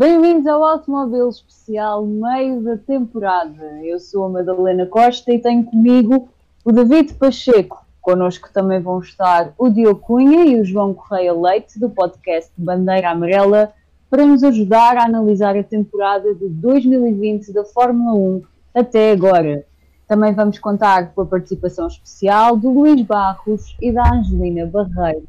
Bem-vindos 0.00 0.46
ao 0.46 0.64
Automóvel 0.64 1.28
Especial 1.28 2.06
meio 2.06 2.62
da 2.62 2.74
temporada. 2.78 3.84
Eu 3.84 4.00
sou 4.00 4.24
a 4.24 4.30
Madalena 4.30 4.86
Costa 4.86 5.30
e 5.30 5.38
tenho 5.38 5.62
comigo 5.62 6.26
o 6.64 6.72
David 6.72 7.12
Pacheco. 7.16 7.84
Connosco 8.00 8.48
também 8.50 8.80
vão 8.80 9.00
estar 9.00 9.52
o 9.58 9.68
Diogo 9.68 10.00
Cunha 10.00 10.46
e 10.46 10.58
o 10.58 10.64
João 10.64 10.94
Correia 10.94 11.34
Leite, 11.34 11.78
do 11.78 11.90
podcast 11.90 12.50
Bandeira 12.56 13.10
Amarela, 13.10 13.74
para 14.08 14.24
nos 14.24 14.42
ajudar 14.42 14.96
a 14.96 15.04
analisar 15.04 15.54
a 15.54 15.62
temporada 15.62 16.34
de 16.34 16.48
2020 16.48 17.52
da 17.52 17.66
Fórmula 17.66 18.14
1 18.14 18.42
até 18.74 19.12
agora. 19.12 19.66
Também 20.08 20.32
vamos 20.32 20.58
contar 20.58 21.12
com 21.12 21.20
a 21.20 21.26
participação 21.26 21.86
especial 21.88 22.56
do 22.56 22.70
Luís 22.70 23.02
Barros 23.02 23.76
e 23.82 23.92
da 23.92 24.14
Angelina 24.14 24.64
Barreiro. 24.64 25.28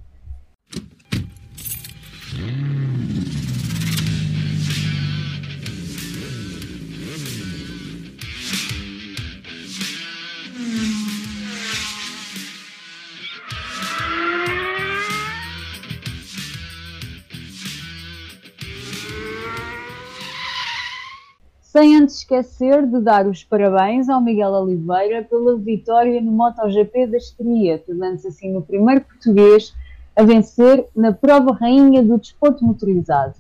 Sem 21.72 21.96
antes 21.96 22.18
esquecer 22.18 22.86
de 22.86 23.00
dar 23.00 23.26
os 23.26 23.46
parabéns 23.46 24.10
ao 24.10 24.20
Miguel 24.20 24.52
Oliveira 24.52 25.24
pela 25.24 25.58
vitória 25.58 26.20
no 26.20 26.30
MotoGP 26.30 27.08
da 27.08 27.16
Estria, 27.16 27.80
tornando-se 27.80 28.28
assim 28.28 28.58
o 28.58 28.62
primeiro 28.62 29.00
português 29.06 29.74
a 30.14 30.22
vencer 30.24 30.86
na 30.94 31.14
prova 31.14 31.54
rainha 31.54 32.04
do 32.04 32.18
desporto 32.18 32.66
motorizado. 32.66 33.36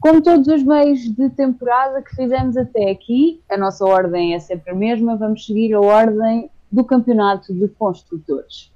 Como 0.00 0.22
todos 0.22 0.48
os 0.48 0.62
meios 0.62 1.00
de 1.00 1.28
temporada 1.28 2.00
que 2.00 2.16
fizemos 2.16 2.56
até 2.56 2.90
aqui, 2.90 3.42
a 3.46 3.58
nossa 3.58 3.84
ordem 3.84 4.34
é 4.34 4.38
sempre 4.38 4.70
a 4.70 4.74
mesma, 4.74 5.14
vamos 5.14 5.44
seguir 5.44 5.74
a 5.74 5.80
ordem 5.80 6.48
do 6.72 6.82
campeonato 6.82 7.52
de 7.52 7.68
construtores. 7.68 8.72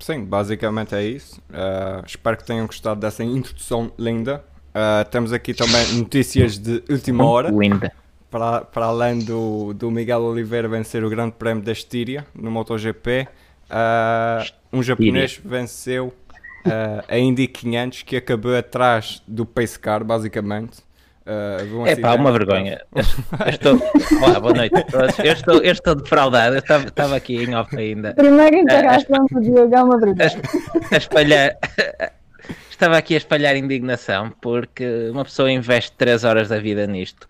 Sim, 0.00 0.24
basicamente 0.24 0.92
é 0.96 1.04
isso. 1.04 1.40
Uh, 1.50 2.04
espero 2.04 2.36
que 2.36 2.44
tenham 2.44 2.66
gostado 2.66 2.98
dessa 2.98 3.22
introdução 3.22 3.92
linda. 3.96 4.42
Uh, 4.76 5.08
temos 5.10 5.32
aqui 5.32 5.54
também 5.54 5.94
notícias 5.94 6.58
de 6.58 6.82
última 6.90 7.26
hora. 7.26 7.48
Linda. 7.48 7.90
Para, 8.30 8.60
para 8.60 8.86
além 8.86 9.20
do, 9.20 9.72
do 9.72 9.90
Miguel 9.90 10.20
Oliveira 10.20 10.68
vencer 10.68 11.02
o 11.02 11.08
Grande 11.08 11.32
Prémio 11.32 11.64
da 11.64 11.72
Estíria 11.72 12.26
no 12.34 12.50
MotoGP, 12.50 13.26
uh, 13.70 14.52
um 14.70 14.82
japonês 14.82 15.40
venceu 15.42 16.12
uh, 16.66 17.02
a 17.08 17.18
Indy 17.18 17.48
500 17.48 18.02
que 18.02 18.16
acabou 18.16 18.54
atrás 18.54 19.22
do 19.26 19.46
Pace 19.46 19.78
Car, 19.78 20.04
basicamente. 20.04 20.84
Uh, 21.24 21.86
é 21.86 21.96
pá, 21.96 22.14
uma 22.14 22.30
vergonha. 22.30 22.82
Eu 22.94 23.48
estou... 23.48 23.80
Olá, 24.22 24.38
boa 24.38 24.52
noite 24.52 24.76
a 24.76 24.82
todos. 24.82 25.18
Eu 25.18 25.32
estou, 25.32 25.54
eu 25.56 25.72
estou 25.72 25.94
defraudado. 25.94 26.54
Eu 26.54 26.58
estava, 26.58 26.84
estava 26.84 27.16
aqui 27.16 27.42
em 27.42 27.54
off 27.54 27.74
ainda. 27.74 28.12
Primeiro 28.12 28.56
interação 28.56 29.24
do 29.30 29.40
Diogo 29.40 29.74
é 29.74 29.82
uma 29.82 29.98
vergonha. 29.98 30.42
A 30.92 30.96
espalhar 30.98 31.56
estava 32.76 32.96
aqui 32.96 33.14
a 33.14 33.16
espalhar 33.16 33.56
indignação 33.56 34.30
porque 34.40 35.08
uma 35.10 35.24
pessoa 35.24 35.50
investe 35.50 35.92
3 35.92 36.24
horas 36.24 36.48
da 36.48 36.58
vida 36.58 36.86
nisto 36.86 37.26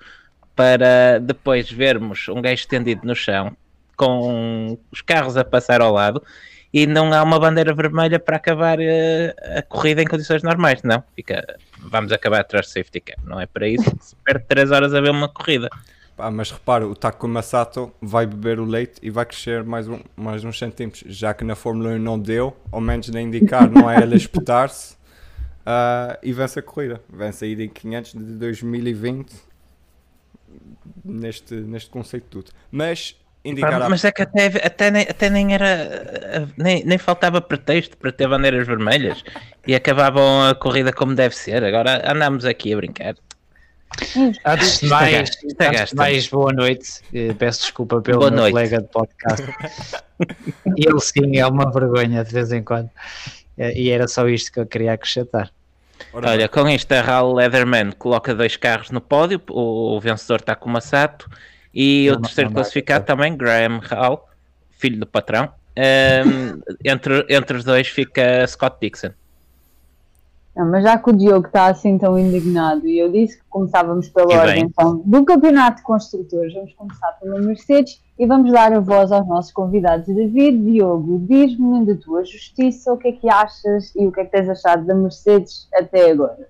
para 0.55 1.19
depois 1.21 1.71
vermos 1.71 2.29
um 2.29 2.43
gajo 2.43 2.55
estendido 2.55 3.07
no 3.07 3.15
chão 3.15 3.57
com 3.97 4.79
os 4.91 5.01
carros 5.01 5.37
a 5.37 5.45
passar 5.45 5.81
ao 5.81 5.93
lado 5.93 6.23
e 6.73 6.87
não 6.87 7.13
há 7.13 7.23
uma 7.23 7.39
bandeira 7.39 7.73
vermelha 7.73 8.19
para 8.19 8.37
acabar 8.37 8.79
a, 8.79 8.83
eh, 8.83 9.35
a 9.59 9.63
corrida 9.63 10.03
em 10.03 10.07
condições 10.07 10.43
normais, 10.43 10.83
não. 10.83 11.03
Fica, 11.15 11.57
vamos 11.79 12.13
acabar 12.13 12.41
atrás 12.41 12.67
de 12.67 12.73
safety 12.73 13.01
car, 13.01 13.17
não 13.25 13.41
é 13.41 13.47
para 13.47 13.67
isso 13.67 13.85
que 13.97 14.05
se 14.05 14.17
perde 14.17 14.45
3 14.47 14.71
horas 14.71 14.93
a 14.93 15.01
ver 15.01 15.11
uma 15.11 15.29
corrida. 15.29 15.71
Ah, 16.19 16.31
mas 16.31 16.51
repara, 16.51 16.87
o 16.87 16.95
Takuma 16.95 17.41
Sato 17.41 17.93
vai 18.01 18.27
beber 18.27 18.59
o 18.59 18.65
leite 18.65 18.99
e 19.03 19.11
vai 19.11 19.25
crescer 19.25 19.63
mais, 19.63 19.87
um, 19.87 20.01
mais 20.17 20.45
uns 20.45 20.59
centímetros, 20.59 21.05
já 21.07 21.33
que 21.33 21.45
na 21.45 21.55
Fórmula 21.55 21.91
1 21.91 21.99
não 21.99 22.19
deu, 22.19 22.57
ao 22.73 22.81
menos 22.81 23.09
nem 23.09 23.27
indicar, 23.27 23.71
não 23.71 23.91
é 23.91 24.03
ele 24.03 24.17
espetar-se 24.17 24.96
uh, 25.67 26.17
e 26.23 26.33
vence 26.33 26.59
a 26.59 26.63
corrida. 26.63 27.01
Vence 27.13 27.45
a 27.45 27.49
ida 27.49 27.63
em 27.63 27.69
500 27.69 28.13
de 28.13 28.35
2020 28.35 29.35
neste, 31.05 31.55
neste 31.55 31.91
conceito 31.91 32.27
tudo. 32.31 32.51
Mas 32.71 33.17
indicar. 33.45 33.89
Mas 33.89 34.05
é 34.05 34.13
que 34.13 34.23
até, 34.23 34.47
até, 34.47 34.91
nem, 34.91 35.03
até 35.03 35.31
nem 35.31 35.55
era. 35.55 36.49
Nem, 36.57 36.85
nem 36.85 36.99
faltava 36.99 37.41
pretexto 37.41 37.97
para 37.97 38.13
ter 38.13 38.29
bandeiras 38.29 38.67
vermelhas 38.67 39.23
e 39.67 39.75
acabavam 39.75 40.49
a 40.49 40.55
corrida 40.55 40.93
como 40.93 41.15
deve 41.15 41.35
ser. 41.35 41.65
Agora 41.65 42.11
andamos 42.11 42.45
aqui 42.45 42.73
a 42.73 42.77
brincar. 42.77 43.15
Antes 44.45 44.81
de 44.81 44.89
mais, 44.89 45.31
antes 45.61 45.91
de 45.91 45.97
mais 45.97 46.29
boa 46.29 46.53
noite. 46.53 47.01
Eh, 47.15 47.33
peço 47.35 47.61
desculpa 47.61 48.01
pelo 48.03 48.19
boa 48.19 48.31
meu 48.31 48.41
noite. 48.41 48.53
colega 48.53 48.83
de 48.83 48.89
podcast. 48.89 49.47
Ele 50.77 51.01
sim 51.01 51.39
é 51.39 51.47
uma 51.47 51.71
vergonha 51.71 52.25
de 52.25 52.33
vez 52.33 52.53
em 52.53 52.63
quando. 52.63 52.91
Eh, 53.59 53.81
e 53.81 53.91
era 53.91 54.07
só 54.07 54.29
isto 54.29 54.53
que 54.53 54.61
eu 54.61 54.67
queria 54.67 54.93
acrescentar. 54.93 55.51
Olha, 56.13 56.49
com 56.49 56.69
isto 56.69 56.93
a 56.93 57.01
Hal 57.01 57.33
Leatherman 57.33 57.93
coloca 57.93 58.35
dois 58.35 58.57
carros 58.57 58.91
no 58.91 59.01
pódio, 59.01 59.41
o, 59.51 59.97
o 59.97 60.01
vencedor 60.01 60.41
está 60.41 60.55
com 60.55 60.69
o 60.69 60.73
Massato 60.73 61.29
e 61.75 62.09
não, 62.11 62.19
o 62.19 62.23
terceiro 62.23 62.51
classificado 62.53 63.05
também, 63.05 63.37
Graham 63.37 63.81
Hall, 63.83 64.29
filho 64.79 64.99
do 64.99 65.07
patrão. 65.07 65.53
Um, 65.77 66.61
entre, 66.85 67.27
entre 67.29 67.57
os 67.57 67.65
dois 67.65 67.89
fica 67.89 68.47
Scott 68.47 68.77
Dixon. 68.81 69.11
Não, 70.57 70.71
mas 70.71 70.83
já 70.83 70.97
que 70.97 71.11
o 71.11 71.13
Diogo 71.13 71.49
está 71.49 71.67
assim 71.67 71.99
tão 71.99 72.19
indignado 72.19 72.89
e 72.89 72.99
eu 72.99 73.13
disse 73.13 73.37
que 73.37 73.45
começávamos 73.51 74.09
pela 74.09 74.33
e 74.33 74.37
ordem 74.39 74.65
então, 74.65 75.03
do 75.05 75.23
Campeonato 75.23 75.77
de 75.77 75.83
Construtores, 75.83 76.55
vamos 76.55 76.73
começar 76.73 77.13
pela 77.21 77.39
Mercedes 77.39 78.01
e 78.19 78.27
vamos 78.27 78.51
dar 78.51 78.73
a 78.73 78.81
voz 78.81 79.13
aos 79.13 79.29
nossos 79.29 79.53
convidados. 79.53 80.07
David, 80.07 80.65
Diogo, 80.65 81.19
diz-me 81.29 81.85
da 81.85 81.95
tua 81.95 82.25
justiça 82.25 82.91
o 82.91 82.97
que 82.97 83.09
é 83.09 83.13
que 83.13 83.29
achas 83.29 83.95
e 83.95 84.07
o 84.07 84.11
que 84.11 84.21
é 84.21 84.25
que 84.25 84.31
tens 84.31 84.49
achado 84.49 84.87
da 84.87 84.95
Mercedes 84.95 85.69
até 85.75 86.11
agora. 86.11 86.49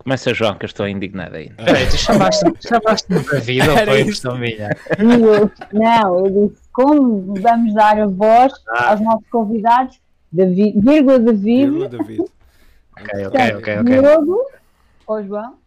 Começa, 0.00 0.34
João, 0.34 0.56
que 0.56 0.64
eu 0.64 0.68
estou 0.68 0.88
indignado 0.88 1.36
aí. 1.36 1.50
Peraí, 1.50 1.86
tu 1.88 1.98
chamaste-me 1.98 2.56
chamaste 2.60 3.08
David 3.08 3.68
ou 3.68 3.76
foi 3.76 4.04
questão 4.06 4.36
minha? 4.36 4.70
Não, 5.72 6.26
eu 6.26 6.48
disse 6.48 6.62
como 6.72 7.34
vamos 7.40 7.74
dar 7.74 8.00
a 8.00 8.06
voz 8.06 8.52
ah. 8.70 8.90
aos 8.90 9.00
nossos 9.00 9.28
convidados, 9.30 10.00
David, 10.32 10.80
vírgula 10.80 11.20
David. 11.20 11.70
Vírgula 11.70 11.88
David. 11.88 12.37
Ok, 13.00 13.26
ok, 13.26 13.56
ok. 13.56 13.78
ok. 13.78 14.00
Diogo 14.00 14.44
ou 15.06 15.24
João? 15.24 15.58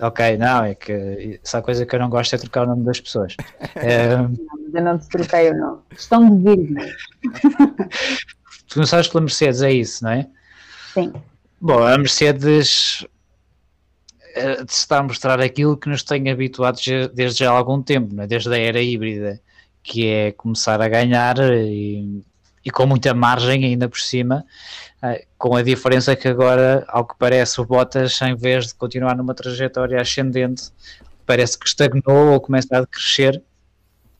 Ok, 0.00 0.36
não, 0.38 0.64
é 0.64 0.74
que 0.74 1.40
essa 1.42 1.62
coisa 1.62 1.86
que 1.86 1.94
eu 1.94 2.00
não 2.00 2.10
gosto 2.10 2.34
é 2.34 2.38
trocar 2.38 2.64
o 2.64 2.66
nome 2.66 2.84
das 2.84 3.00
pessoas. 3.00 3.36
É... 3.76 4.16
Não, 4.18 4.28
mas 4.28 4.74
eu 4.74 4.82
não 4.82 4.98
te 4.98 5.08
troquei 5.08 5.50
o 5.50 5.56
nome. 5.56 5.82
Questão 5.90 6.36
de 6.36 6.42
vírgula. 6.42 6.86
tu 8.66 8.78
não 8.78 8.86
sabes 8.86 9.06
pela 9.06 9.20
Mercedes, 9.20 9.62
é 9.62 9.72
isso, 9.72 10.02
não 10.02 10.10
é? 10.10 10.28
Sim. 10.92 11.12
Bom, 11.60 11.86
a 11.86 11.96
Mercedes 11.96 13.06
uh, 14.36 14.64
está 14.68 14.98
a 14.98 15.02
mostrar 15.04 15.40
aquilo 15.40 15.76
que 15.76 15.88
nos 15.88 16.02
tem 16.02 16.28
habituados 16.28 16.84
desde 17.14 17.38
já 17.38 17.52
há 17.52 17.56
algum 17.56 17.80
tempo, 17.80 18.20
é? 18.20 18.26
desde 18.26 18.52
a 18.52 18.58
era 18.58 18.82
híbrida, 18.82 19.40
que 19.80 20.08
é 20.08 20.32
começar 20.32 20.80
a 20.82 20.88
ganhar 20.88 21.36
e, 21.38 22.24
e 22.64 22.70
com 22.70 22.86
muita 22.86 23.12
margem 23.12 23.64
ainda 23.64 23.88
por 23.88 23.98
cima, 23.98 24.44
uh, 25.02 25.26
com 25.36 25.54
a 25.54 25.62
diferença 25.62 26.16
que 26.16 26.26
agora, 26.28 26.84
ao 26.88 27.04
que 27.04 27.14
parece, 27.18 27.60
o 27.60 27.64
Bottas, 27.64 28.20
em 28.22 28.34
vez 28.34 28.68
de 28.68 28.74
continuar 28.74 29.16
numa 29.16 29.34
trajetória 29.34 30.00
ascendente, 30.00 30.70
parece 31.26 31.58
que 31.58 31.66
estagnou 31.66 32.32
ou 32.32 32.40
começa 32.40 32.78
a 32.78 32.86
crescer 32.86 33.42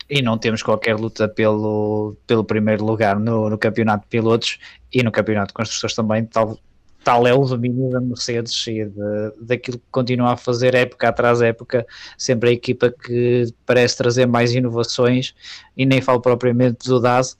e 0.08 0.20
não 0.20 0.36
temos 0.36 0.62
qualquer 0.62 0.96
luta 0.96 1.26
pelo, 1.26 2.16
pelo 2.26 2.44
primeiro 2.44 2.84
lugar 2.84 3.18
no, 3.18 3.48
no 3.48 3.56
campeonato 3.56 4.04
de 4.04 4.10
pilotos 4.10 4.58
e 4.92 5.02
no 5.02 5.10
campeonato 5.10 5.48
de 5.48 5.54
construtores 5.54 5.96
também, 5.96 6.24
tal, 6.26 6.58
tal 7.04 7.26
é 7.26 7.34
o 7.34 7.44
domínio 7.44 7.90
da 7.90 8.00
Mercedes 8.00 8.66
e 8.66 8.84
de, 8.86 9.32
daquilo 9.40 9.78
que 9.78 9.84
continua 9.90 10.32
a 10.32 10.36
fazer 10.36 10.74
época 10.74 11.08
atrás 11.08 11.42
época, 11.42 11.86
sempre 12.16 12.48
a 12.50 12.52
equipa 12.52 12.90
que 12.90 13.46
parece 13.66 13.96
trazer 13.96 14.26
mais 14.26 14.54
inovações 14.54 15.34
e 15.76 15.84
nem 15.84 16.00
falo 16.00 16.20
propriamente 16.20 16.88
do 16.88 16.98
DAS. 16.98 17.36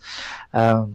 Uh, 0.52 0.94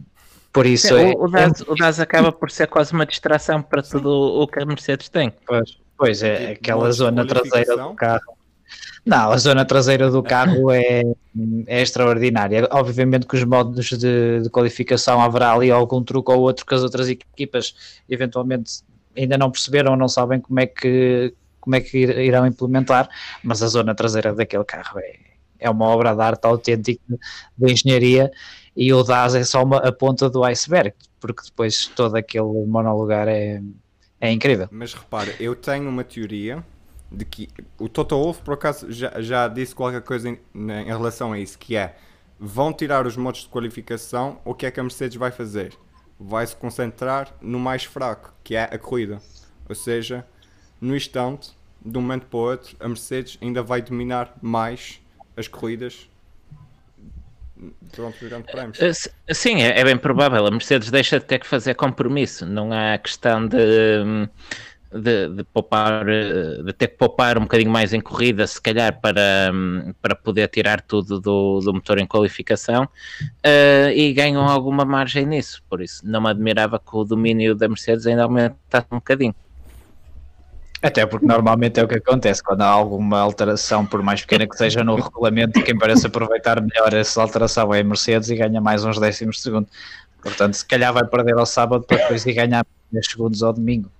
por 0.52 0.66
isso 0.66 0.96
é, 0.96 1.12
o, 1.12 1.24
o, 1.24 1.28
DAS, 1.28 1.60
é... 1.60 1.64
o 1.70 1.74
DAS 1.74 2.00
acaba 2.00 2.32
por 2.32 2.50
ser 2.50 2.68
quase 2.68 2.92
uma 2.92 3.04
distração 3.04 3.60
para 3.60 3.82
tudo 3.82 4.08
o 4.08 4.46
que 4.46 4.60
a 4.60 4.64
Mercedes 4.64 5.08
tem. 5.08 5.32
Pois, 5.46 5.76
pois 5.98 6.22
é, 6.22 6.52
aquela 6.52 6.90
zona 6.92 7.26
traseira 7.26 7.76
do 7.76 7.94
carro. 7.94 8.39
Não, 9.04 9.32
a 9.32 9.36
zona 9.38 9.64
traseira 9.64 10.10
do 10.10 10.22
carro 10.22 10.70
é, 10.70 11.02
é 11.66 11.82
extraordinária. 11.82 12.68
Obviamente 12.70 13.26
que 13.26 13.36
os 13.36 13.44
modos 13.44 13.86
de, 13.86 14.42
de, 14.42 14.50
qualificação 14.50 15.20
haverá 15.20 15.52
ali 15.52 15.70
algum 15.70 16.02
truque 16.02 16.30
ou 16.30 16.40
outro 16.40 16.66
que 16.66 16.74
as 16.74 16.82
outras 16.82 17.08
equipas 17.08 17.74
eventualmente 18.08 18.82
ainda 19.16 19.38
não 19.38 19.50
perceberam 19.50 19.92
ou 19.92 19.96
não 19.96 20.08
sabem 20.08 20.40
como 20.40 20.60
é 20.60 20.66
que, 20.66 21.34
como 21.60 21.76
é 21.76 21.80
que 21.80 21.98
irão 21.98 22.46
implementar, 22.46 23.08
mas 23.42 23.62
a 23.62 23.68
zona 23.68 23.94
traseira 23.94 24.34
daquele 24.34 24.64
carro 24.64 24.98
é, 25.00 25.18
é 25.58 25.70
uma 25.70 25.86
obra 25.86 26.14
de 26.14 26.20
arte 26.20 26.44
autêntica 26.44 27.18
de 27.56 27.72
engenharia 27.72 28.30
e 28.76 28.92
o 28.92 29.02
DAS 29.02 29.34
é 29.34 29.44
só 29.44 29.64
uma, 29.64 29.78
a 29.78 29.92
ponta 29.92 30.30
do 30.30 30.44
iceberg, 30.44 30.94
porque 31.18 31.42
depois 31.44 31.86
todo 31.88 32.14
aquele 32.16 32.66
monolugar 32.66 33.26
é, 33.28 33.60
É 34.20 34.30
incrível. 34.30 34.68
Mas 34.70 34.92
repara, 34.92 35.34
eu 35.40 35.56
tenho 35.56 35.88
uma 35.88 36.04
teoria 36.04 36.62
de 37.10 37.24
que 37.24 37.48
o 37.78 37.88
Toto 37.88 38.16
Wolff, 38.16 38.42
por 38.42 38.54
acaso, 38.54 38.90
já, 38.92 39.20
já 39.20 39.48
disse 39.48 39.74
qualquer 39.74 40.02
coisa 40.02 40.28
em, 40.28 40.38
em 40.54 40.86
relação 40.86 41.32
a 41.32 41.38
isso, 41.38 41.58
que 41.58 41.76
é 41.76 41.96
vão 42.38 42.72
tirar 42.72 43.06
os 43.06 43.16
modos 43.16 43.42
de 43.42 43.48
qualificação, 43.48 44.40
o 44.44 44.54
que 44.54 44.64
é 44.64 44.70
que 44.70 44.80
a 44.80 44.82
Mercedes 44.82 45.18
vai 45.18 45.30
fazer? 45.30 45.74
Vai 46.18 46.46
se 46.46 46.56
concentrar 46.56 47.34
no 47.40 47.58
mais 47.58 47.84
fraco, 47.84 48.32
que 48.42 48.54
é 48.54 48.64
a 48.64 48.78
corrida. 48.78 49.20
Ou 49.68 49.74
seja, 49.74 50.26
no 50.80 50.96
instante, 50.96 51.50
de 51.84 51.98
um 51.98 52.00
momento 52.00 52.26
para 52.26 52.38
o 52.38 52.40
outro, 52.40 52.76
a 52.80 52.88
Mercedes 52.88 53.38
ainda 53.42 53.62
vai 53.62 53.82
dominar 53.82 54.34
mais 54.40 55.00
as 55.36 55.48
corridas. 55.48 56.08
Uh, 59.28 59.34
Sim, 59.34 59.60
é, 59.62 59.78
é 59.78 59.84
bem 59.84 59.98
provável. 59.98 60.46
A 60.46 60.50
Mercedes 60.50 60.90
deixa 60.90 61.20
de 61.20 61.26
ter 61.26 61.38
que 61.38 61.46
fazer 61.46 61.74
compromisso. 61.74 62.46
Não 62.46 62.72
há 62.72 62.96
questão 62.96 63.46
de, 63.46 64.28
de, 64.92 65.28
de 65.28 65.44
poupar, 65.44 66.08
eh, 66.08 66.62
de 66.64 66.72
ter 66.72 66.88
que 66.88 66.96
poupar 66.96 67.38
um 67.38 67.42
bocadinho 67.42 67.70
mais 67.70 67.92
em 67.92 68.00
corrida, 68.00 68.46
se 68.46 68.60
calhar 68.60 69.00
para, 69.00 69.52
para 70.02 70.16
poder 70.16 70.48
tirar 70.48 70.80
tudo 70.80 71.20
do, 71.20 71.60
do 71.60 71.74
motor 71.74 71.98
em 71.98 72.06
qualificação 72.06 72.84
uh, 72.84 73.90
e 73.94 74.12
ganham 74.12 74.42
alguma 74.42 74.84
margem 74.84 75.24
nisso. 75.26 75.62
Por 75.68 75.80
isso, 75.80 76.02
não 76.04 76.20
me 76.20 76.28
admirava 76.28 76.78
que 76.78 76.96
o 76.96 77.04
domínio 77.04 77.54
da 77.54 77.68
Mercedes 77.68 78.06
ainda 78.06 78.24
aumentasse 78.24 78.86
um 78.90 78.96
bocadinho. 78.96 79.34
Até 80.82 81.04
porque 81.04 81.26
normalmente 81.26 81.78
é 81.78 81.84
o 81.84 81.88
que 81.88 81.96
acontece 81.96 82.42
quando 82.42 82.62
há 82.62 82.66
alguma 82.68 83.20
alteração, 83.20 83.84
por 83.84 84.02
mais 84.02 84.22
pequena 84.22 84.46
que 84.46 84.56
seja 84.56 84.82
no 84.82 84.94
regulamento, 84.94 85.62
quem 85.62 85.76
parece 85.76 86.06
aproveitar 86.06 86.60
melhor 86.60 86.94
essa 86.94 87.20
alteração 87.20 87.72
é 87.74 87.80
a 87.80 87.84
Mercedes 87.84 88.30
e 88.30 88.34
ganha 88.34 88.60
mais 88.62 88.82
uns 88.82 88.98
décimos 88.98 89.36
de 89.36 89.42
segundo. 89.42 89.68
Portanto, 90.22 90.54
se 90.54 90.64
calhar 90.64 90.92
vai 90.92 91.06
perder 91.06 91.36
ao 91.36 91.46
sábado 91.46 91.84
para 91.84 91.98
depois 91.98 92.24
ganhar 92.24 92.66
10 92.90 93.06
segundos 93.06 93.42
ao 93.42 93.52
domingo. 93.52 93.90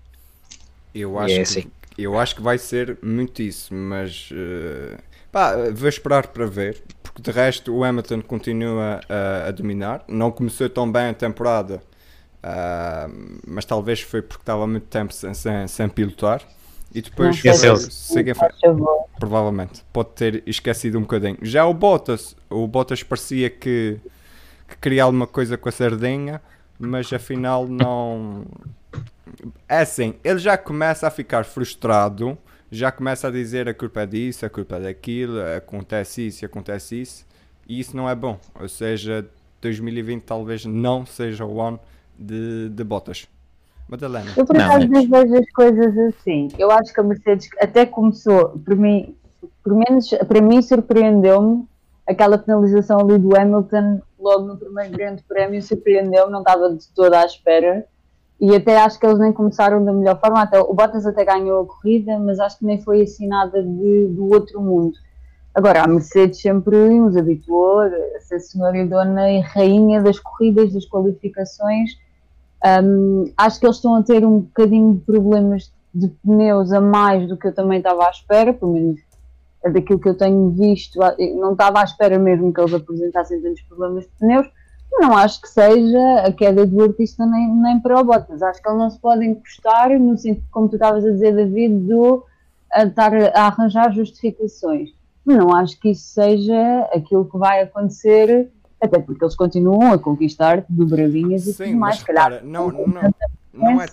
Eu 0.95 1.19
acho, 1.19 1.35
é 1.35 1.41
assim. 1.41 1.63
que, 1.63 2.03
eu 2.03 2.19
acho 2.19 2.35
que 2.35 2.43
vai 2.43 2.59
ser 2.59 2.99
muito 3.03 3.43
isso, 3.43 3.75
mas 3.75 4.31
uh, 4.33 4.99
pá, 5.31 5.55
vou 5.73 5.89
esperar 5.89 6.29
para 6.29 6.47
ver, 6.47 6.83
porque 7.03 7.23
de 7.23 7.31
resto 7.31 7.75
o 7.75 7.85
Hamilton 7.85 8.23
continua 8.23 9.01
a, 9.09 9.49
a 9.49 9.51
dominar. 9.51 10.05
Não 10.09 10.31
começou 10.31 10.69
tão 10.69 10.91
bem 10.91 11.09
a 11.09 11.15
temporada, 11.15 11.83
uh, 12.43 13.41
mas 13.47 13.65
talvez 13.65 14.01
foi 14.01 14.23
porque 14.23 14.43
estava 14.43 14.67
muito 14.67 14.87
tempo 14.87 15.13
sem, 15.13 15.33
sem, 15.35 15.67
sem 15.69 15.89
pilotar. 15.89 16.43
E 16.93 17.01
depois 17.01 17.41
segue 17.91 18.33
Provavelmente. 19.19 19.85
Pode 19.93 20.11
ter 20.11 20.43
esquecido 20.47 20.99
um 20.99 21.03
bocadinho. 21.03 21.39
Já 21.41 21.65
o 21.65 21.73
Bottas, 21.73 22.35
o 22.49 22.67
Bottas 22.67 23.03
parecia 23.03 23.49
que, 23.49 24.01
que 24.69 24.77
queria 24.81 25.05
alguma 25.05 25.27
coisa 25.27 25.57
com 25.57 25.69
a 25.69 25.73
sardinha, 25.73 26.43
mas 26.79 27.13
afinal 27.13 27.69
não. 27.69 28.45
É 29.69 29.79
assim, 29.79 30.15
ele 30.23 30.39
já 30.39 30.57
começa 30.59 31.07
a 31.07 31.11
ficar 31.11 31.45
frustrado, 31.45 32.37
já 32.71 32.93
começa 32.93 33.29
a 33.29 33.31
dizer 33.31 33.69
a 33.69 33.75
culpa 33.75 34.03
é 34.03 34.07
disso, 34.07 34.47
a 34.47 34.51
culpa 34.51 34.77
é 34.77 34.81
daquilo, 34.81 35.41
acontece 35.57 36.27
isso, 36.27 36.45
acontece 36.45 37.01
isso, 37.01 37.27
e 37.69 37.81
isso 37.81 37.97
não 37.97 38.09
é 38.09 38.15
bom. 38.15 38.39
Ou 38.61 38.69
seja, 38.69 39.27
2020 39.61 40.23
talvez 40.23 40.65
não 40.65 41.05
seja 41.05 41.45
o 41.45 41.61
ano 41.61 41.81
de, 42.19 42.69
de 42.69 42.85
Bottas. 42.85 43.29
Madalena. 43.89 44.31
Eu 44.37 44.47
por 44.47 44.57
acaso 44.57 44.89
vejo 44.89 45.35
as 45.35 45.51
coisas 45.51 45.99
assim. 45.99 46.49
Eu 46.57 46.71
acho 46.71 46.95
que 46.95 47.01
a 47.01 47.03
Mercedes 47.03 47.49
até 47.61 47.85
começou, 47.85 48.51
por 48.51 48.77
mim, 48.77 49.17
por 49.65 49.75
menos 49.75 50.09
para 50.29 50.41
mim 50.41 50.63
surpreendeu-me 50.63 51.65
aquela 52.07 52.39
penalização 52.39 53.01
ali 53.01 53.19
do 53.19 53.37
Hamilton 53.37 54.01
logo 54.19 54.45
no 54.47 54.57
primeiro 54.57 54.93
grande 54.93 55.23
prémio, 55.23 55.61
surpreendeu-me, 55.63 56.31
não 56.31 56.41
estava 56.41 56.75
de 56.75 56.89
toda 56.89 57.21
à 57.21 57.25
espera. 57.25 57.85
E 58.41 58.55
até 58.57 58.79
acho 58.79 58.99
que 58.99 59.07
eles 59.07 59.19
nem 59.19 59.33
começaram 59.33 59.85
da 59.85 59.93
melhor 59.93 60.19
forma. 60.19 60.43
Até, 60.43 60.59
o 60.59 60.73
Bottas 60.73 61.07
até 61.07 61.25
ganhou 61.25 61.63
a 61.63 61.67
corrida, 61.67 62.19
mas 62.19 62.41
acho 62.41 62.59
que 62.59 62.65
nem 62.65 62.81
foi 62.81 63.03
assim 63.03 63.27
nada 63.27 63.63
de, 63.63 64.07
do 64.09 64.33
outro 64.33 64.61
mundo. 64.61 64.97
Agora, 65.55 65.83
a 65.83 65.87
Mercedes 65.87 66.41
sempre 66.41 66.77
nos 66.89 67.17
habituou 67.17 67.81
a 67.81 68.21
ser 68.21 68.41
senhora 68.41 68.79
e 68.79 68.87
dona 68.87 69.31
e 69.31 69.41
rainha 69.41 70.01
das 70.01 70.19
corridas, 70.19 70.73
das 70.73 70.87
qualificações 70.87 71.91
um, 72.65 73.33
acho 73.37 73.59
que 73.59 73.67
eles 73.67 73.77
estão 73.77 73.95
a 73.95 74.03
ter 74.03 74.25
um 74.25 74.41
bocadinho 74.41 74.95
de 74.95 75.01
problemas 75.01 75.73
de 75.95 76.09
pneus 76.09 76.73
a 76.73 76.81
mais 76.81 77.27
do 77.27 77.37
que 77.37 77.49
eu 77.49 77.55
também 77.55 77.79
estava 77.79 78.07
à 78.07 78.11
espera, 78.11 78.53
pelo 78.53 78.75
menos 78.75 79.01
é 79.63 79.71
daquilo 79.71 79.99
que 79.99 80.09
eu 80.09 80.17
tenho 80.17 80.51
visto, 80.51 80.99
não 81.39 81.53
estava 81.53 81.81
à 81.81 81.85
espera 81.85 82.19
mesmo 82.19 82.53
que 82.53 82.61
eles 82.61 82.73
apresentassem 82.73 83.43
tantos 83.43 83.63
problemas 83.63 84.05
de 84.05 84.11
pneus, 84.19 84.47
não 84.93 85.17
acho 85.17 85.41
que 85.41 85.49
seja 85.49 86.21
a 86.27 86.33
queda 86.33 86.67
do 86.67 86.83
artista 86.83 87.25
nem, 87.27 87.49
nem 87.49 87.81
para 87.81 88.01
o 88.01 88.05
Bottas, 88.05 88.43
acho 88.43 88.63
que 88.63 88.69
ele 88.69 88.79
não 88.79 88.91
se 88.91 88.99
pode 88.99 89.25
encostar, 89.25 89.91
no 89.99 90.17
sentido, 90.19 90.47
como 90.51 90.69
tu 90.69 90.77
estavas 90.77 91.05
a 91.05 91.11
dizer, 91.11 91.35
David, 91.35 91.87
do 91.87 92.25
a 92.73 92.85
estar 92.85 93.13
a 93.15 93.47
arranjar 93.47 93.93
justificações. 93.93 94.91
Não 95.27 95.55
acho 95.55 95.79
que 95.79 95.91
isso 95.91 96.07
seja 96.13 96.89
aquilo 96.93 97.25
que 97.25 97.37
vai 97.37 97.63
acontecer 97.63 98.51
até 98.81 98.99
porque 98.99 99.23
eles 99.23 99.37
continuam 99.37 99.93
a 99.93 99.99
conquistar 99.99 100.65
dobradinhas 100.69 101.47
e 101.47 101.53
Sim, 101.53 101.65
tudo 101.65 101.77
mais. 101.79 101.97
Mas, 101.97 102.05
calhar, 102.05 102.45
não, 102.45 102.71
não, 102.71 103.15
não, 103.53 103.81
é, 103.81 103.87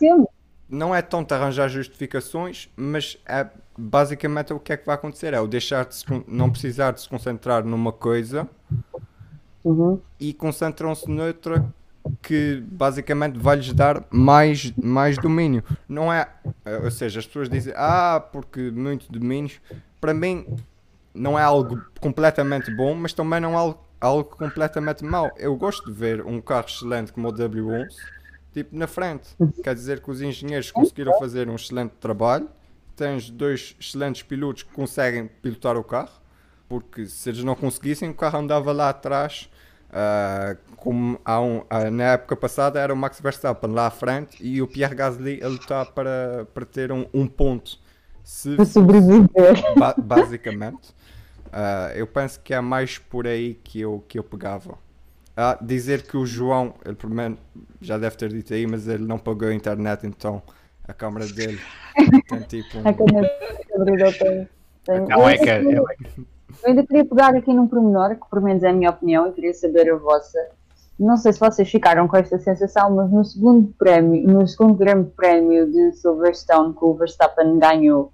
não 0.70 0.96
é 0.96 1.02
tanto 1.02 1.34
arranjar 1.34 1.68
justificações, 1.68 2.70
mas 2.76 3.18
é, 3.28 3.48
basicamente 3.78 4.54
o 4.54 4.60
que 4.60 4.72
é 4.72 4.78
que 4.78 4.86
vai 4.86 4.96
acontecer? 4.96 5.34
É 5.34 5.42
o 5.42 5.48
deixar 5.48 5.86
de 5.86 5.96
se, 5.96 6.06
não 6.28 6.50
precisar 6.50 6.92
de 6.92 7.02
se 7.02 7.10
concentrar 7.10 7.66
numa 7.66 7.92
coisa 7.92 8.48
uhum. 9.68 10.00
e 10.20 10.34
concentram-se 10.34 11.10
noutra 11.10 11.66
que 12.22 12.64
basicamente 12.66 13.38
vai-lhes 13.38 13.74
dar 13.74 14.06
mais, 14.10 14.72
mais 14.82 15.18
domínio. 15.18 15.64
Não 15.90 16.12
é, 16.12 16.30
ou 16.84 16.90
seja, 16.90 17.20
as 17.20 17.28
pessoas 17.28 17.50
dizem, 17.50 17.74
ah, 17.76 18.24
porque 18.32 18.72
muito 18.72 19.12
domínio, 19.12 19.52
para 20.00 20.14
mim 20.14 20.46
não 21.14 21.38
é 21.38 21.44
algo 21.44 21.82
completamente 22.00 22.74
bom, 22.74 22.96
mas 22.96 23.12
também 23.14 23.40
não 23.40 23.54
é 23.54 23.56
algo 23.56 23.88
algo 24.00 24.30
completamente 24.30 25.04
mau. 25.04 25.32
Eu 25.38 25.56
gosto 25.56 25.92
de 25.92 25.92
ver 25.92 26.24
um 26.24 26.40
carro 26.40 26.68
excelente 26.68 27.12
como 27.12 27.28
o 27.30 27.34
W11 27.34 27.88
tipo 28.54 28.76
na 28.76 28.88
frente. 28.88 29.30
Quer 29.64 29.76
dizer 29.76 30.02
que 30.02 30.10
os 30.10 30.22
engenheiros 30.22 30.72
conseguiram 30.72 31.18
fazer 31.20 31.50
um 31.50 31.56
excelente 31.56 31.92
trabalho. 32.00 32.50
Tens 32.96 33.30
dois 33.30 33.76
excelentes 33.80 34.24
pilotos 34.24 34.64
que 34.64 34.74
conseguem 34.74 35.28
pilotar 35.28 35.78
o 35.78 35.84
carro, 35.84 36.12
porque 36.68 37.06
se 37.06 37.30
eles 37.30 37.44
não 37.44 37.56
conseguissem, 37.56 38.10
o 38.10 38.14
carro 38.14 38.40
andava 38.40 38.72
lá 38.72 38.90
atrás. 38.90 39.50
Uh, 39.88 40.58
como 40.76 41.20
há 41.24 41.40
um, 41.40 41.60
uh, 41.60 41.92
na 41.92 42.04
época 42.14 42.36
passada 42.36 42.78
era 42.78 42.94
o 42.94 42.98
Max 42.98 43.22
Verstappen 43.22 43.72
lá 43.72 43.88
à 43.88 43.90
frente 43.90 44.38
e 44.46 44.62
o 44.62 44.68
Pierre 44.68 44.94
Gasly 44.94 45.42
a 45.42 45.48
lutar 45.48 45.86
para, 45.94 46.46
para 46.54 46.66
ter 46.66 46.92
um, 46.92 47.06
um 47.14 47.26
ponto. 47.26 47.80
Se, 48.24 48.66
sobreviver. 48.66 49.30
Ba 49.78 49.96
basicamente. 49.98 50.90
Uh, 51.48 51.96
eu 51.96 52.06
penso 52.06 52.42
que 52.42 52.54
é 52.54 52.60
mais 52.60 52.98
por 52.98 53.26
aí 53.26 53.54
que 53.64 53.80
eu, 53.80 54.04
que 54.08 54.20
eu 54.20 54.24
pegava. 54.24 54.78
Ah, 55.36 55.58
dizer 55.62 56.02
que 56.02 56.18
o 56.18 56.26
João, 56.26 56.74
ele 56.84 56.96
primeiro 56.96 57.38
já 57.80 57.98
deve 57.98 58.18
ter 58.18 58.30
dito 58.30 58.54
aí, 58.54 58.66
mas 58.66 58.88
ele 58.88 59.06
não 59.06 59.20
pagou 59.20 59.48
a 59.48 59.54
internet, 59.54 60.06
então 60.06 60.42
a 60.84 60.94
câmera 60.94 61.28
dele 61.28 61.60
tem 62.28 62.42
tipo 62.42 62.80
um... 62.80 62.88
A 62.88 62.94
câmera 62.94 64.12
tem. 64.14 64.50
tem... 64.84 65.08
Não, 65.08 65.30
é 65.30 65.38
que, 65.38 65.50
é, 65.50 65.62
eu 66.64 66.70
ainda 66.70 66.86
queria 66.86 67.06
pegar 67.06 67.36
aqui 67.36 67.54
num 67.54 67.68
pormenor, 67.68 68.16
que 68.16 68.30
por 68.30 68.42
menos 68.42 68.64
é 68.64 68.70
a 68.70 68.74
minha 68.74 68.90
opinião, 68.90 69.28
e 69.28 69.32
queria 69.34 69.54
saber 69.54 69.92
a 69.92 69.96
vossa. 69.96 70.40
Não 71.00 71.16
sei 71.16 71.32
se 71.34 71.40
vocês 71.40 71.70
ficaram 71.70 72.08
com 72.08 72.18
esta 72.18 72.40
sensação, 72.40 72.96
mas 72.96 73.12
no 73.12 73.24
segundo 73.24 73.74
prémio, 73.78 74.28
no 74.28 74.48
segundo 74.48 74.74
grande 74.74 75.10
prémio 75.12 75.72
de 75.72 75.92
Silverstone 75.94 76.74
que 76.74 76.84
o 76.84 76.94
Verstappen 76.96 77.60
ganhou 77.60 78.12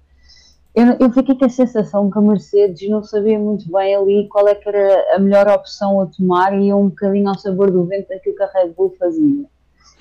eu, 0.74 0.86
eu 0.98 1.12
fiquei 1.12 1.36
com 1.36 1.44
a 1.44 1.48
sensação 1.48 2.10
que 2.10 2.18
a 2.18 2.20
Mercedes 2.20 2.90
não 2.90 3.00
sabia 3.02 3.38
muito 3.38 3.70
bem 3.70 3.94
ali 3.94 4.28
qual 4.28 4.48
é 4.48 4.56
que 4.56 4.68
era 4.68 5.14
a 5.14 5.18
melhor 5.20 5.46
opção 5.48 6.00
a 6.00 6.06
tomar 6.06 6.52
e 6.52 6.74
um 6.74 6.88
bocadinho 6.88 7.28
ao 7.28 7.38
sabor 7.38 7.70
do 7.70 7.84
vento 7.84 8.08
daquilo 8.08 8.34
que 8.34 8.42
a 8.42 8.50
Red 8.50 8.70
Bull 8.70 8.92
fazia. 8.98 9.44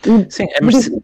E, 0.04 0.32
Sim, 0.32 0.48
a 0.58 0.66
Mercedes. 0.66 1.00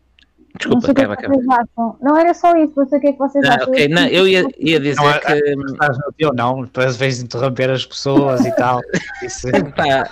Desculpa, 0.58 0.88
não 0.88 0.92
acaba, 0.92 1.14
acaba. 1.14 1.98
Não 2.02 2.18
era 2.18 2.34
só 2.34 2.56
isso, 2.58 2.74
não 2.76 2.88
sei 2.88 2.98
o 2.98 3.02
que 3.02 3.08
é 3.08 3.12
que 3.14 3.20
vocês 3.20 3.46
não, 3.46 3.52
acham. 3.54 3.70
Okay. 3.70 3.88
Não, 3.88 4.08
eu 4.08 4.28
ia, 4.28 4.44
ia 4.58 4.80
dizer 4.80 4.96
não, 4.96 5.14
que. 5.14 5.72
Estás 5.72 5.98
no 5.98 6.14
teu, 6.18 6.34
não, 6.34 6.64
depois 6.64 6.98
vez 6.98 7.22
interromper 7.22 7.70
as 7.70 7.86
pessoas 7.86 8.46
e 8.46 8.52
tal. 8.56 8.80
Isso. 9.24 9.48
Pá, 9.76 10.10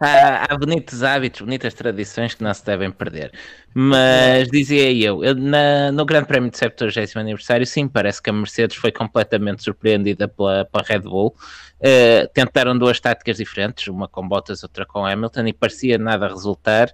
há, 0.00 0.46
há, 0.52 0.56
bonitos 0.56 1.02
hábitos, 1.02 1.42
bonitas 1.42 1.74
tradições 1.74 2.34
que 2.34 2.42
não 2.42 2.52
se 2.54 2.64
devem 2.64 2.90
perder. 2.90 3.32
Mas 3.74 4.48
dizia 4.48 4.90
eu, 4.92 5.20
na, 5.34 5.92
no 5.92 6.04
Grande 6.04 6.26
Prémio 6.26 6.50
de 6.50 6.58
70 6.58 7.18
aniversário, 7.20 7.66
sim, 7.66 7.86
parece 7.86 8.22
que 8.22 8.30
a 8.30 8.32
Mercedes 8.32 8.76
foi 8.76 8.90
completamente 8.90 9.62
surpreendida 9.62 10.26
pela, 10.26 10.64
pela 10.64 10.84
Red 10.84 11.00
Bull. 11.00 11.34
Uh, 11.80 12.28
tentaram 12.34 12.76
duas 12.76 12.98
táticas 12.98 13.36
diferentes, 13.36 13.86
uma 13.88 14.08
com 14.08 14.26
Bottas, 14.26 14.62
outra 14.62 14.84
com 14.84 15.04
Hamilton, 15.04 15.46
e 15.46 15.52
parecia 15.52 15.98
nada 15.98 16.28
resultar. 16.28 16.92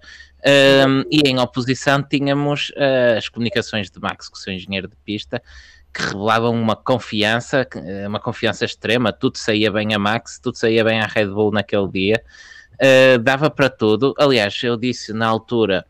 Um, 0.87 1.03
e 1.11 1.29
em 1.29 1.39
oposição 1.41 2.03
tínhamos 2.03 2.71
uh, 2.71 3.17
as 3.17 3.29
comunicações 3.29 3.91
de 3.91 3.99
Max, 3.99 4.29
que 4.29 4.39
sou 4.39 4.53
engenheiro 4.53 4.87
de 4.87 4.97
pista, 4.97 5.43
que 5.93 6.03
revelavam 6.03 6.53
uma 6.53 6.77
confiança, 6.77 7.67
uma 8.07 8.21
confiança 8.21 8.67
extrema, 8.67 9.13
tudo 9.13 9.39
saía 9.39 9.73
bem 9.73 9.95
a 9.95 9.99
Max, 9.99 10.39
tudo 10.39 10.57
saía 10.57 10.85
bem 10.85 11.01
à 11.01 11.07
Red 11.07 11.29
Bull 11.29 11.51
naquele 11.51 11.89
dia, 11.89 12.23
uh, 12.80 13.18
dava 13.18 13.50
para 13.50 13.68
tudo. 13.68 14.14
Aliás, 14.18 14.62
eu 14.62 14.76
disse 14.76 15.12
na 15.12 15.26
altura 15.26 15.87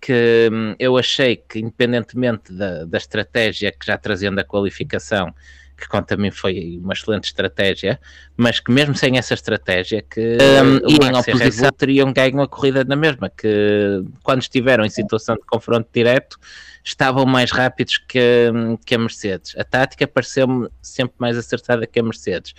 que 0.00 0.48
hum, 0.52 0.74
eu 0.78 0.96
achei 0.96 1.36
que, 1.36 1.58
independentemente 1.58 2.52
da, 2.52 2.84
da 2.84 2.98
estratégia 2.98 3.70
que 3.70 3.86
já 3.86 3.98
trazendo 3.98 4.38
a 4.38 4.44
qualificação, 4.44 5.34
que 5.80 5.88
quanto 5.88 6.12
a 6.12 6.16
mim 6.16 6.30
foi 6.30 6.78
uma 6.82 6.92
excelente 6.92 7.24
estratégia, 7.24 7.98
mas 8.36 8.60
que 8.60 8.70
mesmo 8.70 8.94
sem 8.94 9.16
essa 9.16 9.34
estratégia, 9.34 10.02
que 10.02 10.20
um, 10.20 10.88
e 10.88 10.96
em 11.04 11.16
oposição 11.16 11.70
teriam 11.72 12.12
ganho 12.12 12.40
a 12.40 12.46
corrida 12.46 12.84
na 12.84 12.94
mesma, 12.94 13.30
que 13.30 14.04
quando 14.22 14.42
estiveram 14.42 14.84
em 14.84 14.90
situação 14.90 15.34
de 15.34 15.42
confronto 15.46 15.88
direto 15.92 16.38
estavam 16.84 17.26
mais 17.26 17.50
rápidos 17.50 17.98
que, 17.98 18.50
que 18.84 18.94
a 18.94 18.98
Mercedes. 18.98 19.54
A 19.56 19.64
tática 19.64 20.06
pareceu-me 20.06 20.68
sempre 20.82 21.14
mais 21.18 21.36
acertada 21.36 21.86
que 21.86 22.00
a 22.00 22.02
Mercedes. 22.02 22.54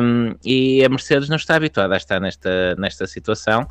Um, 0.00 0.34
e 0.44 0.84
a 0.84 0.88
Mercedes 0.88 1.28
não 1.28 1.36
está 1.36 1.56
habituada 1.56 1.94
a 1.94 1.96
estar 1.96 2.20
nesta, 2.20 2.74
nesta 2.76 3.06
situação. 3.06 3.66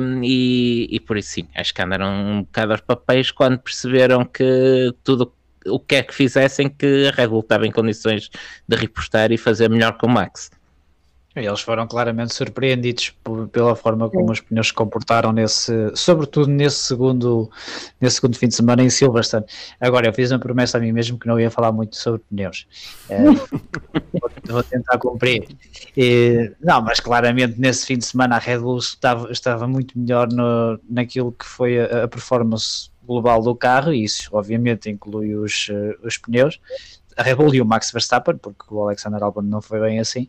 Um, 0.00 0.22
e, 0.22 0.86
e, 0.88 1.00
por 1.00 1.16
isso 1.16 1.30
sim, 1.30 1.48
acho 1.54 1.74
que 1.74 1.82
andaram 1.82 2.08
um 2.08 2.42
bocado 2.42 2.72
aos 2.72 2.80
papéis 2.80 3.32
quando 3.32 3.58
perceberam 3.58 4.24
que 4.24 4.94
tudo 5.02 5.32
o 5.66 5.78
que 5.78 5.96
é 5.96 6.02
que 6.02 6.14
fizessem 6.14 6.68
que 6.68 7.08
a 7.08 7.10
Red 7.14 7.28
Bull 7.28 7.40
estava 7.40 7.66
em 7.66 7.72
condições 7.72 8.30
de 8.68 8.76
repostar 8.76 9.32
e 9.32 9.38
fazer 9.38 9.68
melhor 9.68 9.96
que 9.98 10.06
o 10.06 10.08
Max. 10.08 10.50
Eles 11.36 11.62
foram 11.62 11.84
claramente 11.88 12.32
surpreendidos 12.32 13.12
pela 13.50 13.74
forma 13.74 14.08
como 14.08 14.30
os 14.30 14.40
pneus 14.40 14.68
se 14.68 14.72
comportaram 14.72 15.32
nesse, 15.32 15.72
sobretudo 15.96 16.46
nesse 16.46 16.76
segundo, 16.76 17.50
nesse 18.00 18.16
segundo 18.16 18.38
fim 18.38 18.46
de 18.46 18.54
semana 18.54 18.84
em 18.84 18.90
Silverstone. 18.90 19.44
Agora, 19.80 20.06
eu 20.06 20.12
fiz 20.12 20.30
uma 20.30 20.38
promessa 20.38 20.78
a 20.78 20.80
mim 20.80 20.92
mesmo 20.92 21.18
que 21.18 21.26
não 21.26 21.40
ia 21.40 21.50
falar 21.50 21.72
muito 21.72 21.96
sobre 21.96 22.22
pneus. 22.30 22.68
É, 23.08 23.24
vou, 24.14 24.30
vou, 24.46 24.62
tentar 24.62 24.96
cumprir. 24.98 25.48
E, 25.96 26.52
não, 26.60 26.80
mas 26.80 27.00
claramente 27.00 27.60
nesse 27.60 27.84
fim 27.84 27.98
de 27.98 28.04
semana 28.04 28.36
a 28.36 28.38
Red 28.38 28.60
Bull 28.60 28.78
estava, 28.78 29.32
estava 29.32 29.66
muito 29.66 29.98
melhor 29.98 30.28
no, 30.32 30.78
naquilo 30.88 31.32
que 31.32 31.44
foi 31.44 31.80
a, 31.80 32.04
a 32.04 32.08
performance 32.08 32.93
global 33.06 33.42
do 33.42 33.54
carro, 33.54 33.92
e 33.92 34.04
isso 34.04 34.28
obviamente 34.32 34.90
inclui 34.90 35.34
os, 35.34 35.68
eh, 35.70 35.96
os 36.02 36.18
pneus. 36.18 36.60
A 37.16 37.22
Red 37.22 37.36
Bull 37.36 37.54
e 37.54 37.60
o 37.60 37.64
Max 37.64 37.92
Verstappen, 37.92 38.36
porque 38.36 38.64
o 38.70 38.82
Alexander 38.82 39.22
Albon 39.22 39.42
não 39.42 39.62
foi 39.62 39.80
bem 39.80 40.00
assim 40.00 40.28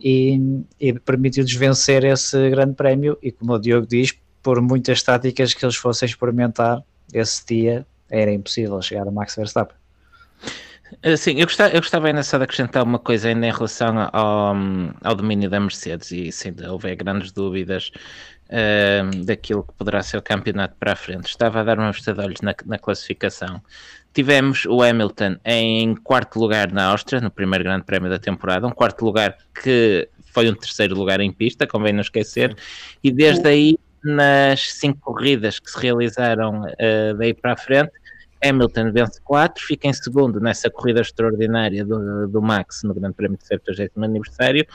e, 0.00 0.64
e 0.80 0.92
permitiu-lhes 0.94 1.52
vencer 1.52 2.04
esse 2.04 2.50
grande 2.50 2.74
prémio 2.74 3.18
e 3.22 3.30
como 3.30 3.52
o 3.52 3.58
Diogo 3.58 3.86
diz, 3.86 4.14
por 4.42 4.60
muitas 4.60 5.02
táticas 5.02 5.52
que 5.52 5.64
eles 5.64 5.76
fossem 5.76 6.06
experimentar 6.06 6.82
esse 7.12 7.44
dia, 7.46 7.86
era 8.08 8.32
impossível 8.32 8.80
chegar 8.80 9.06
a 9.06 9.10
Max 9.10 9.36
Verstappen. 9.36 9.76
Eh, 11.02 11.16
sim, 11.16 11.38
eu 11.38 11.46
gostava, 11.46 11.74
eu 11.74 11.80
gostava 11.80 12.06
ainda 12.08 12.22
só 12.22 12.38
de 12.38 12.44
acrescentar 12.44 12.82
uma 12.82 12.98
coisa 12.98 13.28
ainda 13.28 13.46
em 13.46 13.52
relação 13.52 13.96
ao, 14.12 14.54
ao 15.04 15.14
domínio 15.14 15.48
da 15.50 15.60
Mercedes 15.60 16.10
e 16.10 16.32
se 16.32 16.48
ainda 16.48 16.72
houver 16.72 16.96
grandes 16.96 17.30
dúvidas 17.30 17.92
uh, 18.50 19.24
daquilo 19.24 19.62
que 19.62 19.72
poderá 19.74 20.02
ser 20.02 20.16
o 20.16 20.22
campeonato 20.22 20.74
para 20.78 20.92
a 20.92 20.96
frente. 20.96 21.28
Estava 21.28 21.60
a 21.60 21.64
dar 21.64 21.78
uma 21.78 21.92
vista 21.92 22.12
de 22.12 22.20
olhos 22.20 22.40
na, 22.40 22.54
na 22.66 22.78
classificação. 22.78 23.62
Tivemos 24.12 24.66
o 24.66 24.82
Hamilton 24.82 25.36
em 25.44 25.94
quarto 25.94 26.38
lugar 26.38 26.72
na 26.72 26.86
Áustria, 26.86 27.20
no 27.20 27.30
primeiro 27.30 27.64
grande 27.64 27.84
prémio 27.84 28.10
da 28.10 28.18
temporada, 28.18 28.66
um 28.66 28.72
quarto 28.72 29.04
lugar 29.04 29.36
que 29.62 30.08
foi 30.32 30.50
um 30.50 30.54
terceiro 30.54 30.94
lugar 30.94 31.20
em 31.20 31.32
pista, 31.32 31.66
convém 31.66 31.92
não 31.92 32.00
esquecer, 32.00 32.56
e 33.02 33.10
desde 33.10 33.48
aí, 33.48 33.78
nas 34.02 34.72
cinco 34.74 34.98
corridas 35.00 35.58
que 35.58 35.70
se 35.70 35.78
realizaram 35.78 36.62
uh, 36.62 37.14
daí 37.18 37.34
para 37.34 37.52
a 37.52 37.56
frente, 37.56 37.92
Hamilton 38.42 38.92
vence 38.92 39.20
4, 39.22 39.62
fica 39.66 39.88
em 39.88 39.92
segundo 39.92 40.40
nessa 40.40 40.70
corrida 40.70 41.02
extraordinária 41.02 41.84
do, 41.84 42.26
do 42.26 42.40
Max 42.40 42.82
no 42.82 42.94
Grande 42.94 43.14
Prémio 43.14 43.36
de 43.36 43.46
70 43.46 44.02
aniversário 44.02 44.66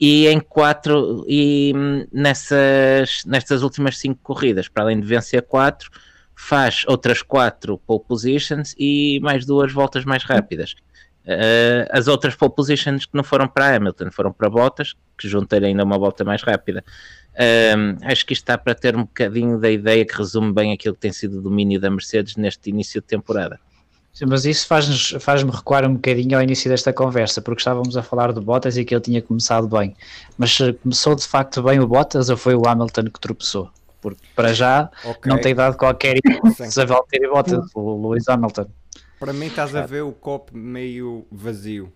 e 0.00 0.26
em 0.26 0.40
quatro 0.40 1.24
e 1.28 1.72
hum, 1.74 2.06
nessas 2.12 3.24
nestas 3.24 3.62
últimas 3.62 3.98
cinco 3.98 4.20
corridas, 4.22 4.68
para 4.68 4.84
além 4.84 5.00
de 5.00 5.06
vencer 5.06 5.42
quatro, 5.42 5.90
faz 6.34 6.84
outras 6.86 7.22
quatro 7.22 7.78
pole 7.78 8.02
positions 8.06 8.74
e 8.78 9.20
mais 9.22 9.46
duas 9.46 9.72
voltas 9.72 10.04
mais 10.04 10.24
rápidas. 10.24 10.74
Uh, 11.24 11.88
as 11.90 12.06
outras 12.06 12.34
pole 12.34 12.54
positions 12.54 13.06
que 13.06 13.14
não 13.14 13.24
foram 13.24 13.48
para 13.48 13.76
Hamilton, 13.76 14.10
foram 14.10 14.32
para 14.32 14.50
Bottas, 14.50 14.94
que 15.16 15.26
juntaram 15.26 15.66
ainda 15.66 15.82
uma 15.82 15.98
volta 15.98 16.24
mais 16.24 16.42
rápida. 16.42 16.84
Uh, 17.34 17.96
acho 18.02 18.26
que 18.26 18.32
isto 18.32 18.42
está 18.42 18.58
para 18.58 18.74
ter 18.74 18.94
um 18.94 19.04
bocadinho 19.04 19.58
da 19.58 19.70
ideia 19.70 20.04
que 20.04 20.16
resume 20.16 20.52
bem 20.52 20.72
aquilo 20.72 20.94
que 20.94 21.00
tem 21.00 21.12
sido 21.12 21.38
o 21.38 21.42
domínio 21.42 21.80
da 21.80 21.90
Mercedes 21.90 22.36
neste 22.36 22.68
início 22.70 23.00
de 23.00 23.06
temporada. 23.06 23.58
Sim, 24.14 24.26
mas 24.28 24.44
isso 24.44 24.64
faz-me 24.68 25.18
faz 25.18 25.42
recuar 25.42 25.84
um 25.84 25.94
bocadinho 25.94 26.36
ao 26.36 26.42
início 26.42 26.70
desta 26.70 26.92
conversa, 26.92 27.42
porque 27.42 27.60
estávamos 27.60 27.96
a 27.96 28.02
falar 28.02 28.32
do 28.32 28.40
Bottas 28.40 28.76
e 28.76 28.84
que 28.84 28.94
ele 28.94 29.00
tinha 29.00 29.20
começado 29.20 29.66
bem. 29.66 29.92
Mas 30.38 30.56
começou 30.80 31.16
de 31.16 31.26
facto 31.26 31.60
bem 31.64 31.80
o 31.80 31.86
Bottas 31.88 32.30
ou 32.30 32.36
foi 32.36 32.54
o 32.54 32.64
Hamilton 32.64 33.06
que 33.06 33.18
tropeçou? 33.18 33.68
Porque 34.00 34.20
para 34.36 34.54
já 34.54 34.88
okay. 35.04 35.32
não 35.32 35.40
tem 35.40 35.52
dado 35.52 35.76
qualquer 35.76 36.16
hipótese 36.16 36.80
a 36.80 36.84
Valtteri 36.84 37.28
Bottas, 37.28 37.68
o 37.74 38.08
Lewis 38.08 38.28
Hamilton. 38.28 38.66
Para 39.18 39.32
mim 39.32 39.46
estás 39.46 39.74
a 39.74 39.84
ver 39.84 40.02
o 40.02 40.12
copo 40.12 40.56
meio 40.56 41.26
vazio. 41.32 41.92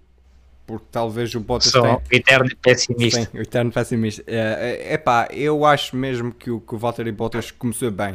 Porque 0.66 0.86
talvez 0.90 1.32
o 1.36 1.40
Bottas 1.40 1.70
Sou 1.70 1.82
tenha... 1.82 2.02
eterno 2.10 2.50
pessimista. 2.60 3.22
Sim, 3.22 3.38
o 3.38 3.42
eterno 3.42 3.70
pessimista. 3.70 4.24
É, 4.26 4.94
é 4.94 4.98
pá, 4.98 5.28
eu 5.30 5.64
acho 5.64 5.94
mesmo 5.94 6.32
que 6.32 6.50
o, 6.50 6.60
que 6.60 6.74
o 6.74 6.78
Valtteri 6.78 7.12
Bottas 7.12 7.52
começou 7.52 7.92
bem. 7.92 8.14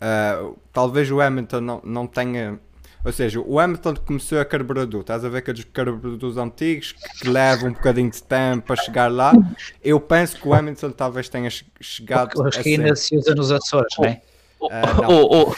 Uh, 0.00 0.58
talvez 0.72 1.10
o 1.10 1.20
Hamilton 1.20 1.60
não, 1.60 1.80
não 1.84 2.06
tenha 2.06 2.58
ou 3.04 3.12
seja, 3.12 3.40
o 3.40 3.58
Hamilton 3.58 3.94
começou 3.96 4.40
a 4.40 4.44
carburador, 4.44 5.02
estás 5.02 5.24
a 5.24 5.28
ver 5.28 5.38
aqueles 5.38 5.64
carburadores 5.64 6.36
antigos 6.36 6.92
que, 6.92 7.20
que 7.20 7.28
levam 7.28 7.70
um 7.70 7.72
bocadinho 7.72 8.10
de 8.10 8.22
tempo 8.22 8.68
para 8.68 8.76
chegar 8.76 9.12
lá. 9.12 9.32
Eu 9.82 10.00
penso 10.00 10.40
que 10.40 10.48
o 10.48 10.54
Hamilton 10.54 10.90
talvez 10.90 11.28
tenha 11.28 11.50
chegado. 11.80 12.40
Os 12.40 12.56
que 12.56 12.70
ainda 12.70 12.96
se 12.96 13.16
usa 13.16 13.34
nos 13.34 13.52
Açores, 13.52 13.94
não 13.98 14.06
é? 14.06 14.22
Uh, 14.60 14.68
o, 15.12 15.42
o, 15.42 15.52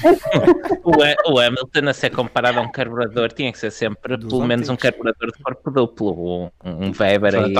o, 0.83 1.35
o, 1.35 1.39
Hamilton 1.41 1.89
a 1.89 1.95
ser 1.95 2.11
comparado 2.11 2.59
a 2.59 2.63
um 2.63 2.73
carburador 2.73 3.33
tinha 3.33 3.53
que 3.53 3.59
ser 3.59 3.71
sempre 3.71 4.17
Dos 4.17 4.27
pelo 4.27 4.43
antigos. 4.43 4.49
menos 4.49 4.69
um 4.69 4.77
carburador 4.77 5.31
de 5.31 5.41
corpo 5.41 5.71
duplo, 5.71 6.47
um, 6.65 6.87
um 6.87 6.93
Weber 6.99 7.37
aí. 7.37 7.55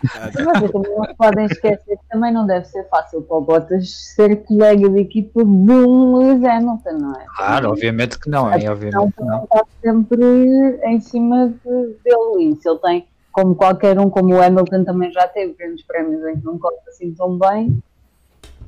Mas 0.00 0.70
também 0.70 0.96
não 0.96 1.14
podem 1.16 1.46
esquecer 1.46 1.96
que 1.98 2.08
também 2.08 2.32
não 2.32 2.46
deve 2.46 2.66
ser 2.66 2.88
fácil 2.88 3.22
para 3.22 3.36
o 3.36 3.40
Bottas 3.40 3.90
ser 4.14 4.36
colega 4.44 4.88
de 4.88 5.00
equipa 5.00 5.44
de 5.44 5.50
um 5.50 6.16
Lewis 6.16 6.44
Hamilton, 6.44 6.98
não 6.98 7.14
é? 7.14 7.26
Claro, 7.36 7.70
obviamente 7.70 8.18
que 8.18 8.30
não, 8.30 8.48
é, 8.52 8.70
obviamente 8.70 9.14
que 9.14 9.24
não. 9.24 9.44
Está 9.44 9.64
sempre 9.82 10.80
em 10.84 11.00
cima 11.00 11.48
de, 11.48 11.96
dele 12.04 12.52
e 12.52 12.56
se 12.56 12.68
ele 12.68 12.78
tem, 12.78 13.08
como 13.32 13.54
qualquer 13.54 13.98
um, 13.98 14.08
como 14.08 14.34
o 14.34 14.42
Hamilton 14.42 14.84
também 14.84 15.10
já 15.12 15.26
teve 15.26 15.54
grandes 15.54 15.84
prémios 15.84 16.24
em 16.26 16.38
que 16.38 16.44
não 16.44 16.58
corre 16.58 16.76
assim 16.88 17.12
tão 17.14 17.36
bem, 17.36 17.82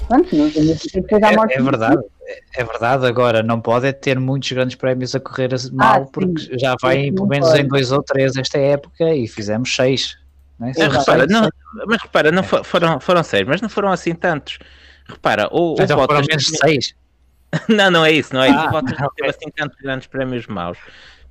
Pronto, 0.08 0.34
não 0.34 0.46
é, 0.46 1.54
é 1.54 1.62
verdade, 1.62 2.02
é 2.54 2.64
verdade. 2.64 3.06
Agora, 3.06 3.42
não 3.42 3.60
pode 3.60 3.86
é 3.86 3.92
ter 3.92 4.18
muitos 4.18 4.50
grandes 4.50 4.74
prémios 4.74 5.14
a 5.14 5.20
correr 5.20 5.50
mal, 5.72 6.02
ah, 6.02 6.06
porque 6.12 6.58
já 6.58 6.74
vai 6.80 7.12
pelo 7.12 7.26
menos 7.26 7.54
em 7.54 7.66
dois 7.66 7.92
ou 7.92 8.02
três 8.02 8.36
esta 8.36 8.58
época 8.58 9.14
e 9.14 9.28
fizemos 9.28 9.74
seis. 9.74 10.18
Né? 10.60 10.72
Mas, 10.76 10.92
repara, 10.92 11.26
não, 11.26 11.48
mas 11.86 12.02
repara, 12.02 12.30
não 12.30 12.42
foram, 12.42 13.00
foram 13.00 13.22
seis, 13.22 13.46
mas 13.46 13.62
não 13.62 13.68
foram 13.70 13.90
assim 13.90 14.14
tantos. 14.14 14.58
Repara, 15.08 15.48
o, 15.50 15.74
então 15.80 15.96
o 15.98 16.06
Bottas. 16.06 16.26
menos 16.26 16.46
seis. 16.46 16.94
não, 17.68 17.90
não 17.90 18.04
é 18.04 18.12
isso, 18.12 18.34
não 18.34 18.42
é 18.42 18.50
isso. 18.50 18.58
Ah, 18.58 18.66
o 18.66 18.70
Bottas 18.70 18.98
não 18.98 19.08
teve 19.16 19.30
assim 19.30 19.50
tantos 19.56 19.78
grandes 19.80 20.06
prémios 20.06 20.46
maus. 20.46 20.78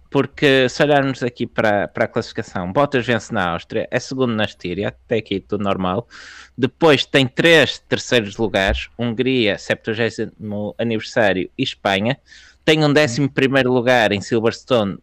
Porque 0.09 0.67
se 0.67 0.81
olharmos 0.81 1.21
aqui 1.21 1.45
para, 1.45 1.87
para 1.87 2.05
a 2.05 2.07
classificação, 2.07 2.73
Bottas 2.73 3.05
vence 3.05 3.31
na 3.31 3.51
Áustria, 3.51 3.87
é 3.91 3.99
segundo 3.99 4.33
na 4.33 4.43
Estíria, 4.43 4.87
até 4.87 5.17
aqui 5.17 5.39
tudo 5.39 5.63
normal. 5.63 6.07
Depois 6.57 7.05
tem 7.05 7.27
três 7.27 7.77
terceiros 7.77 8.35
lugares: 8.35 8.89
Hungria, 8.97 9.59
70 9.59 10.33
aniversário 10.79 11.49
e 11.55 11.63
Espanha. 11.63 12.17
Tem 12.65 12.83
um 12.83 12.91
décimo 12.91 13.29
primeiro 13.29 13.71
lugar 13.71 14.11
em 14.11 14.19
Silverstone 14.19 14.97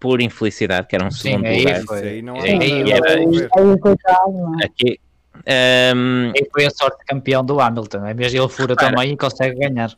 por 0.00 0.20
infelicidade, 0.20 0.88
que 0.88 0.96
era 0.96 1.06
um 1.06 1.10
segundo 1.10 1.46
Sim, 1.46 1.58
lugar. 1.58 1.82
Foi, 1.82 2.08
aí 2.08 2.22
não 2.22 2.36
é, 2.36 2.50
aí, 2.50 2.90
era, 2.90 4.64
aqui, 4.64 4.98
um, 5.46 6.32
e 6.34 6.48
foi 6.52 6.66
a 6.66 6.70
sorte 6.70 7.04
campeão 7.06 7.44
do 7.44 7.60
Hamilton, 7.60 8.06
é 8.06 8.14
mesmo 8.14 8.38
ele 8.38 8.48
fura 8.48 8.72
repara, 8.72 8.90
também 8.90 9.12
e 9.12 9.16
consegue 9.16 9.58
ganhar. 9.58 9.90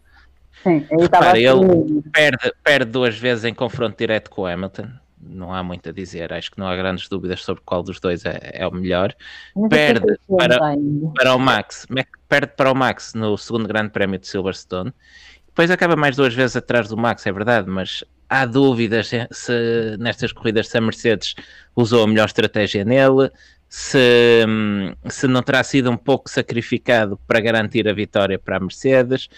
Sim, 0.63 0.87
repara, 0.91 1.39
ele 1.39 2.03
perde, 2.13 2.53
perde 2.63 2.91
duas 2.91 3.17
vezes 3.19 3.45
em 3.45 3.55
confronto 3.55 3.97
direto 3.97 4.31
com 4.31 4.43
o 4.43 4.47
Hamilton. 4.47 4.89
Não 5.25 5.55
há 5.55 5.63
muito 5.63 5.89
a 5.89 5.93
dizer, 5.93 6.33
acho 6.33 6.51
que 6.51 6.59
não 6.59 6.67
há 6.67 6.75
grandes 6.75 7.09
dúvidas 7.09 7.43
sobre 7.45 7.63
qual 7.65 7.83
dos 7.83 8.01
dois 8.01 8.25
é, 8.25 8.41
é 8.55 8.67
o 8.67 8.73
melhor. 8.73 9.15
Perde 9.71 10.19
para, 10.27 10.59
para 11.15 11.35
o 11.35 11.39
Max, 11.39 11.87
perde 12.29 12.53
para 12.57 12.73
o 12.73 12.75
Max 12.75 13.15
no 13.15 13.37
segundo 13.39 13.69
Grande 13.69 13.91
Prémio 13.91 14.19
de 14.19 14.27
Silverstone. 14.27 14.93
Depois 15.47 15.71
acaba 15.71 15.95
mais 15.95 16.17
duas 16.17 16.35
vezes 16.35 16.57
atrás 16.57 16.89
do 16.89 16.97
Max, 16.97 17.27
é 17.27 17.33
verdade, 17.33 17.69
mas 17.69 18.03
há 18.33 18.47
dúvidas 18.47 19.09
se, 19.09 19.97
nestas 19.99 20.33
corridas 20.33 20.69
se 20.69 20.79
a 20.79 20.81
Mercedes 20.81 21.35
usou 21.77 22.05
a 22.05 22.07
melhor 22.07 22.25
estratégia 22.25 22.83
nele, 22.83 23.31
se, 23.69 24.47
se 25.11 25.29
não 25.29 25.43
terá 25.43 25.63
sido 25.63 25.91
um 25.91 25.99
pouco 25.99 26.31
sacrificado 26.31 27.21
para 27.27 27.41
garantir 27.41 27.87
a 27.87 27.93
vitória 27.93 28.39
para 28.39 28.57
a 28.57 28.61
Mercedes. 28.61 29.29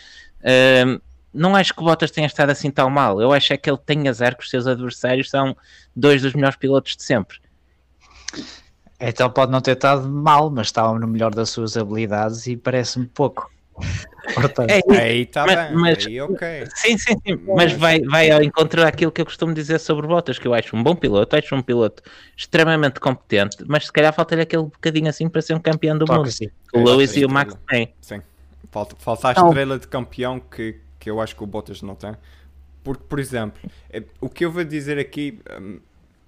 Um, 0.87 1.01
não 1.33 1.57
acho 1.57 1.75
que 1.75 1.81
o 1.81 1.85
Bottas 1.85 2.13
tenha 2.13 2.29
estado 2.29 2.51
assim 2.51 2.71
tão 2.71 2.89
mal. 2.89 3.21
Eu 3.21 3.33
acho 3.33 3.53
é 3.53 3.57
que 3.57 3.69
ele 3.69 3.79
tem 3.85 4.09
azar 4.09 4.37
que 4.37 4.45
os 4.45 4.51
seus 4.51 4.69
adversários 4.69 5.29
são 5.29 5.57
dois 5.97 6.23
dos 6.23 6.33
melhores 6.33 6.57
pilotos 6.57 6.97
de 6.97 7.03
sempre. 7.03 7.39
Então 9.01 9.29
pode 9.29 9.51
não 9.51 9.61
ter 9.61 9.73
estado 9.73 10.09
mal, 10.09 10.49
mas 10.51 10.69
estava 10.69 10.97
no 10.97 11.09
melhor 11.09 11.35
das 11.35 11.51
suas 11.51 11.77
habilidades 11.77 12.47
e 12.47 12.57
parece-me 12.57 13.07
pouco. 13.07 13.51
Portanto, 14.35 14.71
É, 14.71 14.81
Aí 15.01 15.23
está 15.23 15.45
Mas- 15.47 15.57
bem, 15.69 15.77
mas- 15.77 16.07
aí 16.07 16.21
ok. 16.21 16.65
Sim, 16.77 16.97
sim, 16.99 17.15
sim. 17.27 17.41
Mas 17.55 17.73
vai, 17.73 18.01
vai 18.03 18.31
ao 18.31 18.43
encontro 18.43 18.81
daquilo 18.83 19.13
que 19.13 19.21
eu 19.21 19.25
costumo 19.27 19.53
dizer 19.53 19.79
sobre 19.79 20.07
Bottas, 20.07 20.39
que 20.39 20.47
eu 20.49 20.55
acho 20.55 20.75
um 20.77 20.83
bom 20.83 20.95
piloto, 20.97 21.37
acho 21.37 21.55
um 21.55 21.61
piloto 21.63 22.03
extremamente 22.37 23.01
competente, 23.01 23.59
mas 23.67 23.87
se 23.87 23.93
calhar 23.93 24.13
falta-lhe 24.15 24.43
aquele 24.43 24.63
bocadinho 24.65 25.09
assim 25.09 25.29
para 25.29 25.43
ser 25.43 25.55
um 25.55 25.61
campeão 25.61 25.99
do 25.99 26.07
claro 26.07 26.23
mundo. 26.23 26.31
sim. 26.33 26.49
O 26.73 26.83
Lewis 26.83 27.17
e 27.17 27.25
o 27.25 27.29
Max 27.31 27.55
têm. 27.69 27.93
Sim. 28.01 28.23
Falta, 28.71 28.97
falta 28.99 29.29
a 29.29 29.33
estrela 29.33 29.79
de 29.79 29.87
campeão 29.87 30.41
que, 30.41 30.81
que 30.99 31.11
eu 31.11 31.21
acho 31.21 31.37
que 31.37 31.43
o 31.45 31.47
Bottas 31.47 31.83
não 31.83 31.95
tem. 31.95 32.13
Porque, 32.83 33.05
por 33.09 33.19
exemplo, 33.19 33.61
é- 33.91 34.03
o 34.21 34.29
que 34.29 34.45
eu 34.45 34.51
vou 34.51 34.65
dizer 34.65 34.99
aqui, 34.99 35.39
hum, 35.61 35.79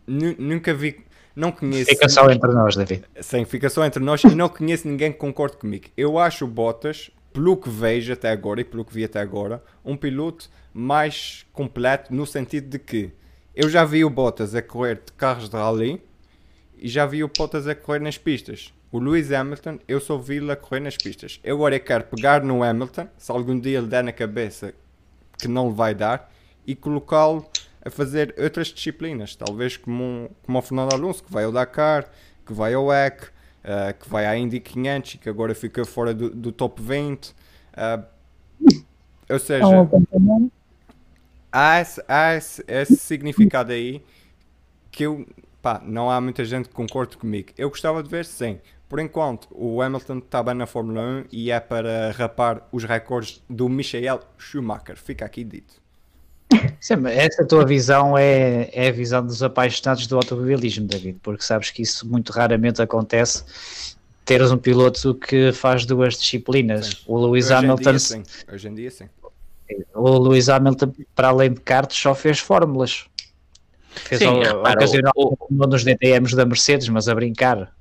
nu- 0.07 0.37
nunca 0.39 0.73
vi, 0.73 1.05
não 1.35 1.51
conheço. 1.53 1.87
Fica 1.91 2.09
só 2.09 2.31
entre 2.31 2.51
nós, 2.53 2.77
David. 2.77 3.05
Sim, 3.21 3.45
fica 3.45 3.69
só 3.69 3.85
entre 3.85 4.03
nós 4.03 4.23
e 4.25 4.35
não 4.35 4.49
conheço 4.49 4.87
ninguém 4.89 5.13
que 5.13 5.19
concorde 5.19 5.57
comigo. 5.57 5.87
Eu 5.97 6.19
acho 6.19 6.45
o 6.45 6.49
Bottas, 6.49 7.11
pelo 7.37 7.55
que 7.55 7.69
vejo 7.69 8.15
até 8.15 8.31
agora 8.31 8.63
e 8.63 8.65
pelo 8.65 8.83
que 8.83 8.95
vi 8.95 9.05
até 9.05 9.21
agora, 9.21 9.63
um 9.85 9.95
piloto 9.95 10.49
mais 10.73 11.45
completo 11.53 12.15
no 12.15 12.25
sentido 12.27 12.67
de 12.71 12.79
que 12.79 13.13
eu 13.55 13.69
já 13.69 13.85
vi 13.85 14.03
o 14.07 14.09
Bottas 14.11 14.55
a 14.55 14.63
correr 14.63 14.95
de 15.05 15.13
carros 15.13 15.51
de 15.51 15.55
rally 15.55 16.03
e 16.79 16.89
já 16.89 17.05
vi 17.05 17.23
o 17.23 17.29
Bottas 17.29 17.69
a 17.69 17.75
correr 17.75 17.99
nas 18.01 18.17
pistas. 18.17 18.73
O 18.91 18.99
Lewis 18.99 19.31
Hamilton, 19.31 19.79
eu 19.87 20.01
só 20.01 20.17
vi-lo 20.17 20.51
a 20.51 20.57
correr 20.57 20.81
nas 20.81 20.97
pistas. 20.97 21.39
Eu 21.45 21.57
agora 21.57 21.79
quero 21.79 22.05
pegar 22.05 22.43
no 22.43 22.63
Hamilton, 22.63 23.07
se 23.19 23.31
algum 23.31 23.61
dia 23.61 23.77
ele 23.79 23.87
der 23.87 24.03
na 24.03 24.13
cabeça 24.13 24.73
que 25.39 25.47
não 25.47 25.69
lhe 25.69 25.75
vai 25.75 25.95
dar, 25.95 26.33
e 26.67 26.75
colocá-lo 26.75 27.47
a 27.85 27.91
fazer 27.91 28.35
outras 28.39 28.69
disciplinas, 28.69 29.37
talvez 29.37 29.77
como, 29.77 30.03
um- 30.03 30.29
como 30.43 30.59
o 30.59 30.63
Fernando 30.63 30.95
Alonso, 30.95 31.23
que 31.23 31.31
vai 31.31 31.45
ao 31.45 31.53
Dakar, 31.53 32.11
que 32.47 32.53
vai 32.55 32.73
ao 32.73 32.87
WEC, 32.87 33.27
eh, 33.67 33.93
que 33.95 34.09
vai 34.09 34.25
à 34.27 34.39
Indy 34.39 34.61
500 34.61 35.15
e 35.15 35.19
que 35.19 35.29
agora 35.29 35.53
fica 35.55 35.85
fora 35.85 36.15
do, 36.15 36.31
do 36.31 36.53
top 36.53 36.81
20. 36.81 37.35
eh, 37.77 38.01
ou 39.29 39.39
seja, 39.41 39.67
há, 41.51 41.81
esse, 41.81 42.05
há 42.09 42.35
esse, 42.35 42.65
esse 42.69 42.97
significado 42.97 43.73
aí 43.73 44.05
que 44.91 45.03
eu, 45.05 45.27
pá, 45.61 45.83
não 45.85 46.09
há 46.11 46.21
muita 46.21 46.45
gente 46.45 46.69
que 46.69 46.75
concorde 46.75 47.17
comigo. 47.17 47.49
Eu 47.59 47.69
gostava 47.69 48.03
de 48.03 48.09
ver, 48.09 48.25
sim. 48.25 48.61
Por 48.89 49.01
enquanto, 49.01 49.49
o 49.51 49.83
Hamilton 49.83 50.19
está 50.19 50.43
bem 50.45 50.55
na 50.55 50.67
Fórmula 50.67 51.03
1 51.03 51.25
e 51.33 51.51
é 51.51 51.59
para 51.59 52.13
rapar 52.13 52.69
os 52.71 52.85
recordes 52.85 53.43
do 53.51 53.69
Michael 53.69 54.21
Schumacher. 54.39 54.97
Fica 54.97 55.25
aqui 55.25 55.43
dito. 55.43 55.86
Sim, 56.81 56.97
mas 56.97 57.17
essa 57.17 57.45
tua 57.47 57.65
visão 57.65 58.17
é, 58.17 58.69
é 58.73 58.89
a 58.89 58.93
visão 58.93 59.25
dos 59.25 59.43
apaixonados 59.43 60.07
do 60.07 60.17
automobilismo, 60.17 60.87
David, 60.87 61.19
porque 61.23 61.43
sabes 61.43 61.71
que 61.71 61.83
isso 61.83 62.09
muito 62.09 62.33
raramente 62.33 62.81
acontece. 62.83 63.45
Teres 64.25 64.51
um 64.51 64.59
piloto 64.59 65.15
que 65.15 65.53
faz 65.53 65.85
duas 65.87 66.15
disciplinas. 66.17 66.87
Sim. 66.87 66.97
O 67.07 67.19
Lewis 67.25 67.47
Hoje 67.47 67.55
em 67.55 67.57
Hamilton, 67.59 67.91
dia, 67.91 67.99
sim. 67.99 68.23
Hoje 68.53 68.69
em 68.69 68.75
dia, 68.75 68.91
sim. 68.91 69.09
o 69.95 70.19
Lewis 70.19 70.49
Hamilton, 70.49 70.93
para 71.15 71.29
além 71.29 71.53
de 71.53 71.61
karts, 71.61 71.97
só 71.97 72.15
fez 72.15 72.39
fórmulas. 72.39 73.05
Fez 74.05 74.21
Sim, 74.21 74.29
o- 74.29 74.41
repara, 74.41 74.75
ocasional 74.81 75.13
o- 75.17 75.37
um 75.51 75.57
dos 75.69 75.83
DTMs 75.85 76.35
da 76.37 76.45
Mercedes, 76.45 76.89
mas 76.89 77.09
a 77.09 77.15
brincar. 77.15 77.73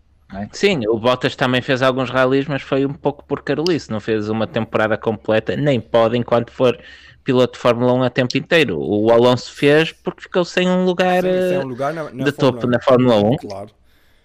Sim, 0.51 0.82
o 0.88 0.98
Bottas 0.98 1.36
também 1.36 1.62
fez 1.62 1.82
alguns 1.82 2.10
ralis, 2.10 2.48
mas 2.48 2.62
foi 2.62 2.86
um 2.86 2.94
pouco 2.94 3.24
por 3.25 3.41
carolice, 3.44 3.91
não 3.91 4.00
fez 4.00 4.27
uma 4.27 4.48
temporada 4.48 4.98
completa, 4.98 5.55
nem 5.55 5.79
pode 5.79 6.17
enquanto 6.17 6.51
for 6.51 6.77
piloto 7.25 7.53
de 7.53 7.60
Fórmula 7.60 7.91
1 7.94 8.03
a 8.03 8.10
tempo 8.10 8.38
inteiro. 8.38 8.79
O 8.79 9.12
Alonso 9.12 9.51
fez 9.51 9.91
porque 9.91 10.22
ficou 10.22 10.46
sem 10.46 10.70
um 10.70 10.86
lugar 10.86 11.24
Sim, 11.24 11.29
eh, 11.29 11.50
sem 11.50 11.58
um 11.58 11.67
lugar 11.67 11.94
na, 11.94 12.03
na 12.03 12.24
de 12.24 12.32
Fórmula 12.32 12.53
topo 12.53 12.67
1. 12.67 12.70
na 12.70 12.79
Fórmula 12.79 13.15
1. 13.15 13.38
Claro. 13.38 13.70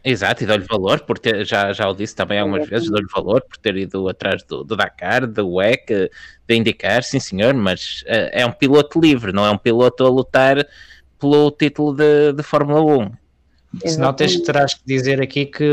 Exato, 0.03 0.43
e 0.43 0.47
dou-lhe 0.47 0.65
valor, 0.65 1.01
por 1.01 1.19
ter, 1.19 1.45
já, 1.45 1.75
já 1.75 1.87
o 1.87 1.95
disse 1.95 2.17
também 2.17 2.39
algumas 2.39 2.67
vezes, 2.67 2.89
dou-lhe 2.89 3.07
valor 3.15 3.43
por 3.43 3.59
ter 3.59 3.77
ido 3.77 4.09
atrás 4.09 4.43
do, 4.45 4.65
do 4.65 4.75
Dakar, 4.75 5.27
do 5.27 5.57
WEC, 5.57 6.11
de 6.49 6.55
indicar, 6.55 7.03
sim 7.03 7.21
senhor, 7.21 7.53
mas 7.53 8.03
eh, 8.07 8.41
é 8.41 8.47
um 8.47 8.53
piloto 8.53 8.99
livre, 8.99 9.31
não 9.31 9.45
é 9.45 9.51
um 9.51 9.59
piloto 9.59 10.03
a 10.07 10.09
lutar 10.09 10.67
pelo 11.19 11.51
título 11.51 11.95
de, 11.95 12.33
de 12.33 12.43
Fórmula 12.43 12.81
1. 12.81 13.13
Senão 13.87 14.13
tens 14.13 14.37
terás 14.41 14.75
que 14.75 14.81
dizer 14.85 15.23
aqui 15.23 15.47
que, 15.47 15.65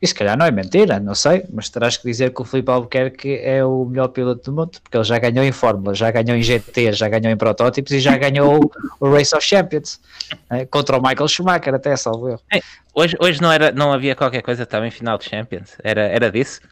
e 0.00 0.06
se 0.06 0.14
calhar 0.14 0.38
não 0.38 0.46
é 0.46 0.50
mentira, 0.50 0.98
não 0.98 1.14
sei, 1.14 1.44
mas 1.52 1.68
terás 1.68 1.96
que 1.98 2.06
dizer 2.06 2.32
que 2.32 2.40
o 2.40 2.44
Filipe 2.46 2.70
Albuquerque 2.70 3.38
é 3.42 3.62
o 3.62 3.84
melhor 3.84 4.08
piloto 4.08 4.50
do 4.50 4.56
mundo, 4.56 4.80
porque 4.82 4.96
ele 4.96 5.04
já 5.04 5.18
ganhou 5.18 5.44
em 5.44 5.52
Fórmula, 5.52 5.94
já 5.94 6.10
ganhou 6.10 6.34
em 6.34 6.42
GT, 6.42 6.94
já 6.94 7.08
ganhou 7.08 7.30
em 7.30 7.36
protótipos 7.36 7.92
e 7.92 8.00
já 8.00 8.16
ganhou 8.16 8.72
o, 8.98 9.10
Race 9.10 9.36
of 9.36 9.44
Champions 9.44 10.00
eh, 10.48 10.64
contra 10.64 10.96
o 10.96 11.02
Michael 11.02 11.28
Schumacher, 11.28 11.74
até 11.74 11.94
salvo 11.94 12.30
eu. 12.30 12.40
Hoje, 12.94 13.16
hoje 13.20 13.42
não, 13.42 13.52
era, 13.52 13.70
não 13.70 13.92
havia 13.92 14.16
qualquer 14.16 14.40
coisa 14.40 14.64
também 14.64 14.90
final 14.90 15.18
de 15.18 15.26
Champions, 15.26 15.76
era, 15.84 16.02
era 16.02 16.30
disso? 16.30 16.62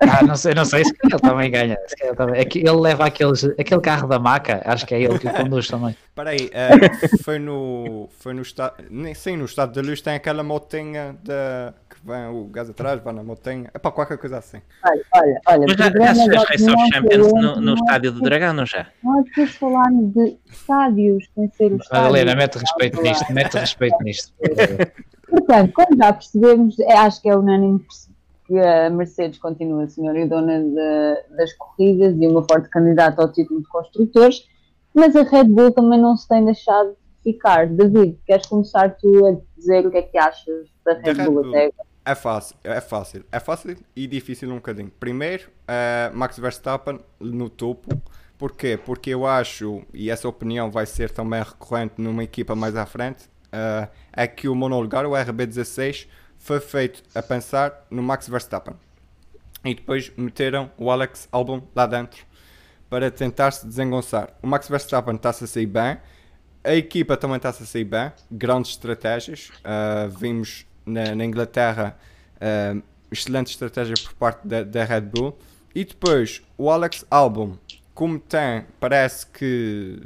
Ah, 0.00 0.22
não 0.24 0.36
sei, 0.36 0.54
não 0.54 0.64
sei, 0.64 0.84
se 0.84 0.94
ele 1.02 1.18
também 1.20 1.50
ganha. 1.50 1.76
se 1.86 1.96
calhar 1.96 2.14
também. 2.14 2.40
É 2.40 2.44
que 2.44 2.58
ele 2.60 2.70
leva 2.70 3.06
aqueles, 3.06 3.42
aquele 3.44 3.80
carro 3.80 4.06
da 4.06 4.18
maca, 4.18 4.62
acho 4.64 4.86
que 4.86 4.94
é 4.94 5.02
ele 5.02 5.18
que 5.18 5.26
o 5.26 5.32
conduz 5.34 5.66
também. 5.66 5.90
Espera 6.08 6.30
aí, 6.30 6.48
eh, 6.52 7.08
foi 7.24 7.38
no. 7.38 8.08
Foi 8.18 8.32
no 8.32 8.42
estado. 8.42 8.74
nem- 8.90 9.14
Sim, 9.14 9.36
no 9.36 9.44
estado 9.44 9.72
da 9.72 9.80
luz 9.86 10.00
tem 10.00 10.14
aquela 10.14 10.42
motinha 10.44 11.16
da. 11.24 11.74
que 11.90 11.96
vem 12.06 12.26
o 12.28 12.44
gás 12.44 12.70
atrás, 12.70 13.02
vai 13.02 13.12
na 13.12 13.22
motinha. 13.24 13.70
É 13.74 13.78
para 13.78 13.90
qualquer 13.90 14.18
coisa 14.18 14.38
assim. 14.38 14.58
Olha, 14.86 15.02
olha, 15.16 15.40
olha. 15.48 15.64
Mas 15.68 15.76
já, 15.76 15.90
já 15.90 16.14
se 16.14 16.20
de 16.24 16.30
fez 16.30 16.44
Race 16.48 16.64
of 16.64 16.72
opinião 16.72 16.92
Champions 16.92 17.32
no, 17.32 17.60
no 17.60 17.74
estádio 17.74 18.12
do 18.12 18.20
Dragão, 18.20 18.52
não 18.52 18.66
já? 18.66 18.86
Não 19.02 19.18
é 19.20 19.22
preciso 19.24 19.58
falar 19.58 19.90
de 19.90 20.36
estádios, 20.50 21.24
tem 21.34 21.48
que 21.48 21.56
ser 21.56 21.72
o 21.72 21.76
estádio. 21.76 22.02
Madalena, 22.04 22.36
mete 22.36 22.56
respeito 22.58 23.02
nisto, 23.02 23.32
mete 23.32 23.54
respeito 23.58 23.96
nisto. 24.02 24.32
Portanto, 25.28 25.72
como 25.72 25.96
já 25.96 26.12
percebemos, 26.12 26.78
é- 26.80 26.96
acho 26.98 27.20
que 27.20 27.28
é 27.28 27.36
unânime 27.36 27.80
que 28.48 28.58
a 28.58 28.88
Mercedes 28.88 29.38
continua 29.38 29.84
a 29.84 29.88
senhora 29.88 30.18
e 30.18 30.26
dona 30.26 30.58
de- 30.58 31.36
das 31.36 31.52
corridas 31.52 32.16
e 32.18 32.26
uma 32.26 32.42
forte 32.42 32.68
candidata 32.70 33.20
ao 33.22 33.30
título 33.30 33.60
de 33.60 33.68
construtores, 33.68 34.48
mas 34.94 35.14
a 35.14 35.22
Red 35.22 35.44
Bull 35.44 35.70
também 35.70 36.00
não 36.00 36.16
se 36.16 36.26
tem 36.26 36.42
deixado 36.44 36.88
de 36.92 37.32
ficar. 37.32 37.66
David, 37.68 38.18
queres 38.26 38.46
começar 38.46 38.96
tu 38.96 39.26
a 39.26 39.36
dizer 39.56 39.86
o 39.86 39.90
que 39.90 39.98
é 39.98 40.02
que 40.02 40.16
achas 40.16 40.66
da 40.84 40.94
Red, 40.94 41.12
Red 41.12 41.24
Bull 41.26 41.48
até 41.50 41.66
agora? 41.66 41.88
É 42.06 42.14
fácil, 42.14 42.56
é 42.64 42.80
fácil. 42.80 43.24
É 43.30 43.38
fácil 43.38 43.76
e 43.94 44.06
difícil 44.06 44.50
um 44.50 44.54
bocadinho. 44.54 44.90
Primeiro, 44.98 45.50
eh, 45.68 46.10
Max 46.14 46.38
Verstappen 46.38 46.98
no 47.20 47.50
topo. 47.50 48.00
Porquê? 48.38 48.78
Porque 48.82 49.10
eu 49.10 49.26
acho, 49.26 49.82
e 49.92 50.08
essa 50.10 50.26
opinião 50.26 50.70
vai 50.70 50.86
ser 50.86 51.10
também 51.10 51.42
recorrente 51.42 51.94
numa 51.98 52.24
equipa 52.24 52.54
mais 52.54 52.74
à 52.76 52.86
frente, 52.86 53.28
eh, 53.52 53.88
é 54.12 54.26
que 54.26 54.48
o 54.48 54.54
monolugar, 54.54 55.04
o 55.04 55.10
RB16, 55.10 56.08
foi 56.48 56.60
feito 56.60 57.02
a 57.14 57.22
pensar 57.22 57.86
no 57.90 58.02
Max 58.02 58.26
Verstappen. 58.26 58.74
E 59.62 59.74
depois 59.74 60.10
meteram 60.16 60.70
o 60.78 60.90
Alex 60.90 61.28
Albon 61.30 61.62
lá 61.76 61.86
dentro 61.86 62.24
para 62.88 63.10
tentar 63.10 63.50
se 63.50 63.66
desengonçar. 63.66 64.30
O 64.42 64.46
Max 64.46 64.66
Verstappen 64.66 65.14
está-se 65.14 65.44
a 65.44 65.46
sair 65.46 65.66
bem, 65.66 65.98
a 66.64 66.74
equipa 66.74 67.18
também 67.18 67.36
está-se 67.36 67.62
a 67.62 67.66
sair 67.66 67.84
bem, 67.84 68.10
grandes 68.30 68.70
estratégias. 68.70 69.50
Uh, 69.58 70.08
vimos 70.08 70.64
na, 70.86 71.14
na 71.14 71.22
Inglaterra 71.22 71.98
uh, 72.36 72.82
excelente 73.12 73.48
estratégia 73.48 73.94
por 74.02 74.14
parte 74.14 74.48
da, 74.48 74.62
da 74.62 74.84
Red 74.84 75.02
Bull. 75.02 75.38
E 75.74 75.84
depois 75.84 76.40
o 76.56 76.70
Alex 76.70 77.04
Albon, 77.10 77.58
como 77.92 78.18
tem, 78.18 78.64
parece 78.80 79.26
que, 79.26 80.00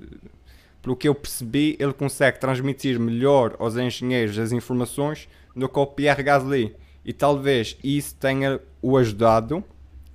pelo 0.83 0.97
que 0.97 1.09
eu 1.09 1.15
percebi, 1.15 1.77
ele 1.79 1.93
consegue 1.93 2.41
transmitir 2.41 2.99
melhor 2.99 3.55
aos 3.61 3.77
engenheiros 3.77 4.37
as 4.41 4.51
informações 4.51 5.29
do 5.55 5.69
que 5.69 5.79
o 5.79 5.87
Pierre 5.87 6.23
Gasly. 6.23 6.75
E 7.05 7.13
talvez 7.13 7.77
isso 7.83 8.15
tenha 8.17 8.61
o 8.81 8.97
ajudado. 8.97 9.65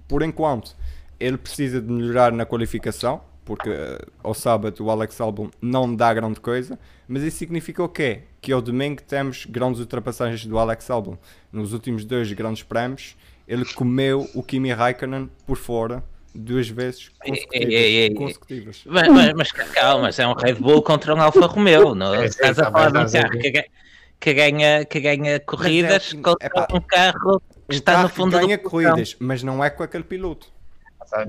Por 0.08 0.24
enquanto, 0.24 0.76
ele 1.20 1.38
precisa 1.38 1.82
de 1.82 1.92
melhorar 1.92 2.32
na 2.32 2.46
qualificação, 2.46 3.22
porque 3.44 3.70
eh, 3.70 4.00
ao 4.24 4.34
sábado 4.34 4.86
o 4.86 4.90
Alex 4.92 5.20
Albon 5.20 5.50
não 5.62 5.94
dá 5.94 6.14
grande 6.14 6.40
coisa, 6.40 6.80
mas 7.08 7.24
isso 7.24 7.38
significa 7.38 7.84
o 7.84 7.90
quê? 7.90 8.22
Que 8.42 8.52
ao 8.54 8.62
domingo 8.62 9.02
temos 9.02 9.46
grandes 9.46 9.80
ultrapassagens 9.82 10.46
do 10.46 10.58
Alex 10.58 10.90
Albon. 10.90 11.18
Nos 11.52 11.74
últimos 11.74 12.06
dois 12.06 12.32
grandes 12.32 12.64
prémios, 12.64 13.18
ele 13.48 13.66
comeu 13.66 14.30
o 14.34 14.42
Kimi 14.44 14.72
Raikkonen 14.72 15.30
por 15.46 15.58
fora 15.58 16.04
duas 16.34 16.70
vezes 16.70 17.10
consecutivas. 17.20 17.52
Ei, 17.70 17.76
ei, 17.76 17.84
ei, 17.86 17.96
ei. 18.10 18.14
consecutivas. 18.14 18.84
Mas, 18.86 19.08
mas, 19.10 19.34
mas 19.34 19.52
calma, 19.52 20.10
é 20.16 20.28
um 20.28 20.34
Red 20.34 20.54
Bull 20.56 20.82
contra 20.84 21.16
um 21.16 21.22
Alfa 21.22 21.48
Romeo. 21.48 21.96
Não? 21.96 22.14
É, 22.14 22.26
Estás 22.26 22.60
a 22.60 22.66
sim, 22.66 22.72
falar 22.72 22.92
de 22.92 22.98
um 22.98 23.06
também 23.06 23.22
carro 23.22 23.40
que, 23.42 23.52
ga- 23.52 23.66
que 24.20 24.34
ganha, 24.34 24.86
que 24.86 25.00
ganha 25.00 25.40
corridas 25.40 26.14
é, 26.14 26.22
contra 26.22 26.48
epá, 26.48 26.68
um 26.74 26.82
carro 26.82 27.42
que 27.70 27.76
Um 27.76 27.78
está 27.78 27.94
carro 27.94 28.04
no 28.04 28.10
fundo 28.10 28.38
que 28.40 28.46
ganha 28.46 28.58
do 28.58 28.70
corridas, 28.70 29.16
mas 29.20 29.44
não 29.44 29.64
é 29.64 29.70
com 29.70 29.84
aquele 29.84 30.04
piloto. 30.04 30.48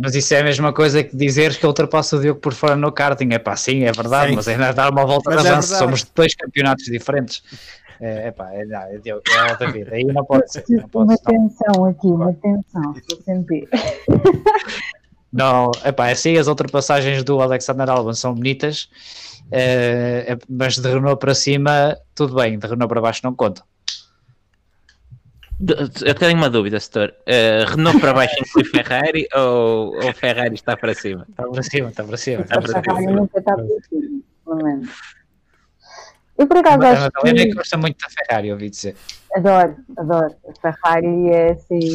Mas 0.03 0.15
isso 0.17 0.35
é 0.35 0.41
a 0.41 0.45
mesma 0.45 0.73
coisa 0.73 1.05
que 1.05 1.17
dizeres 1.17 1.57
que 1.57 1.65
ultrapassa 1.65 2.17
o 2.17 2.21
Diogo 2.21 2.41
por 2.41 2.53
fora 2.53 2.75
no 2.75 2.91
karting. 2.91 3.29
É 3.33 3.39
pá, 3.39 3.55
sim, 3.55 3.85
é 3.85 3.93
verdade, 3.93 4.31
Sim. 4.31 4.37
mas 4.37 4.49
ainda 4.49 4.73
dá 4.73 4.91
uma 4.91 5.07
volta 5.07 5.31
Mas 5.31 5.43
de 5.43 5.47
é 5.47 5.51
avanço. 5.53 5.69
verdade. 5.69 5.91
Somos 5.91 6.11
dois 6.15 6.35
campeonatos 6.35 6.85
diferentes. 6.87 7.43
É, 8.01 8.29
epá, 8.29 8.53
é, 8.53 8.65
não, 8.65 8.81
é, 8.81 8.99
Diogo, 8.99 9.23
é 9.29 9.51
outra 9.51 9.71
vida. 9.71 9.95
Aí 9.95 10.05
não 10.05 10.25
pode 10.25 10.53
ser. 10.53 10.65
Não 10.69 10.79
de 10.79 10.89
pode 10.89 11.11
uma 11.11 11.17
ser. 11.17 11.33
Não. 11.33 11.49
tensão 11.49 11.85
aqui, 11.85 12.07
uma 12.09 12.33
tensão, 12.35 12.95
estou 12.97 13.19
a 13.19 13.23
sentir. 13.23 13.69
Não, 15.33 15.71
epá, 15.85 16.11
assim 16.11 16.37
as 16.39 16.47
ultrapassagens 16.47 17.23
do 17.23 17.41
Alexander 17.41 17.89
Albon 17.91 18.15
são 18.15 18.35
bonitas, 18.35 18.89
eh, 19.51 20.25
é- 20.33 20.39
mas 20.49 20.77
de 20.79 20.89
Renault 20.89 21.19
para 21.19 21.35
cima, 21.35 21.97
tudo 22.15 22.35
bem, 22.35 22.59
de 22.59 22.67
Renault 22.67 22.89
para 22.89 23.01
baixo 23.01 23.21
não 23.25 23.35
conta. 23.35 23.63
Eu 26.05 26.15
tenho 26.15 26.37
uma 26.37 26.49
dúvida, 26.49 26.79
setor. 26.79 27.13
Uh, 27.27 27.69
Renault 27.71 27.99
para 28.01 28.13
baixo 28.15 28.37
inclui 28.39 28.65
Ferrari 28.65 29.27
ou, 29.35 29.93
ou 30.05 30.13
Ferrari 30.15 30.55
está 30.55 30.77
para 30.77 30.95
cima? 30.95 31.27
Está 31.29 31.43
para 31.49 31.63
cima, 31.65 31.89
está 31.89 32.05
para 32.05 32.17
cima. 32.17 32.43
Está 32.43 32.59
A 32.59 32.63
para 32.63 32.73
Ferrari 32.83 33.01
cima. 33.07 33.13
nunca 33.21 33.39
está 33.41 33.55
por 33.57 33.67
cima, 33.89 34.21
pelo 34.45 34.57
menos. 34.63 34.89
Eu 36.39 36.47
por 36.47 36.57
acaso 36.59 36.83
A 36.83 36.91
acho 36.93 37.03
Madalena 37.03 37.41
é 37.41 37.43
que 37.43 37.49
que 37.51 37.55
gosta 37.57 37.77
muito 37.77 37.99
da 37.99 38.09
Ferrari, 38.09 38.53
ouvi 38.53 38.71
dizer. 38.71 38.95
adoro, 39.35 39.77
adoro. 39.97 40.37
A 40.49 40.61
Ferrari 40.73 41.31
é 41.33 41.51
assim 41.53 41.89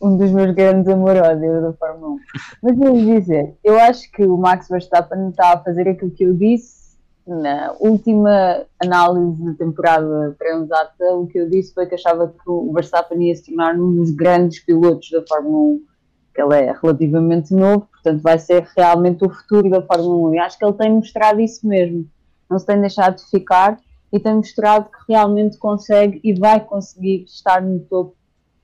um 0.00 0.16
dos 0.16 0.30
meus 0.30 0.54
grandes 0.54 0.88
amor-ódios 0.88 1.62
da 1.62 1.72
Fórmula 1.72 2.14
1. 2.14 2.18
Mas 2.62 2.76
vou 2.76 2.92
dizer, 2.92 3.54
eu 3.64 3.78
acho 3.78 4.10
que 4.12 4.24
o 4.24 4.36
Max 4.36 4.68
Verstappen 4.68 5.30
está 5.30 5.54
a 5.54 5.58
fazer 5.58 5.88
aquilo 5.88 6.10
que 6.10 6.24
eu 6.24 6.34
disse 6.34 6.78
na 7.26 7.74
última 7.78 8.64
análise 8.82 9.44
da 9.44 9.52
temporada 9.54 10.34
pré-usata. 10.38 11.14
O 11.14 11.26
que 11.26 11.38
eu 11.38 11.48
disse 11.48 11.74
foi 11.74 11.86
que 11.86 11.94
achava 11.94 12.28
que 12.28 12.50
o 12.50 12.72
Verstappen 12.72 13.22
ia 13.22 13.34
se 13.34 13.46
tornar 13.46 13.74
um 13.74 13.96
dos 13.96 14.10
grandes 14.10 14.64
pilotos 14.64 15.10
da 15.10 15.22
Fórmula 15.26 15.74
1 15.74 15.88
que 16.34 16.42
ele 16.42 16.54
é 16.54 16.72
relativamente 16.80 17.52
novo, 17.52 17.88
portanto 17.90 18.22
vai 18.22 18.38
ser 18.38 18.64
realmente 18.76 19.24
o 19.24 19.28
futuro 19.28 19.68
da 19.68 19.82
Fórmula 19.82 20.28
1 20.30 20.34
e 20.34 20.38
acho 20.38 20.56
que 20.56 20.64
ele 20.64 20.72
tem 20.74 20.92
mostrado 20.92 21.40
isso 21.40 21.66
mesmo, 21.66 22.08
não 22.48 22.60
se 22.60 22.64
tem 22.64 22.80
deixado 22.80 23.16
de 23.16 23.28
ficar 23.28 23.76
e 24.12 24.20
tem 24.20 24.36
mostrado 24.36 24.88
que 24.88 25.12
realmente 25.12 25.58
consegue 25.58 26.20
e 26.22 26.32
vai 26.38 26.60
conseguir 26.60 27.24
estar 27.24 27.60
no 27.60 27.80
topo 27.80 28.14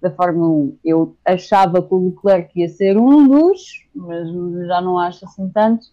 da 0.05 0.11
Fórmula 0.14 0.49
1. 0.49 0.79
Eu 0.85 1.17
achava 1.25 1.83
que 1.83 1.93
o 1.95 2.09
Leclerc 2.09 2.61
ia 2.61 2.69
ser 2.69 2.97
um 2.97 3.27
dos, 3.29 3.61
mas 3.95 4.29
já 4.67 4.81
não 4.81 4.99
acho 4.99 5.25
assim 5.25 5.49
tanto, 5.49 5.87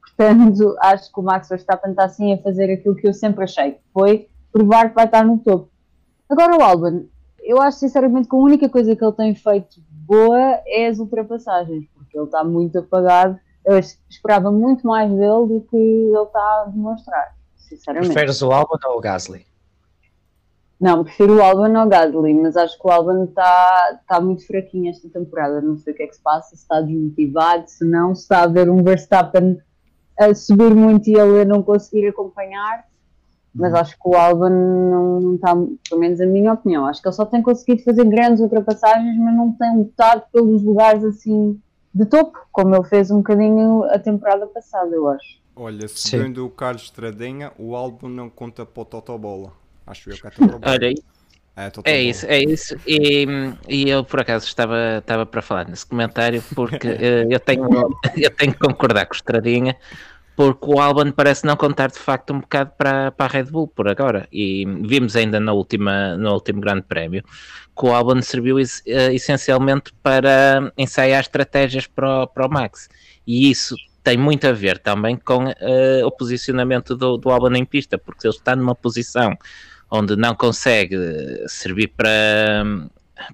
portanto 0.00 0.76
acho 0.80 1.12
que 1.12 1.20
o 1.20 1.22
Max 1.22 1.48
Verstappen 1.48 1.90
está 1.90 2.04
assim 2.04 2.32
a 2.32 2.38
fazer 2.38 2.70
aquilo 2.72 2.94
que 2.94 3.08
eu 3.08 3.14
sempre 3.14 3.44
achei, 3.44 3.72
que 3.72 3.80
foi 3.92 4.28
provar 4.52 4.88
que 4.90 4.94
vai 4.94 5.04
estar 5.06 5.24
no 5.24 5.38
topo. 5.38 5.68
Agora 6.28 6.56
o 6.56 6.62
Albon, 6.62 7.04
eu 7.42 7.60
acho 7.60 7.78
sinceramente 7.78 8.28
que 8.28 8.34
a 8.34 8.38
única 8.38 8.68
coisa 8.68 8.94
que 8.96 9.04
ele 9.04 9.12
tem 9.12 9.34
feito 9.34 9.80
boa 9.90 10.60
é 10.66 10.86
as 10.88 10.98
ultrapassagens, 10.98 11.84
porque 11.94 12.16
ele 12.16 12.24
está 12.26 12.42
muito 12.44 12.78
apagado. 12.78 13.38
Eu 13.64 13.78
es- 13.78 14.00
esperava 14.08 14.50
muito 14.50 14.86
mais 14.86 15.10
dele 15.10 15.46
do 15.46 15.66
que 15.68 15.76
ele 15.76 16.22
está 16.22 16.62
a 16.62 16.70
demonstrar, 16.70 17.34
sinceramente. 17.56 18.12
Preferes 18.12 18.40
o 18.42 18.50
Albon 18.52 18.76
ou 18.86 18.98
o 18.98 19.00
Gasly? 19.00 19.44
Não, 20.78 21.02
prefiro 21.04 21.36
o 21.36 21.42
Albon 21.42 21.74
ao 21.76 21.88
Gasly, 21.88 22.34
mas 22.34 22.56
acho 22.56 22.78
que 22.78 22.86
o 22.86 22.90
Albon 22.90 23.24
está 23.24 24.00
tá 24.06 24.20
muito 24.20 24.46
fraquinho 24.46 24.90
esta 24.90 25.08
temporada. 25.08 25.60
Não 25.60 25.78
sei 25.78 25.94
o 25.94 25.96
que 25.96 26.02
é 26.02 26.06
que 26.06 26.16
se 26.16 26.22
passa, 26.22 26.50
se 26.50 26.62
está 26.62 26.80
desmotivado, 26.82 27.64
se 27.66 27.84
não, 27.84 28.14
se 28.14 28.22
está 28.22 28.42
a 28.42 28.46
ver 28.46 28.68
um 28.68 28.82
Verstappen 28.82 29.58
a 30.18 30.34
subir 30.34 30.74
muito 30.74 31.08
e 31.08 31.14
ele 31.14 31.42
a 31.42 31.44
não 31.44 31.62
conseguir 31.62 32.08
acompanhar. 32.08 32.84
Mas 33.54 33.72
acho 33.72 33.94
que 33.98 34.06
o 34.06 34.14
Albon 34.14 34.50
não, 34.50 35.34
está, 35.36 35.54
pelo 35.88 36.00
menos 36.00 36.20
a 36.20 36.26
minha 36.26 36.52
opinião, 36.52 36.84
acho 36.84 37.00
que 37.00 37.08
ele 37.08 37.14
só 37.14 37.24
tem 37.24 37.40
conseguido 37.40 37.82
fazer 37.84 38.04
grandes 38.04 38.42
ultrapassagens, 38.42 39.18
mas 39.18 39.34
não 39.34 39.50
tem 39.52 39.78
lutado 39.78 40.24
pelos 40.30 40.62
lugares 40.62 41.02
assim 41.02 41.58
de 41.94 42.04
topo, 42.04 42.38
como 42.52 42.74
ele 42.74 42.84
fez 42.84 43.10
um 43.10 43.18
bocadinho 43.18 43.84
a 43.84 43.98
temporada 43.98 44.46
passada, 44.46 44.94
eu 44.94 45.08
acho. 45.08 45.40
Olha, 45.56 45.88
Sim. 45.88 46.18
segundo 46.18 46.44
o 46.44 46.50
Carlos 46.50 46.82
Estradinha, 46.82 47.50
o 47.58 47.74
álbum 47.74 48.10
não 48.10 48.28
conta 48.28 48.66
para 48.66 48.82
o 48.82 48.84
Totobola. 48.84 49.52
Acho 49.86 50.10
eu 50.10 50.16
que 50.16 50.26
é 50.26 50.30
Totobola. 50.30 50.60
Olha, 50.72 50.94
É. 51.56 51.72
É 51.84 52.02
isso, 52.02 52.26
é 52.26 52.38
isso. 52.42 52.76
E, 52.86 53.26
e 53.66 53.88
eu 53.88 54.04
por 54.04 54.20
acaso 54.20 54.46
estava, 54.46 54.98
estava 54.98 55.24
para 55.24 55.40
falar 55.40 55.66
nesse 55.66 55.86
comentário 55.86 56.42
porque 56.54 56.86
eh, 57.00 57.26
eu, 57.30 57.40
tenho, 57.40 57.64
eu 58.14 58.30
tenho 58.30 58.52
que 58.52 58.58
concordar 58.58 59.06
com 59.06 59.14
o 59.14 59.16
Estradinha 59.16 59.74
porque 60.36 60.66
o 60.66 60.78
Albon 60.78 61.10
parece 61.12 61.46
não 61.46 61.56
contar 61.56 61.86
de 61.86 61.98
facto 61.98 62.34
um 62.34 62.40
bocado 62.40 62.72
para, 62.76 63.10
para 63.10 63.24
a 63.24 63.28
Red 63.28 63.44
Bull 63.44 63.68
por 63.68 63.88
agora. 63.88 64.28
E 64.30 64.66
vimos 64.82 65.16
ainda 65.16 65.40
na 65.40 65.54
última, 65.54 66.14
no 66.18 66.34
último 66.34 66.60
grande 66.60 66.82
prémio 66.82 67.24
que 67.74 67.86
o 67.86 67.94
Albon 67.94 68.20
serviu 68.20 68.58
eh, 68.58 69.14
essencialmente 69.14 69.92
para 70.02 70.72
ensaiar 70.76 71.22
estratégias 71.22 71.86
para 71.86 72.24
o, 72.24 72.26
para 72.26 72.46
o 72.46 72.50
Max. 72.50 72.88
E 73.26 73.50
isso 73.50 73.74
tem 74.04 74.18
muito 74.18 74.46
a 74.46 74.52
ver 74.52 74.78
também 74.78 75.16
com 75.16 75.48
eh, 75.48 76.02
o 76.04 76.10
posicionamento 76.10 76.94
do, 76.94 77.16
do 77.16 77.30
Albon 77.30 77.54
em 77.54 77.64
pista, 77.64 77.96
porque 77.96 78.20
se 78.20 78.28
ele 78.28 78.36
está 78.36 78.54
numa 78.54 78.74
posição 78.74 79.36
onde 79.90 80.16
não 80.16 80.34
consegue 80.34 80.96
servir 81.48 81.88
para, 81.88 82.64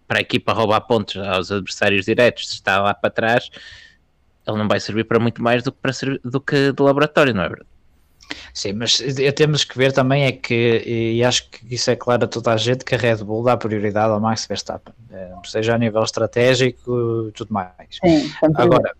para 0.07 0.19
a 0.19 0.21
equipa 0.21 0.53
roubar 0.53 0.83
pontos 0.83 1.17
aos 1.17 1.51
adversários 1.51 2.05
diretos, 2.05 2.49
se 2.49 2.55
está 2.55 2.81
lá 2.81 2.95
para 2.95 3.11
trás, 3.11 3.51
ele 4.47 4.59
não 4.59 4.69
vai 4.69 4.81
servir 4.81 5.05
para 5.05 5.19
muito 5.19 5.43
mais 5.43 5.63
do 5.63 5.73
que, 5.73 5.79
para 5.81 5.93
do 6.25 6.41
que 6.41 6.73
de 6.73 6.83
laboratório, 6.83 7.35
não 7.35 7.45
é 7.45 7.49
verdade? 7.49 7.73
Sim, 8.55 8.75
mas 8.75 9.03
temos 9.37 9.65
que 9.65 9.77
ver 9.77 9.93
também 9.93 10.25
é 10.25 10.33
que, 10.33 10.83
e 10.87 11.25
acho 11.25 11.49
que 11.51 11.75
isso 11.75 11.91
é 11.91 11.97
claro 11.97 12.25
a 12.25 12.27
toda 12.27 12.53
a 12.53 12.57
gente, 12.57 12.85
que 12.85 12.95
a 12.95 12.99
Red 12.99 13.17
Bull 13.17 13.45
dá 13.45 13.57
prioridade 13.57 14.13
ao 14.13 14.21
Max 14.21 14.47
Verstappen, 14.47 14.95
eh, 15.11 15.33
seja 15.45 15.75
a 15.75 15.79
nível 15.79 16.03
estratégico 16.03 17.29
e 17.29 17.33
tudo 17.33 17.53
mais. 17.53 17.75
Sim, 18.03 18.33
Agora, 18.55 18.95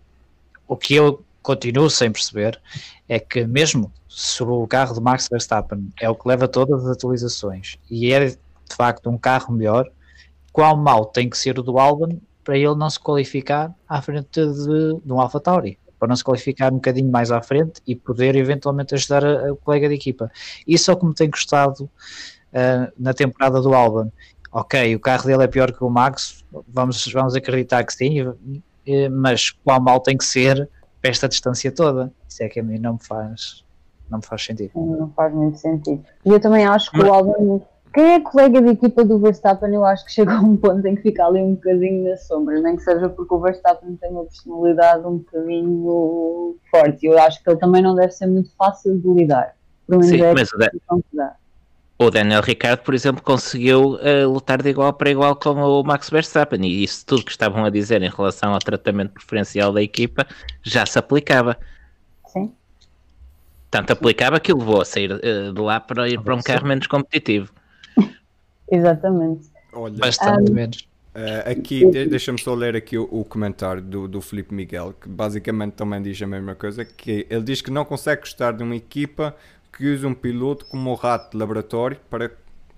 o 0.67 0.75
que 0.75 0.95
eu 0.95 1.23
continuo 1.41 1.89
sem 1.89 2.11
perceber 2.11 2.59
é 3.07 3.19
que 3.19 3.45
mesmo 3.45 3.91
se 4.15 4.43
o 4.43 4.67
carro 4.67 4.93
do 4.93 5.01
Max 5.01 5.27
Verstappen 5.29 5.89
é 5.99 6.07
o 6.09 6.15
que 6.15 6.27
leva 6.27 6.47
todas 6.47 6.85
as 6.85 6.91
atualizações 6.95 7.77
e 7.89 8.13
é 8.13 8.27
de 8.27 8.37
facto 8.75 9.09
um 9.09 9.17
carro 9.17 9.51
melhor, 9.53 9.89
qual 10.51 10.77
mal 10.77 11.05
tem 11.05 11.27
que 11.27 11.37
ser 11.37 11.57
o 11.57 11.63
do 11.63 11.79
Albon 11.79 12.19
para 12.43 12.55
ele 12.57 12.75
não 12.75 12.89
se 12.89 12.99
qualificar 12.99 13.73
à 13.89 14.01
frente 14.01 14.27
de, 14.45 14.99
de 15.03 15.11
um 15.11 15.19
AlphaTauri? 15.19 15.79
Para 15.97 16.09
não 16.09 16.15
se 16.15 16.23
qualificar 16.23 16.71
um 16.71 16.75
bocadinho 16.75 17.09
mais 17.09 17.31
à 17.31 17.41
frente 17.41 17.81
e 17.87 17.95
poder 17.95 18.35
eventualmente 18.35 18.93
ajudar 18.93 19.25
a- 19.25 19.51
a- 19.51 19.55
colega 19.55 19.87
de 19.89 19.95
equipa. 19.95 20.29
Isso 20.67 20.91
é 20.91 20.93
o 20.93 20.97
que 20.97 21.05
me 21.05 21.13
tem 21.15 21.29
gostado 21.29 21.89
ah, 22.53 22.91
na 22.99 23.13
temporada 23.13 23.59
do 23.61 23.73
Albon. 23.73 24.11
Ok, 24.51 24.95
o 24.95 24.99
carro 24.99 25.25
dele 25.25 25.43
é 25.43 25.47
pior 25.47 25.71
que 25.71 25.83
o 25.83 25.89
Max, 25.89 26.45
vamos, 26.67 27.03
vamos 27.11 27.35
acreditar 27.35 27.83
que 27.83 27.93
sim, 27.93 28.19
eh, 28.85 29.09
mas 29.09 29.49
qual 29.49 29.81
mal 29.81 29.99
tem 29.99 30.15
que 30.15 30.25
ser 30.25 30.69
para 31.01 31.09
esta 31.09 31.27
distância 31.27 31.71
toda? 31.71 32.11
Isso 32.29 32.43
é 32.43 32.47
que 32.49 32.59
a 32.59 32.63
mim 32.63 32.77
não 32.77 32.93
me 32.93 33.03
faz, 33.03 33.62
não 34.09 34.19
me 34.19 34.25
faz 34.25 34.43
sentido. 34.45 34.71
não 34.75 35.09
faz 35.15 35.33
muito 35.33 35.57
sentido. 35.57 36.03
E 36.25 36.29
eu 36.29 36.39
também 36.39 36.65
acho 36.65 36.91
que 36.91 36.97
Mas- 36.97 37.07
o 37.07 37.13
Albon, 37.13 37.61
quem 37.93 38.13
é 38.15 38.19
colega 38.19 38.61
de 38.61 38.69
equipa 38.69 39.03
do 39.05 39.19
Verstappen, 39.19 39.73
eu 39.73 39.85
acho 39.85 40.05
que 40.05 40.11
chega 40.11 40.33
a 40.33 40.39
um 40.41 40.55
ponto 40.57 40.85
em 40.87 40.95
que 40.95 41.01
fica 41.03 41.25
ali 41.25 41.41
um 41.41 41.53
bocadinho 41.55 42.09
na 42.09 42.17
sombra, 42.17 42.59
nem 42.59 42.75
que 42.75 42.81
seja 42.83 43.07
porque 43.09 43.33
o 43.33 43.39
Verstappen 43.39 43.95
tem 43.97 44.09
uma 44.11 44.23
personalidade 44.25 45.05
um 45.05 45.17
bocadinho 45.17 46.55
forte. 46.71 47.05
Eu 47.05 47.17
acho 47.19 47.43
que 47.43 47.49
ele 47.49 47.59
também 47.59 47.81
não 47.81 47.95
deve 47.95 48.11
ser 48.11 48.27
muito 48.27 48.49
fácil 48.57 48.97
de 48.99 49.07
lidar. 49.09 49.53
Pelo 49.87 49.99
menos 50.01 50.15
Sim, 50.15 50.21
é 50.23 50.31
a 50.31 50.33
mas 50.33 50.51
o, 50.51 50.57
Da- 50.57 50.65
impressão 50.67 51.01
que 51.09 51.17
dá. 51.17 51.35
o 51.99 52.09
Daniel 52.09 52.41
Ricciardo, 52.41 52.81
por 52.83 52.93
exemplo, 52.93 53.21
conseguiu 53.21 53.97
eh, 54.01 54.25
lutar 54.25 54.61
de 54.61 54.69
igual 54.69 54.91
para 54.93 55.09
igual 55.11 55.35
com 55.35 55.51
o 55.51 55.83
Max 55.83 56.09
Verstappen 56.09 56.61
e 56.65 56.83
isso 56.83 57.05
tudo 57.05 57.23
que 57.23 57.31
estavam 57.31 57.63
a 57.65 57.69
dizer 57.69 58.01
em 58.01 58.09
relação 58.09 58.53
ao 58.53 58.59
tratamento 58.59 59.11
preferencial 59.13 59.71
da 59.71 59.81
equipa 59.81 60.25
já 60.63 60.85
se 60.85 60.97
aplicava. 60.97 61.57
Tanto 63.73 63.91
aplicava 63.91 64.39
que 64.39 64.53
o 64.53 64.57
levou 64.57 64.81
a 64.81 64.85
sair 64.85 65.19
eh, 65.23 65.51
de 65.51 65.59
lá 65.59 65.79
para 65.79 66.07
ir 66.07 66.21
para 66.21 66.35
um 66.35 66.41
carro 66.43 66.67
menos 66.67 66.85
competitivo. 66.85 67.51
Exatamente. 68.71 69.47
Olha, 69.73 69.97
Bastante 69.97 70.51
menos. 70.51 70.87
eh, 71.15 71.51
aqui, 71.51 71.83
de- 71.89 72.05
deixa-me 72.05 72.39
só 72.39 72.53
ler 72.53 72.75
aqui 72.75 72.99
o, 72.99 73.07
o 73.11 73.25
comentário 73.25 73.81
do, 73.81 74.07
do 74.07 74.21
Felipe 74.21 74.53
Miguel, 74.53 74.93
que 74.93 75.09
basicamente 75.09 75.73
também 75.73 75.99
diz 76.03 76.21
a 76.21 76.27
mesma 76.27 76.53
coisa, 76.53 76.85
que 76.85 77.25
ele 77.27 77.41
diz 77.41 77.63
que 77.63 77.71
não 77.71 77.83
consegue 77.83 78.21
gostar 78.21 78.51
de 78.51 78.61
uma 78.61 78.75
equipa 78.75 79.35
que 79.75 79.91
usa 79.91 80.07
um 80.07 80.13
piloto 80.13 80.65
como 80.65 80.91
um 80.91 80.93
rato 80.93 81.31
de 81.31 81.37
laboratório 81.37 81.97
para 82.11 82.31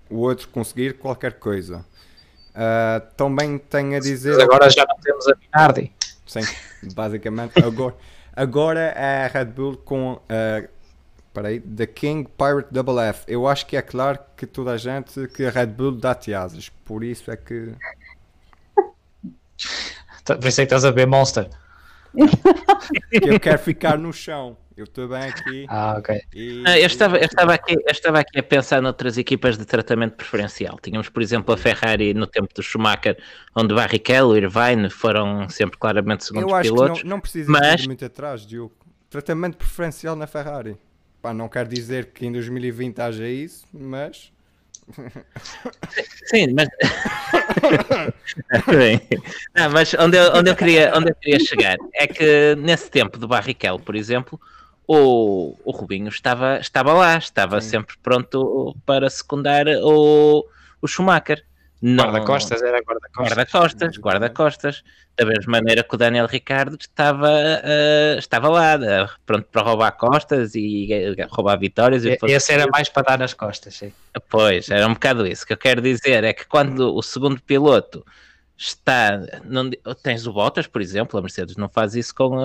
o 0.09 0.19
outro 0.19 0.47
conseguir 0.47 0.93
qualquer 0.93 1.33
coisa. 1.33 1.85
Ah, 2.53 3.01
também 3.17 3.57
tem 3.57 3.97
a 3.97 3.99
dizer... 3.99 4.35
Mas 4.35 4.43
agora 4.43 4.69
já 4.69 4.85
não 4.87 4.95
temos 4.99 5.27
a 5.27 5.33
Minardi. 5.35 5.91
Sim, 6.25 6.39
basicamente. 6.93 7.61
Agora, 7.61 7.95
agora 8.33 8.79
é 8.79 9.25
a 9.25 9.27
Red 9.27 9.45
Bull 9.45 9.75
com 9.75 10.21
a. 11.39 11.41
Peraí, 11.43 11.59
The 11.59 11.85
King 11.87 12.29
Pirate 12.37 12.67
Double 12.71 12.99
F. 12.99 13.23
Eu 13.27 13.47
acho 13.47 13.65
que 13.65 13.75
é 13.77 13.81
claro 13.81 14.19
que 14.37 14.45
toda 14.45 14.71
a 14.71 14.77
gente 14.77 15.27
que 15.27 15.45
a 15.45 15.49
Red 15.49 15.67
Bull 15.67 15.91
dá-te 15.93 16.33
asas. 16.33 16.69
Por 16.69 17.03
isso 17.03 17.29
é 17.31 17.37
que. 17.37 17.73
Tá- 20.23 20.35
Por 20.37 20.47
isso 20.47 20.61
é 20.61 20.65
que 20.65 20.73
estás 20.73 20.85
a 20.85 20.91
ver 20.91 21.05
Monster. 21.07 21.49
que 22.15 23.29
eu 23.29 23.39
quero 23.39 23.59
ficar 23.59 23.97
no 23.97 24.11
chão. 24.13 24.57
Eu 24.75 24.83
estou 24.83 25.07
bem 25.07 25.21
aqui. 25.23 25.65
Ah, 25.69 25.95
ok. 25.97 26.21
E, 26.33 26.61
Ah, 26.67 26.77
Eu 26.77 26.85
estava, 26.87 27.17
eu, 27.17 27.23
estava 27.25 27.53
aqui, 27.53 27.73
eu 27.75 27.81
estava 27.91 28.19
aqui 28.19 28.39
a 28.39 28.43
pensar 28.43 28.81
noutras 28.81 29.17
equipas 29.17 29.57
de 29.57 29.63
tratamento 29.63 30.15
preferencial. 30.15 30.77
Tínhamos, 30.81 31.07
por 31.07 31.21
exemplo, 31.21 31.53
a 31.53 31.57
Ferrari 31.57 32.13
no 32.13 32.27
tempo 32.27 32.53
do 32.53 32.61
Schumacher, 32.61 33.17
onde 33.55 33.73
Barrichello 33.73 34.35
e 34.35 34.41
Irvine 34.41 34.89
foram 34.89 35.47
sempre 35.47 35.77
claramente 35.79 36.25
segundos 36.25 36.49
eu 36.51 36.55
acho 36.57 36.73
pilotos. 36.73 36.97
que 36.99 37.03
não, 37.05 37.11
não 37.15 37.21
precisa 37.21 37.49
mas- 37.49 37.83
ir 37.83 37.87
muito 37.87 38.03
atrás, 38.03 38.45
Diogo. 38.45 38.73
Tratamento 39.09 39.55
preferencial 39.55 40.13
na 40.15 40.27
Ferrari. 40.27 40.75
Pá, 41.25 41.33
não 41.33 41.49
quer 41.49 41.67
dizer 41.67 42.11
que 42.13 42.23
em 42.23 42.31
2020 42.31 42.99
haja 42.99 43.27
isso, 43.27 43.65
mas. 43.73 44.31
Sim, 46.27 46.53
mas. 46.53 46.69
Bem, 48.69 49.01
não, 49.55 49.71
mas 49.71 49.95
onde 49.95 50.17
eu, 50.17 50.31
onde, 50.35 50.51
eu 50.51 50.55
queria, 50.55 50.93
onde 50.95 51.09
eu 51.09 51.15
queria 51.15 51.39
chegar 51.39 51.77
é 51.95 52.05
que 52.05 52.53
nesse 52.59 52.91
tempo 52.91 53.17
do 53.17 53.27
Barrichello, 53.27 53.79
por 53.79 53.95
exemplo, 53.95 54.39
o, 54.87 55.57
o 55.65 55.71
Rubinho 55.71 56.09
estava, 56.09 56.59
estava 56.59 56.93
lá, 56.93 57.17
estava 57.17 57.59
Sim. 57.59 57.69
sempre 57.69 57.95
pronto 58.03 58.77
para 58.85 59.09
secundar 59.09 59.65
o, 59.81 60.45
o 60.79 60.87
Schumacher. 60.87 61.43
Guarda-costas, 61.83 62.61
era 62.61 62.79
guarda-costas. 62.81 63.37
Guarda-costas, 63.37 63.97
guarda-costas. 63.97 64.83
Da 65.17 65.25
mesma 65.25 65.51
maneira 65.51 65.83
que 65.83 65.93
o 65.93 65.97
Daniel 65.97 66.25
Ricardo 66.25 66.77
estava, 66.79 67.29
eh, 67.31 68.15
estava 68.17 68.49
lá, 68.49 68.73
eh, 68.73 69.07
pronto 69.25 69.47
para 69.51 69.61
roubar 69.61 69.91
costas 69.91 70.55
e 70.55 70.91
eh, 70.91 71.27
roubar 71.29 71.57
vitórias. 71.57 72.03
e 72.03 72.17
fosse 72.17 72.33
Esse 72.33 72.53
era 72.53 72.67
mais 72.67 72.89
para 72.89 73.03
dar 73.03 73.19
nas 73.19 73.33
costas, 73.33 73.75
sim. 73.75 73.93
Pois, 74.29 74.69
era 74.69 74.87
um 74.87 74.93
bocado 74.93 75.27
isso. 75.27 75.43
O 75.43 75.47
que 75.47 75.53
eu 75.53 75.57
quero 75.57 75.81
dizer 75.81 76.23
é 76.23 76.33
que 76.33 76.45
quando 76.45 76.93
o 76.95 77.01
segundo 77.01 77.41
piloto 77.41 78.05
está. 78.57 79.21
Não, 79.43 79.69
tens 80.01 80.25
o 80.27 80.33
Bottas, 80.33 80.67
por 80.67 80.81
exemplo, 80.81 81.19
a 81.19 81.21
Mercedes 81.21 81.55
não 81.55 81.69
faz 81.69 81.95
isso 81.95 82.13
com, 82.15 82.35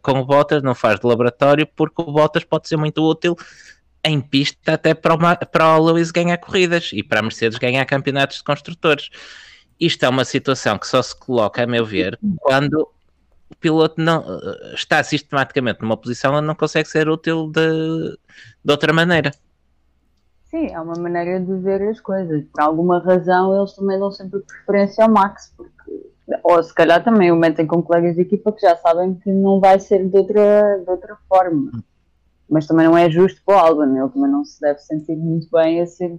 com 0.00 0.20
o 0.20 0.24
Bottas, 0.24 0.62
não 0.62 0.74
faz 0.74 1.00
de 1.00 1.06
laboratório, 1.06 1.66
porque 1.74 2.00
o 2.00 2.12
Bottas 2.12 2.44
pode 2.44 2.68
ser 2.68 2.76
muito 2.76 3.02
útil 3.02 3.36
em 4.06 4.20
pista 4.20 4.74
até 4.74 4.94
para 4.94 5.14
o, 5.14 5.18
Ma- 5.18 5.36
para 5.36 5.76
o 5.76 5.84
Lewis 5.84 6.10
ganhar 6.10 6.38
corridas 6.38 6.90
e 6.92 7.02
para 7.02 7.18
a 7.18 7.22
Mercedes 7.22 7.58
ganhar 7.58 7.84
campeonatos 7.84 8.38
de 8.38 8.44
construtores. 8.44 9.10
Isto 9.78 10.04
é 10.04 10.08
uma 10.08 10.24
situação 10.24 10.78
que 10.78 10.86
só 10.86 11.02
se 11.02 11.18
coloca, 11.18 11.62
a 11.62 11.66
meu 11.66 11.84
ver, 11.84 12.18
quando 12.40 12.88
o 13.50 13.54
piloto 13.56 14.00
não 14.00 14.22
eh, 14.22 14.74
está 14.74 15.02
sistematicamente 15.02 15.82
numa 15.82 15.96
posição 15.96 16.34
onde 16.34 16.46
não 16.46 16.54
consegue 16.54 16.88
ser 16.88 17.08
útil 17.08 17.50
de, 17.50 18.16
de 18.64 18.72
outra 18.72 18.92
maneira. 18.92 19.32
Sim, 20.50 20.68
é 20.68 20.80
uma 20.80 20.94
maneira 20.94 21.40
de 21.40 21.54
ver 21.56 21.82
as 21.82 22.00
coisas. 22.00 22.44
Por 22.52 22.62
alguma 22.62 23.00
razão, 23.00 23.56
eles 23.58 23.72
também 23.74 23.98
dão 23.98 24.10
sempre 24.10 24.40
preferência 24.40 25.04
ao 25.04 25.10
Max, 25.10 25.52
porque, 25.56 25.92
ou 26.42 26.62
se 26.62 26.72
calhar 26.72 27.02
também 27.04 27.30
o 27.32 27.36
metem 27.36 27.66
com 27.66 27.82
colegas 27.82 28.14
de 28.14 28.22
equipa 28.22 28.52
que 28.52 28.60
já 28.60 28.76
sabem 28.76 29.14
que 29.16 29.30
não 29.30 29.60
vai 29.60 29.78
ser 29.78 30.08
de 30.08 30.16
outra, 30.16 30.78
de 30.82 30.90
outra 30.90 31.16
forma. 31.28 31.72
Mas 32.48 32.66
também 32.66 32.86
não 32.86 32.96
é 32.96 33.10
justo 33.10 33.40
para 33.44 33.56
o 33.56 33.58
Alban, 33.58 33.98
ele 33.98 34.08
também 34.08 34.30
não 34.30 34.44
se 34.44 34.60
deve 34.60 34.78
sentir 34.78 35.16
muito 35.16 35.48
bem 35.50 35.80
a 35.80 35.86
ser. 35.86 36.18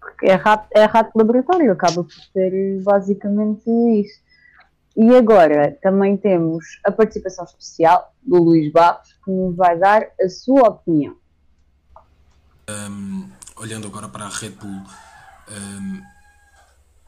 Porque 0.00 0.26
é 0.26 0.34
rato, 0.34 0.68
é 0.72 0.84
rato 0.84 1.10
laboratório, 1.16 1.72
acaba 1.72 2.04
por 2.04 2.12
ser 2.12 2.82
basicamente 2.82 3.68
isso. 3.68 4.22
E 4.96 5.12
agora 5.16 5.76
também 5.82 6.16
temos 6.16 6.64
a 6.84 6.92
participação 6.92 7.44
especial 7.44 8.14
do 8.22 8.40
Luís 8.40 8.70
Barros, 8.70 9.12
que 9.24 9.30
nos 9.30 9.56
vai 9.56 9.76
dar 9.76 10.06
a 10.20 10.28
sua 10.28 10.68
opinião. 10.68 11.16
Um, 12.70 13.28
olhando 13.56 13.88
agora 13.88 14.08
para 14.08 14.26
a 14.26 14.28
Red 14.28 14.50
Bull, 14.50 14.70
um, 14.70 16.00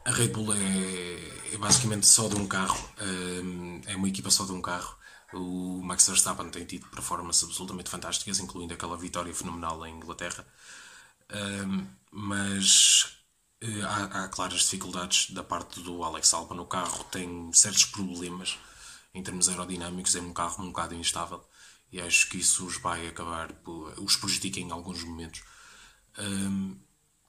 a 0.05 0.11
Red 0.11 0.27
Bull 0.27 0.53
é, 0.53 1.53
é 1.53 1.57
basicamente 1.57 2.05
só 2.05 2.27
de 2.27 2.35
um 2.35 2.45
carro, 2.45 2.77
um, 3.01 3.81
é 3.87 3.95
uma 3.95 4.09
equipa 4.09 4.29
só 4.29 4.45
de 4.45 4.51
um 4.51 4.61
carro. 4.61 4.96
O 5.33 5.81
Max 5.83 6.07
Verstappen 6.07 6.49
tem 6.49 6.65
tido 6.65 6.87
performances 6.87 7.43
absolutamente 7.43 7.89
fantásticas, 7.89 8.39
incluindo 8.39 8.73
aquela 8.73 8.97
vitória 8.97 9.33
fenomenal 9.33 9.85
em 9.85 9.95
Inglaterra. 9.95 10.45
Um, 11.29 11.85
mas 12.11 13.17
eh, 13.61 13.81
há, 13.81 14.23
há 14.23 14.27
claras 14.29 14.61
dificuldades 14.61 15.31
da 15.31 15.43
parte 15.43 15.81
do 15.81 16.03
Alex 16.03 16.33
Albon. 16.33 16.59
O 16.59 16.65
carro 16.65 17.03
tem 17.05 17.51
certos 17.53 17.85
problemas 17.85 18.57
em 19.13 19.23
termos 19.23 19.49
aerodinâmicos, 19.49 20.15
é 20.15 20.21
um 20.21 20.33
carro 20.33 20.63
um 20.63 20.67
bocado 20.67 20.95
instável 20.95 21.43
e 21.91 21.99
acho 22.01 22.29
que 22.29 22.37
isso 22.37 22.65
os 22.65 22.77
vai 22.77 23.07
acabar 23.07 23.51
por, 23.53 23.93
os 23.99 24.15
prejudica 24.15 24.59
em 24.59 24.71
alguns 24.71 25.03
momentos. 25.03 25.41
Um, 26.17 26.77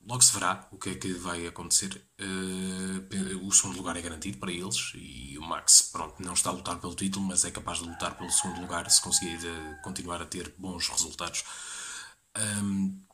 logo 0.07 0.23
se 0.23 0.33
verá 0.33 0.67
o 0.71 0.79
que 0.79 0.91
é 0.91 0.95
que 0.95 1.13
vai 1.15 1.47
acontecer. 1.47 2.03
Uh, 2.21 3.47
o 3.47 3.53
segundo 3.53 3.77
lugar 3.77 3.97
é 3.97 4.03
garantido 4.03 4.39
para 4.39 4.53
eles 4.53 4.93
e 4.95 5.37
o 5.39 5.43
Max, 5.43 5.83
pronto, 5.93 6.23
não 6.23 6.35
está 6.35 6.51
a 6.51 6.53
lutar 6.53 6.79
pelo 6.79 6.95
título, 6.95 7.25
mas 7.27 7.45
é 7.45 7.51
capaz 7.51 7.79
de 7.79 7.89
lutar 7.89 8.17
pelo 8.17 8.31
segundo 8.31 8.61
lugar 8.61 8.91
se 8.91 9.01
conseguir 9.01 9.39
uh, 9.47 9.83
continuar 9.83 10.21
a 10.23 10.27
ter 10.27 10.55
bons 10.59 10.89
resultados. 10.89 11.45
Um, 12.37 13.09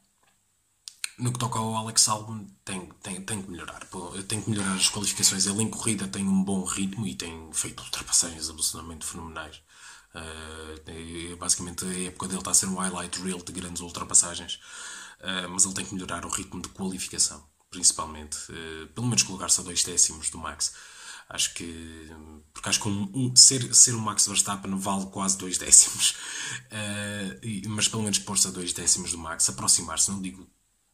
no 1.19 1.33
que 1.33 1.39
toca 1.39 1.59
ao 1.59 1.77
Alex 1.77 2.09
Albon, 2.09 2.47
tem, 2.65 2.89
tem, 3.03 3.23
tem 3.23 3.43
que 3.43 3.51
melhorar. 3.51 3.87
Tem 4.27 4.43
que 4.43 4.51
melhorar 4.51 4.75
as 4.75 4.89
qualificações. 4.89 5.47
Ele 5.47 5.63
em 5.63 5.71
corrida 5.71 6.09
tem 6.09 6.27
um 6.27 6.43
bom 6.43 6.65
ritmo 6.65 7.07
e 7.07 7.15
tem 7.15 7.53
feito 7.53 7.83
ultrapassagens 7.85 8.51
absolutamente 8.51 9.07
fenomenais. 9.07 9.63
Uh, 10.15 11.37
basicamente, 11.37 11.85
a 11.85 12.07
época 12.07 12.27
dele 12.27 12.41
está 12.41 12.51
a 12.51 12.55
ser 12.55 12.67
um 12.67 12.77
highlight 12.77 13.21
reel 13.21 13.39
de 13.39 13.53
grandes 13.53 13.81
ultrapassagens. 13.81 14.59
Uh, 15.21 15.49
mas 15.49 15.65
ele 15.65 15.75
tem 15.75 15.85
que 15.85 15.95
melhorar 15.95 16.25
o 16.25 16.29
ritmo 16.29 16.61
de 16.61 16.69
qualificação, 16.69 17.47
principalmente. 17.71 18.37
Uh, 18.51 18.87
pelo 18.95 19.07
menos 19.07 19.23
colocar-se 19.23 19.61
a 19.61 19.65
dois 19.65 19.83
décimos 19.83 20.31
do 20.31 20.39
Max. 20.39 20.75
Acho 21.29 21.55
que. 21.55 22.11
Porque 22.53 22.69
acho 22.69 22.81
que 22.81 22.89
um, 22.89 23.11
um, 23.15 23.37
ser, 23.37 23.75
ser 23.75 23.95
o 23.95 24.01
Max 24.01 24.27
Verstappen 24.27 24.77
vale 24.77 25.07
quase 25.07 25.39
dois 25.39 25.57
décimos. 25.59 26.15
Uh, 26.71 27.69
mas 27.69 27.89
pelo 27.89 28.03
menos 28.03 28.19
pôr-se 28.19 28.49
a 28.49 28.51
dois 28.51 28.73
décimos 28.73 29.13
do 29.13 29.19
Max, 29.19 29.49
aproximar-se, 29.49 30.11
não 30.11 30.21
digo 30.21 30.47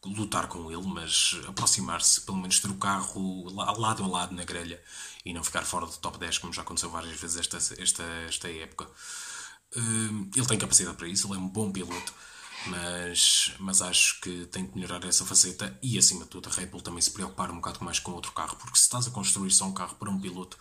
lutar 0.05 0.47
com 0.49 0.71
ele, 0.71 0.87
mas 0.87 1.39
aproximar-se, 1.47 2.23
pelo 2.23 2.39
menos 2.39 2.59
ter 2.59 2.71
o 2.71 2.75
carro 2.77 3.51
lado 3.53 4.03
a 4.03 4.07
lado 4.07 4.35
na 4.35 4.45
grelha 4.45 4.83
e 5.25 5.33
não 5.33 5.45
ficar 5.45 5.63
fora 5.63 5.87
do 5.87 5.93
top 5.99 6.19
10, 6.19 6.39
como 6.39 6.53
já 6.53 6.63
aconteceu 6.63 6.91
várias 6.91 7.21
vezes 7.21 7.37
esta, 7.37 7.59
esta, 7.81 8.03
esta 8.27 8.49
época. 8.49 8.85
Uh, 9.77 10.31
ele 10.35 10.47
tem 10.47 10.59
capacidade 10.59 10.97
para 10.97 11.09
isso, 11.09 11.29
ele 11.29 11.37
é 11.37 11.39
um 11.39 11.49
bom 11.49 11.71
piloto, 11.71 12.15
mas, 12.67 13.53
mas 13.59 13.81
acho 13.81 14.21
que 14.21 14.47
tem 14.47 14.67
que 14.67 14.75
melhorar 14.77 15.05
essa 15.05 15.25
faceta 15.25 15.79
e, 15.83 15.99
acima 15.99 16.25
de 16.25 16.31
tudo, 16.31 16.49
a 16.49 16.53
Red 16.53 16.67
Bull 16.67 16.83
também 16.83 17.01
se 17.01 17.11
preocupar 17.11 17.51
um 17.51 17.57
bocado 17.57 17.83
mais 17.85 17.99
com 17.99 18.13
outro 18.13 18.33
carro, 18.33 18.57
porque 18.57 18.77
se 18.77 18.85
estás 18.85 19.07
a 19.07 19.11
construir 19.11 19.51
só 19.51 19.65
um 19.65 19.73
carro 19.73 19.97
para 19.97 20.11
um 20.11 20.21
piloto, 20.21 20.59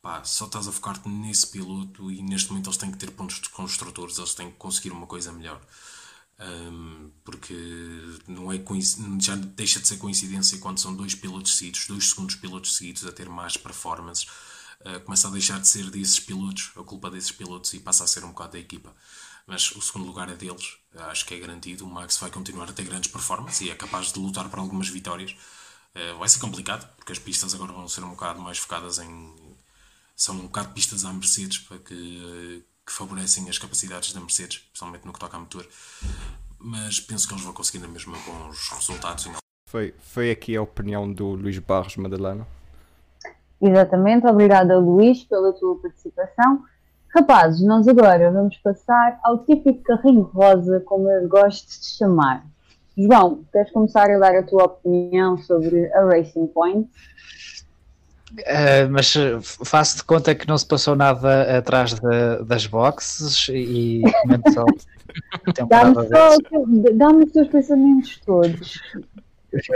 pá, 0.00 0.22
só 0.24 0.46
estás 0.46 0.68
a 0.68 0.72
focar-te 0.72 1.08
nesse 1.08 1.46
piloto 1.48 2.10
e 2.10 2.22
neste 2.22 2.50
momento 2.50 2.68
eles 2.68 2.76
têm 2.76 2.90
que 2.90 2.98
ter 2.98 3.10
pontos 3.10 3.40
de 3.40 3.48
construtores, 3.48 4.18
eles 4.18 4.34
têm 4.34 4.50
que 4.50 4.56
conseguir 4.56 4.90
uma 4.90 5.06
coisa 5.06 5.32
melhor. 5.32 5.60
Um, 6.40 7.10
porque 7.22 7.54
não 8.26 8.50
é 8.52 8.60
já 9.20 9.36
deixa 9.36 9.78
de 9.78 9.86
ser 9.86 9.98
coincidência 9.98 10.58
quando 10.58 10.78
são 10.78 10.94
dois 10.94 11.14
pilotos 11.14 11.56
seguidos, 11.56 11.86
dois 11.86 12.08
segundos 12.08 12.34
pilotos 12.34 12.76
seguidos 12.76 13.06
a 13.06 13.12
ter 13.12 13.28
mais 13.28 13.56
performances, 13.56 14.26
uh, 14.80 14.98
começa 15.04 15.28
a 15.28 15.30
deixar 15.30 15.60
de 15.60 15.68
ser 15.68 15.88
desses 15.90 16.18
pilotos, 16.18 16.72
a 16.76 16.82
culpa 16.82 17.10
desses 17.10 17.30
pilotos 17.30 17.72
e 17.74 17.80
passa 17.80 18.02
a 18.04 18.06
ser 18.08 18.24
um 18.24 18.28
bocado 18.28 18.52
da 18.52 18.58
equipa. 18.58 18.92
Mas 19.46 19.72
o 19.72 19.82
segundo 19.82 20.06
lugar 20.06 20.28
é 20.30 20.34
deles, 20.34 20.76
acho 20.94 21.26
que 21.26 21.34
é 21.34 21.38
garantido. 21.38 21.84
O 21.84 21.88
Max 21.88 22.16
vai 22.18 22.30
continuar 22.30 22.68
a 22.68 22.72
ter 22.72 22.84
grandes 22.84 23.10
performances 23.10 23.60
e 23.62 23.70
é 23.70 23.74
capaz 23.74 24.12
de 24.12 24.18
lutar 24.18 24.48
por 24.48 24.58
algumas 24.58 24.88
vitórias. 24.88 25.32
Uh, 25.94 26.18
vai 26.18 26.28
ser 26.28 26.38
complicado 26.38 26.88
porque 26.96 27.12
as 27.12 27.18
pistas 27.18 27.54
agora 27.54 27.72
vão 27.72 27.88
ser 27.88 28.02
um 28.02 28.10
bocado 28.10 28.40
mais 28.40 28.58
focadas 28.58 28.98
em. 28.98 29.34
são 30.16 30.36
um 30.36 30.42
bocado 30.46 30.72
pistas 30.72 31.04
à 31.04 31.12
Mercedes 31.12 31.58
para 31.58 31.78
que. 31.78 32.62
Uh, 32.64 32.72
que 32.84 32.92
favorecem 32.92 33.48
as 33.48 33.58
capacidades 33.58 34.12
da 34.12 34.20
Mercedes, 34.20 34.58
principalmente 34.58 35.06
no 35.06 35.12
que 35.12 35.20
toca 35.20 35.36
a 35.36 35.40
motor. 35.40 35.66
Mas 36.58 37.00
penso 37.00 37.26
que 37.26 37.34
eles 37.34 37.44
vão 37.44 37.52
conseguir 37.52 37.78
na 37.78 37.88
mesma 37.88 38.16
bons 38.26 38.68
resultados. 38.70 39.28
Foi, 39.68 39.94
foi 40.00 40.30
aqui 40.30 40.56
a 40.56 40.62
opinião 40.62 41.10
do 41.12 41.28
Luís 41.28 41.58
Barros 41.58 41.96
Madalena. 41.96 42.46
Exatamente, 43.60 44.26
obrigada 44.26 44.78
Luís 44.78 45.24
pela 45.24 45.52
tua 45.52 45.80
participação. 45.80 46.64
Rapazes, 47.14 47.60
nós 47.62 47.86
agora 47.86 48.30
vamos 48.30 48.56
passar 48.58 49.18
ao 49.22 49.44
típico 49.44 49.82
carrinho 49.82 50.22
rosa, 50.22 50.80
como 50.80 51.10
eu 51.10 51.28
gosto 51.28 51.68
de 51.68 51.86
chamar. 51.98 52.44
João, 52.96 53.44
queres 53.52 53.70
começar 53.70 54.10
a 54.10 54.18
dar 54.18 54.34
a 54.34 54.42
tua 54.42 54.64
opinião 54.64 55.36
sobre 55.38 55.92
a 55.92 56.04
Racing 56.04 56.46
Point? 56.48 56.88
Uh, 58.32 58.88
mas 58.90 59.12
faço 59.62 59.98
de 59.98 60.04
conta 60.04 60.34
que 60.34 60.48
não 60.48 60.56
se 60.56 60.66
passou 60.66 60.96
nada 60.96 61.58
atrás 61.58 61.92
de, 61.92 62.44
das 62.46 62.66
boxes 62.66 63.46
e 63.50 64.02
comento 64.22 64.52
só 64.52 64.64
Dá-me 65.68 65.94
dá 66.94 67.08
os 67.08 67.32
teus 67.32 67.48
pensamentos 67.48 68.18
todos. 68.24 68.80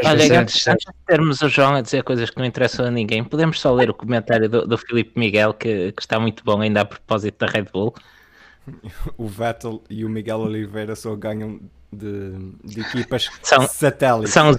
Olha, 0.04 0.40
antes, 0.40 0.66
antes, 0.66 0.86
de 0.86 1.06
termos 1.06 1.42
o 1.42 1.48
João 1.48 1.74
a 1.74 1.82
dizer 1.82 2.02
coisas 2.02 2.30
que 2.30 2.38
não 2.38 2.46
interessam 2.46 2.86
a 2.86 2.90
ninguém, 2.90 3.22
podemos 3.22 3.60
só 3.60 3.72
ler 3.72 3.90
o 3.90 3.94
comentário 3.94 4.48
do, 4.48 4.66
do 4.66 4.78
Filipe 4.78 5.18
Miguel, 5.18 5.52
que, 5.52 5.92
que, 5.92 6.02
está 6.02 6.18
muito 6.18 6.42
bom 6.42 6.60
ainda 6.60 6.80
a 6.80 6.84
propósito 6.84 7.44
da 7.44 7.50
Red 7.50 7.66
Bull. 7.72 7.94
O 9.16 9.28
Vettel 9.28 9.80
e 9.88 10.04
o 10.04 10.08
Miguel 10.08 10.40
Oliveira 10.40 10.96
só 10.96 11.14
ganham 11.14 11.60
de, 11.92 12.32
de 12.64 12.80
equipas 12.80 13.30
são, 13.40 13.66
satélites. 13.68 14.32
São, 14.32 14.58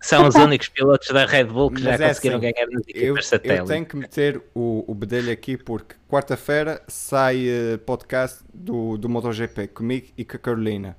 são 0.00 0.28
os 0.28 0.34
únicos 0.36 0.68
pilotos 0.68 1.08
da 1.08 1.26
Red 1.26 1.44
Bull 1.44 1.70
que 1.70 1.82
Mas 1.82 1.98
já 1.98 2.04
é 2.04 2.08
conseguiram 2.08 2.38
assim, 2.38 2.52
ganhar 2.52 2.66
nas 2.68 2.82
equipas 2.82 3.02
eu, 3.02 3.22
satélite. 3.22 3.60
Eu 3.60 3.66
tenho 3.66 3.86
que 3.86 3.96
meter 3.96 4.42
o, 4.54 4.84
o 4.86 4.94
bedelho 4.94 5.32
aqui 5.32 5.56
porque 5.56 5.96
quarta-feira 6.08 6.80
sai 6.86 7.46
uh, 7.48 7.78
podcast 7.78 8.38
do, 8.54 8.96
do 8.96 9.08
MotoGP 9.08 9.66
comigo 9.68 10.06
e 10.16 10.24
com 10.24 10.36
a 10.36 10.38
Carolina. 10.38 10.96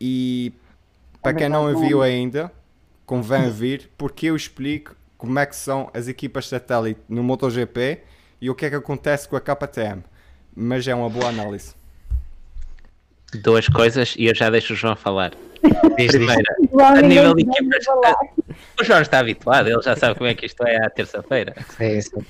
E 0.00 0.52
para 1.22 1.34
quem 1.34 1.48
não 1.48 1.66
a 1.66 1.72
viu 1.72 2.02
ainda, 2.02 2.52
convém 3.08 3.48
vir 3.50 3.90
porque 3.96 4.26
eu 4.26 4.36
explico 4.36 4.94
como 5.16 5.36
é 5.38 5.46
que 5.46 5.56
são 5.56 5.90
as 5.92 6.06
equipas 6.06 6.46
satélite 6.46 7.00
no 7.08 7.24
MotoGP 7.24 8.02
e 8.40 8.48
o 8.48 8.54
que 8.54 8.66
é 8.66 8.70
que 8.70 8.76
acontece 8.76 9.28
com 9.28 9.34
a 9.34 9.40
KTM. 9.40 10.04
Mas 10.54 10.86
é 10.86 10.94
uma 10.94 11.10
boa 11.10 11.28
análise. 11.28 11.74
Duas 13.42 13.66
coisas 13.68 14.14
e 14.16 14.26
eu 14.26 14.34
já 14.34 14.48
deixo 14.48 14.74
o 14.74 14.76
João 14.76 14.94
falar. 14.94 15.32
Primeira, 15.96 16.56
a 16.80 17.02
nível 17.02 17.34
de 17.34 17.42
equipas. 17.42 17.84
O 18.80 18.84
João 18.84 19.02
está 19.02 19.18
habituado, 19.18 19.68
ele 19.68 19.82
já 19.82 19.96
sabe 19.96 20.14
como 20.14 20.30
é 20.30 20.34
que 20.34 20.46
isto 20.46 20.64
é 20.64 20.76
à 20.84 20.88
terça-feira. 20.88 21.54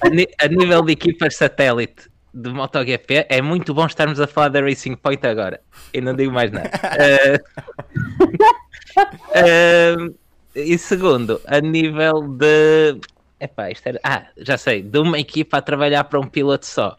A, 0.00 0.44
a, 0.44 0.48
nível 0.48 0.82
de 0.82 0.92
equipas 0.92 1.36
satélite 1.36 2.08
de 2.32 2.50
MotoGP, 2.50 3.26
é 3.28 3.42
muito 3.42 3.74
bom 3.74 3.86
estarmos 3.86 4.18
a 4.18 4.26
falar 4.26 4.48
da 4.48 4.60
Racing 4.60 4.96
Point 4.96 5.26
agora. 5.26 5.60
E 5.92 6.00
não 6.00 6.14
digo 6.14 6.32
mais 6.32 6.50
nada. 6.50 6.70
Uh, 9.36 10.08
uh, 10.10 10.18
e 10.54 10.78
segundo, 10.78 11.40
a 11.46 11.60
nível 11.60 12.22
de 12.22 13.00
Epá, 13.40 13.70
isto 13.70 13.86
era. 13.86 14.00
Ah, 14.02 14.26
já 14.36 14.58
sei, 14.58 14.82
de 14.82 14.98
uma 14.98 15.18
equipa 15.18 15.58
a 15.58 15.62
trabalhar 15.62 16.04
para 16.04 16.18
um 16.18 16.26
piloto 16.26 16.66
só. 16.66 16.96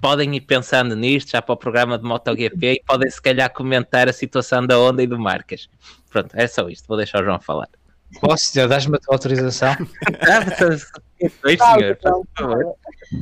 Podem 0.00 0.34
ir 0.34 0.42
pensando 0.42 0.94
nisto 0.96 1.30
já 1.30 1.42
para 1.42 1.52
o 1.52 1.56
programa 1.56 1.98
de 1.98 2.04
MotoGP 2.04 2.72
e 2.72 2.82
podem 2.86 3.10
se 3.10 3.20
calhar 3.20 3.52
comentar 3.52 4.08
a 4.08 4.12
situação 4.12 4.66
da 4.66 4.78
Honda 4.78 5.02
e 5.02 5.06
do 5.06 5.18
Marcas. 5.18 5.68
Pronto, 6.10 6.30
é 6.34 6.46
só 6.46 6.68
isto. 6.68 6.86
Vou 6.86 6.96
deixar 6.96 7.22
o 7.22 7.24
João 7.24 7.40
falar. 7.40 7.68
Posso, 8.20 8.46
senhor? 8.46 8.68
Dás-me 8.68 8.96
a 8.96 8.98
tua 8.98 9.14
autorização? 9.14 9.74
Senhor, 11.20 11.92
então, 11.92 12.26
por 12.34 12.42
favor. 12.42 12.74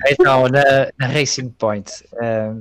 Então, 0.08 0.48
na, 0.48 0.90
na 0.98 1.06
Racing 1.08 1.50
Point. 1.50 1.90
eh, 2.22 2.52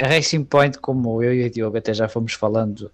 a 0.00 0.06
Racing 0.06 0.44
Point, 0.44 0.78
como 0.78 1.22
eu 1.22 1.34
e 1.34 1.44
o 1.44 1.50
Diogo 1.50 1.76
até 1.76 1.92
já 1.92 2.08
fomos 2.08 2.32
falando 2.32 2.90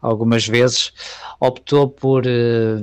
algumas 0.00 0.46
vezes, 0.46 0.92
optou 1.40 1.88
por 1.88 2.26
eh, 2.26 2.78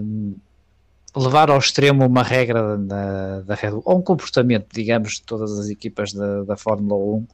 levar 1.16 1.50
ao 1.50 1.58
extremo 1.58 2.06
uma 2.06 2.24
regra 2.24 2.78
da, 2.78 3.42
da 3.42 3.56
Red 3.56 3.72
Bull, 3.72 3.84
ou 3.86 3.98
um 4.00 4.02
comportamento, 4.02 4.68
digamos, 4.74 5.14
de 5.16 5.24
todas 5.24 5.58
as 5.58 5.70
equipas 5.70 6.14
da, 6.14 6.44
da 6.44 6.58
Fórmula 6.58 6.96
1, 6.96 7.28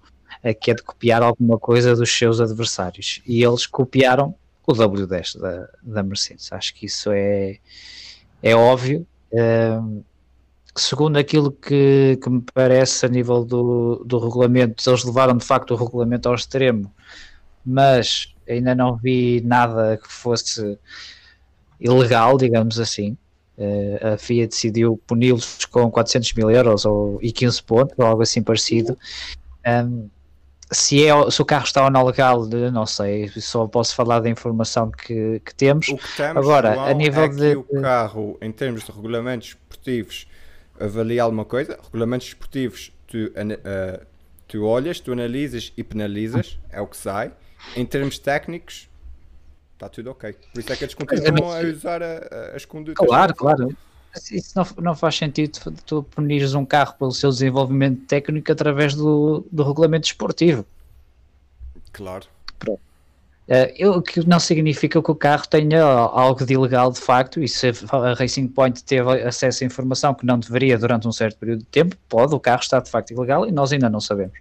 eh, 0.44 0.54
que 0.54 0.72
é 0.72 0.74
de 0.74 0.84
copiar 0.84 1.22
alguma 1.22 1.58
coisa 1.58 1.96
dos 1.96 2.12
seus 2.12 2.39
adversários. 2.42 3.22
E 3.26 3.44
eles 3.44 3.65
copiaram 3.65 4.36
o 4.68 4.74
W10 4.74 5.39
da, 5.39 5.70
da 5.82 6.04
Mercedes. 6.04 6.52
Acho 6.52 6.74
que 6.76 6.86
isso 6.86 7.10
é, 7.12 7.58
é 8.44 8.56
óbvio. 8.56 9.08
Eh, 9.32 9.80
segundo 10.76 11.18
aquilo 11.18 11.52
que, 11.52 12.20
que 12.22 12.30
me 12.30 12.44
parece 12.54 13.06
a 13.06 13.10
nível 13.10 13.44
do, 13.44 14.04
do 14.06 14.20
regulamento, 14.20 14.88
eles 14.89 15.04
levaram 15.04 15.38
de 15.38 15.46
facto 15.46 15.72
o 15.72 15.78
regulamento 15.78 16.30
ao 16.30 16.36
extremo, 16.36 16.94
mas 17.65 18.34
ainda 18.49 18.73
não 18.75 18.95
vi 18.97 19.41
nada 19.45 19.97
que 19.97 20.12
fosse 20.12 20.77
ilegal, 21.79 22.38
digamos 22.38 22.79
assim. 22.79 23.17
Eh, 23.57 23.99
a 24.13 24.17
FIA 24.17 24.47
decidiu 24.47 24.99
puni-los 25.05 25.65
com 25.65 25.89
400 25.91 26.33
mil 26.33 26.49
euros 26.49 26.85
ou, 26.85 27.19
e 27.21 27.31
15 27.31 27.62
pontos, 27.63 27.93
ou 27.97 28.05
algo 28.05 28.21
assim 28.21 28.41
parecido. 28.41 28.97
Um, 29.67 30.09
se, 30.71 31.03
é, 31.05 31.31
se 31.31 31.41
o 31.41 31.45
carro 31.45 31.65
está 31.65 31.83
ou 31.83 31.89
não 31.91 32.05
legal, 32.05 32.47
eu 32.51 32.71
não 32.71 32.85
sei, 32.85 33.27
só 33.29 33.67
posso 33.67 33.95
falar 33.95 34.19
da 34.19 34.29
informação 34.29 34.91
que, 34.91 35.41
que 35.43 35.53
temos. 35.55 35.89
O 35.89 35.97
que 35.97 36.15
temos, 36.15 36.38
Agora, 36.38 36.73
João, 36.75 36.85
a 36.85 36.93
nível 36.93 37.23
é 37.23 37.29
que 37.29 37.35
de- 37.35 37.55
o 37.55 37.81
carro, 37.81 38.38
em 38.41 38.51
termos 38.51 38.83
de 38.83 38.91
regulamentos 38.91 39.49
esportivos, 39.49 40.27
avalia 40.79 41.23
alguma 41.23 41.43
coisa. 41.43 41.77
Regulamentos 41.83 42.27
esportivos, 42.27 42.93
tu, 43.07 43.31
ana- 43.35 43.59
ah, 43.65 43.99
tu 44.49 44.65
olhas, 44.65 44.99
tu 44.99 45.13
analisas 45.13 45.71
e 45.77 45.83
penalizas, 45.83 46.59
é 46.69 46.81
o 46.81 46.88
que 46.88 46.97
sai. 46.97 47.31
Em 47.77 47.85
termos 47.85 48.17
técnicos, 48.19 48.89
está 49.75 49.88
tudo 49.88 50.09
ok. 50.12 50.33
Por 50.53 50.59
isso 50.59 50.73
é 50.73 50.75
que 50.75 50.83
eles 50.83 50.93
continuam 50.95 51.51
a 51.53 51.62
usar 51.62 52.03
a- 52.03 52.27
a- 52.51 52.55
as 52.55 52.65
condutas. 52.65 53.05
Claro, 53.07 53.33
claro. 53.35 53.77
Isso 54.31 54.53
não, 54.57 54.65
não 54.83 54.95
faz 54.95 55.15
sentido 55.15 55.59
tu 55.85 56.01
punires 56.03 56.55
um 56.55 56.65
carro 56.65 56.95
pelo 56.97 57.12
seu 57.12 57.29
desenvolvimento 57.29 58.05
técnico 58.07 58.51
através 58.51 58.95
do, 58.95 59.45
do 59.51 59.63
regulamento 59.63 60.07
esportivo. 60.07 60.65
Claro. 61.93 62.25
Eh, 62.67 62.77
eu- 63.75 63.93
O 63.93 64.01
que 64.01 64.27
não 64.27 64.39
significa 64.39 65.01
que 65.01 65.12
o 65.12 65.15
carro 65.15 65.47
tenha 65.47 65.83
algo 65.83 66.45
de 66.45 66.53
ilegal 66.53 66.91
de 66.91 66.99
facto, 66.99 67.41
e 67.41 67.47
se 67.47 67.71
a 67.91 68.13
Racing 68.13 68.47
Point 68.47 68.83
teve 68.83 69.09
acesso 69.23 69.63
à 69.63 69.67
informação 69.67 70.13
que 70.13 70.25
não 70.25 70.38
deveria 70.38 70.77
durante 70.77 71.07
um 71.07 71.12
certo 71.12 71.38
período 71.38 71.59
de 71.59 71.65
tempo, 71.65 71.95
pode, 72.07 72.35
o 72.35 72.39
carro 72.39 72.62
está 72.62 72.79
de 72.79 72.89
facto 72.89 73.12
ilegal 73.12 73.47
e 73.47 73.51
nós 73.51 73.71
ainda 73.71 73.89
não 73.89 73.99
sabemos. 73.99 74.38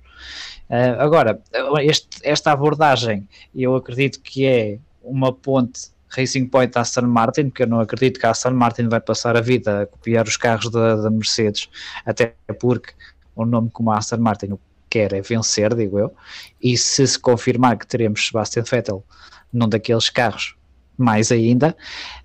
Eh, 0.69 0.97
agora, 0.99 1.41
este- 1.81 2.19
esta 2.23 2.53
abordagem, 2.53 3.27
eu 3.55 3.75
acredito 3.75 4.21
que 4.21 4.45
é 4.47 4.79
uma 5.03 5.33
ponte 5.33 5.91
Racing 6.11 6.47
Point 6.47 6.77
Aston 6.79 7.03
Martin, 7.03 7.45
porque 7.49 7.63
eu 7.63 7.67
não 7.67 7.81
acredito 7.81 8.21
que 8.21 8.27
a 8.27 8.31
Aston 8.31 8.51
Martin 8.51 8.89
vai 8.89 9.01
passar 9.01 9.37
a 9.37 9.41
vida 9.41 9.83
a 9.83 9.87
copiar 9.87 10.27
os 10.27 10.37
carros 10.37 10.71
da, 10.71 10.97
da 10.97 11.11
Mercedes, 11.11 11.69
até 12.05 12.35
porque 12.61 12.93
um 13.37 13.45
nome 13.47 13.71
como 13.71 13.91
a 13.91 13.99
Aston 13.99 14.19
Martin 14.19 14.53
o 14.53 14.61
quer 14.89 15.13
é 15.13 15.21
vencer, 15.21 15.75
digo 15.75 15.99
eu, 15.99 16.15
e 16.61 16.77
se 16.77 17.07
se 17.07 17.19
confirmar 17.19 17.79
que 17.79 17.87
teremos 17.87 18.27
Sebastian 18.27 18.63
Vettel 18.63 19.05
num 19.53 19.69
daqueles 19.69 20.11
carros, 20.11 20.57
mais 20.97 21.33
ainda. 21.33 21.77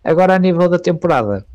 Agora, 0.04 0.36
a 0.36 0.40
nível 0.40 0.68
da 0.68 0.80
temporada, 0.80 1.46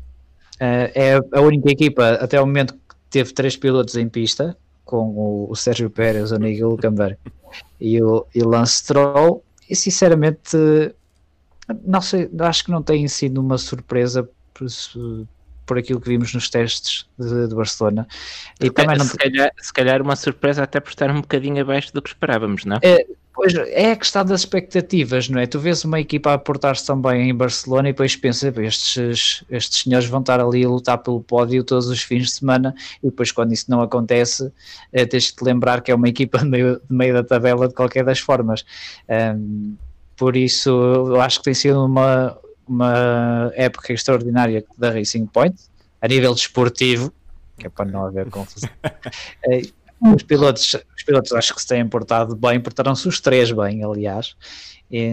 eh, 0.59 0.91
é 0.95 1.37
a 1.37 1.41
única 1.41 1.69
equipa 1.71 2.11
até 2.13 2.41
o 2.41 2.45
momento 2.45 2.73
que 2.73 2.95
teve 3.09 3.33
três 3.33 3.55
pilotos 3.55 3.95
em 3.95 4.07
pista, 4.07 4.57
com 4.83 5.47
o, 5.49 5.55
Sérgio 5.55 5.89
Pérez, 5.89 6.31
o 6.31 6.37
Nick 6.37 6.61
Hülkenberg 6.61 7.17
e 7.79 8.01
o, 8.01 8.25
e 8.33 8.41
Lance 8.41 8.77
Stroll, 8.77 9.43
e 9.69 9.75
sinceramente, 9.75 10.57
não 11.85 12.01
sei, 12.01 12.27
acho 12.39 12.65
que 12.65 12.71
não 12.71 12.81
tem 12.81 13.07
sido 13.07 13.39
uma 13.39 13.59
surpresa 13.59 14.27
por, 15.69 15.77
aquilo 15.77 16.01
que 16.01 16.09
vimos 16.09 16.33
nos 16.33 16.49
testes 16.49 17.05
de, 17.17 17.47
de 17.47 17.55
Barcelona. 17.55 18.07
E 18.59 18.69
também 18.69 18.97
não 18.97 19.05
se, 19.05 19.15
calhar, 19.15 19.51
se 19.57 19.71
calhar 19.71 20.01
uma 20.01 20.15
surpresa 20.15 20.63
até 20.63 20.79
por 20.79 20.89
estar 20.89 21.11
um 21.11 21.21
bocadinho 21.21 21.61
abaixo 21.61 21.93
do 21.93 22.01
que 22.01 22.09
esperávamos, 22.09 22.65
não? 22.65 22.79
Pois 23.41 23.55
é 23.55 23.91
a 23.93 23.95
questão 23.95 24.25
das 24.25 24.41
expectativas, 24.41 25.29
não 25.29 25.39
é? 25.39 25.47
Tu 25.47 25.57
vês 25.61 25.85
uma 25.85 25.97
equipa 25.97 26.33
a 26.33 26.37
portar-se 26.37 26.85
tão 26.85 27.01
bem 27.01 27.29
em 27.29 27.33
Barcelona 27.33 27.87
e 27.87 27.93
depois 27.93 28.13
pensas, 28.13 28.53
"Pá, 28.53 28.61
estes, 28.61 29.45
estes 29.49 29.83
senhores 29.83 30.09
vão 30.09 30.19
estar 30.19 30.41
ali 30.41 30.65
a 30.65 30.67
lutar 30.67 30.97
pelo 30.97 31.21
pódio 31.21 31.63
todos 31.63 31.87
os 31.87 32.01
fins 32.01 32.25
de 32.25 32.31
semana 32.31 32.75
e 33.01 33.05
depois 33.09 33.31
quando 33.31 33.53
isso 33.53 33.71
não 33.71 33.81
acontece 33.81 34.51
eh, 34.91 35.05
tens 35.05 35.27
de 35.27 35.35
te 35.35 35.43
lembrar 35.45 35.79
que 35.81 35.89
é 35.89 35.95
uma 35.95 36.09
equipa 36.09 36.39
de 36.39 36.45
meio, 36.47 36.81
de 36.81 36.93
meio 36.93 37.13
da 37.13 37.23
tabela 37.23 37.69
de 37.69 37.73
qualquer 37.73 38.03
das 38.03 38.19
formas. 38.19 38.65
Ahm, 39.07 39.75
por 40.17 40.35
isso 40.35 40.69
eu 40.69 41.21
acho 41.21 41.37
que 41.37 41.45
tem 41.45 41.53
sido 41.53 41.85
uma, 41.85 42.37
uma 42.69 43.51
época 43.55 43.93
extraordinária 43.93 44.63
da 44.77 44.91
Racing 44.91 45.25
Point 45.25 45.59
a 46.01 46.07
nível 46.07 46.33
desportivo, 46.33 47.11
que 47.57 47.67
é 47.67 47.69
para 47.69 47.85
não 47.85 48.05
haver 48.05 48.29
confusão. 48.29 48.69
Eh, 49.45 49.61
os 50.01 50.23
pilotos, 50.23 50.75
os 50.95 51.03
pilotos 51.03 51.33
acho 51.33 51.53
que 51.53 51.61
se 51.61 51.67
têm 51.67 51.85
portado 51.85 52.33
bem, 52.35 52.59
portaram-se 52.59 53.05
os 53.07 53.19
três 53.19 53.51
bem, 53.51 53.83
aliás. 53.83 54.35
E 54.89 55.11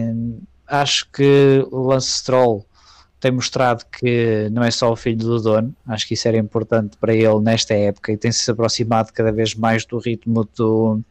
acho 0.65 1.09
que 1.11 1.65
o 1.71 1.87
Lance 1.87 2.09
Stroll 2.09 2.65
tem 3.19 3.31
mostrado 3.31 3.83
que 3.91 4.47
não 4.51 4.63
é 4.63 4.71
só 4.71 4.91
o 4.91 4.95
filho 4.95 5.17
do 5.17 5.41
dono, 5.41 5.75
acho 5.87 6.07
que 6.07 6.13
isso 6.13 6.27
era 6.27 6.37
importante 6.37 6.95
para 6.97 7.13
ele 7.13 7.39
nesta 7.39 7.73
época 7.73 8.11
e 8.11 8.17
tem-se 8.17 8.49
aproximado 8.49 9.11
cada 9.11 9.31
vez 9.31 9.55
mais 9.55 9.85
do 9.85 9.97
ritmo 9.97 10.47
do, 10.55 11.01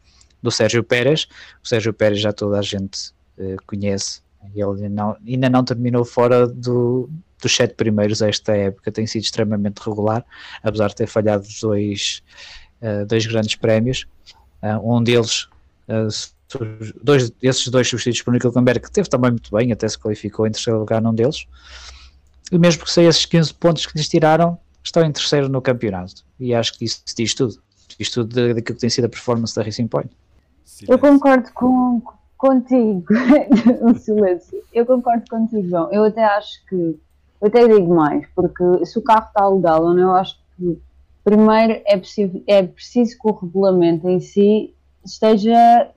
do 0.43 0.51
Sérgio 0.51 0.85
Pérez. 0.85 1.27
O 1.63 1.69
Sérgio 1.69 1.93
Pérez 1.93 2.21
já 2.21 2.33
toda 2.33 2.59
a 2.59 2.63
gente 2.63 3.13
eh, 3.39 3.57
conhece, 3.67 4.23
ele 4.55 4.89
não, 4.89 5.17
ainda 5.27 5.49
não 5.51 5.65
terminou 5.65 6.05
fora 6.05 6.47
do, 6.47 7.09
dos 7.41 7.55
sete 7.55 7.75
primeiros 7.75 8.23
esta 8.23 8.57
época, 8.57 8.91
tem 8.93 9.07
sido 9.07 9.23
extremamente 9.23 9.79
regular, 9.79 10.25
apesar 10.63 10.89
de 10.89 10.97
ter 10.97 11.07
falhado 11.07 11.47
dois, 11.61 12.23
eh, 12.81 13.05
dois 13.05 13.27
grandes 13.27 13.55
prémios. 13.55 14.07
Uh, 14.63 14.97
um 14.97 15.03
deles, 15.03 15.49
uh, 15.89 16.09
dois, 17.03 17.31
esses 17.43 17.69
dois 17.69 17.89
substitutos 17.89 18.23
por 18.23 18.33
Nico 18.33 18.51
Camber, 18.53 18.81
que 18.81 18.91
teve 18.91 19.09
também 19.09 19.31
muito 19.31 19.55
bem, 19.55 19.71
até 19.71 19.89
se 19.89 19.99
qualificou 19.99 20.47
em 20.47 20.51
terceiro 20.51 20.81
lugar 20.81 21.01
num 21.01 21.15
deles. 21.15 21.47
E 22.51 22.59
mesmo 22.59 22.85
que 22.85 22.91
sei 22.91 23.07
esses 23.07 23.27
15 23.27 23.55
pontos 23.55 23.87
que 23.87 23.97
lhes 23.97 24.09
tiraram, 24.09 24.59
estão 24.83 25.05
em 25.05 25.13
terceiro 25.13 25.49
no 25.49 25.61
campeonato. 25.61 26.25
E 26.39 26.55
acho 26.55 26.79
que 26.79 26.85
isso 26.85 27.03
diz 27.17 27.35
tudo. 27.35 27.61
Diz 27.99 28.11
tudo 28.11 28.35
da- 28.35 28.55
daquilo 28.55 28.77
que 28.77 28.81
tem 28.81 28.91
sido 28.91 29.05
a 29.07 29.09
performance 29.09 29.55
da 29.55 29.63
Racing 29.63 29.89
Point. 29.89 30.11
Eu 30.87 30.99
concordo 30.99 31.51
com, 31.53 32.03
contigo, 32.37 33.05
o 33.83 33.95
silêncio. 33.99 34.63
Eu 34.73 34.87
concordo 34.87 35.25
contigo, 35.29 35.69
João. 35.69 35.91
Eu 35.93 36.05
até 36.05 36.25
acho 36.25 36.65
que, 36.67 36.75
eu 37.41 37.49
até 37.49 37.67
digo 37.67 37.95
mais, 37.95 38.27
porque 38.35 38.85
se 38.85 38.99
o 38.99 39.03
carro 39.03 39.27
está 39.27 39.49
legal 39.49 39.83
ou 39.83 39.95
não, 39.95 40.03
eu 40.03 40.15
acho 40.15 40.39
que 40.57 40.79
primeiro 41.25 41.83
é 41.85 41.97
preciso, 41.97 42.43
é 42.47 42.63
preciso 42.63 43.19
que 43.19 43.29
o 43.29 43.33
regulamento 43.33 44.09
em 44.09 44.21
si 44.21 44.75
esteja 45.05 45.91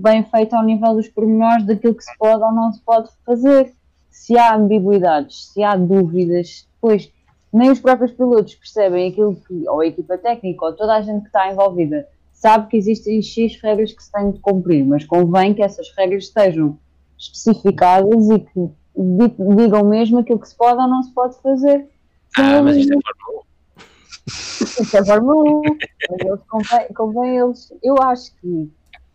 bem 0.00 0.24
feito 0.24 0.54
ao 0.54 0.64
nível 0.64 0.94
dos 0.94 1.08
pormenores 1.08 1.66
daquilo 1.66 1.94
que 1.94 2.04
se 2.04 2.16
pode 2.18 2.42
ou 2.42 2.52
não 2.52 2.72
se 2.72 2.80
pode 2.82 3.08
fazer. 3.24 3.72
Se 4.10 4.36
há 4.36 4.54
ambiguidades, 4.54 5.52
se 5.52 5.62
há 5.62 5.76
dúvidas, 5.76 6.68
depois 6.74 7.12
nem 7.52 7.70
os 7.70 7.80
próprios 7.80 8.12
pilotos 8.12 8.54
percebem 8.54 9.10
aquilo 9.10 9.36
que, 9.36 9.68
ou 9.68 9.80
a 9.80 9.86
equipa 9.86 10.16
técnica, 10.16 10.64
ou 10.64 10.72
toda 10.72 10.94
a 10.94 11.02
gente 11.02 11.22
que 11.22 11.26
está 11.26 11.52
envolvida, 11.52 12.08
sabe 12.42 12.66
que 12.66 12.76
existem 12.76 13.22
X 13.22 13.56
regras 13.62 13.92
que 13.92 14.02
se 14.02 14.10
têm 14.10 14.32
de 14.32 14.40
cumprir, 14.40 14.84
mas 14.84 15.04
convém 15.04 15.54
que 15.54 15.62
essas 15.62 15.86
regras 15.96 16.24
estejam 16.24 16.76
especificadas 17.16 18.28
e 18.30 18.40
que 18.40 18.68
di- 18.96 19.56
digam 19.56 19.84
mesmo 19.84 20.18
aquilo 20.18 20.40
que 20.40 20.48
se 20.48 20.56
pode 20.56 20.80
ou 20.82 20.88
não 20.88 21.04
se 21.04 21.14
pode 21.14 21.40
fazer. 21.40 21.86
Ah, 22.36 22.60
mas 22.60 22.76
isto 22.78 22.92
é 22.92 22.96
Fórmula 23.00 23.42
isto 24.26 24.96
é 24.96 25.04
Fórmula 25.04 25.44
1, 25.44 25.62
mas 26.10 26.26
eles 26.26 26.40
convém, 26.48 26.88
convém 26.94 27.38
eles. 27.38 27.72
Eu 27.80 27.94
acho 28.02 28.34
que 28.40 28.68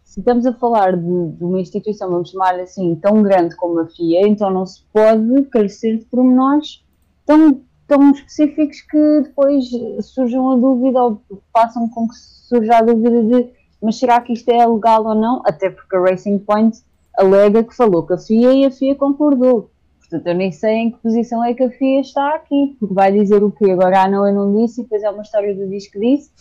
se 0.05 0.21
estamos 0.21 0.45
a 0.45 0.53
falar 0.53 0.95
de, 0.95 1.31
de 1.31 1.43
uma 1.43 1.59
instituição, 1.59 2.09
vamos 2.09 2.29
chamar 2.29 2.57
assim, 2.61 2.95
tão 2.95 3.21
grande 3.21 3.57
como 3.57 3.79
a 3.81 3.87
FIA, 3.87 4.25
então 4.25 4.49
não 4.49 4.65
se 4.65 4.83
pode 4.93 5.43
carecer 5.51 5.97
de 5.97 6.05
pormenores 6.05 6.81
tão, 7.25 7.61
tão 7.87 8.11
específicos 8.11 8.81
que 8.81 9.21
depois 9.21 9.65
surjam 10.01 10.51
a 10.51 10.55
dúvida 10.57 11.03
ou 11.03 11.21
façam 11.53 11.87
com 11.89 12.07
que 12.07 12.15
surja 12.15 12.77
a 12.77 12.81
dúvida 12.81 13.23
de 13.23 13.57
mas 13.81 13.97
será 13.99 14.19
que 14.21 14.33
isto 14.33 14.49
é 14.49 14.65
legal 14.65 15.05
ou 15.05 15.15
não? 15.15 15.41
Até 15.45 15.69
porque 15.69 15.95
a 15.95 15.99
Racing 15.99 16.39
Point 16.39 16.79
alega 17.17 17.63
que 17.63 17.75
falou 17.75 18.05
com 18.05 18.13
a 18.13 18.17
FIA 18.17 18.53
e 18.53 18.65
a 18.65 18.71
FIA 18.71 18.95
concordou. 18.95 19.71
Portanto, 19.99 20.27
eu 20.27 20.35
nem 20.35 20.51
sei 20.51 20.73
em 20.75 20.91
que 20.91 20.97
posição 20.99 21.43
é 21.43 21.53
que 21.53 21.63
a 21.63 21.69
FIA 21.69 21.99
está 21.99 22.35
aqui, 22.35 22.77
porque 22.79 22.93
vai 22.93 23.11
dizer 23.11 23.43
o 23.43 23.51
quê? 23.51 23.71
Agora, 23.71 24.03
ah, 24.03 24.07
não, 24.07 24.25
eu 24.25 24.33
não 24.33 24.55
disse, 24.55 24.79
e 24.79 24.83
depois 24.83 25.03
é 25.03 25.09
uma 25.09 25.21
história 25.21 25.53
do 25.53 25.67
disco 25.67 25.93
que 25.93 25.99
disse. 25.99 26.31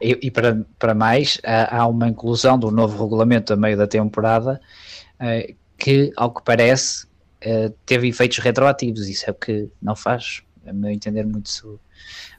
E, 0.00 0.18
e 0.22 0.30
para, 0.30 0.64
para 0.78 0.94
mais, 0.94 1.40
há, 1.44 1.78
há, 1.78 1.86
uma 1.86 2.08
inclusão 2.08 2.58
do 2.58 2.70
novo 2.70 3.02
regulamento 3.02 3.52
a 3.52 3.56
meio 3.56 3.76
da 3.76 3.86
temporada 3.86 4.60
uh, 5.20 5.54
que, 5.76 6.12
ao 6.16 6.32
que 6.32 6.42
parece, 6.44 7.06
uh, 7.06 7.74
teve 7.84 8.08
efeitos 8.08 8.38
retroativos. 8.38 9.08
Isso 9.08 9.28
é 9.28 9.32
o 9.32 9.34
que 9.34 9.68
não 9.82 9.96
faz, 9.96 10.42
a 10.66 10.72
meu 10.72 10.90
entender, 10.90 11.24
muito, 11.24 11.80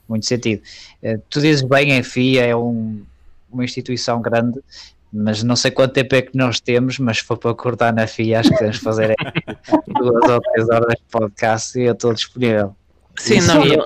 muito 0.08 0.26
sentido. 0.26 0.62
Uh, 1.04 1.22
tu 1.30 1.42
dizes 1.42 1.62
bem, 1.62 1.98
a 1.98 2.04
FIA 2.04 2.46
é 2.46 2.56
um, 2.56 3.04
uma 3.52 3.64
instituição 3.64 4.22
grande, 4.22 4.60
mas 5.12 5.42
não 5.44 5.56
sei 5.56 5.72
quanto 5.72 5.94
tempo 5.94 6.16
é 6.16 6.22
que 6.22 6.38
nós 6.38 6.60
temos, 6.60 7.00
mas 7.00 7.18
se 7.18 7.24
for 7.24 7.38
para 7.38 7.54
cortar 7.56 7.94
na 7.94 8.08
FIA, 8.08 8.40
acho 8.40 8.50
que 8.50 8.58
temos 8.58 8.78
fazer 8.78 9.16
duas 9.88 10.30
ou 10.30 10.42
três 10.42 10.70
horas 10.70 10.96
de 10.96 11.04
podcast 11.10 11.80
e 11.80 11.84
eu 11.84 11.94
estou 11.94 12.14
disponível. 12.14 12.76
Sim, 13.18 13.42
não, 13.42 13.64
é 13.64 13.78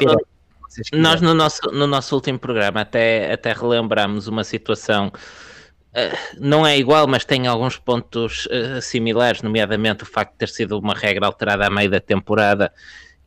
nós 0.94 1.22
no 1.22 1.34
nosso, 1.34 1.62
no 1.72 1.86
nosso 1.86 2.16
último 2.16 2.40
programa 2.40 2.82
até, 2.82 3.32
até 3.32 3.54
relembramos 3.54 4.28
uma 4.28 4.44
situação, 4.44 5.08
uh, 5.08 6.18
não 6.40 6.66
é 6.66 6.78
igual, 6.78 7.08
mas 7.08 7.26
tem 7.26 7.48
alguns 7.48 7.78
pontos 7.78 8.46
uh, 8.48 8.82
similares, 8.82 9.42
nomeadamente 9.42 10.04
o 10.04 10.06
facto 10.06 10.32
de 10.34 10.38
ter 10.38 10.50
sido 10.50 10.80
uma 10.80 10.94
regra 10.94 11.26
alterada 11.26 11.68
a 11.68 11.70
meio 11.70 11.90
da 11.90 12.00
temporada 12.00 12.72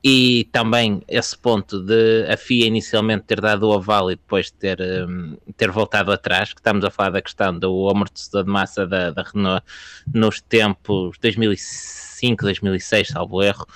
e 0.07 0.47
também 0.53 1.01
esse 1.09 1.37
ponto 1.37 1.81
de 1.81 2.27
a 2.29 2.37
FIA 2.37 2.67
inicialmente 2.67 3.25
ter 3.25 3.41
dado 3.41 3.71
o 3.71 3.73
aval 3.73 4.11
e 4.11 4.17
depois 4.17 4.51
ter, 4.51 4.79
um, 4.83 5.35
ter 5.57 5.71
voltado 5.71 6.13
atrás, 6.13 6.53
que 6.53 6.61
estamos 6.61 6.85
a 6.85 6.91
falar 6.91 7.09
da 7.09 7.23
questão 7.23 7.59
do 7.59 7.89
amortecedor 7.89 8.45
de 8.45 8.51
massa 8.51 8.87
da, 8.87 9.11
da 9.11 9.23
Renault 9.23 9.65
nos 10.13 10.43
tempos 10.43 11.17
2005, 11.19 12.45
2006, 12.45 13.09
salvo 13.09 13.43
erro, 13.43 13.67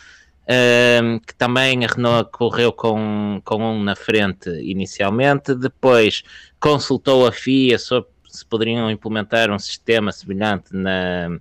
um, 1.03 1.19
que 1.19 1.35
também 1.35 1.83
a 1.87 1.89
Renault 1.89 2.31
correu 2.31 2.75
com, 2.75 3.41
com 3.43 3.65
um 3.65 3.83
na 3.83 3.97
frente 3.97 4.51
inicialmente, 4.51 5.55
depois 5.55 6.23
consultou 6.61 7.27
a 7.27 7.33
FIA 7.33 7.79
sobre 7.79 8.11
se 8.31 8.45
poderiam 8.45 8.91
implementar 8.91 9.51
um 9.51 9.59
sistema 9.59 10.13
semelhante 10.13 10.75
na, 10.75 11.41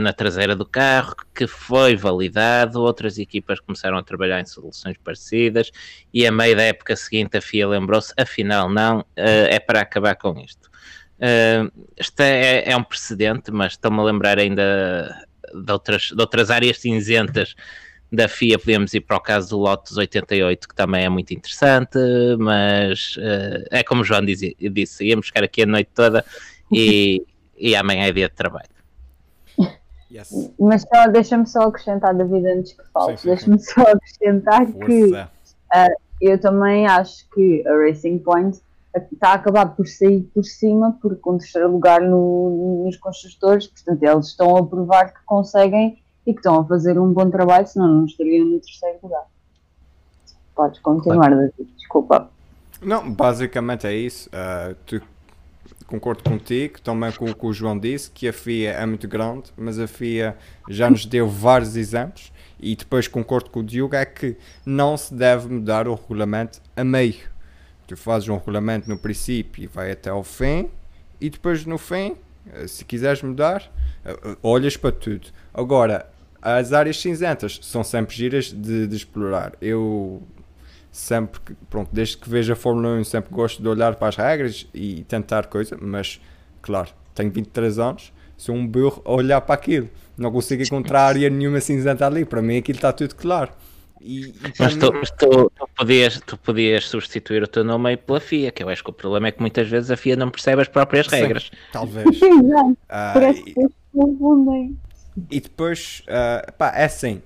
na 0.00 0.12
traseira 0.12 0.54
do 0.54 0.64
carro, 0.64 1.14
que 1.34 1.46
foi 1.46 1.96
validado, 1.96 2.80
outras 2.80 3.18
equipas 3.18 3.60
começaram 3.60 3.96
a 3.96 4.02
trabalhar 4.02 4.40
em 4.40 4.46
soluções 4.46 4.96
parecidas 5.02 5.70
e 6.12 6.26
a 6.26 6.32
meio 6.32 6.56
da 6.56 6.62
época 6.62 6.96
seguinte 6.96 7.36
a 7.36 7.40
FIA 7.40 7.68
lembrou-se, 7.68 8.12
afinal 8.16 8.68
não, 8.68 9.04
eh, 9.16 9.56
é 9.56 9.60
para 9.60 9.80
acabar 9.80 10.16
com 10.16 10.38
isto. 10.38 10.68
Uh, 11.18 11.70
este 11.96 12.22
é, 12.22 12.70
é, 12.70 12.76
um 12.76 12.84
precedente, 12.84 13.50
mas 13.50 13.72
estou-me 13.72 13.98
a 13.98 14.04
lembrar 14.04 14.38
ainda 14.38 15.26
de 15.52 15.72
outras, 15.72 16.12
de 16.14 16.20
outras 16.20 16.48
áreas 16.48 16.78
cinzentas 16.78 17.56
da 18.10 18.28
FIA 18.28 18.58
podemos 18.58 18.94
ir 18.94 19.00
para 19.00 19.16
o 19.16 19.20
caso 19.20 19.50
do 19.50 19.58
Lotus 19.58 19.96
88, 19.96 20.68
que 20.68 20.74
também 20.74 21.04
é 21.04 21.08
muito 21.08 21.34
interessante, 21.34 21.98
mas 22.38 23.16
uh, 23.16 23.66
é 23.70 23.82
como 23.82 24.02
o 24.02 24.04
João 24.04 24.24
dizia, 24.24 24.54
disse, 24.70 25.04
íamos 25.04 25.26
ficar 25.26 25.44
aqui 25.44 25.62
a 25.62 25.66
noite 25.66 25.90
toda 25.92 26.24
e, 26.72 27.26
e 27.56 27.74
amanhã 27.74 28.06
é 28.06 28.12
dia 28.12 28.28
de 28.28 28.34
trabalho. 28.34 28.77
Yes. 30.10 30.52
Mas 30.58 30.82
só, 30.82 31.06
deixa-me 31.08 31.46
só 31.46 31.62
acrescentar, 31.62 32.14
David, 32.14 32.46
antes 32.46 32.72
que 32.72 32.84
falte, 32.92 33.26
deixa-me 33.26 33.58
só 33.58 33.82
acrescentar 33.82 34.66
que 34.66 35.12
uh, 35.12 35.96
eu 36.20 36.40
também 36.40 36.86
acho 36.86 37.28
que 37.30 37.66
a 37.66 37.72
Racing 37.76 38.18
Point 38.18 38.58
está 39.12 39.30
a 39.30 39.34
acabar 39.34 39.66
por 39.76 39.86
sair 39.86 40.22
por 40.34 40.44
cima, 40.44 40.98
porque 41.00 41.20
com 41.20 41.32
um 41.32 41.38
terceiro 41.38 41.70
lugar 41.70 42.00
no, 42.00 42.84
nos 42.86 42.96
construtores, 42.96 43.66
portanto, 43.66 44.02
eles 44.02 44.26
estão 44.26 44.56
a 44.56 44.66
provar 44.66 45.12
que 45.12 45.20
conseguem 45.26 46.02
e 46.26 46.32
que 46.32 46.40
estão 46.40 46.60
a 46.60 46.64
fazer 46.64 46.98
um 46.98 47.12
bom 47.12 47.30
trabalho, 47.30 47.66
senão 47.66 47.88
não 47.88 48.06
estariam 48.06 48.46
no 48.46 48.58
terceiro 48.60 48.98
lugar. 49.02 49.24
Podes 50.54 50.80
continuar, 50.80 51.30
David, 51.30 51.68
desculpa. 51.76 52.30
Não, 52.82 53.12
basicamente 53.12 53.86
é 53.86 53.94
isso. 53.94 54.28
Uh, 54.30 54.74
tu, 54.86 55.02
concordo 55.88 56.22
contigo, 56.22 56.80
também 56.82 57.10
com 57.10 57.24
o 57.24 57.34
que 57.34 57.46
o 57.46 57.52
João 57.52 57.76
disse, 57.78 58.10
que 58.10 58.28
a 58.28 58.32
FIA 58.32 58.72
é 58.72 58.86
muito 58.86 59.08
grande, 59.08 59.50
mas 59.56 59.80
a 59.80 59.88
FIA 59.88 60.36
já 60.68 60.88
nos 60.88 61.06
deu 61.06 61.26
vários 61.26 61.76
exemplos 61.76 62.30
e 62.60 62.76
depois 62.76 63.08
concordo 63.08 63.50
com 63.50 63.60
o 63.60 63.64
Diogo, 63.64 63.96
é 63.96 64.04
que 64.04 64.36
não 64.66 64.96
se 64.96 65.14
deve 65.14 65.48
mudar 65.48 65.88
o 65.88 65.94
regulamento 65.94 66.60
a 66.76 66.84
meio. 66.84 67.30
Tu 67.86 67.96
fazes 67.96 68.28
um 68.28 68.36
regulamento 68.36 68.88
no 68.88 68.98
princípio 68.98 69.64
e 69.64 69.66
vai 69.66 69.90
até 69.90 70.10
ao 70.10 70.22
fim, 70.22 70.68
e 71.18 71.30
depois 71.30 71.64
no 71.64 71.78
fim, 71.78 72.16
eh, 72.52 72.66
se 72.66 72.84
quiseres 72.84 73.22
mudar, 73.22 73.72
eh, 74.04 74.36
olhas 74.42 74.76
para 74.76 74.92
tudo. 74.92 75.28
Agora, 75.54 76.06
as 76.42 76.72
áreas 76.74 77.00
cinzentas 77.00 77.58
são 77.62 77.82
sempre 77.82 78.14
giras 78.14 78.52
de, 78.52 78.86
de, 78.86 78.94
explorar. 78.94 79.54
Eu 79.60 80.22
sempre, 80.90 81.40
pronto, 81.70 81.90
desde 81.92 82.16
que 82.16 82.28
vejo 82.28 82.52
a 82.52 82.56
Fórmula 82.56 82.88
1, 83.00 83.04
sempre 83.04 83.34
gosto 83.34 83.62
de 83.62 83.68
olhar 83.68 83.96
para 83.96 84.08
as 84.08 84.16
regras 84.16 84.66
e 84.74 85.04
tentar 85.04 85.46
coisa, 85.46 85.76
mas 85.80 86.20
claro, 86.60 86.90
tenho 87.14 87.30
23 87.30 87.78
anos, 87.78 88.12
sou 88.36 88.54
um 88.54 88.66
burro 88.66 89.02
a 89.04 89.12
olhar 89.12 89.40
para 89.40 89.54
aquilo. 89.54 89.88
Não 90.16 90.32
consigo 90.32 90.62
encontrar 90.62 91.06
área 91.06 91.30
nenhuma 91.30 91.60
cinzenta 91.60 92.06
ali. 92.06 92.24
Para 92.24 92.42
mim 92.42 92.56
aquilo 92.56 92.78
está 92.78 92.92
tudo 92.92 93.14
claro. 93.14 93.52
E, 94.00 94.28
e 94.28 94.34
mas, 94.58 94.76
tu, 94.76 94.92
mas 94.92 95.10
tu, 95.10 95.50
tu, 95.50 95.68
podias, 95.76 96.20
tu 96.24 96.36
podias 96.36 96.88
substituir 96.88 97.42
o 97.42 97.48
teu 97.48 97.64
nome 97.64 97.90
aí 97.90 97.96
pela 97.96 98.20
FIA, 98.20 98.50
que 98.50 98.62
eu 98.62 98.68
acho 98.68 98.82
que 98.82 98.90
o 98.90 98.92
problema 98.92 99.28
é 99.28 99.32
que 99.32 99.40
muitas 99.40 99.68
vezes 99.68 99.90
a 99.90 99.96
FIA 99.96 100.16
não 100.16 100.30
percebe 100.30 100.62
as 100.62 100.68
próprias 100.68 101.06
regras. 101.08 101.44
Sim, 101.44 101.58
talvez. 101.72 102.06
Exato. 102.22 102.78
Ah, 102.88 103.10
Parece 103.14 103.42
que 103.42 103.54
confundem. 103.92 104.78
E 105.30 105.40
depois, 105.40 106.04
uh, 106.06 106.52
pá, 106.52 106.72
é 106.76 106.84
assim. 106.84 107.20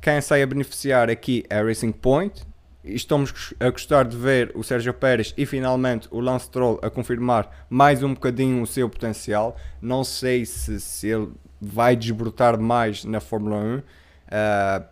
Quem 0.00 0.20
sai 0.20 0.42
a 0.42 0.46
beneficiar 0.46 1.10
aqui 1.10 1.44
é 1.50 1.58
a 1.58 1.62
Racing 1.64 1.92
Point. 1.92 2.44
Estamos 2.86 3.52
a 3.58 3.68
gostar 3.68 4.04
de 4.04 4.16
ver 4.16 4.52
o 4.54 4.62
Sérgio 4.62 4.94
Pérez 4.94 5.34
e 5.36 5.44
finalmente 5.44 6.06
o 6.10 6.20
Lance 6.20 6.48
Troll 6.48 6.78
a 6.80 6.88
confirmar 6.88 7.66
mais 7.68 8.00
um 8.04 8.14
bocadinho 8.14 8.62
o 8.62 8.66
seu 8.66 8.88
potencial. 8.88 9.56
Não 9.82 10.04
sei 10.04 10.46
se, 10.46 10.80
se 10.80 11.08
ele 11.08 11.32
vai 11.60 11.96
desbrotar 11.96 12.60
mais 12.60 13.04
na 13.04 13.18
Fórmula 13.18 13.56
1. 13.56 13.76
Uh, 13.78 13.82
ah, 14.30 14.82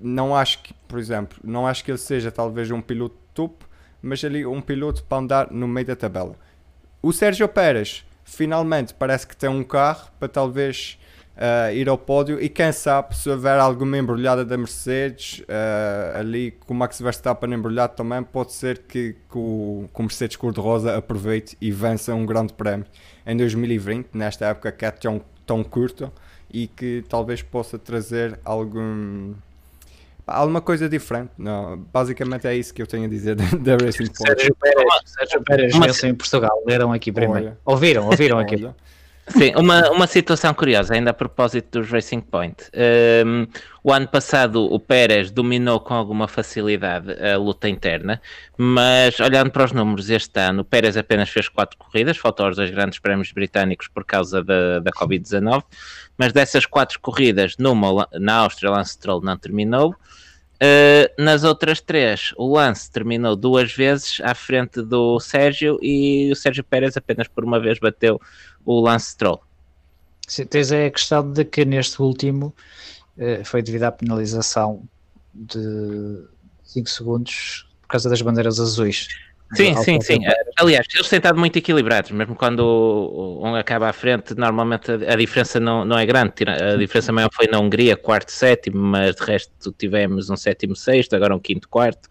não 0.00 0.34
acho 0.34 0.62
que, 0.62 0.72
por 0.88 0.98
exemplo, 0.98 1.38
não 1.44 1.66
acho 1.66 1.84
que 1.84 1.90
ele 1.90 1.98
seja 1.98 2.30
talvez 2.30 2.70
um 2.70 2.80
piloto 2.80 3.16
topo, 3.34 3.68
mas 4.00 4.24
ali 4.24 4.46
um 4.46 4.62
piloto 4.62 5.04
para 5.04 5.18
andar 5.18 5.50
no 5.50 5.68
meio 5.68 5.86
da 5.86 5.96
tabela. 5.96 6.36
O 7.02 7.12
Sérgio 7.12 7.46
Pérez 7.48 8.04
finalmente 8.24 8.94
parece 8.94 9.26
que 9.26 9.36
tem 9.36 9.50
um 9.50 9.62
carro 9.62 10.10
para 10.18 10.28
talvez 10.28 10.98
uh, 11.36 11.72
ir 11.72 11.88
ao 11.88 11.98
pódio 11.98 12.40
e 12.40 12.48
quem 12.48 12.72
sabe 12.72 13.16
se 13.16 13.28
houver 13.28 13.58
alguma 13.58 13.98
embrulhada 13.98 14.44
da 14.44 14.56
Mercedes 14.56 15.40
uh, 15.40 16.18
ali 16.18 16.52
com 16.52 16.74
o 16.74 16.76
Max 16.76 17.00
Verstappen 17.00 17.52
embrulhado 17.52 17.94
também 17.94 18.22
pode 18.22 18.52
ser 18.52 18.78
que, 18.78 19.14
que, 19.30 19.38
o, 19.38 19.88
que 19.92 20.00
o 20.00 20.02
Mercedes 20.02 20.36
cor-de-rosa 20.36 20.96
aproveite 20.96 21.56
e 21.60 21.70
vença 21.70 22.14
um 22.14 22.26
grande 22.26 22.52
prémio 22.52 22.86
em 23.26 23.36
2020 23.36 24.08
nesta 24.14 24.46
época 24.46 24.72
que 24.72 24.84
é 24.84 24.90
tão, 24.90 25.20
tão 25.44 25.62
curta 25.62 26.10
e 26.52 26.66
que 26.66 27.04
talvez 27.08 27.42
possa 27.42 27.78
trazer 27.78 28.38
algum 28.44 29.34
alguma 30.26 30.60
coisa 30.60 30.88
diferente. 30.88 31.30
Não, 31.38 31.78
basicamente 31.92 32.48
é 32.48 32.56
isso 32.56 32.74
que 32.74 32.82
eu 32.82 32.86
tenho 32.86 33.04
a 33.04 33.08
dizer 33.08 33.36
da 33.60 33.76
Racing 33.76 34.06
Point. 34.06 34.16
Sérgio 34.16 34.56
Pérez, 34.56 34.86
Sérgio 35.04 35.42
Pérez 35.42 35.74
Mas... 35.74 36.02
em 36.02 36.14
Portugal, 36.14 36.62
leram 36.66 36.92
aqui 36.92 37.12
primeiro. 37.12 37.46
Olha. 37.46 37.58
Ouviram, 37.64 38.06
ouviram 38.06 38.38
aqui. 38.40 38.68
Sim, 39.28 39.52
uma, 39.56 39.90
uma 39.90 40.06
situação 40.06 40.54
curiosa, 40.54 40.94
ainda 40.94 41.10
a 41.10 41.14
propósito 41.14 41.80
dos 41.80 41.90
Racing 41.90 42.20
Point. 42.20 42.70
Um, 43.26 43.46
o 43.82 43.92
ano 43.92 44.06
passado 44.06 44.64
o 44.64 44.78
Pérez 44.78 45.32
dominou 45.32 45.80
com 45.80 45.94
alguma 45.94 46.28
facilidade 46.28 47.12
a 47.12 47.36
luta 47.36 47.68
interna, 47.68 48.22
mas 48.56 49.18
olhando 49.18 49.50
para 49.50 49.64
os 49.64 49.72
números 49.72 50.10
este 50.10 50.38
ano, 50.38 50.62
o 50.62 50.64
Pérez 50.64 50.96
apenas 50.96 51.28
fez 51.28 51.48
quatro 51.48 51.76
corridas, 51.76 52.16
faltou 52.16 52.46
aos 52.46 52.56
dois 52.56 52.70
grandes 52.70 53.00
prémios 53.00 53.32
britânicos 53.32 53.88
por 53.88 54.04
causa 54.04 54.44
da, 54.44 54.78
da 54.78 54.90
Covid-19, 54.92 55.64
mas 56.16 56.32
dessas 56.32 56.64
quatro 56.64 57.00
corridas, 57.00 57.56
numa 57.58 58.08
na 58.12 58.36
Áustria, 58.36 58.70
Lance 58.70 58.92
Stroll 58.92 59.20
não 59.22 59.36
terminou. 59.36 59.96
Uh, 60.56 61.22
nas 61.22 61.44
outras 61.44 61.82
três, 61.82 62.32
o 62.36 62.54
Lance 62.54 62.90
terminou 62.90 63.36
duas 63.36 63.72
vezes 63.72 64.20
à 64.22 64.34
frente 64.34 64.80
do 64.80 65.20
Sérgio 65.20 65.78
e 65.82 66.30
o 66.32 66.36
Sérgio 66.36 66.64
Pérez 66.64 66.96
apenas 66.96 67.28
por 67.28 67.44
uma 67.44 67.60
vez 67.60 67.78
bateu 67.78 68.18
o 68.66 68.80
Lance 68.80 69.12
Stroll. 69.12 69.40
Sim, 70.28 70.44
tens 70.44 70.72
a 70.72 70.90
questão 70.90 71.32
de 71.32 71.44
que 71.44 71.64
neste 71.64 72.02
último 72.02 72.52
uh, 73.16 73.44
foi 73.44 73.62
devido 73.62 73.84
à 73.84 73.92
penalização 73.92 74.82
de 75.32 76.24
5 76.64 76.90
segundos 76.90 77.68
por 77.82 77.88
causa 77.88 78.10
das 78.10 78.20
bandeiras 78.20 78.58
azuis. 78.58 79.08
Sim, 79.54 79.76
sim, 79.76 80.00
sim. 80.00 80.20
Tauri. 80.20 80.36
Aliás, 80.58 80.86
eles 80.92 81.08
têm 81.08 81.18
estado 81.18 81.38
muito 81.38 81.56
equilibrados, 81.56 82.10
mesmo 82.10 82.34
quando 82.34 83.40
um 83.42 83.54
acaba 83.54 83.88
à 83.88 83.92
frente, 83.92 84.34
normalmente 84.34 84.90
a, 84.90 85.14
diferença 85.14 85.60
não, 85.60 85.84
não 85.84 85.96
é 85.96 86.04
grande. 86.04 86.32
A 86.46 86.76
diferença 86.76 87.12
maior 87.12 87.30
foi 87.32 87.46
na 87.46 87.60
Hungria, 87.60 87.96
quarto, 87.96 88.32
sétimo, 88.32 88.78
mas 88.78 89.14
de 89.14 89.22
resto 89.22 89.72
tivemos 89.78 90.30
um 90.30 90.36
sétimo, 90.36 90.74
sexto, 90.74 91.14
agora 91.14 91.34
um 91.34 91.38
quinto, 91.38 91.68
quarto. 91.68 92.08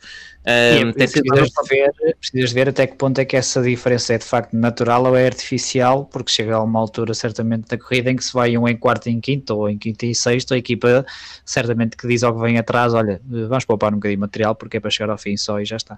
E 0.48 0.50
é 0.50 0.92
precisas, 0.94 1.50
de 1.50 1.68
ver, 1.68 1.92
precisas 2.20 2.52
ver 2.52 2.70
até 2.70 2.86
que 2.86 2.96
ponto 2.96 3.20
é 3.20 3.26
que 3.26 3.36
essa 3.36 3.62
diferença 3.62 4.14
é 4.14 4.18
de 4.18 4.26
facto 4.26 4.54
natural 4.54 5.04
ou 5.06 5.18
é 5.18 5.26
artificial, 5.26 6.06
porque 6.06 6.32
chega 6.32 6.56
a 6.56 6.64
uma 6.64 6.80
altura 6.80 7.14
certamente 7.16 7.68
da 7.68 7.78
corrida 7.78 8.12
em 8.12 8.16
que 8.16 8.24
se 8.24 8.32
vai 8.32 8.56
um 8.56 8.68
em 8.68 8.78
quarto 8.78 9.10
e 9.10 9.12
em 9.12 9.20
quinto, 9.20 9.56
ou 9.56 9.70
em 9.70 9.78
quinto 9.78 10.06
e 10.06 10.14
sexto, 10.14 10.54
a 10.54 10.58
equipa 10.58 11.06
certamente 11.44 11.98
que 11.98 12.08
diz 12.08 12.24
ao 12.24 12.34
que 12.34 12.42
vem 12.42 12.60
atrás, 12.60 12.94
olha, 12.94 13.20
vamos 13.26 13.66
poupar 13.66 13.92
um 13.92 13.96
bocadinho 13.96 14.18
de 14.18 14.22
material 14.22 14.56
porque 14.56 14.78
é 14.78 14.80
para 14.80 14.92
chegar 14.92 15.10
ao 15.10 15.18
fim 15.18 15.36
só 15.36 15.60
e 15.60 15.66
já 15.66 15.78
está. 15.78 15.98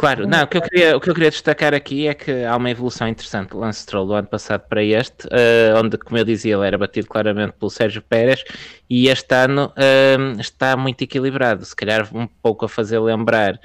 Claro, 0.00 0.26
não, 0.26 0.44
o 0.44 0.46
que, 0.46 0.56
eu 0.56 0.62
queria, 0.62 0.96
o 0.96 1.00
que 1.00 1.10
eu 1.10 1.14
queria 1.14 1.28
destacar 1.28 1.74
aqui 1.74 2.08
é 2.08 2.14
que 2.14 2.42
há 2.42 2.56
uma 2.56 2.70
evolução 2.70 3.06
interessante 3.06 3.50
do 3.50 3.58
Lance 3.58 3.80
Stroll 3.82 4.06
do 4.06 4.14
ano 4.14 4.28
passado 4.28 4.62
para 4.66 4.82
este, 4.82 5.28
eh, 5.30 5.74
onde, 5.76 5.98
como 5.98 6.16
eu 6.16 6.24
dizia, 6.24 6.54
ele 6.54 6.66
era 6.66 6.78
batido 6.78 7.06
claramente 7.06 7.52
pelo 7.52 7.70
Sérgio 7.70 8.00
Pérez, 8.00 8.42
e 8.88 9.08
este 9.08 9.34
ano 9.34 9.70
eh, 9.76 10.16
está 10.38 10.74
muito 10.74 11.02
equilibrado, 11.02 11.66
se 11.66 11.76
calhar 11.76 12.08
um 12.16 12.26
pouco 12.26 12.64
a 12.64 12.68
fazer 12.68 12.98
lembrar 12.98 13.60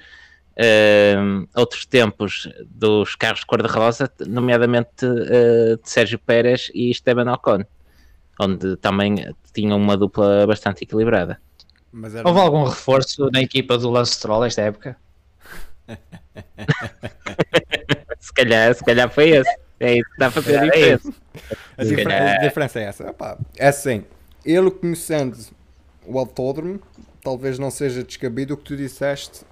eh, 0.57 1.15
outros 1.55 1.85
tempos 1.85 2.49
dos 2.65 3.15
carros 3.15 3.45
cor-de-rosa, 3.45 4.11
nomeadamente 4.27 5.05
eh, 5.05 5.77
de 5.81 5.89
Sérgio 5.89 6.19
Pérez 6.19 6.69
e 6.75 6.91
Esteban 6.91 7.31
Ocon, 7.31 7.63
onde 8.41 8.75
também 8.75 9.33
tinham 9.53 9.77
uma 9.77 9.95
dupla 9.95 10.45
bastante 10.45 10.83
equilibrada. 10.83 11.39
Mas 11.93 12.13
era- 12.13 12.27
Houve 12.27 12.41
algum 12.41 12.65
reforço 12.65 13.29
na 13.31 13.41
equipa 13.41 13.77
do 13.77 13.89
Lance 13.89 14.15
Stroll 14.15 14.43
esta 14.43 14.63
época? 14.63 14.97
Se 18.19 18.33
calhar, 18.33 18.73
se 18.73 18.83
calhar 18.83 19.09
foi 19.09 19.29
esse. 19.29 19.55
É 19.79 19.97
isso 19.97 20.05
que 20.05 20.11
está 20.13 20.27
a 20.27 20.31
fazer 20.31 20.57
a 20.57 20.65
É 20.65 20.69
diferença. 20.69 21.77
A, 21.77 21.83
diferença 22.39 22.79
é 22.79 22.83
essa. 22.83 23.09
Epá, 23.09 23.37
é 23.55 23.67
assim, 23.67 24.03
ele 24.43 24.71
conhecendo 24.71 25.37
o 26.05 26.17
autódromo, 26.17 26.79
talvez 27.21 27.59
não 27.59 27.69
seja 27.69 28.03
descabido 28.03 28.53
o 28.53 28.57
que 28.57 28.63
tu 28.63 28.75
disseste 28.75 29.45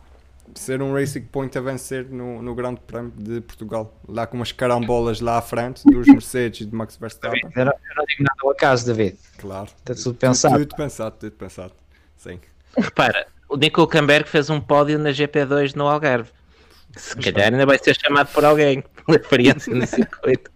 ser 0.56 0.82
um 0.82 0.94
Racing 0.94 1.24
Point 1.24 1.58
a 1.58 1.62
vencer 1.62 2.06
no, 2.06 2.42
no 2.42 2.56
Grande 2.56 2.80
Prémio 2.82 3.12
de 3.16 3.42
Portugal. 3.42 3.94
Lá 4.08 4.28
com 4.28 4.38
umas 4.38 4.52
carambolas 4.52 5.20
lá 5.20 5.38
à 5.38 5.42
frente 5.42 5.84
dos 5.86 6.06
Mercedes 6.08 6.62
e 6.62 6.66
de 6.66 6.76
Max 6.76 6.98
Verstappen. 6.98 7.42
Eu 7.56 7.66
não, 7.66 7.72
eu 7.72 7.96
não 7.96 8.06
digo 8.06 8.24
nada 8.24 8.38
ao 8.44 8.52
acaso, 8.52 8.86
David. 8.86 9.18
Claro. 9.38 9.70
Está 9.78 9.96
tudo 9.96 10.16
pensado. 10.16 10.60
Tudo 10.60 10.76
pensado, 10.76 11.16
tudo 11.20 11.32
pensado. 11.34 11.74
Sim. 12.18 12.40
Repara, 12.78 13.28
o 13.54 13.58
Nico 13.58 13.82
Hulkenberg 13.82 14.28
fez 14.28 14.50
um 14.50 14.60
pódio 14.60 14.98
na 14.98 15.12
GP2 15.12 15.76
no 15.76 15.88
Algarve. 15.88 16.30
Se 16.96 17.16
calhar 17.18 17.52
ainda 17.52 17.66
vai 17.66 17.78
ser 17.78 17.96
chamado 17.96 18.32
por 18.34 18.44
alguém 18.44 18.84
pela 19.06 19.18
experiência 19.20 19.74
no 19.74 19.86
circuito. 19.86 20.52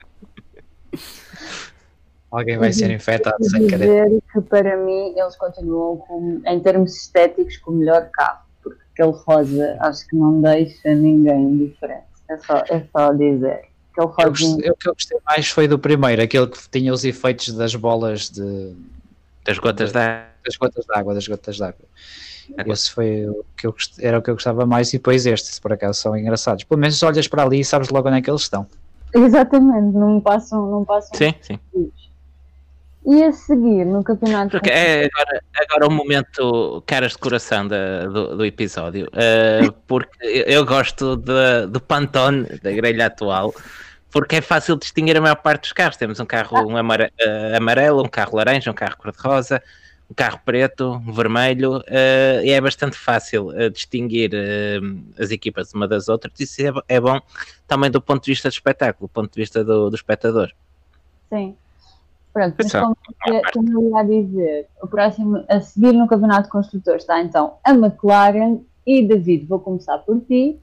Alguém 2.30 2.58
vai 2.58 2.74
ser 2.74 2.92
infectado 2.92 3.38
sem 3.50 3.68
querer. 3.68 3.86
dizer 4.10 4.22
que 4.34 4.42
para 4.42 4.76
mim 4.78 5.14
eles 5.18 5.36
continuam 5.38 5.98
com, 5.98 6.42
em 6.46 6.60
termos 6.60 6.96
estéticos 6.96 7.58
com 7.58 7.72
o 7.72 7.76
melhor 7.76 8.10
carro, 8.12 8.42
porque 8.62 8.80
aquele 8.94 9.12
rosa 9.26 9.78
acho 9.80 10.06
que 10.08 10.16
não 10.16 10.42
deixa 10.42 10.94
ninguém 10.94 11.42
indiferente. 11.42 12.04
É 12.30 12.38
só, 12.40 12.58
é 12.70 12.84
só 12.92 13.14
dizer. 13.14 13.54
Aquele 13.54 13.70
Eu 13.98 14.06
rosa 14.08 14.30
gostei- 14.30 14.70
O 14.72 14.76
que 14.76 14.90
eu 14.90 14.94
gostei 14.94 15.18
mais 15.26 15.48
foi 15.50 15.68
do 15.68 15.80
primeiro, 15.80 16.22
aquele 16.22 16.48
que 16.48 16.70
tinha 16.70 16.92
os 16.94 17.06
efeitos 17.06 17.54
das 17.54 17.74
bolas 17.76 18.30
de, 18.30 18.74
Das 19.46 19.58
gotas 19.58 19.92
da 19.92 20.26
das 20.46 20.56
gotas 20.58 20.86
d'água, 20.86 21.14
das 21.14 21.28
gotas 21.28 21.58
d'água. 21.58 21.86
Esse 22.66 22.92
foi 22.92 23.28
o 23.28 23.44
que 23.56 23.68
eu 23.68 23.76
era 24.00 24.18
o 24.20 24.22
que 24.22 24.30
eu 24.30 24.36
gostava 24.36 24.66
mais 24.66 24.90
e 24.90 24.98
depois 24.98 25.26
este, 25.26 25.48
se 25.54 25.62
por 25.62 25.74
acaso 25.74 26.00
são 26.00 26.16
engraçados. 26.18 26.64
Pelo 26.64 26.80
menos 26.80 27.02
olhas 27.04 27.28
para 27.28 27.44
ali 27.44 27.60
e 27.60 27.66
sabes 27.66 27.90
logo 27.90 28.08
onde 28.08 28.18
é 28.20 28.22
que 28.22 28.30
eles 28.30 28.42
estão. 28.42 28.66
Exatamente, 29.14 29.96
não 29.96 30.20
passam, 30.20 30.70
não 30.70 30.84
passam 30.86 31.18
Sim, 31.18 31.34
sim. 31.42 31.60
E 33.06 33.24
a 33.24 33.32
seguir, 33.32 33.86
no 33.86 34.04
campeonato 34.04 34.50
Porque 34.52 34.70
é 34.70 35.06
agora, 35.06 35.42
agora 35.56 35.88
o 35.88 35.92
momento 35.92 36.84
caras 36.86 37.14
de 37.14 37.18
coração 37.20 37.66
da- 37.66 38.06
do, 38.06 38.36
do 38.38 38.46
episódio. 38.46 39.06
Uh, 39.08 39.72
porque 39.88 40.44
eu 40.46 40.66
gosto 40.66 41.16
de- 41.16 41.68
do 41.70 41.80
Pantone, 41.80 42.44
da 42.62 42.70
grelha 42.74 43.06
atual, 43.06 43.54
porque 44.12 44.36
é 44.38 44.42
fácil 44.42 44.76
distinguir 44.76 45.16
a 45.16 45.22
maior 45.22 45.38
parte 45.38 45.62
dos 45.62 45.72
carros. 45.72 45.96
Temos 45.96 46.20
um 46.20 46.26
carro 46.26 46.68
um 46.68 46.76
amare- 46.76 47.14
uh, 47.26 47.56
amarelo, 47.56 48.04
um 48.04 48.10
carro 48.10 48.36
laranja, 48.36 48.70
um 48.70 48.74
carro 48.74 48.98
cor-de-rosa, 48.98 49.56
um 49.56 49.62
carro 50.16 50.40
preto, 50.46 51.00
vermelho, 51.00 51.78
uh, 51.78 52.42
e 52.44 52.52
é 52.52 52.62
bastante 52.62 52.98
fácil 52.98 53.48
uh, 53.48 53.70
distinguir 53.70 54.32
uh, 54.34 55.22
as 55.22 55.32
equipas 55.32 55.74
uma 55.74 55.88
das 55.88 56.08
outras. 56.08 56.34
Isso 56.40 56.62
é, 56.62 56.72
é 56.88 57.00
bom 57.00 57.20
também 57.68 57.92
do 57.92 58.02
ponto 58.02 58.24
de 58.24 58.32
vista 58.32 58.50
do 58.50 58.54
espetáculo, 58.54 59.08
do 59.08 59.12
ponto 59.12 59.34
de 59.34 59.42
vista 59.42 59.64
do, 59.64 59.90
do 59.90 59.96
espectador. 59.96 60.52
Sim. 61.30 61.56
Pronto, 62.32 62.56
mas 62.62 62.72
como, 62.72 62.98
como 63.52 63.82
eu 63.82 63.98
ia 63.98 64.04
dizer, 64.04 64.68
o 64.82 64.88
próximo 64.88 65.44
a 65.50 65.60
seguir 65.60 65.94
no 65.94 66.08
Campeonato 66.08 66.44
de 66.44 66.50
Construtores 66.50 67.02
está 67.02 67.20
então 67.20 67.58
a 67.64 67.72
McLaren 67.72 68.60
e 68.86 69.02
David, 69.06 69.46
vou 69.48 69.60
começar 69.60 69.98
por 70.00 70.20
ti. 70.22 70.60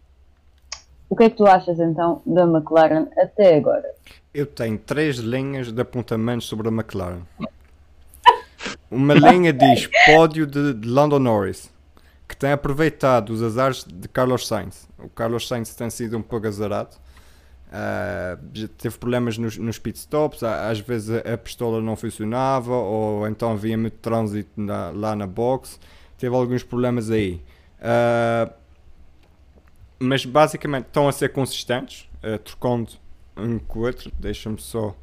O 1.10 1.16
que 1.16 1.24
é 1.24 1.30
que 1.30 1.36
tu 1.36 1.46
achas 1.46 1.78
então 1.80 2.22
da 2.24 2.44
McLaren 2.44 3.08
até 3.18 3.56
agora? 3.56 3.92
Eu 4.32 4.46
tenho 4.46 4.78
três 4.78 5.16
linhas 5.16 5.70
de 5.70 5.80
apontamentos 5.80 6.46
sobre 6.46 6.68
a 6.68 6.70
McLaren. 6.70 7.22
Uma 8.90 9.14
linha 9.14 9.52
diz 9.52 9.88
pódio 10.06 10.46
de, 10.46 10.86
Lando 10.88 11.18
Norris, 11.18 11.70
que 12.28 12.36
tem 12.36 12.52
aproveitado 12.52 13.30
os 13.30 13.42
azares 13.42 13.84
de 13.84 14.08
Carlos 14.08 14.46
Sainz. 14.46 14.88
O 14.98 15.08
Carlos 15.08 15.46
Sainz 15.48 15.74
tem 15.74 15.90
sido 15.90 16.16
um 16.16 16.22
pouco 16.22 16.46
azarado. 16.46 16.96
Já 18.52 18.68
teve 18.78 18.96
problemas 18.98 19.36
nos, 19.36 19.56
nos 19.58 19.78
pitstops, 19.78 20.42
à- 20.44 20.68
às 20.70 20.78
vezes 20.78 21.10
a, 21.10 21.36
pistola 21.36 21.80
não 21.82 21.96
funcionava, 21.96 22.72
ou 22.72 23.26
então 23.26 23.50
havia 23.52 23.76
muito 23.76 23.96
trânsito 23.98 24.50
na- 24.60 24.90
lá 24.90 25.16
na 25.16 25.26
box. 25.26 25.80
Teve 26.16 26.34
alguns 26.36 26.62
problemas 26.62 27.10
aí. 27.10 27.42
Ah, 27.80 28.48
mas 29.98 30.24
basicamente 30.24 30.86
estão 30.86 31.08
a 31.08 31.12
ser 31.12 31.30
consistentes, 31.32 32.08
eh, 32.22 32.38
trocando 32.38 32.92
um 33.36 33.58
com 33.58 33.80
o 33.80 33.82
outro. 33.82 34.10
Deixa-me 34.18 34.60
só 34.60 34.94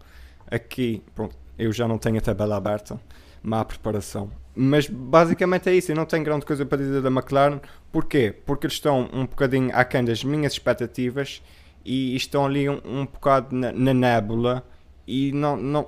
aqui. 0.49 1.01
Pronto, 1.15 1.35
eu 1.57 1.71
já 1.73 1.87
não 1.87 1.97
tenho 1.97 2.17
a 2.17 2.21
tabela 2.21 2.55
aberta, 2.55 2.99
má 3.41 3.63
preparação. 3.65 4.29
Mas 4.55 4.87
basicamente 4.87 5.69
é 5.69 5.73
isso. 5.73 5.91
Eu 5.91 5.95
não 5.95 6.05
tenho 6.05 6.23
grande 6.23 6.45
coisa 6.45 6.65
para 6.65 6.77
dizer 6.77 7.01
da 7.01 7.09
McLaren. 7.09 7.59
Porquê? 7.91 8.35
Porque 8.45 8.67
eles 8.67 8.75
estão 8.75 9.09
um 9.13 9.25
bocadinho 9.25 9.69
aquém 9.73 10.03
das 10.03 10.23
minhas 10.23 10.53
expectativas 10.53 11.41
e 11.85 12.15
estão 12.15 12.45
ali 12.45 12.69
um, 12.69 12.79
um 12.85 13.05
bocado 13.05 13.55
na, 13.55 13.71
na 13.71 13.93
nébula 13.93 14.63
e 15.07 15.31
não, 15.31 15.57
não, 15.57 15.87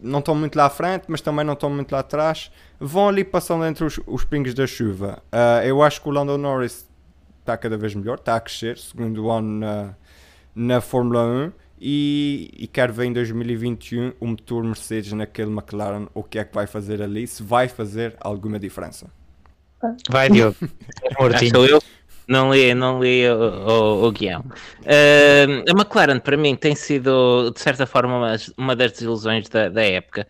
não 0.00 0.18
estão 0.18 0.34
muito 0.34 0.56
lá 0.56 0.66
à 0.66 0.70
frente, 0.70 1.04
mas 1.08 1.20
também 1.20 1.44
não 1.44 1.54
estão 1.54 1.70
muito 1.70 1.92
lá 1.92 2.00
atrás. 2.00 2.50
Vão 2.78 3.08
ali 3.08 3.24
passando 3.24 3.64
entre 3.64 3.84
os, 3.84 3.98
os 4.06 4.24
pingos 4.24 4.54
da 4.54 4.66
chuva. 4.66 5.22
Ah, 5.32 5.64
eu 5.64 5.82
acho 5.82 6.02
que 6.02 6.08
o 6.08 6.12
Lando 6.12 6.36
Norris 6.36 6.88
está 7.40 7.56
cada 7.56 7.76
vez 7.76 7.94
melhor, 7.94 8.18
está 8.18 8.36
a 8.36 8.40
crescer, 8.40 8.76
segundo 8.78 9.30
ano 9.30 9.60
na, 9.60 9.94
na 10.54 10.80
Fórmula 10.80 11.24
1 11.24 11.52
e, 11.80 12.50
e 12.58 12.66
quero 12.66 12.92
ver 12.92 13.06
em 13.06 13.12
2021 13.12 14.12
o 14.20 14.26
motor 14.26 14.62
Mercedes 14.62 15.12
naquele 15.12 15.50
McLaren, 15.50 16.06
o 16.12 16.22
que 16.22 16.38
é 16.38 16.44
que 16.44 16.54
vai 16.54 16.66
fazer 16.66 17.00
ali, 17.00 17.26
se 17.26 17.42
vai 17.42 17.68
fazer 17.68 18.16
alguma 18.20 18.58
diferença. 18.58 19.10
Vai, 20.10 20.28
Diogo. 20.30 20.56
Ah, 21.18 21.38
sou 21.50 21.66
eu? 21.66 21.82
Não 22.28 22.52
li, 22.52 22.74
não 22.74 23.02
li 23.02 23.26
o, 23.28 23.34
o, 23.34 24.06
o 24.06 24.12
guião. 24.12 24.44
Ah, 24.84 25.70
a 25.70 25.72
McLaren, 25.72 26.20
para 26.20 26.36
mim, 26.36 26.54
tem 26.54 26.74
sido, 26.74 27.50
de 27.50 27.60
certa 27.60 27.86
forma, 27.86 28.18
uma, 28.18 28.36
uma 28.58 28.76
das 28.76 28.92
desilusões 28.92 29.48
da, 29.48 29.70
da 29.70 29.82
época. 29.82 30.28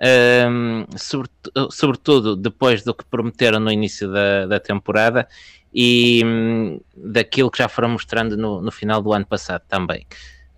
Ah, 0.00 0.48
sobretu- 0.96 1.70
sobretudo 1.70 2.34
depois 2.34 2.82
do 2.82 2.92
que 2.92 3.04
prometeram 3.04 3.60
no 3.60 3.70
início 3.70 4.10
da, 4.10 4.46
da 4.46 4.58
temporada 4.60 5.28
e 5.72 6.22
hum, 6.24 6.80
daquilo 6.96 7.50
que 7.50 7.58
já 7.58 7.68
foram 7.68 7.90
mostrando 7.90 8.36
no, 8.36 8.60
no 8.60 8.72
final 8.72 9.00
do 9.00 9.12
ano 9.12 9.26
passado 9.26 9.62
também. 9.68 10.04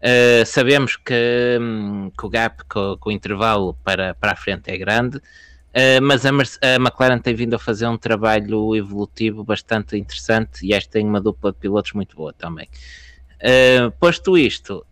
Uh, 0.03 0.47
sabemos 0.47 0.97
que, 0.97 1.59
hum, 1.61 2.11
que 2.19 2.25
o 2.27 2.29
gap, 2.31 2.63
que, 2.71 2.79
o- 2.79 2.97
que 2.97 3.09
o 3.09 3.13
intervalo 3.13 3.75
para, 3.85 4.15
para 4.15 4.33
a 4.33 4.37
frente 4.37 4.71
é 4.71 4.79
grande, 4.79 5.19
uh, 5.19 6.01
mas 6.03 6.25
a, 6.25 6.31
a 6.31 6.77
McLaren 6.77 7.19
tem 7.19 7.35
vindo 7.35 7.55
a 7.55 7.59
fazer 7.59 7.87
um 7.87 7.99
trabalho 7.99 8.75
evolutivo 8.75 9.45
bastante 9.45 9.97
interessante 9.99 10.67
e 10.67 10.73
esta 10.73 10.93
tem 10.93 11.07
uma 11.07 11.21
dupla 11.21 11.53
de 11.53 11.59
pilotos 11.59 11.93
muito 11.93 12.17
boa 12.17 12.33
também. 12.33 12.67
Uh, 13.43 13.91
posto 13.93 14.37
isto, 14.39 14.87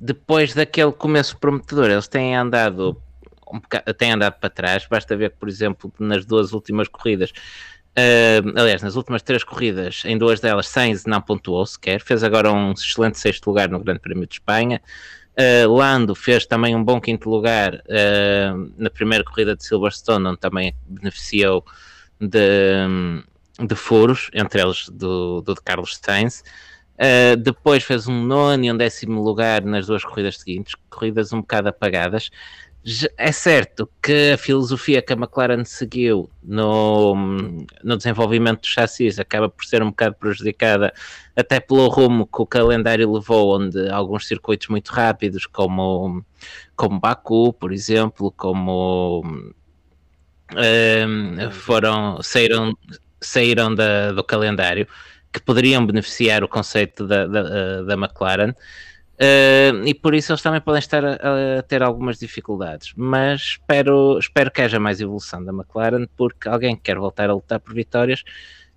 depois 0.00 0.54
daquele 0.54 0.92
começo 0.92 1.38
prometedor, 1.38 1.90
eles 1.90 2.08
têm 2.08 2.36
andado 2.36 3.00
um 3.50 3.60
boca- 3.60 3.82
têm 3.94 4.12
andado 4.12 4.34
para 4.40 4.50
trás. 4.50 4.86
Basta 4.90 5.16
ver 5.16 5.30
que, 5.30 5.36
por 5.38 5.48
exemplo, 5.48 5.92
nas 5.98 6.24
duas 6.26 6.52
últimas 6.52 6.88
corridas, 6.88 7.32
uh, 7.98 8.60
aliás, 8.60 8.82
nas 8.82 8.96
últimas 8.96 9.22
três 9.22 9.42
corridas, 9.42 10.02
em 10.04 10.16
duas 10.16 10.40
delas, 10.40 10.68
Sainz 10.68 11.04
não 11.04 11.20
pontuou 11.20 11.64
sequer, 11.64 12.00
fez 12.00 12.22
agora 12.22 12.52
um 12.52 12.72
excelente 12.72 13.18
sexto 13.18 13.46
lugar 13.46 13.68
no 13.68 13.80
Grande 13.80 14.00
Prémio 14.00 14.26
de 14.26 14.34
Espanha. 14.34 14.82
Uh, 15.38 15.70
Lando 15.70 16.14
fez 16.14 16.46
também 16.46 16.74
um 16.74 16.82
bom 16.82 16.98
quinto 17.00 17.28
lugar 17.28 17.74
uh, 17.74 18.72
na 18.78 18.88
primeira 18.88 19.22
corrida 19.22 19.54
de 19.54 19.64
Silverstone, 19.64 20.28
onde 20.28 20.38
também 20.38 20.74
beneficiou 20.86 21.64
de, 22.18 22.86
de 23.66 23.74
furos, 23.74 24.30
entre 24.32 24.62
eles 24.62 24.88
do, 24.88 25.42
do 25.42 25.54
de 25.54 25.60
Carlos 25.60 25.98
Sainz. 26.02 26.42
Uh, 26.94 27.36
depois 27.36 27.84
fez 27.84 28.08
um 28.08 28.22
nono 28.22 28.64
e 28.64 28.72
um 28.72 28.76
décimo 28.76 29.22
lugar 29.22 29.62
nas 29.62 29.86
duas 29.86 30.02
corridas 30.02 30.38
seguintes, 30.38 30.74
corridas 30.88 31.30
um 31.34 31.42
bocado 31.42 31.68
apagadas. 31.68 32.30
É 33.16 33.32
certo 33.32 33.90
que 34.00 34.30
a 34.34 34.38
filosofia 34.38 35.02
que 35.02 35.12
a 35.12 35.16
McLaren 35.16 35.64
seguiu 35.64 36.30
no, 36.40 37.16
no 37.82 37.96
desenvolvimento 37.96 38.60
dos 38.60 38.70
chassis 38.70 39.18
acaba 39.18 39.48
por 39.48 39.64
ser 39.64 39.82
um 39.82 39.90
bocado 39.90 40.14
prejudicada, 40.14 40.94
até 41.34 41.58
pelo 41.58 41.88
rumo 41.88 42.28
que 42.28 42.40
o 42.40 42.46
calendário 42.46 43.12
levou, 43.12 43.56
onde 43.60 43.88
alguns 43.90 44.28
circuitos 44.28 44.68
muito 44.68 44.92
rápidos, 44.92 45.46
como, 45.46 46.24
como 46.76 47.00
Baku, 47.00 47.52
por 47.54 47.72
exemplo, 47.72 48.30
como 48.30 49.24
um, 50.54 51.50
foram, 51.50 52.22
saíram, 52.22 52.72
saíram 53.20 53.74
da, 53.74 54.12
do 54.12 54.22
calendário, 54.22 54.86
que 55.32 55.40
poderiam 55.40 55.84
beneficiar 55.84 56.44
o 56.44 56.48
conceito 56.48 57.04
da, 57.04 57.26
da, 57.26 57.82
da 57.82 57.94
McLaren. 57.94 58.54
Uh, 59.16 59.86
e 59.86 59.94
por 59.94 60.14
isso 60.14 60.30
eles 60.30 60.42
também 60.42 60.60
podem 60.60 60.78
estar 60.78 61.02
a, 61.02 61.14
a, 61.58 61.62
ter 61.62 61.82
algumas 61.82 62.18
dificuldades, 62.18 62.92
mas 62.94 63.40
espero, 63.40 64.18
espero 64.18 64.50
que 64.50 64.60
haja 64.60 64.78
mais 64.78 65.00
evolução 65.00 65.42
da 65.42 65.52
McLaren, 65.52 66.06
porque 66.14 66.46
alguém 66.46 66.76
que 66.76 66.82
quer 66.82 66.98
voltar 66.98 67.30
a 67.30 67.32
lutar 67.32 67.58
por 67.58 67.72
vitórias 67.72 68.22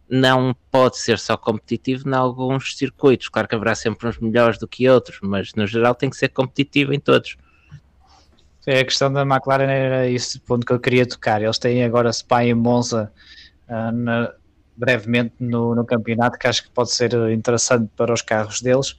não 0.10 0.56
pode 0.72 0.98
ser 0.98 1.20
só 1.20 1.36
competitivo 1.36 2.10
em 2.10 2.14
alguns 2.14 2.76
circuitos. 2.78 3.28
Claro 3.28 3.48
que 3.48 3.56
haverá 3.56 3.76
sempre 3.76 4.08
uns 4.08 4.18
melhores 4.18 4.58
do 4.58 4.68
que 4.68 4.90
outros, 4.90 5.20
mas 5.22 5.54
no 5.54 5.68
geral 5.68 5.94
tem 5.94 6.10
que 6.10 6.18
ser 6.18 6.30
competitivo 6.30 6.94
em 6.94 7.00
todos. 7.00 7.38
É, 8.66 8.80
a 8.80 8.86
questão 8.86 9.12
da 9.12 9.22
McLaren 9.22 9.70
era 9.70 10.08
esse 10.08 10.40
ponto 10.40 10.66
que 10.66 10.72
eu 10.72 10.80
queria 10.80 11.06
tocar. 11.06 11.42
Eles 11.42 11.60
têm 11.60 11.84
agora 11.84 12.12
Spa 12.12 12.46
e 12.46 12.54
Monza 12.54 13.12
uh, 13.68 13.92
na, 13.92 14.34
brevemente 14.80 15.34
no, 15.40 15.76
no 15.76 15.86
campeonato, 15.86 16.40
que 16.40 16.48
acho 16.48 16.64
que 16.64 16.70
pode 16.70 16.92
ser 16.92 17.14
interessante 17.32 17.90
para 17.96 18.14
os 18.14 18.22
carros 18.22 18.62
deles 18.62 18.96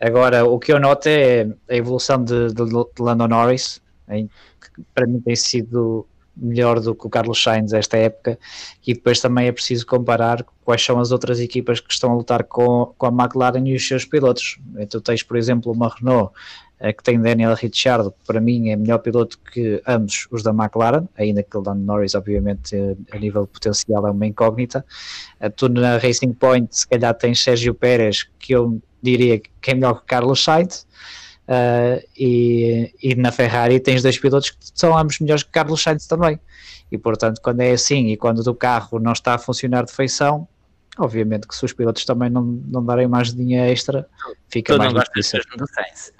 Agora, 0.00 0.44
o 0.44 0.58
que 0.58 0.72
eu 0.72 0.78
noto 0.78 1.08
é 1.08 1.48
a 1.68 1.74
evolução 1.74 2.22
de, 2.22 2.48
de, 2.48 2.64
de 2.64 3.02
Lando 3.02 3.26
Norris, 3.26 3.82
que 4.06 4.82
para 4.94 5.06
mim 5.06 5.20
tem 5.20 5.34
sido 5.34 6.06
melhor 6.36 6.78
do 6.78 6.94
que 6.94 7.04
o 7.04 7.10
Carlos 7.10 7.42
Sainz 7.42 7.72
esta 7.72 7.96
época, 7.96 8.38
e 8.86 8.94
depois 8.94 9.20
também 9.20 9.48
é 9.48 9.52
preciso 9.52 9.84
comparar 9.84 10.46
quais 10.64 10.84
são 10.84 11.00
as 11.00 11.10
outras 11.10 11.40
equipas 11.40 11.80
que 11.80 11.92
estão 11.92 12.12
a 12.12 12.14
lutar 12.14 12.44
com, 12.44 12.94
com 12.96 13.06
a 13.06 13.08
McLaren 13.08 13.66
e 13.66 13.74
os 13.74 13.86
seus 13.86 14.04
pilotos. 14.04 14.60
Tu 14.88 15.00
tens, 15.00 15.24
por 15.24 15.36
exemplo, 15.36 15.72
uma 15.72 15.92
Renault 15.92 16.32
eh, 16.32 16.67
que 16.78 17.02
tem 17.02 17.20
Daniel 17.20 17.54
Ricciardo, 17.54 18.12
que 18.12 18.24
para 18.26 18.40
mim 18.40 18.70
é 18.70 18.76
melhor 18.76 18.98
piloto 18.98 19.38
que 19.38 19.82
ambos 19.86 20.28
os 20.30 20.42
da 20.42 20.52
McLaren, 20.52 21.08
ainda 21.16 21.42
que 21.42 21.56
o 21.56 21.62
Lando 21.64 21.82
Norris, 21.84 22.14
obviamente, 22.14 22.76
eh, 22.76 22.96
a 23.12 23.18
nível 23.18 23.46
potencial 23.46 24.06
é 24.06 24.10
uma 24.10 24.26
incógnita. 24.26 24.84
Eh, 25.40 25.48
tu 25.48 25.68
na 25.68 25.98
Racing 25.98 26.32
Point, 26.34 26.68
se 26.76 26.86
calhar 26.86 27.14
tens 27.14 27.42
Sérgio 27.42 27.74
Pérez, 27.74 28.28
que 28.38 28.54
eu 28.54 28.80
diria 29.02 29.40
que 29.40 29.70
é 29.70 29.74
melhor 29.74 30.00
que 30.00 30.06
Carlos 30.06 30.42
Sainz. 30.42 30.86
Uh, 31.48 32.04
e, 32.14 32.92
e, 33.02 33.14
na 33.14 33.32
Ferrari 33.32 33.80
tens 33.80 34.02
dois 34.02 34.18
pilotos 34.18 34.50
que 34.50 34.58
são 34.74 34.94
ambos 34.98 35.18
melhores 35.18 35.42
que 35.42 35.50
Carlos 35.50 35.82
Sainz 35.82 36.06
também. 36.06 36.38
E 36.92 36.98
portanto, 36.98 37.40
quando 37.42 37.60
é 37.60 37.72
assim 37.72 38.08
e 38.08 38.18
quando 38.18 38.46
o 38.46 38.54
carro 38.54 38.98
não 38.98 39.12
está 39.12 39.34
a 39.34 39.38
funcionar 39.38 39.84
de 39.86 39.92
feição, 39.92 40.46
obviamente 40.98 41.46
que 41.46 41.54
se 41.54 41.64
os 41.64 41.72
pilotos 41.72 42.04
também 42.04 42.28
não, 42.28 42.42
não 42.42 42.84
darem 42.84 43.06
mais 43.06 43.32
dinheiro 43.32 43.70
extra, 43.70 44.08
fica 44.48 44.74
tu 44.74 44.78
mais 44.78 44.92
não 44.92 45.00
difícil. 45.00 45.40
do 45.56 45.66
Sainz. 45.68 46.12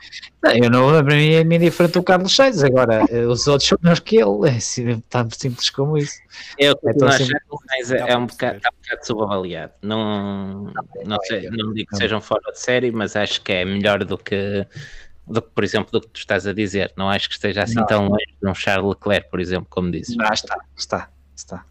Não, 0.42 0.52
eu 0.52 0.70
não, 0.70 1.04
para 1.04 1.16
mim 1.16 1.32
é 1.32 1.44
meio 1.44 1.60
diferente 1.62 1.92
do 1.92 2.02
Carlos 2.02 2.34
Sainz, 2.34 2.62
agora 2.62 3.04
eh, 3.10 3.26
os 3.26 3.46
outros 3.46 3.68
são 3.68 3.78
melhores 3.82 4.00
que 4.00 4.16
ele, 4.16 4.48
é 4.48 5.00
tão 5.08 5.28
simples 5.30 5.70
como 5.70 5.98
isso. 5.98 6.18
Eu 6.58 6.78
é 6.84 6.92
não 6.94 7.08
acho 7.08 7.26
que 7.26 7.34
o 7.50 7.58
Sainz 7.68 7.90
é, 7.90 8.16
um 8.16 8.26
bocado, 8.26 8.60
é 8.64 8.68
um 8.68 8.82
bocado 8.82 9.06
subavaliado, 9.06 9.72
não, 9.82 10.72
não, 11.04 11.18
sei, 11.24 11.50
não 11.50 11.72
digo 11.74 11.90
que 11.90 11.96
sejam 11.96 12.20
fora 12.20 12.52
de 12.52 12.60
série, 12.60 12.92
mas 12.92 13.16
acho 13.16 13.42
que 13.42 13.52
é 13.52 13.64
melhor 13.64 14.04
do 14.04 14.16
que 14.16 14.66
do 15.26 15.42
que, 15.42 15.50
por 15.50 15.62
exemplo, 15.62 15.92
do 15.92 16.00
que 16.00 16.08
tu 16.08 16.16
estás 16.16 16.46
a 16.46 16.54
dizer. 16.54 16.90
Não 16.96 17.08
acho 17.10 17.28
que 17.28 17.34
esteja 17.34 17.62
assim 17.62 17.74
não. 17.74 17.86
tão 17.86 18.08
longe 18.08 18.34
de 18.40 18.48
um 18.48 18.54
Charles 18.54 18.88
Leclerc, 18.88 19.30
por 19.30 19.40
exemplo, 19.40 19.66
como 19.68 19.90
dizes. 19.90 20.16
Ah, 20.18 20.32
está, 20.32 20.56
está, 20.74 21.10
está. 21.36 21.64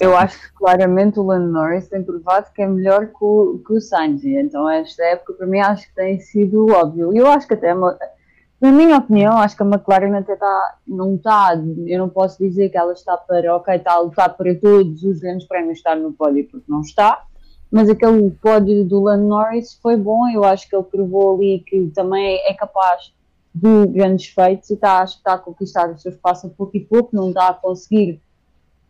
Eu 0.00 0.16
acho 0.16 0.40
que 0.40 0.52
claramente 0.54 1.18
o 1.18 1.22
Lando 1.22 1.52
Norris 1.52 1.88
tem 1.88 2.02
provado 2.02 2.50
que 2.54 2.62
é 2.62 2.66
melhor 2.66 3.06
que 3.06 3.24
o, 3.24 3.60
que 3.66 3.72
o 3.74 3.80
Sainz, 3.80 4.24
então 4.24 4.68
esta 4.68 5.02
época 5.04 5.34
para 5.34 5.46
mim 5.46 5.60
acho 5.60 5.86
que 5.88 5.94
tem 5.94 6.18
sido 6.20 6.66
óbvio. 6.72 7.14
Eu 7.14 7.26
acho 7.26 7.46
que 7.46 7.54
até, 7.54 7.74
na 7.74 8.72
minha 8.72 8.96
opinião, 8.96 9.36
acho 9.38 9.56
que 9.56 9.62
a 9.62 9.66
McLaren 9.66 10.16
até 10.16 10.32
está, 10.32 10.78
não 10.86 11.16
está, 11.16 11.54
eu 11.86 11.98
não 11.98 12.08
posso 12.08 12.38
dizer 12.38 12.70
que 12.70 12.78
ela 12.78 12.92
está 12.92 13.16
para, 13.16 13.54
ok, 13.56 13.74
está 13.74 13.92
a 13.92 14.00
lutar 14.00 14.34
para 14.34 14.54
todos 14.54 15.02
os 15.02 15.20
grandes 15.20 15.46
prémios 15.46 15.78
estar 15.78 15.96
no 15.96 16.12
pódio, 16.12 16.48
porque 16.50 16.70
não 16.70 16.80
está, 16.80 17.24
mas 17.70 17.90
aquele 17.90 18.30
pódio 18.30 18.84
do 18.84 19.02
Lando 19.02 19.26
Norris 19.26 19.74
foi 19.82 19.96
bom, 19.96 20.28
eu 20.28 20.44
acho 20.44 20.68
que 20.68 20.74
ele 20.74 20.84
provou 20.84 21.34
ali 21.34 21.62
que 21.66 21.90
também 21.94 22.38
é 22.46 22.54
capaz 22.54 23.12
de 23.54 23.86
grandes 23.88 24.26
feitos 24.26 24.70
e 24.70 24.74
está, 24.74 25.00
acho 25.00 25.14
que 25.14 25.20
está 25.20 25.34
a 25.34 25.38
conquistar 25.38 25.90
o 25.90 25.98
seu 25.98 26.10
espaço 26.10 26.46
a 26.46 26.50
pouco 26.50 26.76
e 26.76 26.80
pouco, 26.80 27.14
não 27.14 27.28
está 27.28 27.48
a 27.48 27.54
conseguir 27.54 28.20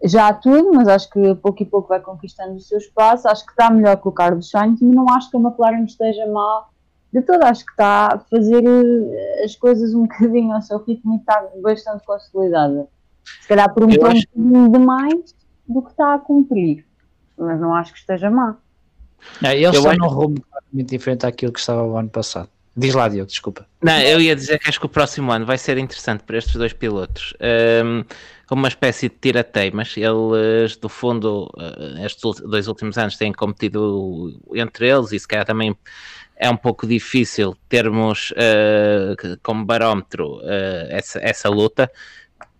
já 0.04 0.32
tudo, 0.34 0.72
mas 0.74 0.86
acho 0.86 1.08
que 1.08 1.34
pouco 1.36 1.62
e 1.62 1.66
pouco 1.66 1.88
vai 1.88 2.00
conquistando 2.00 2.56
o 2.56 2.60
seu 2.60 2.78
espaço. 2.78 3.26
Acho 3.26 3.44
que 3.44 3.52
está 3.52 3.70
melhor 3.70 3.96
que 3.96 4.06
o 4.06 4.12
Carlos 4.12 4.50
Sainz, 4.50 4.80
mas 4.80 4.94
não 4.94 5.08
acho 5.08 5.30
que 5.30 5.36
a 5.36 5.40
McLaren 5.40 5.84
esteja 5.84 6.26
mal 6.26 6.70
de 7.12 7.22
todo. 7.22 7.42
Acho 7.42 7.64
que 7.64 7.72
está 7.72 8.14
a 8.14 8.18
fazer 8.18 8.62
eh, 8.64 9.44
as 9.44 9.56
coisas 9.56 9.94
um 9.94 10.02
bocadinho 10.06 10.52
ao 10.52 10.60
seu 10.60 10.78
ritmo 10.78 11.14
e 11.14 11.16
está 11.16 11.48
bastante 11.62 12.04
consolidada. 12.04 12.86
Se 13.40 13.48
calhar 13.48 13.72
por 13.72 13.84
um 13.84 13.88
ponto 13.88 14.06
acho... 14.06 14.26
demais 14.34 15.34
do 15.66 15.80
que 15.80 15.90
está 15.90 16.14
a 16.14 16.18
cumprir, 16.18 16.84
mas 17.38 17.58
não 17.58 17.74
acho 17.74 17.92
que 17.92 17.98
esteja 17.98 18.30
má. 18.30 18.58
É, 19.42 19.56
ele 19.56 19.74
está 19.74 19.90
acho... 19.90 19.98
num 19.98 20.08
rumo 20.08 20.34
completamente 20.42 20.90
diferente 20.90 21.20
daquilo 21.20 21.52
que 21.52 21.60
estava 21.60 21.82
o 21.82 21.96
ano 21.96 22.10
passado. 22.10 22.50
Diz 22.76 22.94
lá, 22.94 23.08
Diogo, 23.08 23.28
desculpa. 23.28 23.66
Não, 23.80 24.00
eu 24.00 24.20
ia 24.20 24.34
dizer 24.34 24.58
que 24.58 24.68
acho 24.68 24.80
que 24.80 24.86
o 24.86 24.88
próximo 24.88 25.30
ano 25.30 25.46
vai 25.46 25.56
ser 25.56 25.78
interessante 25.78 26.24
para 26.24 26.38
estes 26.38 26.54
dois 26.56 26.72
pilotos. 26.72 27.32
Um, 27.40 28.04
como 28.46 28.62
uma 28.62 28.68
espécie 28.68 29.08
de 29.08 29.14
tirateimas. 29.16 29.94
Eles, 29.96 30.76
do 30.76 30.88
fundo, 30.88 31.50
eh, 31.58 32.04
estes 32.06 32.40
dois 32.40 32.68
últimos 32.68 32.98
anos 32.98 33.16
têm 33.16 33.32
competido 33.32 34.38
entre 34.54 34.88
eles 34.88 35.12
e 35.12 35.18
se 35.18 35.26
calhar 35.26 35.46
também 35.46 35.76
é 36.36 36.50
um 36.50 36.56
pouco 36.56 36.86
difícil 36.86 37.56
termos 37.68 38.32
uh, 38.32 39.38
como 39.42 39.64
barómetro 39.64 40.38
uh, 40.38 40.86
essa, 40.88 41.20
essa 41.22 41.48
luta, 41.48 41.90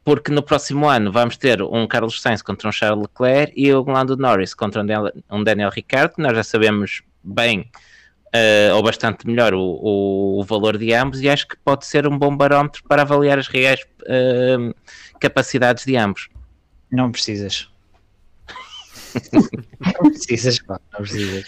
porque 0.04 0.30
no 0.30 0.42
próximo 0.42 0.88
ano 0.88 1.10
vamos 1.10 1.36
ter 1.36 1.60
um 1.60 1.86
Carlos 1.86 2.22
Sainz 2.22 2.40
contra 2.40 2.68
um 2.68 2.72
Charles 2.72 3.02
Leclerc 3.02 3.52
e 3.56 3.74
um 3.74 3.82
Lando 3.82 4.16
Norris 4.16 4.54
contra 4.54 4.82
um 4.82 4.86
Daniel, 4.86 5.12
um 5.28 5.42
Daniel 5.42 5.70
Ricciardo, 5.70 6.14
nós 6.18 6.36
já 6.36 6.44
sabemos 6.44 7.02
bem 7.22 7.68
uh, 8.34 8.74
ou 8.74 8.82
bastante 8.82 9.26
melhor 9.26 9.54
o, 9.54 9.60
o, 9.60 10.40
o, 10.40 10.44
valor 10.44 10.76
de 10.76 10.92
ambos 10.92 11.20
e 11.22 11.28
acho 11.28 11.46
que 11.46 11.56
pode 11.64 11.86
ser 11.86 12.06
um 12.06 12.18
bom 12.18 12.36
barómetro 12.36 12.82
para 12.88 13.02
avaliar 13.02 13.38
as 13.38 13.46
reais 13.46 13.80
uh, 14.02 14.74
capacidades 15.20 15.84
de 15.84 15.96
ambos. 15.96 16.28
Não 16.90 17.10
precisas. 17.10 17.68
não 20.02 20.10
precisas, 20.10 20.58
pá, 20.58 20.80
não 20.92 21.00
precisas. 21.00 21.44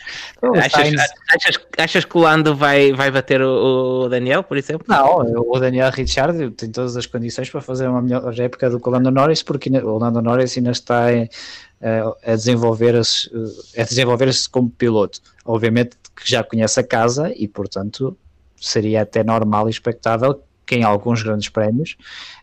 achas, 0.63 0.95
achas, 1.35 1.67
achas, 1.79 2.05
que 2.05 2.17
o 2.17 2.21
Lando 2.21 2.55
vai, 2.55 2.93
vai 2.93 3.11
bater 3.11 3.43
o, 3.43 4.05
o, 4.05 4.09
Daniel, 4.09 4.45
por 4.45 4.57
exemplo? 4.57 4.87
Não, 4.89 5.19
o 5.19 5.59
Daniel 5.59 5.91
Richard 5.91 6.53
tem 6.53 6.71
todas 6.71 6.97
as 6.97 7.07
condições 7.07 7.51
para 7.51 7.61
fazer 7.61 7.89
uma 7.89 8.01
melhor 8.01 8.39
época 8.39 8.71
do 8.71 8.79
que 8.79 8.89
o 8.89 8.93
Lando 8.93 9.11
Norris, 9.11 9.43
porque 9.43 9.69
o 9.69 9.99
Lando 9.99 10.23
Norris 10.23 10.57
ainda 10.57 10.71
está 10.71 11.13
em, 11.13 11.29
a 12.25 12.37
desenvolver-se 12.37 13.29
a 13.77 13.83
desenvolver 13.83 14.31
como 14.53 14.71
piloto. 14.71 15.21
Obviamente 15.45 15.97
que 16.17 16.29
já 16.29 16.43
conhece 16.43 16.81
a 16.81 16.85
casa 16.85 17.33
e, 17.37 17.47
portanto, 17.47 18.17
seria 18.57 19.03
até 19.03 19.23
normal 19.23 19.69
e 19.69 19.71
expectável 19.71 20.43
que 20.67 20.75
em 20.75 20.83
alguns 20.83 21.23
grandes 21.23 21.49
prémios 21.49 21.97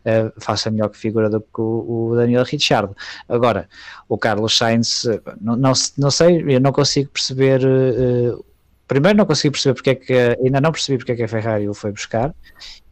uh, 0.06 0.32
faça 0.40 0.72
melhor 0.72 0.90
que 0.90 0.98
figura 0.98 1.30
do 1.30 1.42
que 1.42 1.60
o, 1.60 2.12
o, 2.12 2.16
Daniel 2.16 2.44
Ricciardo. 2.44 2.96
Agora, 3.28 3.68
o 4.08 4.18
Carlos 4.18 4.58
Sainz, 4.58 5.04
não, 5.42 5.58
não, 5.58 5.74
não 5.98 6.10
sei, 6.10 6.44
eu 6.48 6.62
não 6.62 6.72
consigo 6.72 7.10
perceber. 7.10 7.62
Uh, 7.66 8.44
primeiro, 8.88 9.18
não 9.18 9.26
consigo 9.26 9.52
perceber 9.52 9.74
porque 9.74 9.90
é 9.90 9.96
que 9.96 10.14
ainda 10.42 10.62
não 10.62 10.72
percebi 10.72 10.98
porque 10.98 11.12
é 11.12 11.16
que 11.16 11.24
a 11.24 11.28
Ferrari 11.28 11.68
o 11.68 11.74
foi 11.74 11.92
buscar 11.92 12.34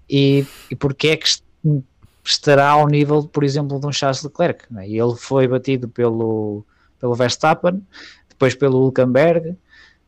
e, 0.09 0.45
e 0.69 0.75
porque 0.75 1.07
é 1.09 1.17
que 1.17 1.29
estará 2.23 2.69
ao 2.69 2.87
nível, 2.87 3.23
por 3.23 3.43
exemplo, 3.43 3.79
de 3.79 3.87
um 3.87 3.91
Charles 3.91 4.23
Leclerc. 4.23 4.65
É? 4.77 4.87
E 4.87 4.99
ele 4.99 5.15
foi 5.15 5.47
batido 5.47 5.87
pelo, 5.87 6.65
pelo 6.99 7.15
Verstappen, 7.15 7.81
depois 8.29 8.53
pelo 8.53 8.79
Hulkenberg, 8.79 9.55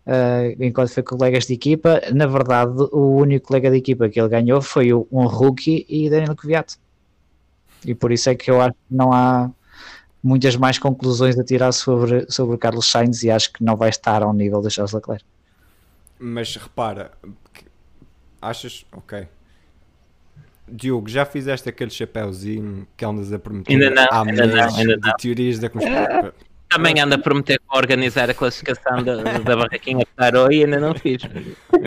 uh, 0.08 0.64
enquanto 0.64 0.94
foi 0.94 1.04
colegas 1.04 1.46
de 1.46 1.54
equipa. 1.54 2.02
Na 2.14 2.28
verdade, 2.28 2.74
o 2.92 3.16
único 3.16 3.48
colega 3.48 3.70
de 3.70 3.78
equipa 3.78 4.10
que 4.10 4.20
ele 4.20 4.30
ganhou 4.30 4.62
foi 4.62 4.94
um 4.94 5.26
rookie 5.28 5.86
e 5.90 6.10
Daniel 6.10 6.36
Kvyat. 6.36 6.78
E 7.86 7.94
por 7.94 8.12
isso 8.12 8.30
é 8.30 8.36
que 8.36 8.50
eu 8.50 8.62
acho 8.62 8.74
que 8.74 8.96
não 8.96 9.12
há 9.12 9.52
muitas 10.24 10.56
mais 10.56 10.80
conclusões 10.80 11.38
a 11.38 11.44
tirar 11.44 11.72
sobre, 11.74 12.26
sobre 12.30 12.58
Carlos 12.58 12.90
Sainz 12.90 13.24
e 13.24 13.30
acho 13.30 13.52
que 13.52 13.64
não 13.64 13.76
vai 13.76 13.90
estar 13.90 14.24
ao 14.24 14.34
nível 14.34 14.62
de 14.62 14.70
Charles 14.70 14.94
Leclerc. 14.94 15.26
Mas 16.18 16.56
repara, 16.56 17.12
achas, 18.42 18.86
ok, 18.94 19.28
Diogo, 20.68 21.10
já 21.10 21.26
fizeste 21.26 21.68
aquele 21.68 21.92
chapéuzinho 21.92 22.88
que 22.96 23.04
andas 23.04 23.32
a 23.34 23.38
prometer 23.38 23.74
ainda 23.74 23.90
não, 23.90 24.22
ainda 24.24 24.48
não, 24.48 24.76
ainda 24.76 24.98
de 24.98 25.14
teorias 25.18 25.60
da 25.60 25.70
conspiração? 25.70 26.32
Também 26.74 27.00
anda 27.00 27.16
a 27.16 27.18
prometer 27.18 27.62
organizar 27.72 28.30
a 28.30 28.34
classificação 28.34 29.04
da, 29.04 29.16
da 29.22 29.56
barraquinha 29.56 30.06
Tarot 30.16 30.54
e 30.54 30.64
ainda 30.64 30.80
não 30.80 30.96
fiz. 30.96 31.22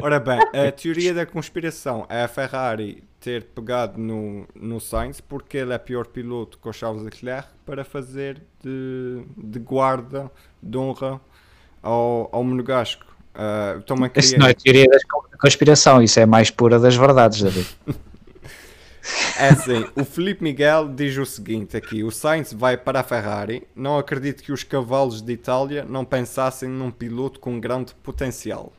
Ora 0.02 0.20
bem, 0.20 0.38
a 0.38 0.70
teoria 0.70 1.12
da 1.12 1.26
conspiração 1.26 2.06
é 2.08 2.22
a 2.22 2.28
Ferrari 2.28 3.02
ter 3.20 3.44
pegado 3.44 3.98
no, 3.98 4.46
no 4.54 4.80
Sainz 4.80 5.20
porque 5.20 5.56
ele 5.56 5.72
é 5.72 5.78
pior 5.78 6.06
piloto 6.06 6.58
que 6.58 6.68
o 6.68 6.72
Charles 6.72 7.02
Leclerc 7.02 7.48
para 7.64 7.84
fazer 7.84 8.40
de, 8.62 9.24
de 9.36 9.58
guarda 9.58 10.30
de 10.62 10.78
honra 10.78 11.20
ao, 11.82 12.28
ao 12.32 12.44
monegasco. 12.44 13.04
Uh, 13.34 13.82
também 13.82 14.10
Isso 14.16 14.30
queria... 14.30 14.38
não 14.38 14.46
é 14.48 14.54
teoria 14.54 14.86
da 14.88 15.38
conspiração, 15.38 16.02
isso 16.02 16.18
é 16.18 16.24
mais 16.24 16.50
pura 16.50 16.78
das 16.78 16.96
verdades, 16.96 17.42
David. 17.42 17.68
É 19.38 19.50
assim, 19.50 19.84
o 19.94 20.04
Felipe 20.04 20.42
Miguel 20.42 20.88
diz 20.88 21.16
o 21.18 21.26
seguinte 21.26 21.76
aqui: 21.76 22.02
o 22.02 22.10
Sainz 22.10 22.52
vai 22.52 22.76
para 22.76 23.00
a 23.00 23.02
Ferrari. 23.02 23.66
Não 23.74 23.98
acredito 23.98 24.42
que 24.42 24.50
os 24.50 24.62
cavalos 24.64 25.20
de 25.20 25.32
Itália 25.32 25.84
não 25.84 26.04
pensassem 26.04 26.68
num 26.68 26.90
piloto 26.90 27.38
com 27.38 27.60
grande 27.60 27.94
potencial. 27.96 28.72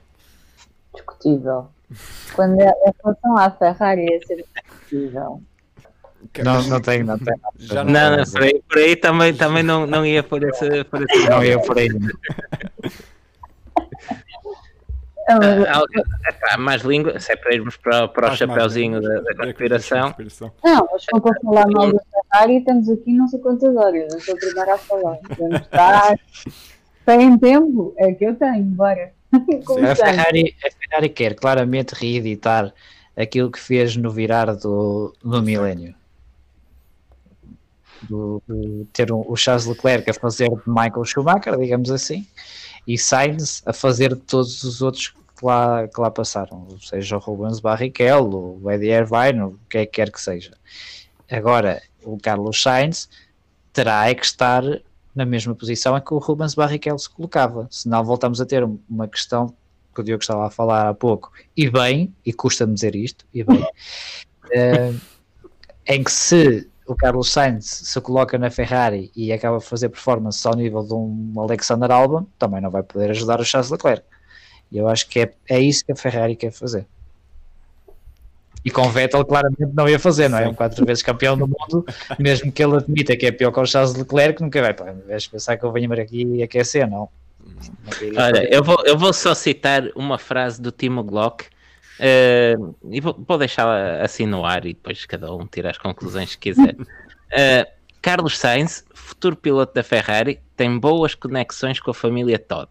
Discutível. 0.94 1.68
Quando 2.34 2.60
é 2.60 2.70
em 2.70 2.92
relação 3.04 3.38
à 3.38 3.52
Ferrari 3.52 4.14
é 4.14 4.20
ser 4.26 4.46
discutível. 4.64 5.42
Não, 6.44 6.64
não 6.64 6.82
tem, 6.82 7.04
não 7.04 7.18
tem. 7.18 7.36
Já 7.58 7.84
Não, 7.84 8.18
não, 8.18 8.24
por 8.24 8.42
aí, 8.42 8.64
por 8.68 8.78
aí 8.80 8.96
também, 8.96 9.34
também 9.34 9.64
não, 9.64 9.86
não 9.86 10.06
ia 10.06 10.24
por 10.24 10.44
esse, 10.44 10.84
por 10.86 11.02
esse 11.04 11.30
Não 11.30 11.44
ia 11.44 11.60
por 11.60 11.78
aí. 11.78 11.88
É, 15.30 15.70
Ah, 15.70 15.82
ok. 15.82 16.04
Epá, 16.30 16.58
mais 16.58 16.82
língua, 16.84 17.20
se 17.20 17.32
é 17.34 17.36
para 17.36 17.54
irmos 17.54 17.76
para, 17.78 18.08
para 18.08 18.26
o 18.26 18.28
mais 18.30 18.40
chapéuzinho 18.40 19.02
da, 19.02 19.20
da 19.22 19.32
É 19.32 19.36
conspiração. 19.36 20.14
Não, 20.64 20.88
mas 20.92 21.04
for 21.10 21.22
para 21.22 21.40
falar 21.42 21.68
mal 21.68 21.92
da 21.92 22.00
Ferrari, 22.32 22.58
estamos 22.58 22.90
aqui 22.90 23.12
não 23.14 23.28
sei 23.28 23.40
quantas 23.40 23.76
horas. 23.76 24.14
Eu 24.14 24.20
sou 24.22 24.36
a 24.36 24.38
primeira 24.38 24.74
a 24.74 24.78
falar. 24.78 25.18
Vamos 25.38 25.62
estar. 25.62 26.20
Tem 27.06 27.38
tempo? 27.38 27.94
É 27.98 28.14
que 28.14 28.26
eu 28.26 28.36
tenho, 28.36 28.64
bora. 28.64 29.12
A. 29.34 29.96
Ferrari, 29.96 30.56
a 30.66 30.70
Ferrari 30.72 31.10
quer 31.10 31.36
claramente 31.36 31.94
reeditar 31.94 32.74
aquilo 33.16 33.52
que 33.52 33.60
fez 33.60 33.98
no 33.98 34.10
virar 34.10 34.46
do, 34.56 35.14
do 35.22 35.42
milénio. 35.44 35.94
Do, 38.02 38.42
do- 38.48 38.86
ter 38.94 39.12
um- 39.12 39.26
o 39.28 39.36
Charles 39.36 39.66
Leclerc 39.66 40.10
a 40.10 40.14
fazer 40.14 40.48
de 40.50 40.62
Michael 40.68 41.04
Schumacher, 41.04 41.58
digamos 41.58 41.90
assim, 41.92 42.26
e 42.88 42.98
Sainz 42.98 43.62
a 43.66 43.74
fazer 43.74 44.16
de 44.16 44.22
todos 44.22 44.64
os 44.64 44.82
outros 44.82 45.10
que 45.10 45.46
lá, 45.46 45.88
que 45.88 46.00
lá 46.00 46.10
passaram, 46.10 46.68
seja 46.80 47.18
o 47.18 47.20
Rubens 47.20 47.60
Barrichello, 47.60 48.60
o 48.64 48.72
Eddie 48.72 48.92
Irvine, 48.92 49.42
o 49.42 49.60
que 49.70 49.80
é 49.80 49.86
que 49.86 49.92
quer 49.92 50.12
que 50.12 50.20
seja. 50.20 50.54
Agora, 51.30 51.82
o 52.04 52.18
Carlos 52.18 52.62
Sainz 52.62 53.10
terá 53.74 54.10
é 54.10 54.16
que 54.16 54.26
estar 54.26 54.64
na 55.14 55.26
mesma 55.26 55.54
posição 55.54 55.98
em 55.98 56.02
que 56.02 56.14
o 56.14 56.18
Rubens 56.18 56.56
Barrichello 56.56 56.98
se 56.98 57.10
colocava. 57.10 57.68
Senão 57.70 58.04
voltamos 58.04 58.40
a 58.40 58.46
ter 58.46 58.64
uma 58.64 59.08
questão 59.08 59.54
que 59.94 60.02
o 60.02 60.04
Diogo 60.04 60.22
estava 60.22 60.48
a 60.48 60.50
falar 60.50 60.88
há 60.88 60.94
pouco, 60.94 61.32
e 61.56 61.70
bem, 61.70 62.14
e 62.24 62.32
custa-me 62.32 62.74
dizer 62.74 62.96
isto, 62.96 63.26
e 63.34 63.44
bem, 63.44 63.66
eh, 64.54 64.94
em 65.88 66.04
que 66.04 66.12
se 66.12 66.70
o 66.88 66.96
Carlos 66.96 67.32
Sainz 67.32 67.66
se 67.66 68.02
coloca 68.02 68.38
na 68.38 68.50
Ferrari 68.50 69.12
e 69.16 69.32
acaba 69.34 69.58
a 69.58 69.62
fazer 69.62 69.90
performance 69.90 70.48
ao 70.48 70.56
nível 70.56 70.84
de 70.84 70.94
um 70.94 71.34
Alexander 71.38 71.92
Albon, 71.92 72.26
também 72.40 72.62
não 72.62 72.72
vai 72.72 72.82
poder 72.82 73.12
ajudar 73.12 73.40
o 73.40 73.46
Charles 73.46 73.70
Leclerc. 73.70 74.04
E 74.72 74.78
eu 74.78 74.88
acho 74.88 75.08
que 75.08 75.20
é, 75.20 75.34
é 75.50 75.60
isso 75.60 75.86
que 75.86 75.92
a 75.92 75.96
Ferrari 75.96 76.36
quer 76.36 76.52
fazer. 76.52 76.86
E 78.64 78.72
com 78.72 78.90
Vettel 78.90 79.24
claramente 79.24 79.74
não 79.74 79.88
ia 79.88 80.00
fazer, 80.00 80.30
não 80.30 80.40
é? 80.40 80.48
Um 80.48 80.54
quatro 80.54 80.86
vezes 80.86 81.04
campeão 81.04 81.38
do 81.38 81.48
mundo, 81.48 81.86
mesmo 82.18 82.52
que 82.52 82.64
ele 82.64 82.76
admita 82.76 83.16
que 83.16 83.26
é 83.26 83.32
pior 83.32 83.52
que 83.52 83.60
o 83.60 83.66
Charles 83.66 83.96
Leclerc, 83.96 84.42
nunca 84.42 84.62
vai, 84.62 84.74
pá, 84.74 84.94
vais 85.08 85.28
pensar 85.28 85.58
que 85.58 85.64
eu 85.64 85.72
venho 85.72 85.92
aqui 85.94 86.24
e 86.24 86.44
aquecer, 86.44 86.90
não. 86.90 87.10
Não 87.40 88.24
Olha, 88.24 88.54
eu 88.54 88.64
vou, 88.64 88.78
eu 88.86 88.98
vou 88.98 89.14
só 89.14 89.34
citar 89.34 89.84
uma 89.96 90.18
frase 90.18 90.62
do 90.62 90.72
Timo 90.72 91.04
Glock 91.04 91.46
eh, 92.00 92.56
e 92.90 93.02
vou, 93.02 93.16
vou 93.28 93.38
deixá-la 93.38 94.02
assim 94.02 94.26
no 94.26 94.46
ar 94.46 94.66
e 94.66 94.74
depois 94.74 95.06
cada 95.06 95.34
um 95.34 95.46
tira 95.48 95.70
as 95.72 95.78
conclusões 95.78 96.36
que 96.36 96.52
quiser. 96.54 96.76
Eh, 97.30 97.68
Carlos 98.02 98.38
Sainz, 98.38 98.86
futuro 98.94 99.36
piloto 99.36 99.74
da 99.74 99.84
Ferrari, 99.84 100.40
tem 100.56 100.80
boas 100.80 101.14
conexões 101.14 101.78
com 101.78 101.92
a 101.92 101.94
família 101.94 102.40
Todd. 102.40 102.70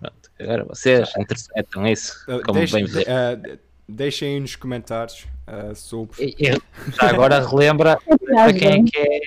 Pronto, 0.00 0.30
agora 0.40 0.64
vocês 0.64 1.12
interpretam 1.16 1.86
isso 1.86 2.18
Uh, 2.28 2.42
como 2.42 2.58
deixe- 2.58 2.74
bem 2.74 2.84
ver. 2.86 3.06
uh, 3.06 3.58
deixem 3.88 4.34
aí 4.34 4.40
nos 4.40 4.56
comentários 4.56 5.28
uh, 5.46 5.76
sobre. 5.76 6.24
E- 6.24 6.34
e 6.40 6.60
já 6.90 7.08
agora 7.08 7.38
relembra 7.46 8.00
para 8.26 8.52
quem 8.52 8.68
é 8.68 8.82
que 8.82 8.98
é, 8.98 9.20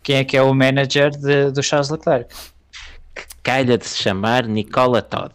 quem 0.00 0.16
é, 0.18 0.24
que 0.24 0.36
é 0.36 0.42
o 0.42 0.54
manager 0.54 1.10
de- 1.10 1.50
do 1.50 1.60
Charles 1.60 1.90
Leclerc. 1.90 2.32
Calha 3.42 3.76
de 3.76 3.84
se 3.84 4.00
chamar 4.00 4.46
Nicola 4.46 5.02
Todd. 5.02 5.34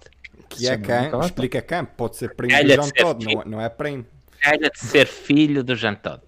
Que 0.60 0.68
é 0.68 0.76
Sim, 0.76 0.82
quem? 0.82 1.01
Nicolau. 1.03 1.26
Explica 1.26 1.62
quem? 1.62 1.86
Pode 1.86 2.18
ser 2.18 2.36
primo 2.36 2.51
Calha 2.51 2.78
do 2.78 2.84
ser 2.84 2.91
Todd, 2.93 3.26
não, 3.26 3.41
é- 3.41 3.45
não 3.45 3.62
é 3.62 3.70
primo. 3.70 4.05
Calha 4.41 4.70
de 4.70 4.80
ser 4.80 5.07
filho 5.07 5.64
do 5.64 5.76
Jean 5.76 5.95
Todd. 5.95 6.22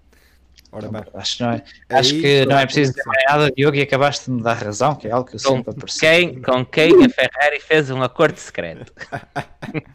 Ora 0.74 0.88
bem. 0.88 1.02
Acho, 1.14 1.36
que 1.36 1.42
não 1.42 1.50
é, 1.50 1.54
Aí 1.90 1.98
acho 1.98 2.10
que 2.14 2.46
não 2.46 2.56
é 2.56 2.56
pronto, 2.60 2.62
preciso 2.64 2.92
dizer 2.92 3.04
mais 3.06 3.24
nada, 3.28 3.50
Diogo, 3.54 3.76
e 3.76 3.82
acabaste 3.82 4.24
de 4.24 4.30
me 4.30 4.42
dar 4.42 4.54
razão, 4.54 4.94
que 4.94 5.06
é 5.06 5.10
algo 5.10 5.28
que 5.28 5.36
eu 5.36 5.40
Com 5.42 5.56
sempre 5.56 5.70
aprecio. 5.70 6.00
quem, 6.00 6.40
com 6.42 6.64
quem 6.64 7.04
a 7.04 7.08
Ferrari 7.10 7.60
fez 7.60 7.90
um 7.90 8.02
acordo 8.02 8.38
secreto. 8.38 8.90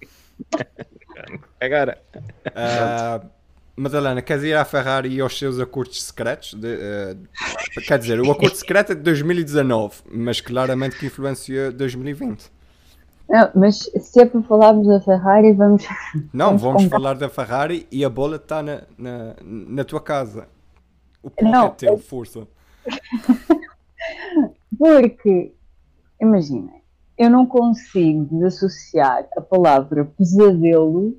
Agora. 1.59 2.01
Uh, 2.47 3.27
Madalena, 3.75 4.21
queres 4.21 4.43
ir 4.43 4.55
à 4.55 4.65
Ferrari 4.65 5.09
e 5.09 5.19
aos 5.21 5.37
seus 5.37 5.59
acordos 5.59 6.03
secretos? 6.03 6.53
De, 6.53 6.67
uh, 6.67 7.81
quer 7.87 7.99
dizer, 7.99 8.19
o 8.19 8.31
acordo 8.31 8.55
secreto 8.55 8.91
é 8.91 8.95
de 8.95 9.01
2019, 9.01 9.95
mas 10.11 10.41
claramente 10.41 10.97
que 10.97 11.05
influenciou 11.07 11.71
2020. 11.71 12.51
Não, 13.29 13.49
mas 13.53 13.79
se 13.79 14.21
é 14.21 14.25
para 14.25 14.41
falarmos 14.43 14.87
da 14.87 15.01
Ferrari, 15.01 15.51
vamos. 15.51 15.83
Não, 16.33 16.57
Vamos 16.57 16.61
vamos 16.61 16.83
falar 16.85 17.15
da 17.15 17.27
Ferrari 17.27 17.85
e 17.91 18.05
a 18.05 18.09
bola 18.09 18.37
está 18.37 18.63
na, 18.63 18.83
na, 18.97 19.35
na 19.41 19.83
tua 19.83 19.99
casa. 19.99 20.47
O 21.21 21.29
palco 21.29 21.51
Não, 21.51 21.65
é 21.67 21.69
teu, 21.71 21.97
força. 21.97 22.47
Porque, 24.77 25.53
imaginem, 26.21 26.81
eu 27.17 27.29
não 27.29 27.45
consigo 27.45 28.25
desassociar 28.25 29.27
a 29.35 29.41
palavra 29.41 30.05
pesadelo 30.05 31.17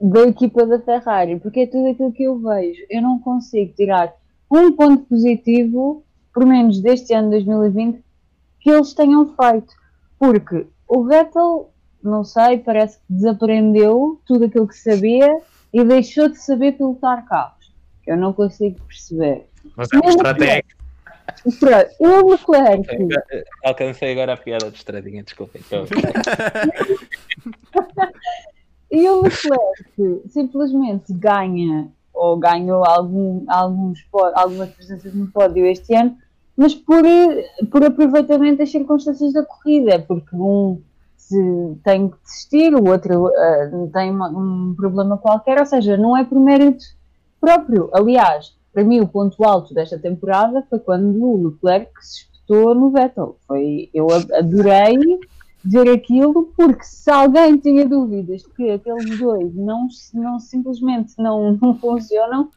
da 0.00 0.22
equipa 0.22 0.66
da 0.66 0.80
Ferrari, 0.80 1.38
porque 1.38 1.60
é 1.60 1.66
tudo 1.66 1.88
aquilo 1.88 2.12
que 2.12 2.24
eu 2.24 2.38
vejo. 2.38 2.82
Eu 2.90 3.02
não 3.02 3.18
consigo 3.18 3.72
tirar 3.74 4.12
um 4.50 4.72
ponto 4.72 5.04
positivo, 5.04 6.04
por 6.32 6.44
menos 6.44 6.80
deste 6.80 7.14
ano 7.14 7.30
2020, 7.30 8.02
que 8.60 8.70
eles 8.70 8.92
tenham 8.94 9.34
feito. 9.34 9.72
Porque 10.18 10.66
o 10.88 11.04
Vettel, 11.04 11.70
não 12.02 12.24
sei, 12.24 12.58
parece 12.58 12.98
que 12.98 13.04
desaprendeu 13.08 14.20
tudo 14.26 14.44
aquilo 14.46 14.68
que 14.68 14.76
sabia 14.76 15.40
e 15.72 15.84
deixou 15.84 16.28
de 16.28 16.38
saber 16.38 16.72
pilotar 16.72 17.24
carros. 17.26 17.72
Que 18.02 18.12
eu 18.12 18.16
não 18.16 18.32
consigo 18.32 18.80
perceber. 18.82 19.48
Mas 19.76 19.88
é 19.92 19.98
uma 19.98 20.10
estratégia. 20.10 20.76
Pronto, 21.58 21.90
o 21.98 22.30
Leclerc 22.30 22.86
Alcancei 23.64 24.12
agora 24.12 24.34
a 24.34 24.36
piada 24.36 24.70
de 24.70 24.76
estradinha, 24.76 25.24
desculpem. 25.24 25.60
Então, 25.66 25.84
E 28.90 29.08
o 29.08 29.22
Leclerc 29.22 30.22
simplesmente 30.28 31.12
ganha, 31.12 31.88
ou 32.14 32.38
ganhou 32.38 32.84
algum, 32.86 33.44
alguns, 33.48 34.06
algumas 34.34 34.70
presenças 34.70 35.12
no 35.12 35.26
pódio 35.26 35.66
este 35.66 35.94
ano, 35.94 36.16
mas 36.56 36.74
por, 36.74 37.02
por 37.70 37.84
aproveitamento 37.84 38.58
das 38.58 38.70
circunstâncias 38.70 39.32
da 39.32 39.44
corrida, 39.44 39.98
porque 40.00 40.34
um 40.34 40.80
tem 41.82 42.08
que 42.08 42.16
desistir, 42.22 42.74
o 42.74 42.88
outro 42.88 43.26
ah, 43.26 43.70
tem 43.92 44.10
uma- 44.10 44.28
um 44.28 44.74
problema 44.76 45.18
qualquer, 45.18 45.58
ou 45.58 45.66
seja, 45.66 45.96
não 45.96 46.16
é 46.16 46.24
por 46.24 46.38
mérito 46.38 46.84
próprio. 47.40 47.90
Aliás, 47.92 48.54
para 48.72 48.84
mim 48.84 49.00
o 49.00 49.08
ponto 49.08 49.42
alto 49.42 49.74
desta 49.74 49.98
temporada 49.98 50.64
foi 50.70 50.78
quando 50.78 51.20
o 51.22 51.48
Leclerc 51.48 51.90
se 52.00 52.20
espetou 52.20 52.74
no 52.74 52.90
Vettel. 52.90 53.36
Foi, 53.46 53.90
eu 53.92 54.06
adorei 54.12 54.96
ver 55.64 55.88
aquilo, 55.90 56.52
porque 56.56 56.84
se 56.84 57.10
alguém 57.10 57.56
tinha 57.56 57.88
dúvidas 57.88 58.44
que 58.56 58.70
aqueles 58.70 59.18
dois 59.18 59.52
não, 59.54 59.88
não 60.14 60.38
simplesmente 60.38 61.14
não, 61.18 61.58
não 61.60 61.74
funcionam, 61.76 62.50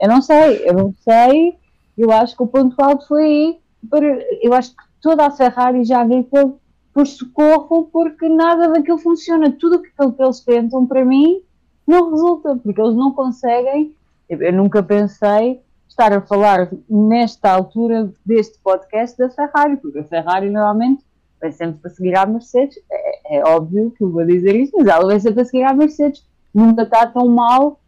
eu 0.00 0.08
não 0.08 0.20
sei, 0.20 0.68
eu 0.68 0.74
não 0.74 0.94
sei, 1.00 1.56
eu 2.00 2.10
acho 2.10 2.36
que 2.36 2.42
o 2.42 2.46
ponto 2.46 2.80
alto 2.80 3.06
foi 3.06 3.24
aí, 3.24 3.58
para, 3.88 4.06
eu 4.42 4.54
acho 4.54 4.70
que 4.70 4.82
toda 5.00 5.26
a 5.26 5.30
Ferrari 5.30 5.84
já 5.84 6.04
gritou 6.04 6.58
por 6.92 7.06
socorro, 7.06 7.88
porque 7.92 8.28
nada 8.28 8.68
daquilo 8.68 8.98
funciona, 8.98 9.52
tudo 9.52 9.76
aquilo 9.76 10.12
que 10.12 10.22
eles 10.22 10.40
tentam, 10.40 10.86
para 10.86 11.04
mim, 11.04 11.40
não 11.86 12.10
resulta, 12.10 12.56
porque 12.56 12.80
eles 12.80 12.94
não 12.94 13.12
conseguem, 13.12 13.94
eu, 14.28 14.52
nunca 14.52 14.82
pensei 14.82 15.60
estar 15.88 16.12
a 16.12 16.20
falar 16.20 16.70
nesta 16.88 17.50
altura 17.50 18.12
deste 18.24 18.58
podcast 18.60 19.18
da 19.18 19.28
Ferrari, 19.28 19.76
porque 19.76 19.98
a 19.98 20.04
Ferrari 20.04 20.48
normalmente 20.48 21.04
vai 21.40 21.50
sempre 21.50 21.80
para 21.80 21.90
seguir 21.90 22.16
à 22.16 22.26
Mercedes. 22.26 22.78
É, 22.90 23.38
é 23.38 23.44
óbvio 23.44 23.90
que 23.90 24.04
eu 24.04 24.10
vou 24.10 24.24
dizer 24.24 24.54
isso, 24.54 24.72
mas 24.76 24.86
ela 24.86 25.04
vai 25.04 25.18
sempre 25.18 25.36
para 25.36 25.44
seguir 25.44 25.64
à 25.64 25.74
Mercedes. 25.74 26.24
Nunca 26.54 26.82
está 26.82 27.06
tão 27.06 27.28
mal 27.28 27.80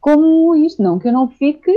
como 0.00 0.54
isto. 0.54 0.82
Não 0.82 0.98
que 0.98 1.08
eu 1.08 1.12
não 1.12 1.28
fique 1.28 1.72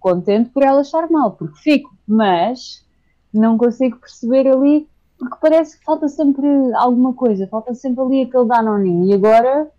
contente 0.00 0.50
por 0.50 0.62
ela 0.62 0.82
estar 0.82 1.10
mal, 1.10 1.32
porque 1.32 1.58
fico, 1.58 1.94
mas 2.06 2.84
não 3.32 3.58
consigo 3.58 3.98
perceber 3.98 4.46
ali 4.48 4.88
porque 5.18 5.36
parece 5.40 5.78
que 5.78 5.84
falta 5.84 6.08
sempre 6.08 6.46
alguma 6.74 7.14
coisa, 7.14 7.46
falta 7.46 7.74
sempre 7.74 8.02
ali 8.02 8.22
aquele 8.22 8.46
danoninho. 8.46 9.06
E 9.06 9.14
agora 9.14 9.70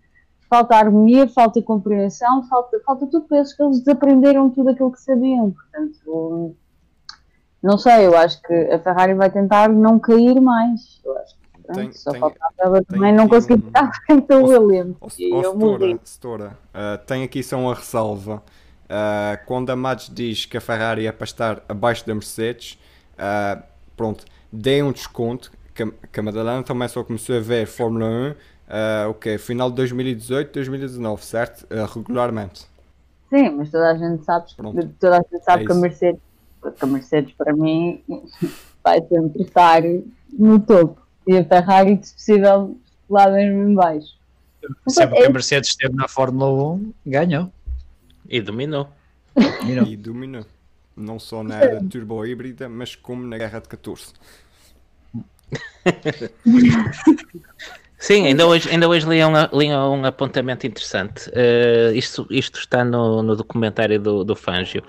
falta 0.48 0.76
harmonia, 0.76 1.28
falta 1.28 1.62
compreensão, 1.62 2.42
falta, 2.48 2.80
falta 2.84 3.06
tudo 3.06 3.26
eles 3.32 3.52
que 3.52 3.62
eles 3.62 3.78
desaprenderam 3.80 4.50
tudo 4.50 4.70
aquilo 4.70 4.90
que 4.90 5.00
sabiam. 5.00 5.52
Portanto, 5.52 6.56
não 7.62 7.78
sei, 7.78 8.06
eu 8.06 8.16
acho 8.16 8.40
que 8.42 8.54
a 8.54 8.78
Ferrari 8.78 9.14
vai 9.14 9.30
tentar 9.30 9.68
não 9.68 9.98
cair 9.98 10.40
mais. 10.40 11.00
Eu 11.04 11.16
acho 11.18 11.38
que 11.38 11.47
pronto, 11.72 11.80
Tem- 11.80 11.92
só 11.92 12.10
tem- 12.10 12.20
faltava 12.20 12.82
também 12.84 13.12
não 13.14 13.24
um- 13.26 13.40
ficar 13.40 13.90
frente 14.06 14.26
do 14.26 14.44
Williams. 14.44 14.96
E 15.18 15.30
eu. 15.30 15.42
Setora, 15.52 15.98
Setora, 16.04 16.58
ah, 16.74 16.98
tem 17.06 17.22
aqui 17.22 17.42
só 17.42 17.58
uma 17.58 17.74
ressalva. 17.74 18.42
Ah, 18.88 19.38
quando 19.46 19.70
a 19.70 19.76
Mads 19.76 20.10
diz 20.12 20.46
que 20.46 20.56
a 20.56 20.60
Ferrari 20.60 21.06
é 21.06 21.12
para 21.12 21.24
estar 21.24 21.62
abaixo 21.68 22.06
da 22.06 22.14
Mercedes, 22.14 22.78
ah, 23.18 23.62
pronto, 23.96 24.24
dê 24.52 24.82
um 24.82 24.92
desconto. 24.92 25.52
Que, 25.74 25.82
a- 25.84 25.92
que 26.12 26.18
a 26.18 26.22
Madalena 26.24 26.62
também 26.64 26.88
só 26.88 27.04
começou 27.04 27.36
a 27.36 27.40
ver 27.40 27.64
Fórmula 27.66 28.06
1, 28.06 28.34
ah, 28.68 29.06
o 29.08 29.14
quê? 29.14 29.38
Final 29.38 29.70
de 29.70 29.76
2018, 29.76 30.52
2019, 30.52 31.24
certo? 31.24 31.66
Regularmente. 31.94 32.66
Sim, 33.30 33.50
mas 33.50 33.70
toda 33.70 33.90
a 33.90 33.94
gente 33.96 34.24
sabe, 34.24 34.46
Pronto. 34.56 34.88
toda 34.98 35.18
a 35.18 35.22
gente 35.30 35.44
sabe 35.44 35.62
É 35.62 35.66
que 35.66 35.72
a. 35.72 35.74
Mercedes, 35.76 36.20
que 36.78 36.84
a 36.84 36.86
Mercedes 36.86 37.34
para 37.34 37.52
mim 37.52 38.02
vai 38.82 39.00
sempre 39.06 39.42
estar 39.42 39.82
no 40.32 40.58
topo 40.60 41.00
e 41.28 41.36
a 41.36 41.44
Ferrari, 41.44 42.00
se 42.02 42.14
possível, 42.14 42.76
lá 43.08 43.30
mesmo 43.30 43.68
em 43.68 43.74
baixo. 43.74 44.16
Sempre 44.88 45.18
que 45.18 45.24
a 45.24 45.30
Mercedes 45.30 45.68
esteve 45.68 45.94
na 45.94 46.08
Fórmula 46.08 46.74
1, 46.74 46.94
ganhou. 47.06 47.52
E 48.28 48.40
dominou. 48.40 48.88
Dominou. 49.36 49.86
E 49.86 49.96
dominou. 49.96 50.46
Não 50.96 51.18
só 51.18 51.42
na 51.42 51.60
era 51.60 51.84
turbo 51.84 52.24
híbrida, 52.24 52.66
mas 52.68 52.96
como 52.96 53.26
na 53.26 53.36
guerra 53.36 53.60
de 53.60 53.68
14. 53.68 54.14
Sim, 57.98 58.26
ainda 58.26 58.46
hoje, 58.46 58.70
ainda 58.70 58.88
hoje 58.88 59.06
li, 59.08 59.22
um, 59.24 59.32
li 59.52 59.70
um 59.72 60.04
apontamento 60.04 60.66
interessante. 60.66 61.30
Eh, 61.34 61.92
isto, 61.94 62.26
isto 62.30 62.58
está 62.58 62.84
no, 62.84 63.22
no 63.22 63.36
documentário 63.36 64.00
do, 64.00 64.24
do 64.24 64.34
Fangio, 64.34 64.82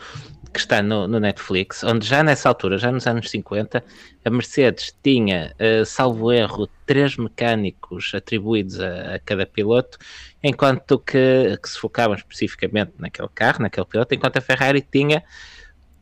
que 0.53 0.59
está 0.59 0.81
no, 0.81 1.07
no 1.07 1.19
Netflix, 1.19 1.83
onde 1.83 2.07
já 2.07 2.23
nessa 2.23 2.49
altura, 2.49 2.77
já 2.77 2.91
nos 2.91 3.05
anos 3.05 3.29
50, 3.29 3.83
a 4.25 4.29
Mercedes 4.29 4.95
tinha, 5.03 5.53
eh, 5.59 5.85
salvo 5.85 6.31
erro, 6.31 6.67
três 6.85 7.17
mecânicos 7.17 8.11
atribuídos 8.15 8.79
a, 8.79 9.15
a 9.15 9.19
cada 9.19 9.45
piloto, 9.45 9.97
enquanto 10.43 10.97
que, 10.99 11.57
que 11.61 11.69
se 11.69 11.79
focavam 11.79 12.15
especificamente 12.15 12.93
naquele 12.97 13.29
carro, 13.33 13.61
naquele 13.61 13.85
piloto, 13.85 14.15
enquanto 14.15 14.37
a 14.37 14.41
Ferrari 14.41 14.81
tinha 14.81 15.23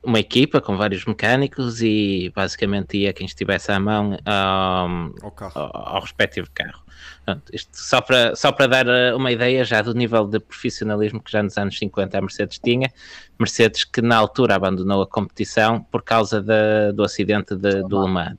uma 0.08 0.20
equipa 0.20 0.62
com 0.62 0.78
vários 0.78 1.06
mecânicos 1.06 1.82
e 1.82 2.32
basicamente 2.34 2.98
ia 2.98 3.12
quem 3.12 3.26
estivesse 3.26 3.72
à 3.72 3.80
mão 3.80 4.18
ahm, 4.26 5.12
Ao 5.22 5.32
carro. 5.32 5.52
ao, 5.56 5.96
ao 5.96 6.02
respectivo 6.02 6.48
carro. 6.54 6.82
Pronto, 7.26 7.44
isto 7.54 7.70
só 7.78 8.00
para, 8.00 8.36
só 8.36 8.52
para 8.54 8.68
dar 8.68 8.88
eh, 8.88 9.14
uma 9.14 9.32
ideia 9.34 9.66
já 9.66 9.82
do 9.82 9.94
nível 9.94 10.26
de 10.26 10.40
profissionalismo 10.40 11.22
que 11.22 11.30
já 11.32 11.44
nos 11.44 11.58
anos 11.58 11.78
50 11.78 12.18
a 12.18 12.22
Mercedes 12.22 12.58
tinha, 12.58 12.92
Mercedes 13.38 13.84
que 13.84 14.02
na 14.02 14.16
altura 14.16 14.56
abandonou 14.56 15.02
a 15.02 15.08
competição 15.08 15.82
por 15.84 16.02
causa 16.04 16.42
da- 16.42 16.92
do 16.94 17.04
acidente 17.04 17.54
de, 17.56 17.84
do 17.84 18.02
Le 18.06 18.10
Mans. 18.12 18.38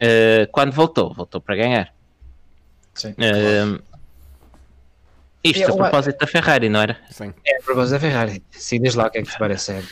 Eh, 0.00 0.48
quando 0.50 0.72
voltou, 0.72 1.12
voltou 1.12 1.42
para 1.42 1.56
ganhar. 1.56 1.94
Sim. 2.94 3.14
Eh, 3.18 3.78
isto 5.42 5.64
a 5.64 5.68
Eu- 5.68 5.76
propósito 5.76 6.18
da 6.18 6.26
Ferrari, 6.26 6.68
não 6.68 6.80
era? 6.82 6.98
Sim. 7.10 7.32
É 7.46 7.56
a 7.56 7.62
propósito 7.62 7.92
da 7.92 8.00
Ferrari. 8.00 8.42
Sim, 8.50 8.80
diz 8.80 8.94
lá 8.94 9.06
o 9.06 9.10
que 9.10 9.18
é 9.18 9.22
que 9.22 9.30
te 9.30 9.38
parece. 9.38 9.72
É, 9.72 9.82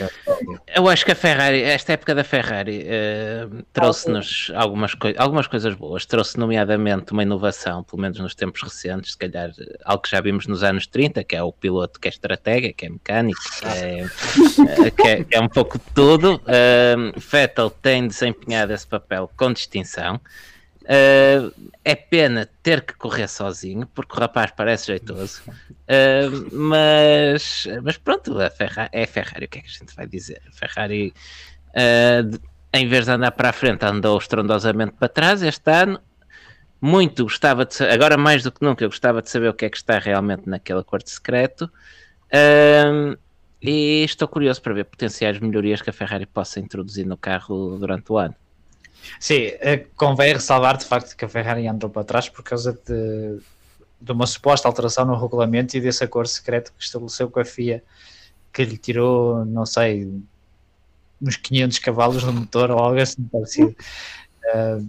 Eu 0.76 0.88
acho 0.88 1.05
que 1.05 1.12
a 1.12 1.14
Ferrari, 1.14 1.62
esta 1.62 1.92
época 1.94 2.14
da 2.14 2.22
Ferrari, 2.22 2.84
eh, 2.86 3.46
trouxe-nos 3.72 4.53
algumas, 4.55 4.94
coi 4.94 5.14
algumas 5.16 5.46
coisas 5.46 5.74
boas. 5.74 6.05
Trouxe, 6.05 6.38
nomeadamente, 6.38 7.12
uma 7.12 7.22
inovação, 7.22 7.82
pelo 7.82 8.03
menos 8.03 8.18
nos 8.18 8.34
tempos 8.34 8.62
recentes, 8.62 9.12
se 9.12 9.18
calhar 9.18 9.51
algo 9.84 10.03
que 10.03 10.11
já 10.11 10.20
vimos 10.20 10.46
nos 10.46 10.62
anos 10.62 10.86
30, 10.86 11.24
que 11.24 11.34
é 11.34 11.42
o 11.42 11.53
piloto 11.53 11.99
que 11.99 12.09
é 12.09 12.11
estratega, 12.11 12.72
que 12.72 12.86
é 12.86 12.88
mecânico, 12.90 13.40
que 13.59 13.64
é, 13.66 14.01
eh, 14.86 14.90
que 14.90 15.09
é, 15.09 15.24
que 15.24 15.34
é 15.36 15.40
um 15.40 15.49
pouco 15.49 15.78
de 15.78 15.84
tudo. 15.94 16.40
Eh, 16.46 16.96
Vettel 17.16 17.70
tem 17.70 18.07
desempenhado 18.07 18.72
esse 18.72 18.86
papel 18.86 19.30
com 19.36 19.53
distinção. 19.53 20.20
Eh, 20.91 21.51
é 21.84 21.95
pena 21.95 22.49
ter 22.62 22.80
que 22.80 22.95
correr 22.95 23.28
sozinho, 23.28 23.86
porque 23.89 24.16
o 24.16 24.20
rapaz 24.20 24.51
parece 24.57 24.86
jeitoso. 24.86 25.43
Uh, 25.49 26.49
mas, 26.51 27.66
mas 27.82 27.99
pronto, 27.99 28.41
a 28.41 28.49
Ferrari, 28.51 28.89
é 28.93 29.05
a 29.05 29.07
Ferrari, 29.07 29.45
o 29.45 29.49
que 29.49 29.59
é 29.59 29.62
que 29.62 29.68
a 29.68 29.70
gente 29.70 29.95
vai 29.95 30.07
dizer? 30.07 30.41
A 30.49 30.53
Ferrari, 30.53 31.12
uh, 31.68 32.41
em 32.72 32.89
vez 32.89 33.05
de 33.05 33.11
andar 33.11 33.32
para 33.32 33.51
a 33.51 33.53
frente, 33.53 33.84
andou 33.84 34.16
estrondosamente 34.16 34.93
para 34.93 35.09
trás 35.09 35.43
este 35.43 35.70
ano. 35.70 36.01
Muito 36.80 37.24
gostava 37.24 37.66
de 37.66 37.74
saber, 37.74 37.93
agora 37.93 38.16
mais 38.16 38.43
do 38.43 38.51
que 38.51 38.64
nunca, 38.64 38.86
gostava 38.86 39.20
de 39.20 39.28
saber 39.28 39.49
o 39.49 39.55
que 39.55 39.66
é 39.66 39.70
que 39.70 39.76
está 39.76 39.99
realmente 39.99 40.49
naquele 40.49 40.80
acordo 40.80 41.09
secreto. 41.09 41.70
E 43.61 44.05
estou 44.05 44.28
curioso 44.28 44.62
para 44.62 44.72
ver 44.74 44.84
potenciais 44.84 45.41
melhorias 45.41 45.82
que 45.82 45.91
a 45.91 45.93
Ferrari 45.93 46.24
possa 46.24 46.61
introduzir 46.61 47.05
no 47.05 47.16
carro 47.16 47.76
durante 47.78 48.12
o 48.12 48.16
ano. 48.16 48.34
Sim, 49.20 49.53
eh, 49.61 49.86
convém 49.96 50.32
ressalvar 50.32 50.76
de 50.76 50.84
facto 50.84 51.16
que 51.16 51.24
a 51.24 51.28
Ferrari 51.28 51.66
andou 51.66 51.90
para 51.90 52.05
trás 52.05 52.28
por 52.28 52.42
causa 52.42 52.72
de, 52.72 53.38
de 54.01 54.12
uma 54.12 54.26
suposta 54.26 54.68
alteração 54.68 55.05
no 55.05 55.16
regulamento 55.20 55.76
e 55.76 55.80
desse 55.80 56.05
acordo 56.05 56.28
secreto 56.28 56.72
que 56.76 56.84
estabeleceu 56.84 57.30
com 57.30 57.40
a 57.40 57.44
FIA, 57.44 57.82
que 58.53 58.64
lhe 58.64 58.76
tirou, 58.76 59.44
não 59.44 59.66
sei, 59.66 60.09
uns 61.20 61.36
500 61.36 61.78
cavalos 61.80 62.22
no 62.22 62.32
motor 62.32 62.70
ou 62.70 62.78
algo 62.78 63.01
assim 63.01 63.22
parecido. 63.24 63.74
Eh, 64.44 64.82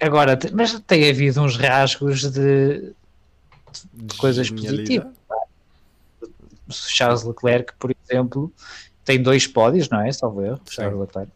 agora, 0.00 0.38
mas 0.52 0.78
tem 0.80 1.08
havido 1.08 1.42
uns 1.42 1.56
rasgos 1.56 2.30
de 2.30 2.92
coisas 4.16 4.48
Genialidade. 4.48 5.16
Charles 6.70 7.22
Leclerc, 7.22 7.72
por 7.78 7.94
exemplo, 8.04 8.52
tem 9.04 9.22
dois 9.22 9.46
pódios, 9.46 9.88
não 9.88 10.00
é? 10.02 10.12
Salvo 10.12 10.44
erro, 10.44 10.60
Charles 10.68 11.00
Leclerc. 11.00 11.32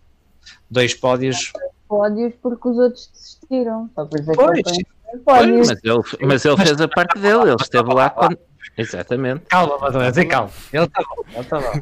Dois 0.73 0.95
pódios. 0.95 1.53
Pódios 1.87 2.33
porque 2.43 2.68
os 2.68 2.79
outros 2.79 3.11
desistiram. 3.12 3.91
Só 3.95 4.07
por 4.07 4.18
dizer 4.18 4.35
Pois. 4.35 4.62
que 4.62 5.18
pódios. 5.25 5.68
Mas 5.68 5.79
ele, 5.85 6.27
mas 6.27 6.45
ele 6.45 6.57
fez 6.57 6.81
a 6.81 6.89
parte 6.89 7.18
dele, 7.18 7.43
ele 7.51 7.57
esteve 7.61 7.93
lá 7.93 8.09
quando. 8.11 8.39
Exatamente. 8.79 9.43
Calma, 9.51 9.77
Madonna, 9.79 10.11
tem 10.11 10.27
calma. 10.27 10.51
Ele 10.73 10.85
está 10.85 11.03
bom, 11.03 11.25
ele 11.31 11.41
está 11.41 11.61
bom. 11.61 11.81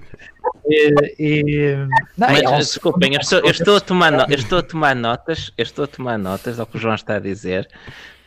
E, 0.68 0.94
e, 1.20 1.74
não, 2.18 2.28
Mas, 2.28 2.42
é 2.42 2.48
um 2.48 2.58
desculpem, 2.58 3.14
eu 3.14 3.20
estou, 3.20 3.38
eu 3.38 3.50
estou 3.50 3.76
a 3.76 3.80
tomar 3.80 4.10
no- 4.10 4.24
eu 4.28 4.34
estou 4.36 4.58
a 4.58 4.62
tomar 4.62 4.96
notas, 4.96 5.52
eu 5.56 5.62
estou 5.62 5.84
a 5.84 5.86
tomar 5.86 6.18
notas 6.18 6.58
ao 6.58 6.66
que 6.66 6.76
o 6.76 6.80
João 6.80 6.94
está 6.96 7.16
a 7.16 7.20
dizer, 7.20 7.68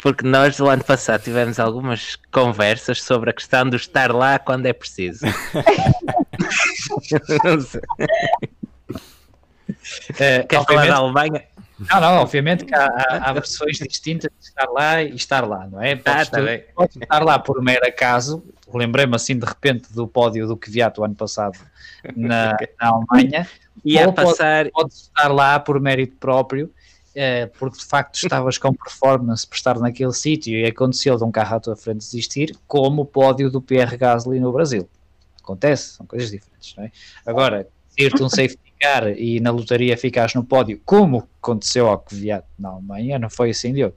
porque 0.01 0.25
nós 0.25 0.59
o 0.61 0.67
ano 0.69 0.83
passado 0.83 1.23
tivemos 1.23 1.59
algumas 1.59 2.15
conversas 2.31 3.01
sobre 3.01 3.31
a 3.31 3.33
questão 3.33 3.69
do 3.69 3.75
estar 3.75 4.13
lá 4.13 4.39
quando 4.39 4.65
é 4.67 4.71
preciso. 4.73 5.25
É, 10.19 10.43
Queres 10.47 10.65
falar 10.65 10.87
da 10.87 10.95
Alemanha? 10.95 11.43
Não, 11.91 11.99
não, 11.99 12.17
obviamente 12.21 12.65
que 12.65 12.73
há, 12.73 12.85
há- 12.85 13.29
há 13.29 13.33
versões 13.33 13.77
distintas 13.77 14.31
de 14.39 14.47
estar 14.47 14.69
lá 14.69 15.01
e 15.03 15.15
estar 15.15 15.45
lá, 15.47 15.67
não 15.67 15.81
é? 15.81 15.93
Ah, 15.93 15.97
Podes, 15.97 16.29
tá 16.29 16.39
podes 16.75 16.95
estar 16.97 17.23
lá 17.23 17.39
por 17.39 17.61
mero 17.61 17.85
acaso. 17.85 18.43
Lembrei-me 18.73 19.15
assim 19.15 19.37
de 19.37 19.45
repente 19.45 19.91
do 19.93 20.07
pódio 20.07 20.47
do 20.47 20.55
Kvyat 20.55 20.99
o 20.99 21.03
ano 21.03 21.15
passado 21.15 21.57
na, 22.15 22.55
na 22.79 22.87
Alemanha. 22.87 23.47
E 23.83 23.99
a 23.99 24.05
Ou 24.07 24.13
pode- 24.13 24.27
passar. 24.29 24.69
Podes 24.71 25.01
estar 25.03 25.27
lá 25.29 25.59
por 25.59 25.79
mérito 25.81 26.15
próprio, 26.17 26.71
eh, 27.15 27.47
porque 27.59 27.77
de 27.79 27.85
facto 27.85 28.15
estavas 28.15 28.57
com 28.57 28.71
performance 28.73 29.45
para 29.45 29.57
estar 29.57 29.79
naquele 29.79 30.13
sítio 30.13 30.53
e 30.57 30.65
aconteceu 30.65 31.17
de 31.17 31.23
um 31.23 31.31
carro 31.31 31.55
à 31.57 31.59
tua 31.59 31.75
frente 31.75 31.97
desistir, 31.99 32.55
como 32.67 33.01
o 33.01 33.05
pódio 33.05 33.49
do 33.51 33.61
Pierre 33.61 33.97
Gasly 33.97 34.39
no 34.39 34.53
Brasil. 34.53 34.87
Acontece, 35.41 35.95
são 35.95 36.05
coisas 36.05 36.31
diferentes, 36.31 36.73
não 36.77 36.85
é? 36.85 36.91
Agora, 37.25 37.67
ir-te 37.97 38.23
um 38.23 38.29
safety 38.29 38.72
e 39.17 39.39
na 39.39 39.51
lotaria 39.51 39.97
ficares 39.97 40.33
no 40.33 40.43
pódio, 40.43 40.79
como 40.85 41.27
aconteceu 41.41 41.87
ao 41.87 41.99
Kvyat 41.99 42.45
na 42.59 42.69
Alemanha, 42.69 43.17
não 43.19 43.29
foi 43.29 43.49
assim, 43.51 43.73
Diogo? 43.73 43.95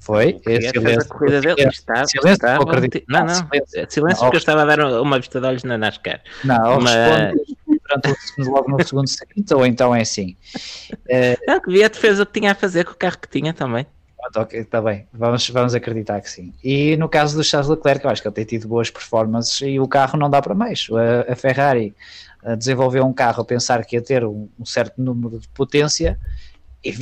Foi? 0.00 0.38
A 0.46 0.70
silêncio- 0.70 1.08
corrida 1.08 1.40
dele. 1.40 1.62
Está, 1.68 2.04
silêncio, 2.06 2.32
está, 2.32 2.56
acreditar. 2.56 3.04
não, 3.08 3.24
não. 3.26 3.34
Silêncio. 3.34 3.86
Silêncio, 3.88 4.00
Não. 4.00 4.16
porque 4.26 4.36
eu 4.36 4.38
estava 4.38 4.62
a 4.62 4.64
dar 4.76 5.00
uma 5.00 5.18
vista 5.18 5.40
de 5.40 5.46
olhos 5.46 5.64
na 5.64 5.78
NASCAR. 5.78 6.20
Não, 6.44 6.78
Mas- 6.80 7.32
durante 7.66 8.18
o 8.38 8.50
logo 8.50 8.70
no 8.70 8.84
segundo 8.86 9.08
seguinte, 9.08 9.54
ou 9.54 9.64
então 9.64 9.94
é 9.94 10.02
assim. 10.02 10.36
Não, 11.48 11.58
que 11.60 11.70
Viet 11.70 11.96
fez 11.98 12.20
o 12.20 12.26
que 12.26 12.38
tinha 12.40 12.52
a 12.52 12.54
fazer 12.54 12.84
com 12.84 12.92
o 12.92 12.94
carro 12.96 13.16
que 13.18 13.28
tinha 13.28 13.54
também. 13.54 13.86
Pronto, 14.24 14.40
ok, 14.40 14.60
está 14.60 14.80
bem. 14.80 15.06
Vamos, 15.12 15.50
vamos 15.50 15.74
acreditar 15.74 16.20
que 16.20 16.30
sim. 16.30 16.52
E 16.62 16.96
no 16.96 17.08
caso 17.08 17.36
do 17.36 17.44
Charles 17.44 17.68
Leclerc, 17.68 18.04
eu 18.04 18.10
acho 18.10 18.22
que 18.22 18.28
ele 18.28 18.34
tem 18.34 18.44
tido 18.44 18.66
boas 18.66 18.90
performances 18.90 19.60
e 19.60 19.78
o 19.78 19.86
carro 19.86 20.18
não 20.18 20.30
dá 20.30 20.40
para 20.40 20.54
mais. 20.54 20.86
A, 21.28 21.32
a 21.32 21.36
Ferrari 21.36 21.94
desenvolveu 22.56 23.04
um 23.04 23.12
carro 23.12 23.42
a 23.42 23.44
pensar 23.44 23.84
que 23.84 23.96
ia 23.96 24.02
ter 24.02 24.24
um, 24.24 24.48
um 24.58 24.64
certo 24.64 25.00
número 25.00 25.38
de 25.38 25.48
potência 25.48 26.18
e 26.82 26.92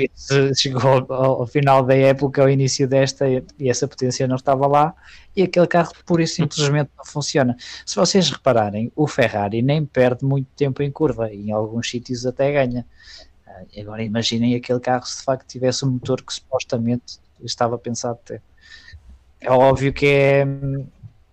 chegou 0.55 1.05
ao, 1.09 1.13
ao 1.41 1.47
final 1.47 1.85
da 1.85 1.97
época, 1.97 2.43
ao 2.43 2.49
início 2.49 2.87
desta, 2.87 3.29
e, 3.29 3.45
e 3.59 3.69
essa 3.69 3.87
potência 3.89 4.27
não 4.29 4.37
estava 4.37 4.67
lá 4.67 4.95
e 5.35 5.43
aquele 5.43 5.67
carro 5.67 5.93
pura 6.05 6.23
e 6.23 6.27
simplesmente 6.27 6.91
não 6.97 7.05
funciona. 7.05 7.57
Se 7.85 7.97
vocês 7.97 8.31
repararem, 8.31 8.93
o 8.95 9.09
Ferrari 9.09 9.63
nem 9.63 9.85
perde 9.85 10.25
muito 10.25 10.49
tempo 10.57 10.83
em 10.83 10.91
curva, 10.91 11.33
em 11.33 11.51
alguns 11.51 11.89
sítios 11.89 12.25
até 12.27 12.53
ganha. 12.53 12.87
Uh, 13.61 13.81
agora 13.81 14.03
imaginem 14.03 14.55
aquele 14.55 14.81
carro 14.81 15.05
se 15.05 15.19
de 15.19 15.25
facto 15.25 15.47
tivesse 15.47 15.85
um 15.85 15.91
motor 15.91 16.23
que 16.23 16.33
supostamente 16.33 17.19
estava 17.43 17.79
pensado 17.79 18.19
ter. 18.25 18.43
É 19.41 19.51
óbvio 19.51 19.93
que 19.93 20.07
é, 20.07 20.47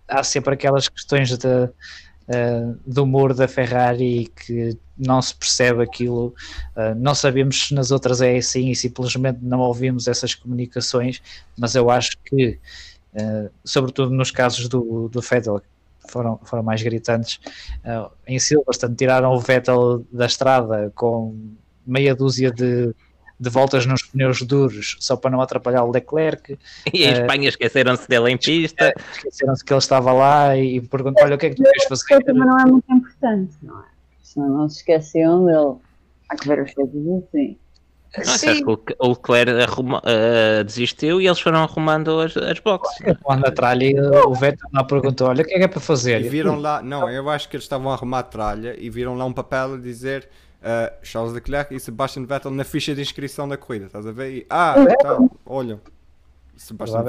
há 0.08 0.22
sempre 0.24 0.54
aquelas 0.54 0.88
questões 0.88 1.36
de, 1.38 1.46
uh, 1.46 2.78
do 2.84 3.04
humor 3.04 3.32
da 3.32 3.46
Ferrari 3.46 4.30
que 4.44 4.76
não 4.98 5.22
se 5.22 5.34
percebe 5.34 5.82
aquilo, 5.82 6.34
uh, 6.76 6.94
não 6.96 7.14
sabemos 7.14 7.68
se 7.68 7.74
nas 7.74 7.90
outras 7.90 8.20
é 8.20 8.36
assim 8.36 8.70
e 8.70 8.76
simplesmente 8.76 9.38
não 9.42 9.60
ouvimos 9.60 10.08
essas 10.08 10.34
comunicações, 10.34 11.22
mas 11.56 11.74
eu 11.74 11.88
acho 11.88 12.16
que, 12.24 12.58
uh, 13.14 13.50
sobretudo 13.64 14.12
nos 14.12 14.30
casos 14.30 14.68
do, 14.68 15.08
do 15.08 15.20
Vettel, 15.20 15.62
foram, 16.08 16.40
foram 16.42 16.64
mais 16.64 16.82
gritantes, 16.82 17.38
em 18.26 18.36
Silverstone 18.36 18.96
tiraram 18.96 19.32
o 19.32 19.38
Vettel 19.38 20.04
da 20.10 20.26
estrada 20.26 20.90
com 20.96 21.54
meia 21.86 22.14
dúzia 22.14 22.50
de 22.50 22.94
de 23.40 23.48
voltas 23.48 23.86
nos 23.86 24.02
pneus 24.02 24.42
duros 24.42 24.98
só 25.00 25.16
para 25.16 25.30
não 25.30 25.40
atrapalhar 25.40 25.82
o 25.82 25.90
Leclerc. 25.90 26.58
E 26.92 27.04
em 27.04 27.08
uh, 27.08 27.12
Espanha 27.12 27.48
esqueceram-se 27.48 28.06
dele 28.06 28.30
em 28.30 28.36
pista. 28.36 28.92
Esqueceram-se 29.14 29.64
que 29.64 29.72
ele 29.72 29.78
estava 29.78 30.12
lá 30.12 30.56
e 30.56 30.80
perguntaram: 30.80 31.28
olha, 31.28 31.36
o 31.36 31.38
que 31.38 31.46
é 31.46 31.50
que 31.50 31.56
tu 31.56 31.62
queres 31.62 31.84
fazer? 31.84 32.22
Também 32.24 32.44
não 32.44 32.60
é 32.60 32.64
muito 32.66 32.92
importante, 32.92 33.54
não 33.62 33.80
é? 33.80 33.84
Senão 34.22 34.48
não 34.48 34.68
se 34.68 34.78
esqueciam 34.78 35.46
dele. 35.46 35.76
Há 36.28 36.36
que 36.36 36.46
ver 36.46 36.62
os 36.62 36.74
coisas 36.74 36.94
assim. 36.94 37.56
Não, 38.18 38.24
Sim. 38.24 38.64
que 38.64 38.96
o 38.98 39.08
Leclerc 39.08 39.62
arruma, 39.62 39.98
uh, 39.98 40.64
desistiu 40.64 41.20
e 41.20 41.28
eles 41.28 41.40
foram 41.40 41.62
arrumando 41.62 42.20
as, 42.20 42.36
as 42.36 42.58
boxes. 42.58 42.98
Quando 43.22 43.46
a 43.46 43.52
tralha 43.52 43.88
o 44.26 44.34
Vettel 44.34 44.68
lá 44.72 44.84
perguntou: 44.84 45.28
Olha, 45.28 45.42
o 45.42 45.46
que 45.46 45.54
é 45.54 45.58
que 45.58 45.64
é 45.64 45.68
para 45.68 45.80
fazer? 45.80 46.20
E 46.20 46.28
viram 46.28 46.58
lá, 46.58 46.82
não, 46.82 47.08
eu 47.08 47.30
acho 47.30 47.48
que 47.48 47.56
eles 47.56 47.64
estavam 47.64 47.90
a 47.90 47.94
arrumar 47.94 48.18
a 48.20 48.24
tralha 48.24 48.74
e 48.78 48.90
viram 48.90 49.16
lá 49.16 49.24
um 49.24 49.32
papel 49.32 49.74
a 49.74 49.78
dizer 49.78 50.28
uh, 50.60 50.94
Charles 51.02 51.32
Leclerc 51.32 51.74
e 51.74 51.80
Sebastian 51.80 52.24
Vettel 52.24 52.50
na 52.50 52.64
ficha 52.64 52.94
de 52.94 53.00
inscrição 53.00 53.48
da 53.48 53.56
corrida, 53.56 53.86
estás 53.86 54.06
a 54.06 54.12
ver? 54.12 54.32
E, 54.32 54.46
ah, 54.48 54.74
tá, 55.02 55.18
olha. 55.46 55.80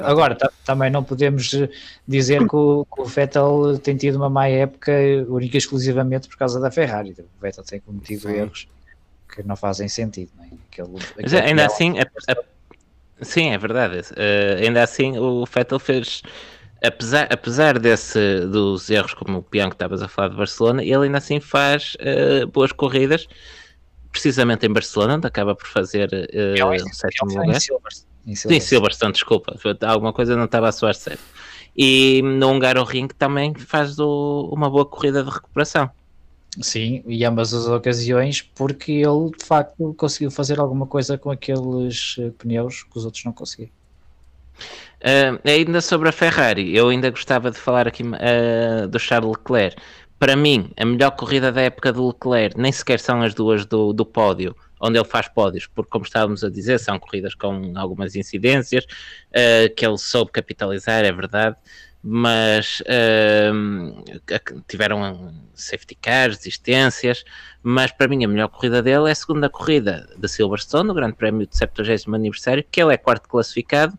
Agora, 0.06 0.38
também 0.64 0.89
não 0.89 1.04
podemos 1.04 1.52
dizer 2.08 2.47
que 2.47 2.56
o, 2.56 2.86
que 2.86 3.02
o, 3.02 3.06
Vettel 3.06 3.78
tem 3.80 3.97
tido 3.97 4.16
uma 4.16 4.30
má 4.30 4.47
época 4.47 4.93
única 5.28 5.58
e 5.58 5.60
exclusivamente 5.60 6.30
por 6.30 6.38
causa 6.38 6.58
da 6.58 6.72
Ferrari. 6.72 7.12
O 7.20 7.41
Vettel 7.41 7.64
tem 7.66 7.82
cometido 7.82 8.30
sim. 8.30 8.34
erros 8.34 8.70
que 9.28 9.43
não 9.43 9.58
fazem 9.58 9.89
sentido. 9.89 10.32
Não 10.38 10.45
é? 10.45 10.47
aquele, 10.72 10.95
aquele 10.95 11.22
Mas 11.22 11.34
ainda 11.34 11.66
assim, 11.66 11.99
a, 11.99 12.04
a, 12.32 13.26
sim, 13.26 13.49
é 13.49 13.58
verdade. 13.58 13.99
Uh, 14.12 14.64
ainda 14.66 14.84
assim, 14.84 15.18
o 15.18 15.45
Vettel 15.45 15.80
fez 15.80 16.24
apesar, 16.84 17.28
apesar 17.32 17.80
desse, 17.80 18.42
dos 18.48 18.90
erros, 18.90 19.14
como 19.14 19.40
o 19.40 19.44
Pião 19.44 19.70
que 19.70 19.76
estavas 19.76 20.02
a 20.02 20.08
falar 20.08 20.30
de 20.30 20.38
Barcelona, 20.38 20.84
ele 20.84 21.06
ainda 21.06 21.18
assim 21.18 21.40
faz 21.40 21.96
uh, 21.96 22.48
boas 22.48 22.72
corridas, 22.72 23.28
precisamente 24.12 24.66
em 24.66 24.74
Barcelona, 24.74 25.16
onde 25.16 25.28
acaba 25.28 25.56
por 25.56 25.68
fazer 25.68 26.10
uh, 26.12 26.66
um 26.66 26.94
sétimo 26.94 27.30
lugar. 27.30 27.56
Em 27.56 27.60
Silverstone. 27.60 28.08
Em 28.26 28.36
Silverstone. 28.36 28.60
Sim, 28.60 28.60
Silverstone, 28.60 29.14
desculpa, 29.14 29.56
alguma 29.82 30.14
coisa 30.14 30.36
não 30.36 30.46
estava 30.46 30.70
a 30.70 30.72
soar 30.72 30.96
certo. 30.96 31.24
E 31.76 32.22
no 32.22 32.52
Hungaroring 32.52 33.08
também 33.08 33.54
faz 33.54 33.98
uma 33.98 34.70
boa 34.70 34.86
corrida 34.86 35.24
de 35.24 35.30
recuperação. 35.30 35.90
Sim, 36.60 37.02
e 37.08 37.24
ambas 37.24 37.54
as 37.54 37.66
ocasiões, 37.68 38.42
porque 38.42 38.92
ele 38.92 39.32
de 39.38 39.46
facto 39.46 39.94
conseguiu 39.94 40.30
fazer 40.30 40.60
alguma 40.60 40.86
coisa 40.86 41.18
com 41.18 41.32
aqueles 41.32 42.18
eh, 42.20 42.30
pneus 42.38 42.84
que 42.84 42.98
os 42.98 43.06
outros 43.06 43.24
não 43.24 43.32
conseguiram. 43.32 43.72
Uh, 45.02 45.41
ainda 45.49 45.82
sobre 45.82 46.10
a 46.10 46.12
Ferrari, 46.12 46.76
eu 46.76 46.89
ainda 46.89 47.10
gostava 47.10 47.49
de 47.49 47.58
falar 47.58 47.88
aqui 47.88 48.04
uh, 48.04 48.88
do 48.88 48.99
Charles 48.99 49.32
Leclerc. 49.36 49.76
Para 50.20 50.36
mim, 50.36 50.72
a 50.78 50.86
melhor 50.86 51.10
corrida 51.12 51.52
da 51.52 51.62
época 51.62 51.91
do 51.91 52.10
Leclerc 52.10 52.56
nem 52.56 52.72
sequer 52.72 52.99
são 52.99 53.24
as 53.24 53.34
duas 53.34 53.66
do, 53.66 53.93
do 53.93 54.06
pódio, 54.06 54.56
onde 54.80 54.99
ele 54.99 55.08
faz 55.08 55.28
pódios, 55.28 55.66
porque, 55.66 55.89
como 55.89 56.06
estávamos 56.06 56.43
a 56.43 56.52
dizer, 56.52 56.80
são 56.80 56.99
corridas 56.99 57.34
com 57.34 57.74
algumas 57.76 58.16
incidências 58.16 58.84
uh, 58.86 59.74
que 59.76 59.84
ele 59.84 59.97
soube 59.97 60.32
capitalizar, 60.32 61.04
é 61.04 61.12
verdade, 61.12 61.56
mas 62.04 62.84
tiveram 64.68 65.34
safety 65.54 65.95
cars, 65.95 66.39
existências. 66.39 67.24
Mas 67.64 67.91
para 67.91 68.08
mim, 68.08 68.24
a 68.24 68.28
melhor 68.28 68.49
corrida 68.49 68.82
dele 68.82 69.08
é 69.08 69.12
a 69.12 69.16
segunda 69.16 69.49
corrida 69.49 70.08
da 70.18 70.28
Silverstone, 70.28 70.88
no 70.88 70.93
Grande 70.93 71.14
Prémio 71.14 71.45
de 71.45 71.56
70 71.58 72.16
aniversário, 72.16 72.66
que 72.72 72.82
ele 72.82 72.93
é 72.93 72.97
quarto 72.97 73.28
classificado 73.28 73.97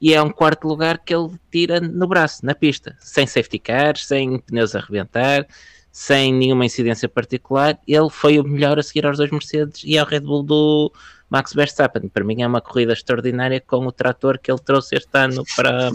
e 0.00 0.12
é 0.12 0.22
um 0.22 0.30
quarto 0.30 0.66
lugar 0.66 0.98
que 0.98 1.14
ele 1.14 1.30
tira 1.50 1.80
no 1.80 2.06
braço, 2.06 2.44
na 2.44 2.54
pista, 2.54 2.96
sem 3.00 3.26
safety 3.26 3.58
cars, 3.58 4.06
sem 4.06 4.38
pneus 4.38 4.74
a 4.74 4.78
arrebentar, 4.78 5.46
sem 5.90 6.32
nenhuma 6.34 6.66
incidência 6.66 7.08
particular. 7.08 7.78
Ele 7.86 8.10
foi 8.10 8.38
o 8.38 8.44
melhor 8.44 8.78
a 8.78 8.82
seguir 8.82 9.06
aos 9.06 9.18
dois 9.18 9.30
Mercedes 9.30 9.82
e 9.84 9.96
ao 9.96 10.06
Red 10.06 10.20
Bull 10.20 10.42
do 10.42 10.92
Max 11.30 11.54
Verstappen. 11.54 12.08
Para 12.08 12.24
mim 12.24 12.42
é 12.42 12.46
uma 12.46 12.60
corrida 12.60 12.92
extraordinária 12.92 13.60
com 13.60 13.86
o 13.86 13.92
trator 13.92 14.38
que 14.38 14.50
ele 14.50 14.60
trouxe 14.60 14.96
este 14.96 15.16
ano 15.18 15.42
para, 15.56 15.90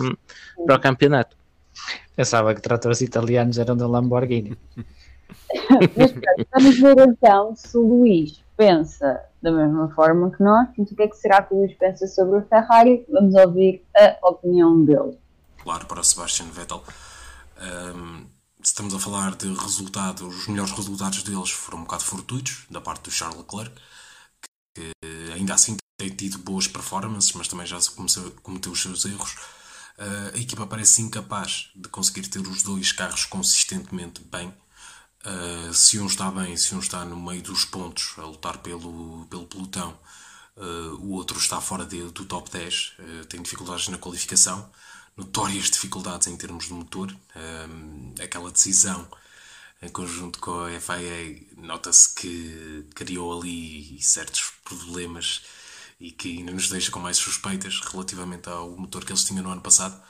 para 0.66 0.76
o 0.76 0.80
campeonato. 0.80 1.38
Pensava 2.16 2.54
que 2.56 2.62
tratores 2.62 3.02
italianos 3.02 3.58
eram 3.58 3.78
da 3.78 3.88
Lamborghini. 3.88 4.58
Mas, 5.95 6.14
vamos 6.52 6.80
ver 6.80 6.97
então 7.08 7.56
se 7.56 7.78
o 7.78 7.82
Luís 7.82 8.43
pensa 8.60 9.22
da 9.41 9.53
mesma 9.53 9.89
forma 9.95 10.30
que 10.32 10.43
nós. 10.43 10.68
Então, 10.78 10.91
o 10.91 10.95
que 10.97 11.03
é 11.03 11.07
que 11.07 11.16
será 11.16 11.41
que 11.41 11.53
o 11.53 11.60
Luís 11.60 11.74
pensa 11.78 12.05
sobre 12.07 12.39
o 12.39 12.45
Ferrari? 12.45 13.05
Vamos 13.10 13.34
ouvir 13.34 13.86
a 13.95 14.28
opinião 14.28 14.84
dele. 14.84 15.18
Claro, 15.64 15.86
para 15.86 16.01
o 16.01 16.03
Sebastian 16.03 16.47
Vettel. 16.47 16.84
Um, 17.95 18.28
estamos 18.62 18.93
a 18.93 18.99
falar 18.99 19.34
de 19.38 19.47
resultados, 19.47 20.22
os 20.22 20.47
melhores 20.49 20.74
resultados 20.74 21.24
deles 21.24 21.51
foram 21.51 21.80
um 21.80 21.84
bocado 21.84 22.03
fortuitos, 22.03 22.66
da 22.70 22.82
parte 22.82 23.03
do 23.03 23.12
Charles 23.12 23.38
Leclerc, 23.38 23.74
que 24.76 24.91
ainda 25.34 25.53
assim 25.53 25.78
tem 25.97 26.10
tido 26.10 26.38
boas 26.39 26.68
performances, 26.68 27.32
mas 27.32 27.47
também 27.47 27.66
já 27.66 27.80
começou, 27.95 28.30
cometeu 28.43 28.74
os 28.74 28.82
seus 28.82 29.05
erros. 29.05 29.36
Uh, 29.97 30.36
a 30.36 30.38
equipa 30.38 30.68
parece 30.68 31.01
incapaz 31.01 31.72
de 31.76 31.88
conseguir 31.88 32.28
ter 32.28 32.39
os 32.39 32.62
dois 32.62 32.91
carros 32.91 33.26
consistentemente 33.26 34.22
bem 34.22 34.53
Uh, 35.26 35.74
se 35.74 35.99
um 35.99 36.05
está 36.07 36.32
bem, 36.32 36.55
se 36.55 36.74
um 36.74 36.80
está 36.80 37.03
no 37.03 37.17
meio 37.17 37.41
dos 37.41 37.65
pontos 37.65 38.13
a 38.17 38.22
lutar 38.24 38.59
pelo, 38.59 39.26
pelo 39.30 39.45
pelotão, 39.45 39.99
uh, 40.55 40.95
o 40.95 41.11
outro 41.11 41.38
está 41.38 41.59
fora 41.59 41.86
de, 41.86 42.01
do 42.11 42.26
top 42.26 42.49
10, 42.49 42.93
uh, 42.99 43.01
ah, 43.01 43.26
tem 43.26 43.41
dificuldades 43.41 43.89
na 43.89 43.97
qualificação, 43.97 44.72
notórias 45.17 45.70
dificuldades 45.70 46.28
em 46.28 46.38
termos 46.38 46.65
de 46.65 46.74
motor. 46.74 47.13
aquela 48.24 48.51
decisão 48.51 49.07
em 49.82 49.89
conjunto 49.89 50.39
com 50.39 50.61
a 50.61 50.80
FIA, 50.80 51.47
nota-se 51.57 52.13
que 52.15 52.88
criou 52.95 53.39
ali 53.39 54.01
certos 54.01 54.53
problemas 54.63 55.41
e 55.99 56.11
que 56.11 56.38
ainda 56.38 56.51
nos 56.51 56.70
deixa 56.70 56.91
com 56.91 56.99
mais 56.99 57.17
suspeitas 57.17 57.80
relativamente 57.82 58.49
ao 58.49 58.72
motor 58.78 59.05
que 59.05 59.11
eles 59.11 59.24
tinham 59.24 59.43
no 59.43 59.51
ano 59.51 59.61
passado. 59.61 60.01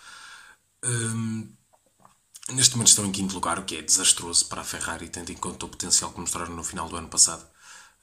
Neste 2.51 2.75
momento 2.75 2.87
estão 2.87 3.05
em 3.05 3.11
quinto 3.11 3.35
lugar, 3.35 3.59
o 3.59 3.63
que 3.63 3.75
é 3.75 3.81
desastroso 3.81 4.45
para 4.47 4.61
a 4.61 4.63
Ferrari, 4.63 5.07
tendo 5.07 5.31
em 5.31 5.35
conta 5.35 5.67
o 5.67 5.69
potencial 5.69 6.11
que 6.11 6.19
mostraram 6.19 6.55
no 6.55 6.63
final 6.63 6.89
do 6.89 6.95
ano 6.95 7.07
passado, 7.07 7.45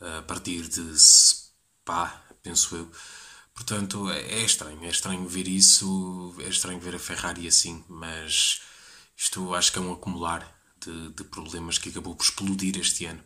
a 0.00 0.22
partir 0.22 0.68
de 0.68 0.96
Spa, 0.96 2.22
penso 2.44 2.76
eu. 2.76 2.90
Portanto, 3.54 4.08
é, 4.08 4.20
é 4.20 4.42
estranho, 4.44 4.84
é 4.84 4.88
estranho 4.88 5.26
ver 5.26 5.48
isso, 5.48 6.32
é 6.38 6.48
estranho 6.48 6.78
ver 6.78 6.94
a 6.94 6.98
Ferrari 6.98 7.48
assim, 7.48 7.84
mas 7.88 8.60
isto 9.16 9.52
acho 9.52 9.72
que 9.72 9.78
é 9.78 9.82
um 9.82 9.92
acumular 9.92 10.46
de, 10.80 11.08
de 11.10 11.24
problemas 11.24 11.76
que 11.76 11.88
acabou 11.88 12.14
por 12.14 12.22
explodir 12.22 12.78
este 12.78 13.06
ano. 13.06 13.22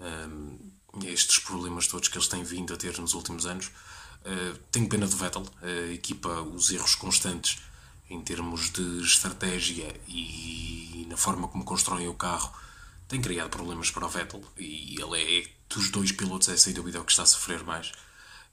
Um, 0.00 0.58
estes 1.04 1.40
problemas 1.40 1.88
todos 1.88 2.08
que 2.08 2.16
eles 2.16 2.28
têm 2.28 2.42
vindo 2.42 2.72
a 2.72 2.76
ter 2.76 2.98
nos 2.98 3.12
últimos 3.12 3.44
anos. 3.44 3.66
Uh, 3.66 4.56
tenho 4.70 4.88
pena 4.88 5.06
do 5.06 5.16
Vettel, 5.16 5.46
a 5.60 5.92
equipa, 5.92 6.40
os 6.40 6.70
erros 6.70 6.94
constantes 6.94 7.58
em 8.08 8.20
termos 8.22 8.70
de 8.70 9.02
estratégia 9.02 9.94
e 10.06 11.06
na 11.08 11.16
forma 11.16 11.48
como 11.48 11.64
constroem 11.64 12.08
o 12.08 12.14
carro, 12.14 12.52
tem 13.08 13.20
criado 13.20 13.50
problemas 13.50 13.90
para 13.90 14.06
o 14.06 14.08
Vettel. 14.08 14.42
E 14.58 15.00
ele 15.00 15.40
é 15.40 15.50
dos 15.68 15.90
dois 15.90 16.12
pilotos 16.12 16.48
é 16.48 16.56
sem 16.56 16.72
dúvida 16.72 17.00
o 17.00 17.04
que 17.04 17.12
está 17.12 17.22
a 17.22 17.26
sofrer 17.26 17.62
mais. 17.64 17.92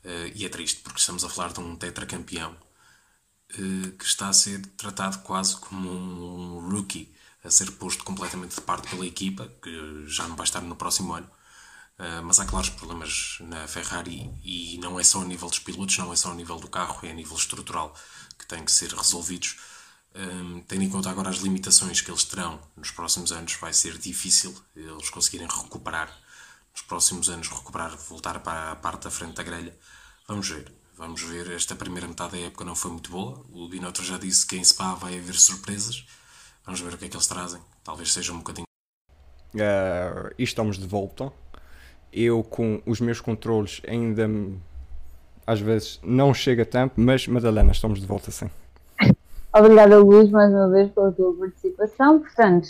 Uh, 0.03 0.31
e 0.33 0.45
é 0.45 0.49
triste 0.49 0.81
porque 0.81 0.99
estamos 0.99 1.23
a 1.23 1.29
falar 1.29 1.53
de 1.53 1.59
um 1.59 1.75
tetracampeão 1.75 2.51
uh, 2.53 3.91
que 3.97 4.05
está 4.05 4.29
a 4.29 4.33
ser 4.33 4.65
tratado 4.77 5.19
quase 5.19 5.55
como 5.57 5.89
um 5.89 6.69
rookie 6.69 7.13
a 7.43 7.49
ser 7.49 7.71
posto 7.71 8.03
completamente 8.03 8.55
de 8.55 8.61
parte 8.61 8.89
pela 8.89 9.05
equipa 9.05 9.47
que 9.61 10.05
já 10.07 10.27
não 10.27 10.35
vai 10.35 10.45
estar 10.45 10.61
no 10.61 10.75
próximo 10.75 11.13
ano. 11.13 11.29
Uh, 11.99 12.23
mas 12.23 12.39
há 12.39 12.45
claros 12.45 12.69
problemas 12.69 13.37
na 13.41 13.67
Ferrari 13.67 14.31
e 14.43 14.79
não 14.79 14.99
é 14.99 15.03
só 15.03 15.21
a 15.21 15.25
nível 15.25 15.49
dos 15.49 15.59
pilotos 15.59 15.97
não 15.97 16.11
é 16.11 16.15
só 16.15 16.31
a 16.31 16.35
nível 16.35 16.57
do 16.57 16.67
carro 16.67 16.99
é 17.03 17.11
a 17.11 17.13
nível 17.13 17.37
estrutural 17.37 17.95
que 18.41 18.47
têm 18.47 18.65
que 18.65 18.71
ser 18.71 18.91
resolvidos. 18.93 19.57
Um, 20.13 20.59
tendo 20.61 20.83
em 20.83 20.89
conta 20.89 21.09
agora 21.09 21.29
as 21.29 21.37
limitações 21.37 22.01
que 22.01 22.11
eles 22.11 22.25
terão 22.25 22.59
nos 22.75 22.91
próximos 22.91 23.31
anos, 23.31 23.53
vai 23.53 23.71
ser 23.71 23.97
difícil 23.97 24.53
eles 24.75 25.09
conseguirem 25.09 25.47
recuperar 25.47 26.11
nos 26.73 26.81
próximos 26.81 27.29
anos, 27.29 27.47
recuperar, 27.47 27.95
voltar 27.97 28.39
para 28.39 28.71
a 28.71 28.75
parte 28.75 29.03
da 29.03 29.11
frente 29.11 29.35
da 29.35 29.43
grelha. 29.43 29.77
Vamos 30.27 30.49
ver, 30.49 30.71
vamos 30.97 31.21
ver. 31.21 31.51
Esta 31.51 31.75
primeira 31.75 32.07
metade 32.07 32.33
da 32.33 32.39
época 32.39 32.65
não 32.65 32.75
foi 32.75 32.91
muito 32.91 33.11
boa. 33.11 33.45
O 33.51 33.69
Binotto 33.69 34.03
já 34.03 34.17
disse 34.17 34.45
que 34.45 34.57
em 34.57 34.63
Spa 34.63 34.95
vai 34.95 35.17
haver 35.17 35.35
surpresas. 35.35 36.05
Vamos 36.65 36.79
ver 36.81 36.93
o 36.93 36.97
que 36.97 37.05
é 37.05 37.09
que 37.09 37.15
eles 37.15 37.27
trazem. 37.27 37.61
Talvez 37.83 38.11
seja 38.11 38.33
um 38.33 38.37
bocadinho. 38.37 38.65
Uh, 39.53 40.33
e 40.37 40.43
estamos 40.43 40.77
de 40.77 40.87
volta. 40.87 41.31
eu 42.11 42.43
com 42.43 42.81
os 42.85 42.99
meus 42.99 43.19
controles 43.21 43.81
ainda 43.87 44.27
às 45.45 45.59
vezes 45.59 45.99
não 46.03 46.33
chega 46.33 46.65
tempo, 46.65 46.93
mas 46.97 47.27
Madalena, 47.27 47.71
estamos 47.71 47.99
de 47.99 48.05
volta 48.05 48.31
sim. 48.31 48.49
Obrigada, 49.53 49.97
Luís, 49.97 50.29
mais 50.29 50.51
uma 50.51 50.69
vez 50.69 50.89
pela 50.91 51.11
tua 51.11 51.33
participação. 51.33 52.19
Portanto, 52.19 52.67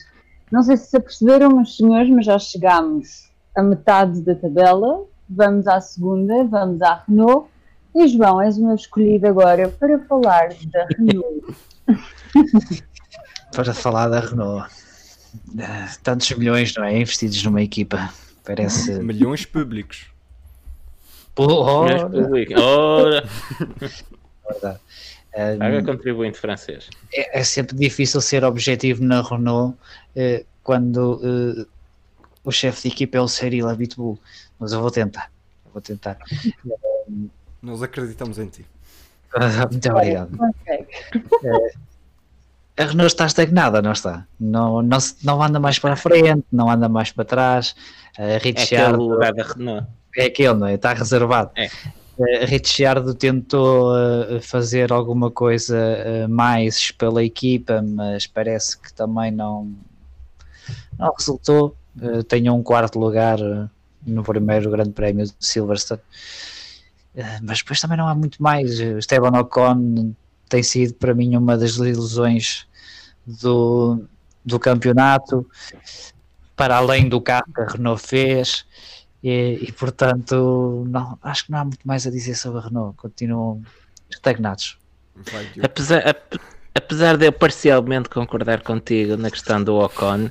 não 0.52 0.64
sei 0.64 0.78
se 0.78 0.88
se 0.90 0.98
aperceberam, 0.98 1.56
meus 1.56 1.78
senhores, 1.78 2.10
mas 2.10 2.26
já 2.26 2.38
chegámos 2.40 3.30
a 3.56 3.64
metade 3.64 4.22
da 4.22 4.36
tabela. 4.36 5.06
Vamos 5.30 5.68
à 5.68 5.80
segunda, 5.80 6.44
vamos 6.44 6.82
à 6.82 7.04
Renault. 7.08 7.48
E 7.96 8.08
João, 8.08 8.42
és 8.42 8.58
o 8.58 8.66
meu 8.66 8.76
escolhido 8.76 9.28
agora 9.28 9.70
para 9.70 10.00
falar 10.00 10.50
da 10.72 10.86
Renault. 10.98 11.56
Para 13.54 13.74
falar 13.74 14.08
da 14.08 14.22
Renault. 14.22 14.72
Ah, 15.60 15.90
Tantos 16.02 16.32
milhões, 16.32 16.74
não 16.74 16.86
é? 16.86 16.98
Investidos 16.98 17.44
numa 17.44 17.62
equipa. 17.62 18.10
Parece. 18.46 18.94
Milhões 19.00 19.46
públicos. 19.46 20.11
Público, 21.34 22.60
ora, 22.60 23.24
verdade. 24.50 24.80
Ah, 25.34 25.56
paga 25.58 25.84
contribuinte 25.84 26.38
francês. 26.38 26.90
é, 27.14 27.40
é 27.40 27.44
sempre 27.44 27.78
difícil 27.78 28.20
ser 28.20 28.44
objetivo 28.44 29.02
na 29.04 29.22
Renault 29.22 29.78
eh, 30.14 30.44
quando 30.62 31.22
eh, 31.24 31.66
o 32.44 32.52
chefe 32.52 32.90
de 32.90 32.94
equipa 32.96 33.18
é 33.18 33.22
o 33.22 33.30
Cyril 33.30 33.70
Abitbull. 33.70 34.20
Mas 34.60 34.74
eu 34.74 34.82
vou 34.82 34.92
tentar. 34.92 35.32
Eu 35.66 35.72
Vou 35.72 35.82
tentar. 35.82 36.18
Nós 37.62 37.82
acreditamos 37.82 38.38
em 38.40 38.48
ti. 38.48 38.66
Muito 39.72 39.90
obrigado. 39.90 40.38
Consegue. 40.38 40.88
A 42.78 42.84
Renault 42.84 43.08
está 43.08 43.26
estagnada, 43.26 43.82
não 43.82 43.92
está? 43.92 44.26
Não, 44.40 44.82
não, 44.82 44.98
não 45.24 45.42
anda 45.42 45.60
mais 45.60 45.80
para 45.80 45.94
a 45.94 45.98
frente, 45.98 46.46
não 46.52 46.70
anda 46.70 46.90
mais 46.90 47.12
para 47.12 47.24
trás. 47.24 47.76
A 48.18 48.24
É 48.24 48.36
aquele 48.36 48.60
Ricciardo 48.60 49.02
lugar 49.02 49.34
da 49.34 49.44
Renault. 49.44 49.88
É 50.18 50.26
aquele, 50.26 50.54
não 50.54 50.68
é? 50.68 50.76
Está 50.76 50.94
reservado. 50.94 51.52
É. 51.56 51.70
A 52.42 52.46
Ricciardo 52.46 53.16
tentou 53.16 53.98
eh, 53.98 54.42
fazer 54.42 54.92
alguma 54.92 55.32
coisa 55.32 55.78
eh, 55.78 56.28
mais 56.28 56.92
pela 56.92 57.24
equipa, 57.24 57.82
mas 57.82 58.28
parece 58.28 58.78
que 58.78 58.94
também 58.94 59.32
não, 59.32 59.74
não 61.00 61.14
resultou. 61.18 61.76
Eh, 62.00 62.22
Tem 62.24 62.48
um 62.50 62.62
quarto 62.62 63.00
lugar 63.00 63.40
no 64.06 64.24
primeiro 64.24 64.70
Grande 64.70 64.92
Prémio 64.92 65.26
de 65.26 65.34
Silverstone. 65.40 66.02
Mas 67.42 67.60
depois 67.60 67.82
também 67.82 67.98
não 67.98 68.08
há 68.08 68.16
muito 68.16 68.42
mais. 68.42 68.80
Esteban 68.80 69.38
Ocon 69.38 70.14
tem 70.48 70.64
sido 70.64 70.94
para 70.94 71.14
mim 71.14 71.36
uma 71.36 71.58
das 71.58 71.76
ilusões 71.76 72.68
do, 73.26 74.04
do 74.46 74.60
campeonato, 74.60 75.46
para 76.56 76.78
além 76.78 77.10
do 77.10 77.20
carro 77.20 77.48
que 77.54 77.62
a 77.62 77.66
Renault 77.66 78.02
fez. 78.06 78.66
E, 79.24 79.60
e, 79.62 79.72
portanto, 79.72 80.84
não, 80.88 81.18
acho 81.22 81.46
que 81.46 81.52
não 81.52 81.60
há 81.60 81.64
muito 81.64 81.88
mais 81.88 82.08
a 82.08 82.12
dizer 82.12 82.36
sobre 82.36 82.60
a 82.60 82.64
Renault. 82.64 82.98
Continuam 82.98 83.62
estagnados. 84.10 84.78
Apesar, 85.62 86.08
ap- 86.08 86.40
apesar 86.74 87.18
de 87.18 87.28
eu 87.28 87.32
parcialmente 87.32 88.10
concordar 88.10 88.62
contigo 88.62 89.16
na 89.18 89.30
questão 89.30 89.64
do 89.64 89.76
Ocon, 89.76 90.30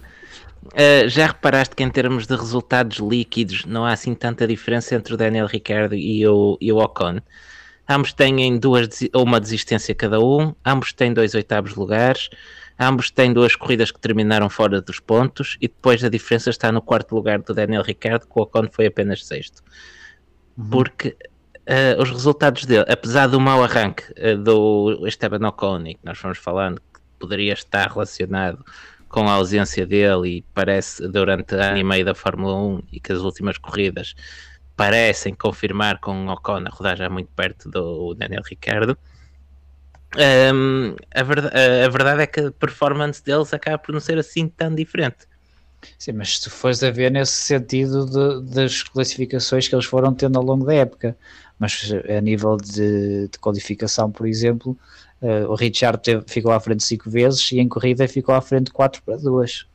eh, 0.74 1.08
já 1.08 1.28
reparaste 1.28 1.76
que 1.76 1.82
em 1.82 1.90
termos 1.90 2.26
de 2.26 2.34
resultados 2.34 2.98
líquidos 2.98 3.64
não 3.64 3.84
há 3.84 3.92
assim 3.92 4.14
tanta 4.14 4.46
diferença 4.46 4.94
entre 4.94 5.14
o 5.14 5.16
Daniel 5.16 5.46
Ricciardo 5.46 5.94
e 5.94 6.26
o, 6.26 6.58
e 6.60 6.72
o 6.72 6.78
Ocon. 6.78 7.20
Ambos 7.88 8.12
têm 8.12 8.58
duas, 8.58 8.88
uma 9.14 9.40
desistência 9.40 9.94
cada 9.94 10.20
um, 10.20 10.54
ambos 10.64 10.92
têm 10.92 11.12
dois 11.12 11.34
oitavos 11.34 11.74
lugares, 11.74 12.30
ambos 12.80 13.10
têm 13.10 13.32
duas 13.32 13.54
corridas 13.54 13.90
que 13.90 14.00
terminaram 14.00 14.48
fora 14.48 14.80
dos 14.80 14.98
pontos 14.98 15.58
e 15.60 15.68
depois 15.68 16.02
a 16.02 16.08
diferença 16.08 16.48
está 16.48 16.72
no 16.72 16.80
quarto 16.80 17.14
lugar 17.14 17.40
do 17.40 17.52
Daniel 17.52 17.82
Ricciardo, 17.82 18.26
que 18.26 18.32
o 18.34 18.42
Ocon 18.42 18.68
foi 18.72 18.86
apenas 18.86 19.26
sexto. 19.26 19.62
Porque 20.70 21.14
eh, 21.66 21.94
os 21.98 22.10
resultados 22.10 22.64
dele, 22.64 22.86
apesar 22.88 23.26
do 23.26 23.38
mau 23.38 23.62
arranque 23.62 24.04
eh, 24.16 24.34
do 24.34 25.06
Esteban 25.06 25.46
Ocon, 25.46 25.84
que 25.84 25.98
nós 26.02 26.18
fomos 26.18 26.38
falando 26.38 26.80
que 26.80 27.00
poderia 27.18 27.52
estar 27.52 27.86
relacionado 27.90 28.64
com 29.10 29.28
a 29.28 29.32
ausência 29.32 29.86
dele 29.86 30.38
e 30.38 30.42
parece 30.54 31.06
durante 31.06 31.54
ano 31.54 31.76
e 31.76 31.84
meio 31.84 32.04
da 32.04 32.14
Fórmula 32.14 32.56
1 32.56 32.82
e 32.92 33.00
que 33.00 33.12
as 33.12 33.20
últimas 33.20 33.58
corridas 33.58 34.14
parecem 34.74 35.34
confirmar 35.34 35.98
com 36.00 36.26
o 36.26 36.32
Ocon 36.32 36.64
a 36.66 36.70
rodar 36.70 36.96
já 36.96 37.10
muito 37.10 37.28
perto 37.36 37.68
do 37.68 38.14
Daniel 38.14 38.42
Ricciardo. 38.42 38.96
Hum, 40.16 40.96
a, 41.14 41.22
verda- 41.22 41.50
a- 41.54 41.88
verdade 41.88 42.22
é 42.22 42.26
que 42.26 42.40
a 42.40 42.52
performance 42.52 43.22
deles 43.22 43.52
acaba 43.54 43.78
por 43.78 43.92
não 43.92 44.00
ser 44.00 44.18
assim 44.18 44.48
tão 44.48 44.74
diferente. 44.74 45.26
Sim, 45.98 46.12
mas 46.12 46.36
se 46.36 46.42
tu 46.42 46.50
fores 46.50 46.82
a 46.82 46.90
ver 46.90 47.10
nesse 47.10 47.32
sentido 47.32 48.04
de- 48.06 48.54
das 48.54 48.82
classificações 48.82 49.66
que 49.68 49.74
eles 49.74 49.86
foram 49.86 50.14
tendo 50.14 50.38
ao 50.38 50.44
longo 50.44 50.64
da 50.64 50.74
época, 50.74 51.16
mas 51.58 51.90
eh, 52.06 52.18
a 52.18 52.20
nível 52.20 52.56
de, 52.56 53.28
de 53.28 53.38
qualificação, 53.38 54.10
por 54.10 54.26
exemplo, 54.26 54.78
eh, 55.22 55.46
o 55.46 55.54
Richard 55.54 56.02
teve- 56.02 56.24
ficou 56.28 56.52
à 56.52 56.60
frente 56.60 56.82
cinco 56.84 57.08
vezes 57.10 57.50
e 57.52 57.60
em 57.60 57.68
corrida 57.68 58.06
ficou 58.08 58.34
à 58.34 58.40
frente 58.42 58.70
4 58.70 59.02
para 59.02 59.16
2. 59.16 59.66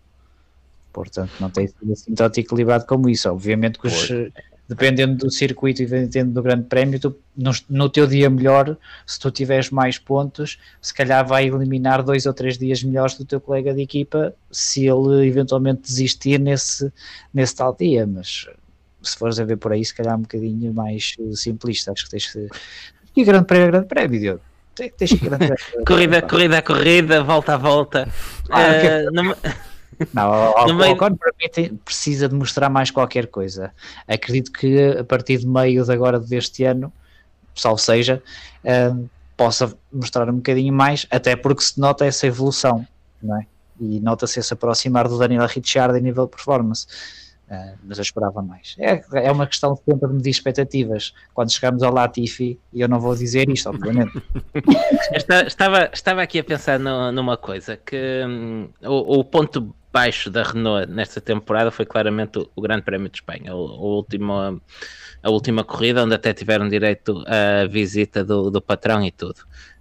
Portanto, 0.94 1.36
não 1.40 1.52
tem 1.52 1.68
sido 1.68 1.94
assim 1.94 2.14
tanto 2.16 2.40
equilibrado 2.40 2.86
como 2.88 3.10
isso. 3.10 3.30
Obviamente 3.30 3.80
que 3.80 3.88
os, 3.88 4.10
dependendo 4.68 5.26
do 5.26 5.32
circuito 5.32 5.82
e 5.82 5.86
dependendo 5.86 6.32
do 6.32 6.42
grande 6.42 6.64
prémio, 6.64 7.00
tu, 7.00 7.16
no, 7.38 7.52
no 7.70 7.90
teu 7.90 8.08
dia 8.08 8.30
melhor, 8.30 8.76
se 9.06 9.20
tu 9.20 9.30
tiveres 9.30 9.70
mais 9.70 9.98
pontos, 10.00 10.58
se 10.82 10.94
calhar 10.94 11.26
vai 11.26 11.48
eliminar 11.48 12.02
dois 12.02 12.26
ou 12.26 12.34
três 12.34 12.58
dias 12.58 12.82
melhores 12.84 13.16
do 13.16 13.26
teu 13.26 13.40
colega 13.40 13.74
de 13.74 13.82
equipa 13.82 14.34
se 14.52 14.86
ele 14.88 15.28
eventualmente 15.28 15.82
desistir 15.84 16.40
nesse, 16.40 16.92
nesse 17.34 17.56
tal 17.56 17.76
dia, 17.80 18.08
mas 18.08 18.48
se 19.04 19.16
fores 19.18 19.40
a 19.40 19.44
ver 19.44 19.58
por 19.58 19.72
aí, 19.72 19.86
se 19.86 19.94
calhar 19.94 20.14
é 20.14 20.18
um 20.18 20.22
bocadinho 20.22 20.74
mais 20.74 21.16
simplista, 21.36 21.92
acho 21.92 22.06
que 22.06 22.10
tens 22.12 22.32
que 22.32 22.50
e 23.16 23.24
grande 23.24 23.46
prémio, 23.46 23.68
é 23.68 23.72
grande 23.72 23.88
prémio, 23.88 24.20
Diogo. 24.20 24.42
Tens 24.76 25.10
que 25.12 25.18
grande 25.20 25.48
prémio. 25.48 25.58
Corrida, 25.86 26.22
corrida 26.24 26.62
corrida, 26.62 27.24
volta 27.24 27.54
a 27.54 27.58
volta. 27.58 28.10
Ah, 28.50 28.62
ok. 28.62 28.84
Eh, 28.90 29.06
numa- 29.14 29.38
Não, 30.14 30.30
o, 30.32 30.68
No 30.68 30.74
o 30.74 30.76
meio- 30.76 30.98
tem- 31.52 31.76
precisa 31.78 32.28
de 32.30 32.36
mostrar 32.36 32.70
mais 32.70 32.92
qualquer 32.92 33.28
coisa. 33.28 33.72
Acredito 34.08 34.52
que 34.52 34.98
a 35.00 35.04
partir 35.04 35.38
de 35.40 35.48
meio 35.48 35.84
de 35.84 35.92
agora 35.92 36.20
deste 36.20 36.64
ano, 36.64 36.92
salvo 37.56 37.80
seja, 37.80 38.22
eh, 38.64 38.92
possa 39.38 39.74
mostrar 39.92 40.30
um 40.30 40.36
bocadinho 40.38 40.74
mais, 40.74 41.06
até 41.10 41.36
porque 41.36 41.62
se 41.64 41.80
nota 41.80 42.06
essa 42.06 42.26
evolução, 42.28 42.86
não 43.22 43.38
é? 43.40 43.46
E 43.80 44.00
nota-se 44.00 44.40
esse 44.40 44.54
aproximar 44.54 45.08
do 45.08 45.18
Daniel 45.18 45.46
Ricciardo 45.48 45.98
em 45.98 46.02
nível 46.02 46.26
de 46.26 46.32
performance. 46.32 46.88
Eh, 47.48 47.76
mas 47.84 47.98
eu 48.00 48.02
esperava 48.02 48.42
mais. 48.42 48.76
É, 48.80 49.04
é 49.28 49.32
uma 49.32 49.46
questão 49.46 49.76
sempre 49.88 50.08
de 50.10 50.16
medir 50.16 50.32
expectativas. 50.32 51.14
Quando 51.34 51.52
chegarmos 51.52 51.84
ao 51.84 51.94
Latifi, 51.94 52.60
e 52.74 52.82
eu 52.82 52.88
não 52.88 53.00
vou 53.00 53.16
dizer 53.16 53.48
isto, 53.50 53.70
obviamente, 53.70 54.14
estava, 55.48 55.90
estava 55.94 56.22
aqui 56.22 56.40
a 56.40 56.44
pensar 56.44 56.80
nu- 56.80 57.12
numa 57.12 57.38
coisa, 57.38 57.78
que 57.78 58.24
hum, 58.28 58.70
o, 58.82 59.20
o 59.20 59.24
ponto 59.24 59.76
baixo 59.96 60.30
da 60.30 60.44
Renault 60.44 60.92
nesta 60.92 61.22
temporada 61.22 61.72
foi 61.72 61.86
claramente 61.86 62.38
o, 62.38 62.52
o 62.54 62.62
Grande 62.62 62.82
Prémio 62.82 63.08
de 63.08 63.18
Espanha, 63.18 63.56
o, 63.56 63.60
o 63.60 63.96
último, 63.96 64.34
a 65.24 65.30
última 65.30 65.64
corrida, 65.64 66.04
onde 66.04 66.14
até 66.14 66.34
tiveram 66.34 66.68
direito 66.68 67.24
à 67.26 67.66
visita 67.66 68.22
do, 68.22 68.52
do 68.52 68.62
patrão 68.62 69.02
e 69.06 69.12
tudo. 69.12 69.40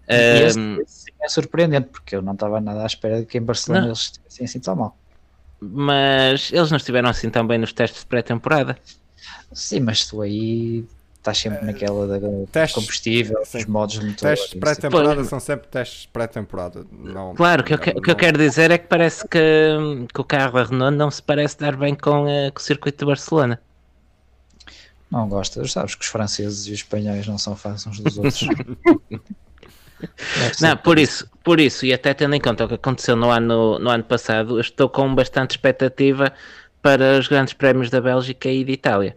E 0.09 0.43
esse, 0.45 0.61
esse 0.83 1.13
é 1.21 1.29
surpreendente, 1.29 1.89
porque 1.89 2.15
eu 2.15 2.23
não 2.23 2.35
estava 2.35 2.61
nada 2.61 2.85
à 2.85 2.87
espera 2.87 3.21
de 3.21 3.27
que 3.27 3.39
em 3.39 3.43
Barcelona 3.43 3.81
Não. 3.81 3.89
eles 3.89 4.03
estivessem 4.03 4.45
assim 4.45 4.61
tão 4.61 4.77
mal. 4.77 4.97
mas 5.61 6.53
eles 6.53 6.71
não 6.71 6.77
estiveram 6.77 7.09
assim 7.09 7.29
tão 7.29 7.45
bem 7.45 7.59
nos 7.59 7.73
testes 7.73 8.03
de 8.03 8.07
pré-temporada. 8.07 8.79
Sim, 9.53 9.81
mas 9.81 10.07
tu 10.07 10.23
aí 10.23 10.85
estás 11.25 11.39
sempre 11.39 11.65
naquela 11.65 12.07
da 12.07 12.21
testes, 12.53 12.75
combustível, 12.75 13.43
sim. 13.45 13.59
os 13.59 13.65
modos 13.65 13.99
de 13.99 14.05
motor. 14.05 14.29
Testes 14.29 14.61
pré-temporada 14.61 15.25
são 15.25 15.41
sempre 15.41 15.69
testes 15.69 16.07
pré-temporada. 16.07 16.87
Claro, 17.35 17.63
o 17.63 17.65
que 17.65 17.73
eu, 17.73 17.79
o 17.97 18.03
que 18.03 18.11
eu 18.11 18.17
quero 18.17 18.37
dizer 18.37 18.71
é 18.71 18.77
que 18.77 18.87
parece 18.87 19.27
que, 19.27 19.39
que 20.13 20.21
o 20.21 20.25
carro 20.25 20.53
da 20.53 20.65
Renault 20.65 20.97
não 20.97 21.11
se 21.11 21.23
parece 21.23 21.59
dar 21.59 21.77
bem 21.77 21.95
com, 21.95 22.29
eh, 22.29 22.51
com 22.51 22.61
o 22.61 22.63
circuito 22.63 22.99
de 22.99 23.07
Barcelona. 23.07 23.59
Não 25.11 25.29
gostas, 25.29 25.73
sabes 25.73 25.95
que 25.95 26.03
os 26.03 26.11
franceses 26.11 26.67
e 26.67 26.73
os 26.73 26.81
espanhóis 26.81 27.27
não 27.27 27.39
são 27.39 27.57
fãs 27.57 27.87
uns 27.87 28.01
dos 28.01 28.19
outros. 28.19 28.47
Não, 30.61 30.77
por 30.77 30.99
isso, 30.99 31.27
por 31.43 31.59
isso, 31.59 31.87
e 31.87 31.95
até 31.95 32.13
tendo 32.13 32.35
em 32.35 32.41
conta 32.41 32.67
o 32.67 32.69
que 32.69 32.75
aconteceu 32.75 33.17
no 33.17 33.31
ano, 33.31 33.79
no 33.79 33.89
ano 33.89 34.05
passado, 34.05 34.61
estou 34.61 34.87
com 34.87 35.15
bastante 35.15 35.53
expectativa 35.53 36.31
para 36.83 37.19
os 37.19 37.27
grandes 37.27 37.55
prémios 37.55 37.89
da 37.89 38.03
Bélgica 38.03 38.51
e 38.51 38.63
de 38.65 38.73
Itália. 38.73 39.17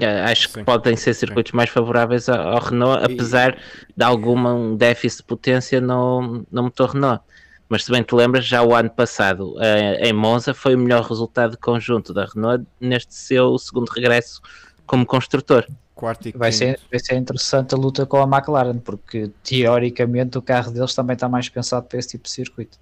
Eh, 0.00 0.22
Acho 0.24 0.48
que 0.48 0.54
Sim. 0.54 0.64
podem 0.64 0.96
ser 0.96 1.14
circuitos 1.14 1.52
mais 1.52 1.70
favoráveis 1.70 2.28
ao, 2.28 2.60
Renault, 2.60 3.02
E- 3.02 3.12
apesar 3.14 3.58
de 3.96 4.04
algum 4.04 4.76
déficit 4.76 5.18
de 5.18 5.24
potência 5.24 5.80
no, 5.80 6.44
no 6.50 6.62
motor 6.64 6.90
Renault. 6.90 7.22
Mas 7.68 7.84
se 7.84 7.90
bem 7.90 8.02
te 8.02 8.14
lembras, 8.14 8.46
já 8.46 8.62
o 8.62 8.74
ano 8.74 8.88
passado 8.90 9.54
eh, 9.60 10.08
em 10.08 10.12
Monza 10.12 10.54
foi 10.54 10.74
o 10.74 10.78
melhor 10.78 11.02
resultado 11.02 11.50
de 11.52 11.56
conjunto 11.58 12.14
da 12.14 12.24
Renault 12.24 12.64
neste 12.80 13.14
seu 13.14 13.58
segundo 13.58 13.88
regresso 13.90 14.40
como 14.86 15.04
construtor. 15.04 15.66
Quarto 15.94 16.28
e 16.28 16.32
Vai 16.32 16.52
ser, 16.52 16.78
vai 16.90 17.00
ser 17.00 17.16
interessante 17.16 17.74
a 17.74 17.76
luta 17.76 18.06
com 18.06 18.18
a 18.22 18.22
McLaren, 18.36 18.78
porque 18.78 19.30
teoricamente 19.42 20.38
o 20.38 20.42
carro 20.42 20.70
deles 20.70 20.94
também 20.94 21.14
está 21.14 21.28
mais 21.28 21.48
pensado 21.48 21.86
para 21.86 21.98
esse 21.98 22.10
tipo 22.10 22.24
de 22.24 22.30
circuito. 22.30 22.78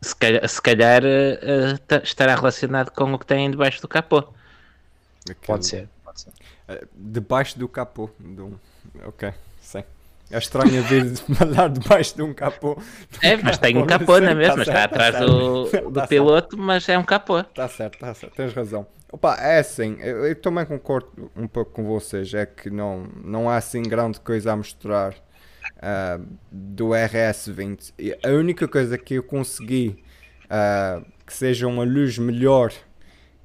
Se 0.00 0.14
calhar, 0.14 0.48
se 0.48 0.62
calhar, 0.62 1.02
ta- 1.88 2.00
estará 2.04 2.36
relacionado 2.36 2.90
com 2.92 3.12
o 3.12 3.18
que 3.18 3.26
têm 3.26 3.50
debaixo 3.50 3.82
do 3.82 3.88
capô. 3.88 4.18
Aquele- 5.28 5.36
Pode 5.46 5.66
ser, 5.66 5.88
pode 6.14 6.20
ser. 6.20 6.32
eh, 6.68 6.86
debaixo 6.94 7.58
do 7.58 7.68
capô. 7.68 8.10
Do... 8.18 8.58
Ok, 9.06 9.32
sei. 9.60 9.84
É 10.30 10.38
estranho 10.38 10.82
ver 10.84 11.14
falar 11.36 11.68
debaixo 11.68 12.16
de 12.16 12.22
um 12.22 12.32
capô. 12.32 12.80
É, 13.22 13.36
mas 13.36 13.58
tem 13.58 13.76
um 13.76 13.86
capô, 13.86 14.18
não 14.20 14.28
é 14.30 14.34
mesmo? 14.34 14.56
Tá 14.56 14.62
Está 14.62 14.72
certo, 14.72 14.94
tá 14.94 15.08
atrás 15.08 15.16
certo. 15.16 15.26
do, 15.26 15.68
Tá 15.70 15.80
do 15.80 15.94
certo. 15.94 16.08
piloto, 16.08 16.56
mas 16.58 16.88
é 16.88 16.98
um 16.98 17.04
capô. 17.04 17.42
Tá 17.44 17.68
certo, 17.68 17.98
tá 17.98 18.14
certo, 18.14 18.34
tens 18.34 18.52
razão. 18.54 18.86
Opa, 19.12 19.36
é 19.36 19.58
assim, 19.60 19.96
eu, 20.00 20.26
eu 20.26 20.34
também 20.34 20.64
concordo 20.66 21.30
um 21.36 21.46
pouco 21.46 21.72
com 21.72 21.84
vocês, 21.84 22.32
é 22.34 22.46
que 22.46 22.68
não, 22.70 23.06
não 23.22 23.48
há 23.50 23.56
assim 23.56 23.82
grande 23.82 24.18
coisa 24.20 24.52
a 24.52 24.56
mostrar 24.56 25.14
ah, 25.80 26.18
do 26.50 26.88
RS20. 26.88 27.92
E 27.98 28.16
a 28.24 28.30
única 28.30 28.66
coisa 28.66 28.98
que 28.98 29.14
eu 29.14 29.22
consegui 29.22 30.02
ah, 30.50 31.00
que 31.26 31.32
seja 31.32 31.66
uma 31.68 31.84
luz 31.84 32.18
melhor 32.18 32.72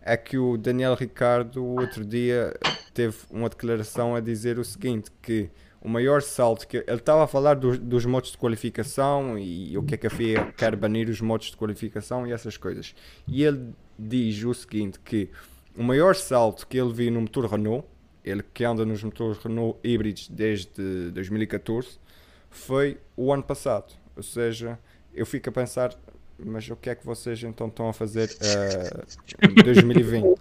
é 0.10 0.18
que 0.18 0.40
o 0.40 0.57
Daniel 0.57 0.95
Ricardo 0.95 1.64
outro 1.64 2.03
dia 2.03 2.53
teve 2.95 3.15
uma 3.30 3.48
declaração 3.48 4.15
a 4.15 4.19
dizer 4.19 4.57
o 4.57 4.65
seguinte, 4.65 5.11
que 5.22 5.52
o 5.80 5.88
maior 5.88 6.23
salto 6.23 6.68
que 6.68 6.77
ele 6.77 6.95
estava 6.95 7.23
a 7.23 7.27
falar 7.27 7.53
dos, 7.53 7.77
dos 7.77 8.06
modos 8.06 8.31
de 8.31 8.38
qualificação 8.38 9.38
e 9.38 9.77
o 9.77 9.84
que 9.84 9.94
é 9.94 9.98
que 9.98 10.07
a 10.07 10.10
FIA 10.10 10.52
quer 10.57 10.76
banir 10.76 11.07
os 11.10 11.22
modos 11.22 11.52
de 11.52 11.57
qualificação 11.57 12.26
e 12.26 12.31
essas 12.31 12.57
coisas. 12.57 12.95
E 13.27 13.44
ele 13.44 13.69
diz 13.98 14.44
o 14.44 14.53
seguinte 14.53 14.99
que 14.99 15.30
o 15.77 15.84
maior 15.84 16.15
salto 16.15 16.65
que 16.65 16.80
ele 16.80 16.91
viu 16.91 17.11
no 17.11 17.22
motor 17.22 17.45
Renault, 17.45 17.88
ele 18.26 18.44
que 18.52 18.65
anda 18.65 18.84
nos 18.84 19.03
motores 19.03 19.38
Renault 19.38 19.77
híbridos 19.84 20.27
desde 20.27 21.11
2014, 21.11 21.99
foi 22.49 22.98
o 23.15 23.31
ano 23.31 23.44
passado. 23.44 23.94
Ou 24.18 24.23
seja, 24.23 24.80
eu 25.14 25.26
fico 25.26 25.49
a 25.49 25.52
pensar, 25.52 25.95
mas 26.45 26.70
o 26.70 26.76
que 26.76 26.90
é 26.90 26.95
que 26.95 27.06
vocês 27.06 27.44
então 27.44 27.68
estão 27.68 27.90
a 27.90 27.94
fazer 27.94 28.30
eh, 28.41 29.03
em 29.48 29.53
2020? 29.64 30.40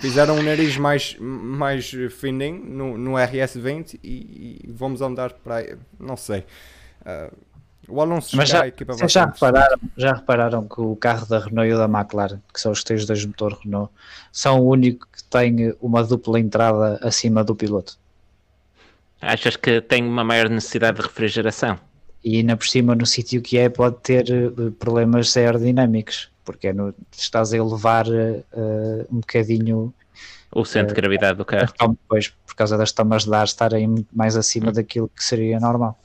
Fizeram 0.00 0.36
um 0.36 0.42
nariz 0.42 0.76
mais, 0.76 1.16
mais 1.18 1.90
fininho 2.10 2.64
no, 2.64 2.98
no 2.98 3.12
RS20 3.12 3.98
e, 4.02 4.60
e 4.64 4.70
vamos 4.70 5.00
andar 5.00 5.32
para 5.32 5.56
aí. 5.56 5.76
Não 5.98 6.16
sei. 6.16 6.44
Eh, 7.04 7.30
o 7.88 8.02
Alonso 8.02 8.36
Mas 8.36 8.50
já, 8.50 8.62
vocês 8.86 9.10
já 9.12 9.24
repararam, 9.24 9.78
já 9.96 10.12
repararam 10.12 10.68
que 10.68 10.78
o 10.78 10.94
carro 10.94 11.26
da 11.26 11.38
Renault 11.38 11.70
e 11.70 11.72
o 11.72 11.78
da 11.78 11.86
McLaren, 11.86 12.38
que 12.52 12.60
são 12.60 12.70
os 12.70 12.84
três 12.84 13.06
dois 13.06 13.24
motor 13.24 13.58
Renault, 13.64 13.90
são 14.30 14.60
o 14.60 14.68
único 14.68 15.08
que 15.10 15.24
tem 15.24 15.74
uma 15.80 16.04
dupla 16.04 16.38
entrada 16.38 16.98
acima 17.02 17.42
do 17.42 17.56
piloto. 17.56 17.98
Achas 19.20 19.56
que 19.56 19.80
tem 19.80 20.04
uma 20.04 20.22
maior 20.22 20.50
necessidade 20.50 20.98
de 20.98 21.02
refrigeração? 21.02 21.80
E 22.24 22.38
ainda 22.38 22.56
por 22.56 22.66
cima, 22.66 22.94
no 22.94 23.06
sítio 23.06 23.40
que 23.40 23.56
é, 23.58 23.68
pode 23.68 23.96
ter 24.02 24.28
eh, 24.30 24.50
problemas 24.78 25.36
aerodinâmicos, 25.36 26.30
porque 26.44 26.68
é 26.68 26.72
no, 26.72 26.92
estás 27.16 27.52
a 27.52 27.56
elevar 27.56 28.06
eh, 28.08 29.06
um 29.10 29.20
bocadinho 29.20 29.94
O 30.52 30.64
centro 30.64 30.94
de 30.94 31.00
gravidade 31.00 31.38
do 31.38 31.44
carro? 31.44 31.72
tomas, 31.78 31.96
pois, 32.08 32.28
por 32.46 32.54
causa 32.56 32.76
das 32.76 32.90
tomas 32.92 33.24
de 33.24 33.34
ar 33.34 33.44
estarem 33.44 33.86
muito 33.86 34.08
mais 34.12 34.36
acima 34.36 34.72
daquilo 34.72 35.08
que 35.14 35.22
seria 35.22 35.60
normal. 35.60 35.98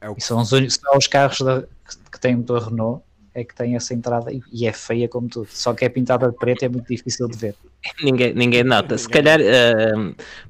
É 0.00 0.08
o 0.10 0.14
E 0.16 0.20
são 0.20 0.40
os, 0.40 0.50
únicos, 0.52 0.76
são 0.82 0.96
os 0.96 1.06
carros 1.06 1.40
da- 1.42 1.62
que- 1.62 2.10
que 2.10 2.20
têm 2.20 2.36
motor 2.36 2.68
Renault 2.70 3.02
é 3.34 3.44
que 3.44 3.54
têm 3.54 3.76
essa 3.76 3.94
entrada 3.94 4.32
e, 4.32 4.40
e 4.52 4.66
é 4.66 4.72
feia 4.72 5.08
como 5.08 5.28
tudo. 5.28 5.48
Só 5.50 5.72
que 5.72 5.84
é 5.84 5.88
pintada 5.88 6.28
de 6.30 6.36
preto 6.36 6.64
é 6.64 6.68
muito 6.68 6.86
difícil 6.88 7.28
de 7.28 7.36
ver. 7.36 7.54
Ninguém, 8.02 8.34
ninguém 8.34 8.62
nota. 8.64 8.98
Se 8.98 9.08
calhar 9.08 9.40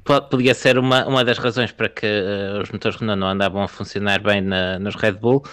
po- 0.05 0.23
podia 0.23 0.55
ser 0.55 0.79
uma, 0.79 1.07
uma 1.07 1.25
das 1.25 1.39
razões 1.39 1.71
para 1.73 1.89
que 1.89 2.07
eh, 2.07 2.61
os 2.63 2.71
motores 2.71 2.99
Renault 2.99 3.21
não 3.21 3.29
andavam 3.29 3.63
a 3.63 3.69
funcionar 3.69 4.21
bem 4.23 4.41
na- 4.41 4.79
nos 4.79 4.95
Red 4.97 5.13
Bull, 5.13 5.45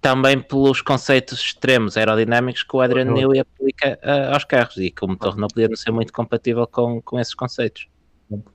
também 0.00 0.38
pelos 0.40 0.80
conceitos 0.80 1.40
extremos 1.40 1.96
aerodinâmicos 1.96 2.62
que 2.62 2.76
o 2.76 2.80
Adrian. 2.80 3.04
Newey 3.12 3.40
aplica 3.40 3.98
eh, 4.00 4.30
aos 4.32 4.44
carros 4.44 4.76
e 4.78 4.90
que 4.90 5.04
o 5.04 5.08
motor 5.08 5.34
Renault 5.34 5.52
podia 5.52 5.68
não 5.68 5.76
ser 5.76 5.90
muito 5.90 6.12
compatível 6.12 6.66
com, 6.66 7.02
com 7.02 7.18
esses 7.20 7.34
conceitos. 7.34 7.86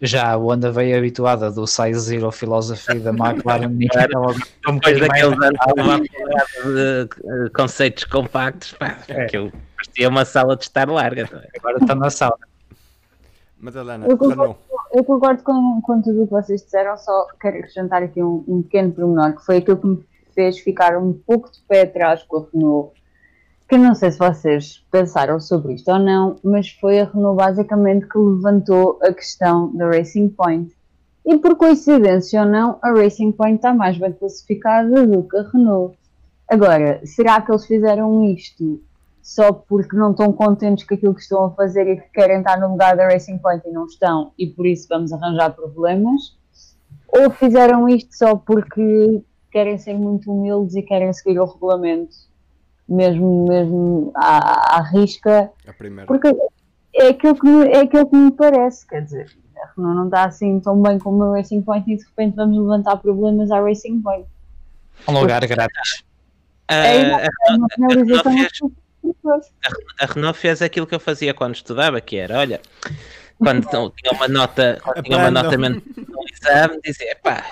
Já 0.02 0.32
a 0.32 0.36
Honda 0.36 0.72
veio 0.72 0.98
habituada 0.98 1.50
do 1.50 1.66
Size 1.66 2.00
Zero 2.00 2.32
Philosophy 2.32 3.00
da 3.00 3.12
McLaren 3.12 3.70
e 3.80 3.88
um 4.70 4.76
Depois 4.76 5.00
daqueles 5.00 5.38
anos 5.42 6.10
de 6.66 7.50
conceitos 7.52 8.04
compactos, 8.04 8.74
pá, 8.74 8.98
É. 9.08 9.24
aquilo 9.24 9.52
parecia 9.76 10.10
uma 10.10 10.26
sala 10.26 10.56
de 10.58 10.64
estar 10.64 10.90
larga. 10.90 11.22
é? 11.22 11.58
agora 11.58 11.78
está 11.78 11.96
na 11.96 12.10
sala. 12.10 12.38
Madalena, 13.60 14.08
Eu 14.08 14.18
concordo. 14.18 14.42
Renault. 14.42 14.60
Eu 14.94 15.04
concordo 15.04 15.44
com, 15.44 15.82
com 15.82 16.02
tudo 16.02 16.24
o 16.24 16.26
que 16.28 16.32
vocês 16.34 16.64
disseram, 16.64 16.98
só 16.98 17.28
quero 17.40 17.60
acrescentar 17.60 18.04
aqui 18.04 18.22
um, 18.22 18.44
um 18.48 18.62
pequeno 18.64 18.92
pormenor, 18.92 19.36
que 19.36 19.46
foi 19.46 19.58
aquilo 19.58 19.78
que 19.78 19.88
me 19.88 20.04
fez 20.36 20.60
ficar 20.60 20.98
um 20.98 21.14
pouco 21.14 21.52
de 21.52 21.60
pé 21.68 21.84
atrás 21.84 22.24
com 22.24 22.38
a 22.40 22.46
Renault, 22.52 22.94
que 23.72 23.78
não 23.78 23.96
sei 23.96 24.12
se 24.12 24.20
vocês 24.20 24.86
pensaram 24.92 25.40
sobre 25.40 25.76
isto 25.76 25.90
ou 25.90 25.98
não, 25.98 26.36
mas 26.44 26.72
foi 26.72 27.00
a 27.00 27.06
Renault 27.06 27.38
basicamente 27.38 28.06
que 28.06 28.18
levantou 28.18 29.00
a 29.02 29.14
questão 29.14 29.74
da 29.74 29.90
Racing 29.90 30.28
Point. 30.28 30.76
E 31.26 31.38
por 31.38 31.56
coincidência 31.56 32.42
ou 32.42 32.46
não, 32.50 32.78
a 32.82 32.92
Racing 32.92 33.32
Point 33.32 33.56
está 33.56 33.74
mais 33.74 33.98
bem 33.98 34.12
classificada 34.12 35.08
do 35.08 35.24
que 35.24 35.38
a 35.38 35.44
Renault. 35.44 35.98
Agora, 36.50 37.00
será 37.06 37.40
que 37.40 37.50
eles 37.50 37.66
fizeram 37.66 38.26
isto 38.26 38.82
só 39.22 39.54
porque 39.54 39.96
não 39.96 40.12
estão 40.12 40.34
contentes 40.34 40.86
com 40.86 40.94
aquilo 40.94 41.16
que 41.16 41.22
estão 41.22 41.46
a 41.46 41.52
fazer 41.52 41.88
e 41.88 41.96
que 41.96 42.10
querem 42.10 42.40
estar 42.40 42.60
no 42.60 42.72
lugar 42.72 42.98
da 42.98 43.08
Racing 43.08 43.38
Point 43.38 43.66
e 43.66 43.72
não 43.72 43.86
estão, 43.86 44.34
e 44.38 44.48
por 44.48 44.66
isso 44.66 44.86
vamos 44.90 45.14
arranjar 45.14 45.52
problemas? 45.52 46.36
Ou 47.08 47.30
fizeram 47.30 47.88
isto 47.88 48.14
só 48.18 48.36
porque 48.36 49.24
querem 49.50 49.78
ser 49.78 49.94
muito 49.94 50.30
humildes 50.30 50.76
e 50.76 50.82
querem 50.82 51.14
seguir 51.14 51.40
o 51.40 51.46
regulamento, 51.46 52.30
mesmo, 52.92 53.48
mesmo 53.48 54.12
à, 54.16 54.78
à 54.78 54.82
risca? 54.82 55.52
A 55.68 55.74
primeira. 55.74 56.08
Porque 56.08 56.28
é 56.96 57.08
aquilo, 57.10 57.36
que 57.36 57.48
me, 57.48 57.68
é 57.70 57.82
aquilo 57.82 58.10
que 58.10 58.16
me 58.16 58.32
parece, 58.32 58.86
quer 58.88 59.02
dizer, 59.04 59.32
a 59.64 59.68
Renault 59.76 59.96
não 59.96 60.06
está 60.06 60.26
assim 60.26 60.60
tão 60.60 60.82
bem 60.82 61.00
como 61.00 61.24
a 61.24 61.38
Racing 61.38 61.62
Point 61.62 61.92
e 61.92 61.98
de 61.98 62.04
repente 62.04 62.36
vamos 62.36 62.58
levantar 62.58 62.98
problemas 62.98 63.50
à 63.52 63.62
Racing 63.62 64.02
Point. 64.02 64.26
Um 65.08 65.14
lugar 65.20 65.46
grátis. 65.48 66.04
Ah, 66.68 66.74
É 66.88 67.20
uma 67.56 67.68
penalização 67.70 68.34
fez- 68.34 68.46
absurda. 68.46 69.46
a 70.00 70.06
Renault 70.06 70.38
fez 70.38 70.62
aquilo 70.62 70.86
que 70.88 70.96
eu 70.96 71.00
fazia 71.00 71.34
quando 71.34 71.56
estudava, 71.56 72.00
que 72.02 72.18
era, 72.18 72.38
olha, 72.40 72.62
quando 73.40 73.66
tinha 73.96 74.12
uma 74.14 74.28
nota, 74.28 74.80
quando 74.84 75.04
tinha 75.04 75.18
uma 75.18 75.32
nota 75.32 75.58
menos 75.58 75.82
no 75.98 76.24
exame, 76.32 76.80
dizia, 76.84 77.18
pá, 77.24 77.44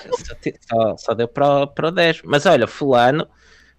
só, 0.69 0.97
só, 0.97 1.13
deu 1.13 1.27
para 1.27 1.65
para 1.67 1.87
o 1.87 1.91
10, 1.91 2.21
mas 2.23 2.45
olha, 2.45 2.67
fulano, 2.67 3.27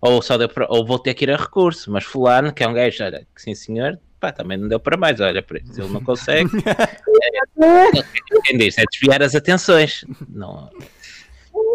ou 0.00 0.22
só 0.22 0.36
deu 0.38 0.48
para, 0.48 0.66
ou 0.70 0.86
vou 0.86 0.98
ter 0.98 1.14
que 1.14 1.24
ir 1.24 1.30
a 1.30 1.36
recurso, 1.36 1.90
mas 1.90 2.04
fulano, 2.04 2.52
que 2.52 2.62
é 2.62 2.68
um 2.68 2.72
gajo, 2.72 3.04
olha, 3.04 3.26
que 3.34 3.42
sim 3.42 3.54
senhor, 3.54 3.98
pá, 4.18 4.32
também 4.32 4.56
não 4.58 4.68
deu 4.68 4.80
para 4.80 4.96
mais, 4.96 5.20
olha, 5.20 5.42
por 5.42 5.56
isso 5.58 5.80
ele 5.80 5.92
não 5.92 6.02
consegue. 6.02 6.48
É, 6.66 7.90
Quem 8.44 8.58
diz, 8.58 8.78
é 8.78 8.84
desviar 8.90 9.22
as 9.22 9.34
atenções. 9.34 10.04
Não, 10.28 10.70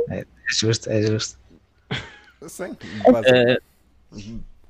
É 0.09 0.25
justo, 0.49 0.89
é 0.89 1.01
justo. 1.03 1.37
Sim, 2.47 2.75
É, 3.05 3.11
basic- 3.11 3.61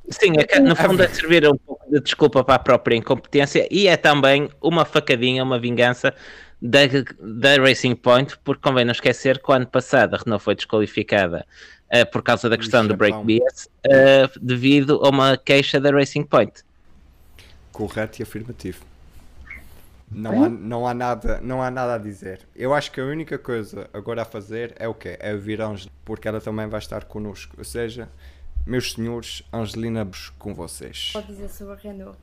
Sim, 0.10 0.34
é 0.49 0.60
no 0.60 0.76
fundo 0.76 1.02
é 1.02 1.07
servir 1.07 1.48
um 1.49 1.57
pouco 1.57 1.84
de 1.91 1.99
desculpa 1.99 2.44
para 2.44 2.56
a 2.56 2.60
própria 2.60 2.95
incompetência 2.95 3.68
e 3.72 3.88
é 3.88 3.98
também 3.98 4.49
uma 4.61 4.86
facadinha, 4.86 5.44
uma 5.44 5.57
vingança 5.60 6.14
da, 6.61 6.80
da 7.19 7.56
Racing 7.61 7.95
Point, 7.95 8.38
porque 8.44 8.61
convém 8.61 8.86
não 8.86 8.91
esquecer 8.91 9.41
que 9.41 9.49
o 9.49 9.53
ano 9.53 9.65
passado 9.68 10.14
a 10.14 10.18
Renault 10.19 10.44
foi 10.44 10.53
desqualificada 10.56 11.45
eh, 11.95 12.05
por 12.05 12.22
causa 12.22 12.49
da 12.49 12.57
questão 12.57 12.85
do 12.85 12.95
break 12.95 13.13
Japão. 13.13 13.26
BS 13.26 13.69
eh, 13.85 14.30
devido 14.41 14.99
a 15.03 15.09
uma 15.09 15.38
queixa 15.38 15.80
da 15.80 15.91
Racing 15.91 16.23
Point. 16.23 16.63
correto 17.72 18.22
e 18.22 18.23
afirmativo. 18.23 18.84
Não 20.11 20.43
há, 20.43 20.49
não, 20.49 20.88
há 20.88 20.93
nada, 20.93 21.39
não 21.41 21.61
há 21.61 21.72
nada 21.72 21.95
a 21.95 21.97
dizer. 21.97 22.41
Eu 22.55 22.73
acho 22.73 22.91
que 22.91 23.01
a 23.01 23.03
única 23.05 23.38
coisa 23.38 23.89
agora 23.91 24.22
a 24.22 24.26
fazer 24.26 24.73
é 24.77 24.88
o 24.88 24.93
quê? 24.93 25.17
É 25.19 25.35
vir 25.35 25.61
a 25.61 25.67
Angelina, 25.67 25.91
porque 26.05 26.27
ela 26.27 26.39
também 26.39 26.67
vai 26.67 26.80
estar 26.80 27.05
connosco. 27.05 27.55
Ou 27.57 27.63
seja, 27.63 28.07
meus 28.65 28.93
senhores, 28.93 29.43
Angelina-vos 29.51 30.30
com 30.38 30.53
vocês. 30.53 31.09
pode 31.13 31.27
dizer 31.27 31.49
sobre 31.49 31.73
a 31.73 31.77
Renault? 31.77 32.17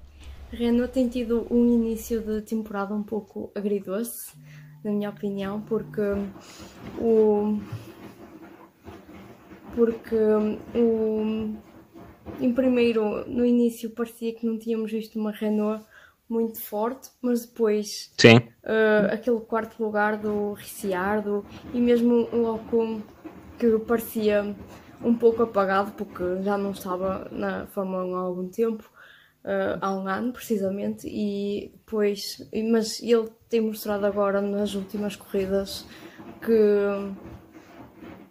A 0.53 0.57
Renault 0.57 0.93
tem 0.93 1.09
tido 1.09 1.47
um 1.51 1.67
início 1.67 2.21
de 2.21 2.43
temporada 2.43 2.95
um 2.95 3.03
pouco 3.03 3.51
agridoce, 3.55 4.33
na 4.85 4.91
minha 4.93 5.11
opinião, 5.11 5.61
porque 5.61 6.01
o. 6.99 7.59
Porque 9.75 10.17
o. 10.75 11.55
Em 12.41 12.53
primeiro, 12.53 13.29
no 13.29 13.45
início 13.45 13.91
parecia 13.91 14.33
que 14.33 14.47
não 14.47 14.57
tínhamos 14.57 14.93
visto 14.93 15.19
uma 15.19 15.33
Renault 15.33 15.85
muito 16.29 16.61
forte, 16.61 17.11
mas 17.21 17.45
depois 17.45 18.13
Sim. 18.17 18.37
uh, 18.37 19.13
aquele 19.13 19.41
quarto 19.41 19.83
lugar 19.83 20.17
do 20.17 20.55
Ricciardo 20.55 21.45
e 21.75 21.81
mesmo 21.81 22.29
o 22.33 22.55
Ocon 22.55 23.03
que 23.59 23.79
parecia 23.81 24.57
um 25.05 25.15
pouco 25.15 25.43
apagado 25.43 25.93
porque 25.93 26.43
já 26.43 26.57
não 26.57 26.71
estava 26.71 27.29
na 27.31 27.67
Fórmula 27.67 28.05
1 28.05 28.17
há 28.17 28.21
algum 28.21 28.49
tempo, 28.49 28.85
uh, 29.45 29.79
há 29.81 29.95
um 29.95 30.09
ano 30.09 30.33
precisamente, 30.33 31.07
e 31.09 31.71
depois, 31.75 32.49
mas 32.71 33.03
ele 33.03 33.29
tem 33.49 33.61
mostrado 33.61 34.07
agora 34.07 34.41
nas 34.41 34.75
últimas 34.75 35.17
corridas 35.17 35.87
que 36.41 36.55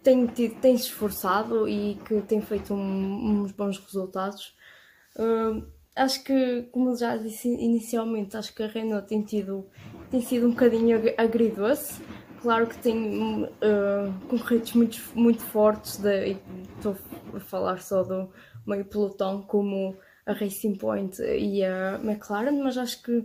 tem, 0.02 0.26
tido- 0.26 0.54
tem 0.60 0.76
se 0.76 0.84
esforçado 0.84 1.68
e 1.68 1.96
que 2.06 2.20
tem 2.22 2.40
feito 2.40 2.74
um- 2.74 3.42
uns 3.42 3.52
bons 3.52 3.78
resultados. 3.78 4.54
Uh, 5.16 5.64
acho 5.94 6.22
que, 6.24 6.62
como 6.72 6.96
já 6.96 7.16
disse 7.16 7.48
inicialmente, 7.48 8.36
acho 8.36 8.54
que 8.54 8.62
a 8.62 8.66
Renault 8.66 9.06
tem, 9.06 9.22
tido, 9.22 9.66
tem 10.10 10.20
sido 10.20 10.46
um 10.46 10.50
bocadinho 10.50 11.00
agridoce. 11.18 12.00
Claro 12.40 12.66
que 12.66 12.76
tem 12.78 13.44
uh, 13.44 14.12
concorrentes 14.28 14.72
muito, 14.74 15.00
muito 15.14 15.42
fortes, 15.42 15.98
de, 15.98 16.36
estou 16.76 16.96
a 17.34 17.38
falar 17.40 17.80
só 17.80 18.02
do 18.02 18.28
meio 18.66 18.84
pelotão, 18.84 19.42
como 19.42 19.96
a 20.26 20.32
Racing 20.32 20.74
Point 20.74 21.22
e 21.22 21.64
a 21.64 22.00
McLaren, 22.02 22.60
mas 22.62 22.76
acho 22.76 23.00
que 23.02 23.24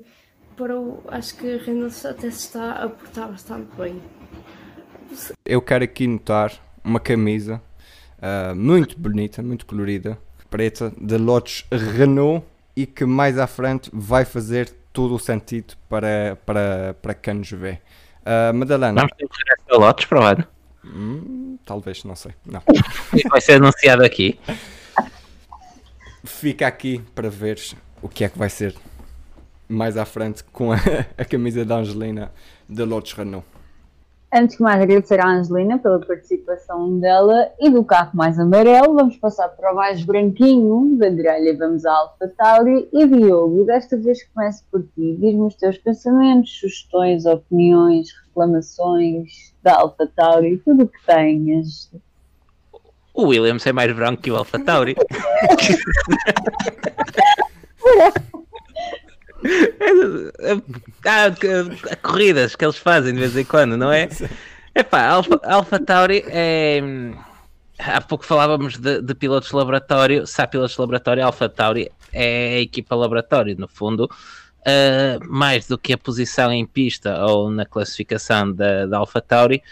para 0.56 0.80
o, 0.80 1.04
acho 1.08 1.36
que 1.38 1.56
a 1.56 1.58
Renault 1.58 2.06
até 2.06 2.30
se 2.30 2.48
está 2.48 2.74
a 2.74 2.90
portar 2.90 3.30
bastante 3.30 3.76
bem. 3.76 4.02
Eu 5.46 5.62
quero 5.62 5.84
aqui 5.84 6.06
notar 6.06 6.67
uma 6.88 7.00
camisa 7.00 7.62
uh, 8.18 8.56
muito 8.56 8.98
bonita, 8.98 9.42
muito 9.42 9.66
colorida, 9.66 10.18
preta, 10.50 10.92
de 11.00 11.18
lotes 11.18 11.66
Renault 11.72 12.46
e 12.76 12.86
que 12.86 13.06
mais 13.06 13.38
à 13.38 13.46
frente 13.46 13.90
vai 13.94 14.24
fazer 14.24 14.74
todo 14.94 15.16
o 15.16 15.20
sentido 15.20 15.76
para, 15.90 16.38
para, 16.46 16.96
para 17.02 17.14
quem 17.14 17.36
nos 17.36 17.52
vê. 17.52 17.80
Uh, 18.22 18.54
Madalena. 18.54 19.02
Vamos 19.02 19.16
ter 19.18 19.28
que 19.28 19.74
a 19.74 19.78
lotes 19.78 20.06
para 20.06 20.20
o 20.20 20.24
ano? 20.24 20.48
Hum, 20.86 21.58
talvez, 21.66 22.04
não 22.04 22.16
sei. 22.16 22.34
Não. 22.46 22.62
vai 23.30 23.42
ser 23.42 23.54
anunciado 23.54 24.04
aqui. 24.04 24.40
Fica 26.24 26.68
aqui 26.68 27.02
para 27.14 27.30
ver 27.30 27.60
o 28.02 28.08
que 28.08 28.24
é 28.24 28.30
que 28.30 28.38
vai 28.38 28.50
ser 28.50 28.76
mais 29.68 29.98
à 29.98 30.06
frente 30.06 30.44
com 30.46 30.72
a, 30.72 30.78
a 31.18 31.26
camisa 31.26 31.66
da 31.66 31.76
Angelina 31.76 32.32
de 32.70 32.84
Lotus 32.84 33.14
Renault. 33.14 33.46
Antes 34.38 34.58
de 34.58 34.62
mais, 34.62 34.80
agradecer 34.80 35.20
à 35.20 35.28
Angelina 35.28 35.80
pela 35.80 36.00
participação 36.00 37.00
dela 37.00 37.52
e 37.60 37.72
do 37.72 37.84
carro 37.84 38.12
mais 38.14 38.38
amarelo. 38.38 38.94
Vamos 38.94 39.18
passar 39.18 39.50
para 39.50 39.74
o 39.74 39.76
mais 39.76 40.04
branquinho 40.04 40.96
da 40.96 41.10
grelha. 41.10 41.58
Vamos 41.58 41.84
à 41.88 41.92
Alfa 41.92 42.32
Tauri 42.38 42.88
e 42.94 43.08
Diogo. 43.08 43.64
Desta 43.64 43.98
vez 43.98 44.24
começo 44.26 44.64
por 44.72 44.84
ti. 44.84 45.18
Diz-me 45.20 45.48
os 45.48 45.56
teus 45.56 45.80
pensamentos, 45.80 46.52
sugestões, 46.60 47.26
opiniões, 47.26 48.10
reclamações 48.28 49.56
da 49.64 49.78
Alfa 49.78 50.08
Tauri, 50.16 50.62
tudo 50.64 50.84
o 50.84 50.88
que 50.88 51.04
tenhas. 51.04 51.92
O 53.16 53.30
Williams 53.30 53.66
é 53.66 53.74
mais 53.74 53.92
branco 53.92 54.22
que 54.22 54.30
o 54.30 54.36
Alfa 54.36 54.60
Tauri. 54.60 54.96
Há 61.06 61.96
corridas 62.02 62.56
que 62.56 62.66
eles 62.66 62.78
fazem 62.78 63.14
de 63.14 63.20
vez 63.20 63.36
em 63.38 63.46
quando, 63.46 63.78
não 63.78 63.92
é? 63.92 64.10
Epá, 64.76 65.08
Alfa, 65.08 65.40
Alfa 65.44 65.80
Tauri 65.80 66.24
é. 66.28 66.82
Há 67.80 68.02
pouco 68.02 68.26
falávamos 68.26 68.78
de, 68.78 69.02
de, 69.02 69.14
pilotos 69.14 69.50
de 69.50 69.56
laboratório. 69.56 70.26
Se 70.26 70.42
há 70.42 70.48
pilotos 70.48 70.76
de 70.76 70.82
laboratório, 70.82 71.24
Alfa 71.24 71.48
Tauri 71.48 71.92
é 72.12 72.56
a 72.56 72.60
equipa 72.60 72.96
laboratório, 72.96 73.56
no 73.58 73.68
fundo. 73.68 74.10
Uh, 74.62 75.24
mais 75.26 75.68
do 75.68 75.78
que 75.78 75.94
a 75.94 75.98
posição 75.98 76.52
em 76.52 76.66
pista 76.66 77.26
ou 77.26 77.50
na 77.50 77.66
classificação 77.66 78.52
da, 78.52 78.86
da 78.86 79.06
Tauri, 79.22 79.64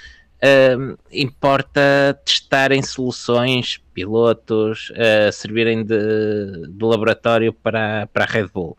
uh, 0.42 0.98
importa 1.12 2.18
testarem 2.24 2.82
soluções, 2.82 3.82
pilotos, 3.94 4.92
uh, 4.92 5.32
servirem 5.34 5.84
de, 5.84 6.68
de 6.70 6.86
laboratório 6.86 7.52
para, 7.52 8.08
para 8.08 8.24
a 8.24 8.28
Red 8.28 8.48
Bull 8.48 8.78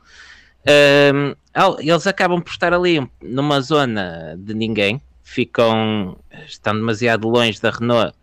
eles 1.80 2.06
acabam 2.06 2.40
por 2.40 2.51
estar 2.51 2.72
ali 2.72 3.09
numa 3.22 3.60
zona 3.60 4.36
de 4.38 4.55
ninguém, 4.55 5.01
ficam, 5.22 6.18
estão 6.47 6.74
demasiado 6.74 7.28
longe 7.28 7.60
da 7.60 7.70
Renault, 7.70 8.16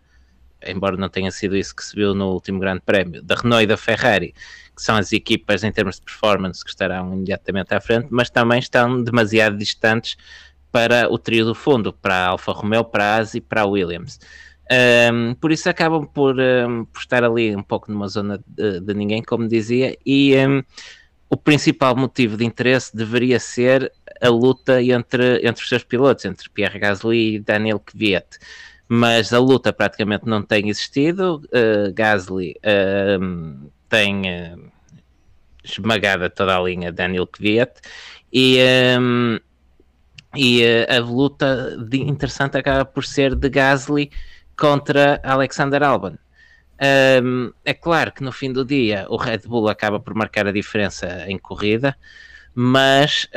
embora 0.66 0.96
não 0.96 1.08
tenha 1.08 1.30
sido 1.30 1.56
isso 1.56 1.74
que 1.74 1.84
se 1.84 1.94
viu 1.94 2.14
no 2.14 2.32
último 2.32 2.58
Grande 2.58 2.82
Prémio, 2.84 3.22
da 3.22 3.34
Renault 3.34 3.64
e 3.64 3.66
da 3.66 3.76
Ferrari, 3.76 4.34
que 4.74 4.82
são 4.82 4.96
as 4.96 5.12
equipas 5.12 5.62
em 5.62 5.72
termos 5.72 5.96
de 5.96 6.02
performance 6.02 6.64
que 6.64 6.70
estarão 6.70 7.12
imediatamente 7.12 7.74
à 7.74 7.80
frente, 7.80 8.08
mas 8.10 8.30
também 8.30 8.58
estão 8.58 9.02
demasiado 9.02 9.56
distantes 9.56 10.16
para 10.72 11.08
o 11.08 11.18
trio 11.18 11.44
do 11.44 11.54
fundo, 11.54 11.92
para 11.92 12.14
a 12.14 12.26
Alfa 12.28 12.52
Romeo, 12.52 12.84
para 12.84 13.04
a 13.04 13.16
ASI 13.18 13.38
e 13.38 13.40
para 13.40 13.62
a 13.62 13.66
Williams. 13.66 14.18
Um, 15.12 15.34
por 15.34 15.52
isso 15.52 15.68
acabam 15.68 16.06
por, 16.06 16.36
um, 16.40 16.86
por, 16.86 16.98
estar 16.98 17.22
ali 17.22 17.54
um 17.54 17.62
pouco 17.62 17.92
numa 17.92 18.08
zona 18.08 18.42
de, 18.46 18.80
de 18.80 18.94
ninguém, 18.94 19.22
como 19.22 19.46
dizia, 19.46 19.96
e 20.04 20.34
um, 20.36 20.62
o 21.34 21.36
principal 21.36 21.96
motivo 21.96 22.36
de 22.36 22.44
interesse 22.44 22.96
deveria 22.96 23.40
ser 23.40 23.92
a 24.22 24.28
luta 24.28 24.80
entre, 24.80 25.44
entre 25.44 25.64
os 25.64 25.68
seus 25.68 25.82
pilotos, 25.82 26.24
entre 26.24 26.48
Pierre 26.48 26.78
Gasly 26.78 27.34
e 27.34 27.40
Daniel 27.40 27.80
Kvyat. 27.80 28.38
Mas 28.86 29.32
a 29.32 29.40
luta 29.40 29.72
praticamente 29.72 30.26
não 30.26 30.42
tem 30.42 30.68
existido. 30.68 31.42
Uh, 31.46 31.92
Gasly 31.92 32.54
uh, 32.62 33.68
tem 33.88 34.20
uh, 34.20 34.70
esmagada 35.64 36.30
toda 36.30 36.56
a 36.56 36.62
linha 36.62 36.92
Daniel 36.92 37.26
Kvyat 37.26 37.80
e, 38.32 38.60
um, 39.00 39.40
e 40.36 40.62
a 40.88 41.00
luta 41.00 41.76
interessante 41.92 42.58
acaba 42.58 42.84
por 42.84 43.04
ser 43.04 43.34
de 43.34 43.48
Gasly 43.48 44.08
contra 44.56 45.20
Alexander 45.24 45.82
Albon. 45.82 46.16
Um, 47.22 47.52
é 47.64 47.72
claro 47.72 48.12
que 48.12 48.22
no 48.22 48.32
fim 48.32 48.52
do 48.52 48.64
dia 48.64 49.06
o 49.08 49.16
Red 49.16 49.42
Bull 49.46 49.68
acaba 49.68 50.00
por 50.00 50.14
marcar 50.14 50.46
a 50.46 50.52
diferença 50.52 51.24
em 51.28 51.38
corrida, 51.38 51.96
mas 52.54 53.28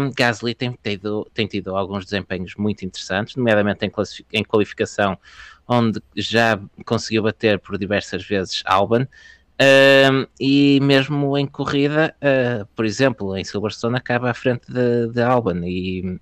um, 0.00 0.12
Gasly 0.16 0.54
tem 0.54 0.76
tido, 0.82 1.28
tem 1.34 1.46
tido 1.46 1.76
alguns 1.76 2.04
desempenhos 2.04 2.54
muito 2.56 2.84
interessantes, 2.84 3.36
nomeadamente 3.36 3.84
em, 3.84 3.92
em 4.32 4.44
qualificação, 4.44 5.18
onde 5.66 6.00
já 6.16 6.60
conseguiu 6.84 7.22
bater 7.22 7.58
por 7.58 7.78
diversas 7.78 8.24
vezes 8.24 8.62
Albon. 8.64 9.06
Um, 9.60 10.26
e 10.40 10.80
mesmo 10.80 11.38
em 11.38 11.46
corrida, 11.46 12.14
uh, 12.18 12.66
por 12.74 12.84
exemplo, 12.84 13.36
em 13.36 13.44
Silverstone 13.44 13.96
acaba 13.96 14.30
à 14.30 14.34
frente 14.34 14.72
de, 14.72 15.08
de 15.12 15.22
Albon 15.22 15.60
e 15.64 16.18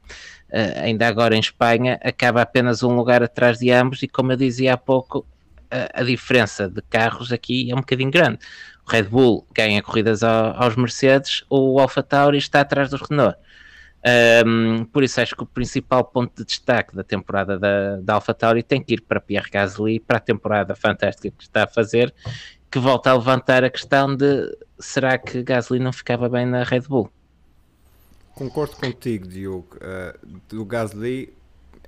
uh, 0.50 0.82
ainda 0.82 1.06
agora 1.06 1.34
em 1.34 1.40
Espanha 1.40 1.98
acaba 2.02 2.42
apenas 2.42 2.82
um 2.82 2.94
lugar 2.94 3.22
atrás 3.22 3.58
de 3.58 3.70
ambos 3.70 4.02
e 4.02 4.08
como 4.08 4.32
eu 4.32 4.36
dizia 4.36 4.74
há 4.74 4.76
pouco, 4.76 5.24
a, 5.70 6.00
a, 6.00 6.04
diferença 6.04 6.68
de 6.68 6.82
carros 6.82 7.32
aqui 7.32 7.70
é 7.70 7.74
um 7.74 7.80
bocadinho 7.80 8.10
grande. 8.10 8.38
O 8.86 8.90
Red 8.90 9.04
Bull 9.04 9.46
ganha 9.54 9.82
corridas 9.82 10.22
ao, 10.22 10.62
aos 10.62 10.76
Mercedes, 10.76 11.44
o 11.48 11.78
Alfa 11.78 12.02
Tauri 12.02 12.38
está 12.38 12.60
atrás 12.60 12.90
dos 12.90 13.02
Renault. 13.02 13.36
Um, 14.46 14.84
por 14.86 15.02
isso 15.02 15.20
acho 15.20 15.36
que 15.36 15.42
o 15.42 15.46
principal 15.46 16.02
ponto 16.04 16.34
de 16.34 16.44
destaque 16.44 16.96
da 16.96 17.04
temporada 17.04 17.58
da, 17.58 17.96
da 18.00 18.14
Alfa 18.14 18.32
Tauri 18.32 18.62
tem 18.62 18.82
que 18.82 18.94
ir 18.94 19.02
para 19.02 19.20
Pierre 19.20 19.50
Gasly, 19.50 20.00
para 20.00 20.16
a 20.16 20.20
temporada 20.20 20.74
fantástica 20.74 21.30
que 21.36 21.42
está 21.42 21.64
a 21.64 21.66
fazer, 21.66 22.14
que 22.70 22.78
volta 22.78 23.10
a 23.10 23.14
levantar 23.14 23.62
a 23.62 23.68
questão 23.68 24.16
de 24.16 24.56
será 24.78 25.18
que 25.18 25.42
Gasly 25.42 25.78
não 25.78 25.92
ficava 25.92 26.28
bem 26.28 26.46
na 26.46 26.62
Red 26.64 26.82
Bull? 26.82 27.10
Concordo 28.34 28.76
contigo, 28.76 29.28
Diogo. 29.28 29.76
Uh, 29.76 30.40
do 30.48 30.64
Gasly, 30.64 31.34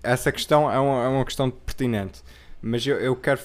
essa 0.03 0.31
questão 0.31 0.71
é 0.71 0.79
uma, 0.79 1.05
é 1.05 1.09
uma 1.09 1.25
questão 1.25 1.51
pertinente, 1.51 2.23
mas 2.61 2.87
eu, 2.87 2.97
eu 3.01 3.17
quero 3.17 3.41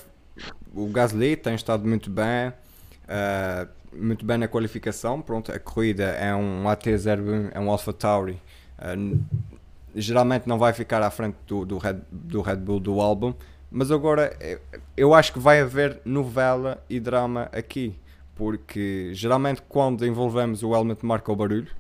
o 0.78 0.86
Gasly 0.88 1.36
tem 1.36 1.56
estado 1.56 1.88
muito 1.88 2.08
bem, 2.08 2.50
uh, 2.50 3.68
muito 3.92 4.24
bem 4.24 4.38
na 4.38 4.48
qualificação. 4.48 5.20
Pronto, 5.20 5.52
a 5.52 5.58
corrida 5.58 6.04
é 6.04 6.36
um 6.36 6.66
AT01, 6.66 7.50
é 7.52 7.60
um 7.60 7.72
Alpha 7.72 7.92
Tauri. 7.92 8.40
Uh, 8.78 9.20
geralmente 9.96 10.48
não 10.48 10.60
vai 10.60 10.74
ficar 10.74 11.02
à 11.02 11.10
frente 11.10 11.36
do, 11.48 11.66
do, 11.66 11.78
Red, 11.80 11.98
do 12.12 12.42
Red 12.42 12.58
Bull 12.58 12.80
do 12.80 13.02
álbum, 13.02 13.34
mas 13.72 13.90
agora 13.90 14.38
eu 14.96 15.16
acho 15.16 15.34
que 15.34 15.40
vai 15.40 15.60
haver 15.60 16.00
novela 16.06 16.84
e 16.88 17.00
drama 17.00 17.50
aqui, 17.52 17.96
porque 18.36 19.10
geralmente 19.14 19.64
quando 19.68 20.06
envolvemos 20.06 20.62
o 20.62 20.76
helmet 20.76 21.04
marca 21.04 21.32
o 21.32 21.36
barulho, 21.36 21.72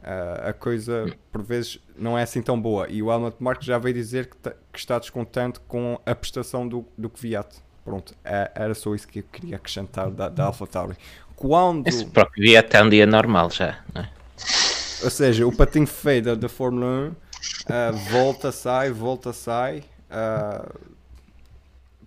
uh, 0.00 0.48
a 0.48 0.52
coisa 0.54 1.14
por 1.30 1.42
vezes 1.42 1.78
não 1.94 2.16
é 2.16 2.22
assim 2.22 2.40
tão 2.40 2.58
boa. 2.58 2.88
E 2.88 3.02
o 3.02 3.12
helmet 3.12 3.36
marca 3.38 3.62
já 3.62 3.76
veio 3.76 3.94
dizer 3.94 4.30
que, 4.30 4.50
que 4.72 4.78
está 4.78 4.98
descontente 4.98 5.60
com 5.68 6.00
a 6.06 6.14
prestação 6.14 6.66
do, 6.66 6.86
do 6.96 7.10
Kvyat. 7.10 7.67
Pronto, 7.84 8.14
é, 8.24 8.50
era 8.54 8.74
só 8.74 8.94
isso 8.94 9.08
que 9.08 9.20
eu 9.20 9.24
queria 9.32 9.56
acrescentar 9.56 10.10
da, 10.10 10.28
da 10.28 10.44
AlphaTauri. 10.44 10.96
Quando... 11.34 11.86
Esse 11.86 12.04
próprio 12.04 12.44
dia 12.44 12.60
até 12.60 12.82
um 12.82 12.88
dia 12.88 13.06
normal 13.06 13.50
já, 13.50 13.78
é? 13.94 14.08
Ou 15.02 15.10
seja, 15.10 15.46
o 15.46 15.56
patinho 15.56 15.86
feio 15.86 16.22
da, 16.22 16.34
da 16.34 16.48
Fórmula 16.48 16.86
1 16.86 17.08
uh, 17.08 17.14
eh, 17.68 17.92
volta, 18.10 18.50
sai, 18.50 18.90
volta, 18.90 19.32
sai. 19.32 19.84
Uh, 20.10 20.68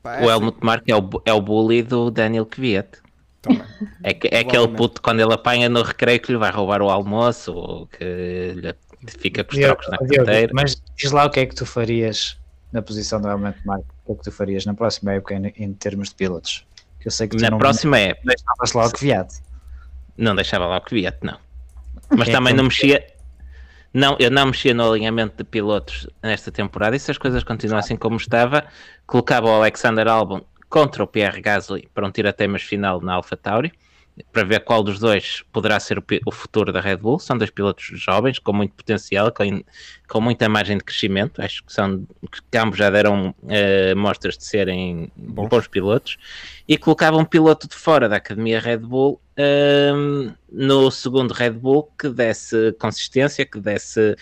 pá, 0.03 0.17
é 0.17 0.25
o 0.25 0.29
Helmut 0.29 0.57
assim. 0.57 0.65
Mark 0.65 0.83
é 0.87 0.95
o, 0.95 1.09
é 1.25 1.33
o 1.33 1.41
bully 1.41 1.81
do 1.81 2.11
Daniel 2.11 2.45
Kvyat. 2.45 2.99
É, 4.03 4.13
que, 4.13 4.27
é 4.27 4.39
aquele 4.39 4.67
puto 4.67 5.01
quando 5.01 5.19
ele 5.19 5.33
apanha 5.33 5.67
no 5.67 5.81
recreio 5.81 6.19
que 6.19 6.31
lhe 6.31 6.37
vai 6.37 6.51
roubar 6.51 6.81
o 6.81 6.89
almoço 6.89 7.53
ou 7.53 7.87
que 7.87 8.53
lhe 8.55 8.75
fica 9.07 9.43
com 9.43 9.53
os 9.53 9.59
trocos 9.59 9.87
na 9.89 9.97
carteira. 9.97 10.51
Mas 10.53 10.75
diz 10.95 11.11
lá 11.11 11.25
o 11.25 11.29
que 11.29 11.39
é 11.39 11.45
que 11.47 11.55
tu 11.55 11.65
farias 11.65 12.37
na 12.71 12.81
posição 12.81 13.21
do 13.21 13.27
Helmut 13.27 13.57
o 14.05 14.15
que 14.15 14.23
tu 14.23 14.31
farias 14.31 14.65
na 14.65 14.73
próxima 14.73 15.13
época 15.13 15.35
em, 15.35 15.53
em 15.57 15.73
termos 15.73 16.09
de 16.09 16.15
pilotos? 16.15 16.65
Que 16.99 17.07
eu 17.07 17.11
sei 17.11 17.27
que 17.27 17.37
na 17.37 17.49
não, 17.49 17.57
próxima 17.57 17.97
não, 17.97 18.05
época 18.05 18.27
deixavas 18.27 18.73
lá 18.73 18.85
o 18.85 18.91
Kvyat. 18.91 19.33
Não 20.17 20.35
deixava 20.35 20.65
lá 20.67 20.77
o 20.77 20.81
Kvyat, 20.81 21.17
não. 21.21 21.37
Mas 22.09 22.21
okay, 22.21 22.33
também 22.33 22.53
então... 22.53 22.63
não 22.63 22.69
mexia. 22.69 23.05
Não, 23.93 24.15
eu 24.19 24.31
não 24.31 24.45
mexia 24.45 24.73
no 24.73 24.89
alinhamento 24.89 25.35
de 25.37 25.43
pilotos 25.43 26.07
nesta 26.23 26.49
temporada 26.49 26.95
e 26.95 26.99
se 26.99 27.11
as 27.11 27.17
coisas 27.17 27.43
continuassem 27.43 27.97
como 27.97 28.15
estava, 28.15 28.65
colocava 29.05 29.47
o 29.47 29.53
Alexander 29.53 30.07
Albon 30.07 30.41
contra 30.69 31.03
o 31.03 31.07
Pierre 31.07 31.41
Gasly 31.41 31.89
para 31.93 32.07
um 32.07 32.11
tira-temas 32.11 32.61
final 32.61 33.01
na 33.01 33.15
AlphaTauri, 33.15 33.73
para 34.31 34.43
ver 34.43 34.59
qual 34.61 34.83
dos 34.83 34.99
dois 34.99 35.43
poderá 35.51 35.79
ser 35.79 35.97
o, 35.97 36.03
o, 36.25 36.31
futuro 36.31 36.71
da 36.71 36.81
Red 36.81 36.97
Bull. 36.97 37.19
São 37.19 37.37
dois 37.37 37.49
pilotos 37.49 37.85
jovens 37.93 38.39
com 38.39 38.53
muito 38.53 38.73
potencial, 38.73 39.31
com, 39.31 39.63
com 40.07 40.21
muita 40.21 40.49
margem 40.49 40.77
de 40.77 40.83
crescimento. 40.83 41.41
Acho 41.41 41.63
que 41.63 41.73
são 41.73 42.05
que 42.51 42.57
ambos 42.57 42.77
já 42.77 42.89
deram 42.89 43.35
uh, 43.43 43.95
mostras 43.95 44.37
de 44.37 44.45
serem 44.45 45.11
bons. 45.15 45.49
bons 45.49 45.67
pilotos 45.67 46.17
e 46.67 46.77
colocava 46.77 47.17
um 47.17 47.25
piloto 47.25 47.67
de 47.67 47.75
fora 47.75 48.07
da 48.07 48.17
academia 48.17 48.59
Red 48.59 48.79
Bull 48.79 49.21
uh, 49.37 50.33
no 50.51 50.91
segundo 50.91 51.33
Red 51.33 51.51
Bull 51.51 51.89
que 51.97 52.09
desse 52.09 52.73
consistência, 52.73 53.45
que 53.45 53.59
desse 53.59 54.15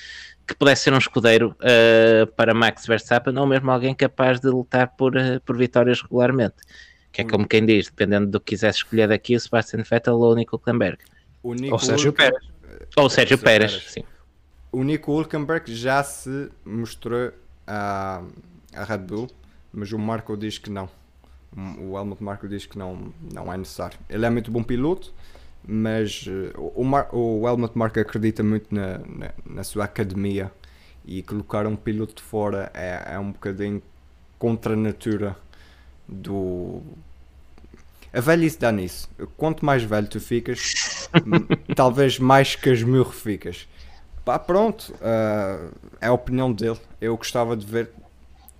que 0.48 0.56
pudesse 0.56 0.86
ser 0.86 0.94
um 0.94 0.98
escudeiro 0.98 1.56
uh, 1.60 2.26
para 2.34 2.56
Max 2.56 2.88
Verstappen 2.88 3.38
ou 3.38 3.46
mesmo 3.46 3.70
alguém 3.70 3.94
capaz 3.94 4.40
de 4.40 4.48
lutar 4.48 4.96
por, 4.98 5.14
por 5.46 5.56
vitórias 5.56 6.02
regularmente. 6.02 6.56
Que 7.12 7.22
é 7.22 7.24
como 7.24 7.48
quem 7.48 7.66
diz, 7.66 7.88
dependendo 7.88 8.28
do 8.28 8.40
que 8.40 8.56
quisesse 8.56 8.80
escolher 8.80 9.08
daqui, 9.08 9.36
o 9.36 9.40
Sebastian 9.40 9.84
Vettel 9.84 10.16
ou 10.16 10.34
o 10.34 10.36
Nico 10.36 10.56
Hulkenberg. 10.56 11.00
O 11.42 11.54
Nico 11.54 11.74
ou 11.74 11.80
Sérgio 11.80 12.14
Pérez. 12.14 12.48
Ou 12.96 13.06
o 13.06 13.10
Sérgio 13.10 13.38
Pérez, 13.38 13.72
Pérez, 13.72 13.92
sim. 13.92 14.04
O 14.72 14.84
Nico 14.84 15.12
Hulkenberg 15.12 15.74
já 15.74 16.04
se 16.04 16.50
mostrou 16.64 17.32
a, 17.66 18.22
a 18.74 18.84
Red 18.84 19.00
Bull, 19.00 19.30
mas 19.74 19.92
o 19.92 19.98
Marco 19.98 20.38
diz 20.38 20.58
que 20.58 20.70
não. 20.70 20.90
O 21.80 21.98
Helmut 21.98 22.24
Marko 22.24 22.48
diz 22.48 22.68
que 22.68 22.78
não, 22.78 23.12
não 23.34 23.52
é 23.52 23.58
necessário. 23.58 23.98
Ele 24.08 24.26
é 24.26 24.30
muito 24.30 24.52
bom 24.52 24.62
piloto, 24.62 25.12
mas 25.68 26.28
uh, 26.28 26.72
o, 26.76 26.84
Mar 26.84 27.10
o 27.12 27.48
Helmut 27.48 27.76
Marko 27.76 28.00
acredita 28.00 28.44
muito 28.44 28.74
na, 28.74 29.00
na, 29.00 29.32
na, 29.46 29.64
sua 29.64 29.86
academia 29.86 30.52
e 31.04 31.24
colocar 31.24 31.66
um 31.66 31.76
piloto 31.76 32.16
de 32.16 32.22
fora 32.22 32.72
é, 32.74 33.14
é 33.14 33.20
um 33.20 33.32
bocadinho 33.32 33.82
contra 34.38 34.74
a 34.74 34.76
natura 34.76 35.36
do. 36.10 36.82
A 38.12 38.20
velhice 38.20 38.58
dá 38.58 38.72
nisso. 38.72 39.08
Quanto 39.38 39.64
mais 39.64 39.84
velho 39.84 40.08
tu 40.08 40.20
ficas, 40.20 41.10
talvez 41.76 42.18
mais 42.18 42.56
casmurro 42.56 43.12
ficas. 43.12 43.68
Pá, 44.26 44.40
pronto. 44.40 44.94
Uh, 44.96 45.72
é 46.02 46.08
a 46.08 46.14
opinião 46.14 46.52
dele. 46.52 46.80
Eu 47.00 47.16
gostava 47.16 47.56
de 47.56 47.66
ver 47.66 47.92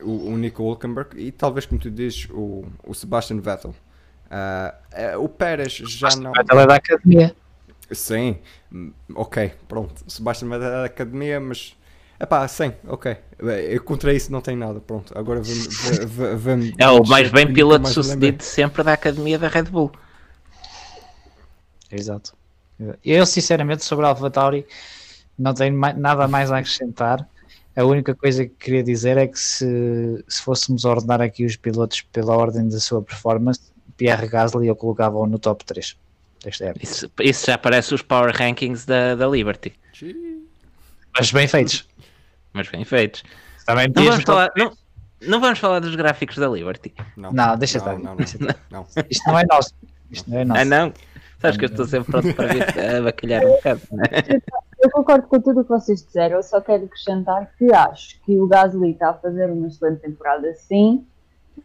o, 0.02 0.30
o 0.32 0.38
Nico 0.38 0.64
Hulkenberg 0.64 1.20
e 1.20 1.32
talvez, 1.32 1.66
como 1.66 1.82
tu 1.82 1.90
dizes, 1.90 2.28
o, 2.30 2.66
o 2.84 2.94
Sebastian 2.94 3.40
Vettel. 3.40 3.74
Uh, 4.30 5.20
o 5.20 5.28
Pérez 5.28 5.74
já 5.74 6.10
não. 6.16 6.32
Vettel 6.32 6.60
é 6.60 6.68
da 6.68 6.76
academia. 6.76 7.36
Sim, 7.92 8.38
ok, 9.16 9.52
pronto. 9.68 10.04
Sebastian 10.08 10.50
Vettel 10.50 10.68
é 10.68 10.72
da 10.72 10.86
academia, 10.86 11.40
mas 11.40 11.76
é 12.20 12.26
pá, 12.26 12.46
sim, 12.50 12.74
ok. 12.86 13.16
Eu 13.40 13.82
contra 13.82 14.14
isso 14.14 14.30
não 14.30 14.42
tenho 14.42 14.58
nada, 14.58 14.82
pronto. 14.82 15.18
Agora 15.18 15.42
vamos. 15.42 16.74
É 16.78 16.90
o 16.90 17.02
mais 17.08 17.32
bem 17.32 17.52
piloto 17.54 17.88
sucedido 17.88 18.44
sempre 18.44 18.84
da 18.84 18.92
academia 18.92 19.40
da 19.40 19.48
Red 19.48 19.64
Bull. 19.64 19.90
Exato. 21.90 22.34
Eu, 23.04 23.26
sinceramente, 23.26 23.86
sobre 23.86 24.06
a 24.06 24.10
AlphaTauri, 24.10 24.66
não 25.38 25.54
tenho 25.54 25.78
nada 25.78 26.28
mais 26.28 26.52
a 26.52 26.58
acrescentar. 26.58 27.26
A 27.74 27.86
única 27.86 28.14
coisa 28.14 28.46
que 28.46 28.54
queria 28.60 28.84
dizer 28.84 29.18
é 29.18 29.26
que 29.26 29.40
se, 29.40 30.24
se 30.28 30.42
fôssemos 30.42 30.84
ordenar 30.84 31.22
aqui 31.22 31.46
os 31.46 31.56
pilotos 31.56 32.02
pela 32.02 32.36
ordem 32.36 32.68
da 32.68 32.80
sua 32.82 33.02
performance, 33.02 33.62
Pierre 33.96 34.28
Gasly 34.28 34.68
eu 34.68 34.76
colocava 34.76 35.26
no 35.26 35.40
top 35.40 35.64
3 35.64 35.96
desta 36.44 36.66
época. 36.66 36.84
Isso, 36.84 37.10
isso 37.22 37.46
já 37.46 37.58
parece 37.58 37.94
os 37.94 38.02
power 38.02 38.36
rankings 38.36 38.86
da, 38.86 39.16
da 39.16 39.26
Liberty. 39.26 39.74
Mas 41.18 41.32
bem 41.32 41.48
feitos 41.48 41.88
mas 42.54 42.70
bem 42.70 42.84
feitos. 42.86 43.24
Também 43.66 43.92
não, 43.96 44.04
vamos 44.04 44.24
falar, 44.24 44.52
não, 44.58 44.72
não, 45.28 45.40
vamos 45.40 45.60
falar 45.60 45.80
dos 45.80 45.96
gráficos 45.96 46.38
da 46.38 46.48
Liberty. 46.48 46.94
Não, 47.16 47.32
não 47.32 47.58
deixa 47.58 47.78
estar. 47.78 47.98
Não, 47.98 48.16
não, 48.72 48.86
Isto 49.10 49.28
não 49.28 49.40
é 49.40 49.46
nosso. 49.46 49.74
Isto 50.10 50.30
não 50.30 50.40
é 50.40 50.46
nosso. 50.46 50.62
Ah, 50.62 50.66
não? 50.66 50.94
Sabes 51.40 51.58
que 51.58 51.66
eu 51.66 51.70
estou 51.70 51.86
sempre 51.86 52.12
pronto 52.12 52.34
para 52.34 52.48
vir 52.48 52.64
a 52.64 53.02
bacalhar 53.02 53.46
um 53.46 53.52
bocado. 53.52 53.82
É? 54.12 54.42
Eu 54.82 54.90
concordo 54.92 55.28
com 55.28 55.40
tudo 55.40 55.62
o 55.62 55.64
que 55.64 55.70
vocês 55.70 56.04
disseram, 56.04 56.38
eu 56.38 56.44
só 56.44 56.62
quero 56.62 56.86
acrescentar 56.86 57.50
que 57.58 57.74
acho 57.74 58.20
que 58.22 58.40
o 58.40 58.48
Gasly 58.48 58.92
está 58.92 59.10
a 59.10 59.14
fazer 59.14 59.50
uma 59.50 59.68
excelente 59.68 60.02
temporada, 60.02 60.54
sim, 60.56 61.06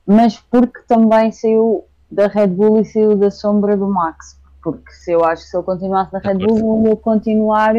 mas 0.07 0.37
porque 0.39 0.81
também 0.87 1.31
saiu 1.31 1.85
da 2.11 2.27
Red 2.27 2.49
Bull 2.49 2.81
e 2.81 2.85
saiu 2.85 3.17
da 3.17 3.31
sombra 3.31 3.77
do 3.77 3.89
Max. 3.89 4.39
Porque 4.63 4.91
se 4.93 5.13
eu 5.13 5.25
acho 5.25 5.43
que 5.43 5.49
se 5.49 5.57
eu 5.57 5.63
continuasse 5.63 6.13
na 6.13 6.19
Red 6.19 6.39
Bull, 6.39 6.87
eu 6.87 6.97
continuar 6.97 7.75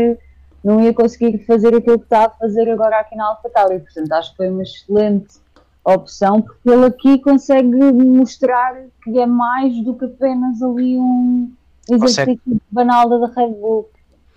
não 0.65 0.81
ia 0.81 0.93
conseguir 0.93 1.37
fazer 1.45 1.75
aquilo 1.75 1.99
que 1.99 2.05
está 2.05 2.25
a 2.25 2.29
fazer 2.31 2.67
agora 2.69 2.99
aqui 2.99 3.15
na 3.15 3.27
AlphaTauri. 3.27 3.79
Portanto, 3.79 4.11
acho 4.13 4.31
que 4.31 4.37
foi 4.37 4.49
uma 4.49 4.63
excelente 4.63 5.35
opção, 5.83 6.41
porque 6.41 6.67
ele 6.67 6.85
aqui 6.85 7.19
consegue 7.19 7.67
mostrar 7.67 8.75
que 9.03 9.19
é 9.19 9.27
mais 9.27 9.79
do 9.83 9.93
que 9.93 10.05
apenas 10.05 10.61
ali 10.63 10.97
um 10.97 11.53
exercício 11.87 12.25
consegue. 12.25 12.61
banal 12.71 13.07
da 13.07 13.27
Red 13.27 13.49
Bull. 13.49 13.89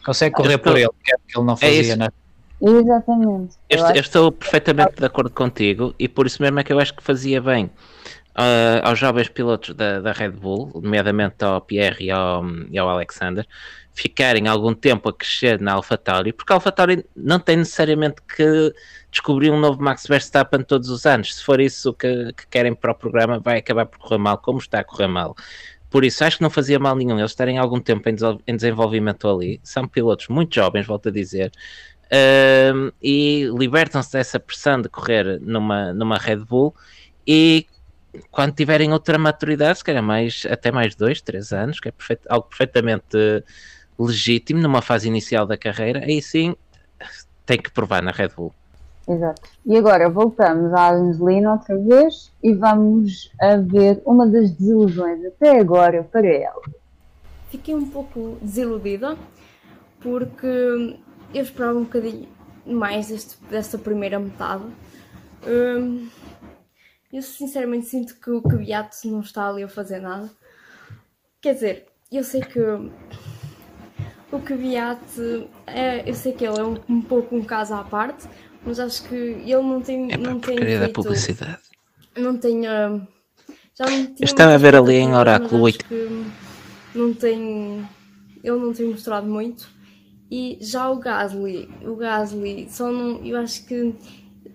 Consegue 0.05 0.34
correr 0.34 0.59
por 0.59 0.76
ele, 0.76 0.90
que 1.02 1.12
é 1.12 1.16
que 1.26 1.38
ele 1.38 1.46
não 1.46 1.55
é 1.55 1.56
fazia, 1.56 1.92
é 1.94 1.96
né? 1.96 2.09
Exatamente. 2.60 3.56
Eu, 3.70 3.86
eu, 3.86 4.00
estou 4.00 4.32
perfeitamente 4.32 4.96
de 4.98 5.06
acordo 5.06 5.30
contigo 5.30 5.94
e 5.98 6.09
por 6.09 6.26
isso 6.26 6.42
mesmo 6.42 6.59
é 6.60 6.64
que 6.64 6.72
eu 6.72 6.78
acho 6.78 6.94
que 6.94 7.02
fazia 7.02 7.40
bem 7.40 7.66
uh, 7.66 8.80
aos 8.82 8.98
jovens 8.98 9.28
pilotos 9.28 9.74
da, 9.74 10.00
da 10.00 10.12
Red 10.12 10.30
Bull, 10.30 10.70
nomeadamente 10.74 11.44
ao 11.44 11.60
Pierre 11.60 12.06
e 12.06 12.10
ao, 12.10 12.44
e 12.70 12.76
ao 12.76 12.88
Alexander, 12.88 13.46
ficarem 13.99 14.47
algum 14.47 14.73
tempo 14.73 15.09
a 15.09 15.12
crescer 15.12 15.61
na 15.61 15.73
AlphaTauri, 15.73 16.33
porque 16.33 16.53
a 16.53 16.57
AlphaTauri 16.57 17.05
não 17.16 17.41
tem 17.41 17.57
necessariamente 17.57 18.23
que 18.23 18.73
descobrir 19.11 19.51
um 19.51 19.59
novo 19.59 19.83
Max 19.83 20.07
Verstappen 20.07 20.62
todos 20.62 20.89
os 20.89 21.05
anos. 21.05 21.35
Se 21.35 21.45
for 21.45 21.61
isso 21.61 21.93
que, 21.93 22.33
que 22.33 22.47
querem 22.47 22.75
para 22.77 22.93
o 22.93 22.95
programa, 22.95 23.41
vai 23.41 23.59
acabar 23.59 23.87
por 23.87 23.99
correr 23.99 24.19
mal, 24.19 24.39
como 24.39 24.61
está 24.61 24.79
a 24.79 24.85
correr 24.85 25.09
mal. 25.09 25.35
Por 25.91 26.05
isso, 26.05 26.23
acho 26.23 26.37
que 26.37 26.43
não 26.45 26.51
fazia 26.51 26.79
mal 26.79 26.95
nenhum 26.95 27.19
eles 27.19 27.33
estarem 27.33 27.59
algum 27.59 27.81
tempo 27.81 28.09
em 28.09 28.55
desenvolvimento 28.57 29.29
ali. 29.29 29.61
São 29.65 29.89
pilotos 29.89 30.29
muito 30.29 30.55
jovens, 30.55 30.87
volto 30.87 31.09
a 31.09 31.12
dizer, 31.12 31.51
uh, 32.05 32.93
e 33.03 33.51
libertam-se 33.59 34.12
dessa 34.12 34.39
pressão 34.39 34.81
de 34.81 34.89
correr 34.89 35.41
numa, 35.41 35.93
numa 35.93 36.19
Red 36.19 36.45
Bull. 36.45 36.73
E 37.27 37.66
quando 38.31 38.55
tiverem 38.55 38.93
outra 38.93 39.19
maturidade, 39.19 39.79
se 39.79 39.85
calhar 39.85 40.05
mais, 40.05 40.47
até 40.49 40.70
mais 40.70 40.95
dois, 40.95 41.20
três 41.20 41.53
anos, 41.53 41.81
que 41.81 41.89
é 41.89 41.91
perfeito, 41.91 42.29
algo 42.29 42.47
perfeitamente 42.49 43.43
legítimo 43.99 44.61
numa 44.61 44.81
fase 44.81 45.09
inicial 45.09 45.47
da 45.47 45.57
carreira, 45.57 46.01
aí 46.01 46.23
sim 46.23 46.55
tem 47.45 47.59
que 47.59 47.70
provar 47.70 48.03
na 48.03 48.11
Red 48.11 48.29
Bull. 48.37 48.53
Exato. 49.09 49.41
E 49.65 49.77
agora 49.77 50.11
voltamos 50.11 50.73
à 50.75 50.93
Angelina 50.93 51.55
outra 51.55 51.79
vez 51.79 52.31
e 52.43 52.53
vamos 52.53 53.33
a 53.41 53.57
ver 53.57 54.03
uma 54.05 54.27
das 54.27 54.51
desilusões 54.51 55.25
até 55.25 55.59
agora 55.59 56.05
para 56.05 56.27
ela. 56.27 56.61
Fiquei 57.49 57.75
um 57.75 57.89
pouco 57.89 58.37
desiludida 58.43 59.16
porque 60.01 60.47
eu 61.35 61.43
esperava 61.43 61.79
um 61.79 61.85
bocadinho 61.85 62.29
mais 62.66 63.09
deste, 63.09 63.43
desta 63.51 63.79
primeira 63.79 64.19
metade. 64.19 64.65
Hum, 65.47 66.07
eu 67.11 67.23
sinceramente 67.23 67.87
sinto 67.87 68.15
que 68.20 68.31
o 68.31 68.43
Kvyat 68.43 69.09
não 69.09 69.20
está 69.20 69.49
ali 69.49 69.62
a 69.62 69.69
fazer 69.69 70.01
nada. 70.01 70.31
Quer 71.41 71.55
dizer, 71.55 71.87
eu 72.12 72.23
sei 72.23 72.43
que 72.43 72.61
o 74.30 74.38
Kvyat, 74.38 75.00
é, 75.66 76.09
eu 76.09 76.14
sei 76.14 76.32
que 76.32 76.46
ele 76.46 76.59
é 76.59 76.64
um, 76.64 76.76
um, 76.88 77.00
pouco 77.00 77.34
um 77.36 77.42
caso 77.42 77.74
à 77.74 77.82
parte, 77.82 78.28
mas 78.64 78.78
acho 78.78 79.05
que 79.05 79.14
ele 79.14 79.62
não 79.62 79.80
tem. 79.80 80.12
É 80.12 80.16
não 80.16 80.38
tem 80.38 80.59
feito, 80.59 80.80
da 80.80 80.88
publicidade. 80.90 81.59
Não 82.16 82.36
tem. 82.36 82.60
Uh, 82.60 83.06
já 83.74 83.86
não 83.86 84.14
Estava 84.20 84.55
a 84.55 84.59
ver 84.59 84.74
ali 84.76 84.96
em 84.96 85.14
Oráculo 85.14 85.62
8. 85.62 85.84
Não 86.94 87.14
tem. 87.14 87.88
Ele 88.42 88.56
não 88.56 88.72
tem 88.72 88.86
mostrado 88.86 89.26
muito. 89.26 89.68
E 90.30 90.59
já 90.60 90.90
o 90.90 90.98
Gasly, 90.98 91.70
o 91.82 91.96
Gasly 91.96 92.68
só 92.68 92.92
não. 92.92 93.24
Eu 93.24 93.38
acho 93.38 93.64
que 93.64 93.94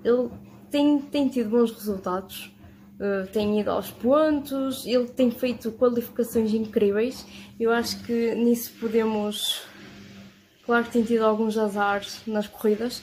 ele 0.03 0.29
tem, 0.69 0.99
tem 0.99 1.29
tido 1.29 1.49
bons 1.49 1.71
resultados. 1.71 2.52
Uh, 2.99 3.27
tem 3.31 3.59
ido 3.59 3.71
aos 3.71 3.89
pontos, 3.89 4.85
ele 4.85 5.07
tem 5.07 5.31
feito 5.31 5.71
qualificações 5.71 6.53
incríveis. 6.53 7.25
Eu 7.59 7.71
acho 7.71 8.03
que 8.03 8.35
nisso 8.35 8.71
podemos. 8.79 9.61
Claro 10.65 10.85
que 10.85 10.91
tem 10.91 11.03
tido 11.03 11.25
alguns 11.25 11.57
azares 11.57 12.21
nas 12.25 12.47
corridas, 12.47 13.01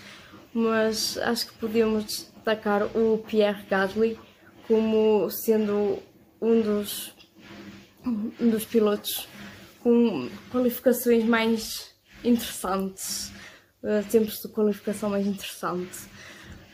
mas 0.55 1.19
acho 1.19 1.49
que 1.49 1.59
podemos 1.59 2.05
destacar 2.05 2.85
o 2.97 3.19
Pierre 3.19 3.67
Gasly 3.69 4.19
como 4.67 5.29
sendo 5.31 5.99
um 6.41 6.61
dos, 6.61 7.13
um 8.07 8.51
dos 8.51 8.65
pilotos 8.65 9.29
com 9.83 10.29
qualificações 10.51 11.25
mais 11.25 11.91
interessantes, 12.25 13.33
uh, 13.83 14.09
tempos 14.11 14.41
de 14.41 14.49
qualificação 14.49 15.11
mais 15.11 15.27
interessantes. 15.27 16.09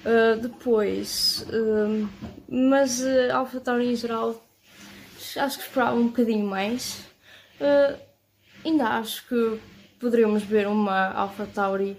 Uh, 0.07 0.41
depois, 0.41 1.45
uh, 1.49 2.09
mas 2.49 3.01
uh, 3.01 3.33
AlphaTauri 3.33 3.91
em 3.91 3.97
geral, 3.97 4.41
acho 5.37 5.59
que 5.59 5.65
esperava 5.65 5.97
um 5.97 6.07
bocadinho 6.07 6.47
mais. 6.47 7.05
Uh, 7.61 7.99
ainda 8.65 8.87
acho 8.91 9.27
que 9.27 9.61
poderíamos 9.99 10.45
ver 10.45 10.69
uma 10.69 11.09
AlphaTauri 11.09 11.97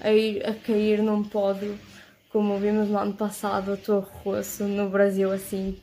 a, 0.00 0.12
ir, 0.12 0.46
a 0.46 0.54
cair 0.54 1.02
num 1.02 1.24
pódio, 1.24 1.76
como 2.30 2.56
vimos 2.58 2.88
no 2.88 2.96
ano 2.96 3.14
passado, 3.14 3.72
a 3.72 3.76
Torre 3.76 4.06
Rosso 4.22 4.62
no 4.62 4.88
Brasil, 4.88 5.32
assim, 5.32 5.82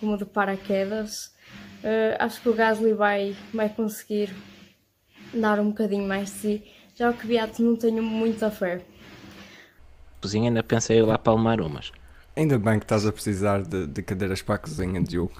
como 0.00 0.16
de 0.16 0.24
paraquedas. 0.24 1.34
Uh, 1.82 2.16
acho 2.18 2.40
que 2.40 2.48
o 2.48 2.54
Gasly 2.54 2.94
vai, 2.94 3.36
vai 3.52 3.68
conseguir 3.68 4.34
dar 5.34 5.60
um 5.60 5.68
bocadinho 5.68 6.08
mais 6.08 6.30
de 6.30 6.36
si, 6.36 6.64
já 6.94 7.10
o 7.10 7.14
que 7.14 7.26
Beato 7.26 7.62
não 7.62 7.76
tenho 7.76 8.02
muita 8.02 8.50
fé. 8.50 8.80
Cozinha 10.24 10.48
ainda 10.48 10.62
pensei 10.62 11.02
lá 11.02 11.18
palmar 11.18 11.60
umas. 11.60 11.92
Ainda 12.34 12.58
bem 12.58 12.78
que 12.78 12.86
estás 12.86 13.04
a 13.04 13.12
precisar 13.12 13.60
de, 13.62 13.86
de 13.86 14.02
cadeiras 14.02 14.40
para 14.40 14.54
a 14.54 14.58
cozinha, 14.58 15.02
Diogo. 15.02 15.34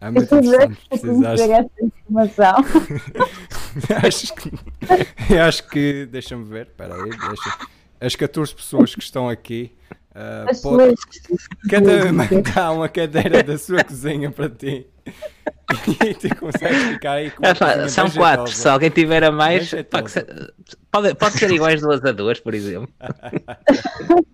É 0.00 0.10
muito 0.10 0.34
interessante 0.34 0.78
eu 0.90 0.98
precisares. 0.98 1.40
essa 1.42 1.70
informação. 1.78 2.54
acho 4.02 4.34
que, 4.34 5.36
acho 5.36 5.68
que 5.68 6.06
deixa-me 6.06 6.44
ver, 6.44 6.68
espera 6.68 6.94
aí, 6.94 7.10
deixa. 7.10 7.58
As 8.00 8.16
14 8.16 8.54
pessoas 8.54 8.94
que 8.94 9.02
estão 9.02 9.28
aqui, 9.28 9.74
As 10.48 10.62
pode- 10.62 10.94
cada 11.68 12.06
uma 12.10 12.26
dá 12.54 12.72
uma 12.72 12.88
cadeira 12.88 13.42
da 13.42 13.58
sua 13.58 13.84
cozinha 13.84 14.30
para 14.30 14.48
ti. 14.48 14.86
E 15.06 15.08
tu 16.14 16.36
consegues 16.36 16.82
ficar 16.84 17.12
aí 17.12 17.30
com 17.30 17.42
cozinha 17.42 17.88
São 17.88 18.10
quatro, 18.10 18.52
se 18.52 18.68
alguém 18.68 18.90
tiver 18.90 19.24
a 19.24 19.30
mais, 19.32 19.70
pá, 19.90 20.06
se- 20.06 20.26
pode, 20.90 21.14
pode 21.14 21.38
ser 21.38 21.50
iguais 21.50 21.80
duas 21.80 22.04
a 22.04 22.12
duas, 22.12 22.40
por 22.40 22.54
exemplo. 22.54 22.88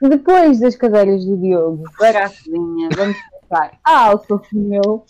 Depois 0.00 0.60
das 0.60 0.76
cadeiras 0.76 1.24
do 1.24 1.36
Diogo 1.36 1.84
para 1.98 2.26
a 2.26 2.28
cozinha, 2.28 2.88
vamos 2.96 3.16
passar 3.48 3.78
à 3.84 4.06
Alfa 4.08 4.40
Romeo. 4.52 5.04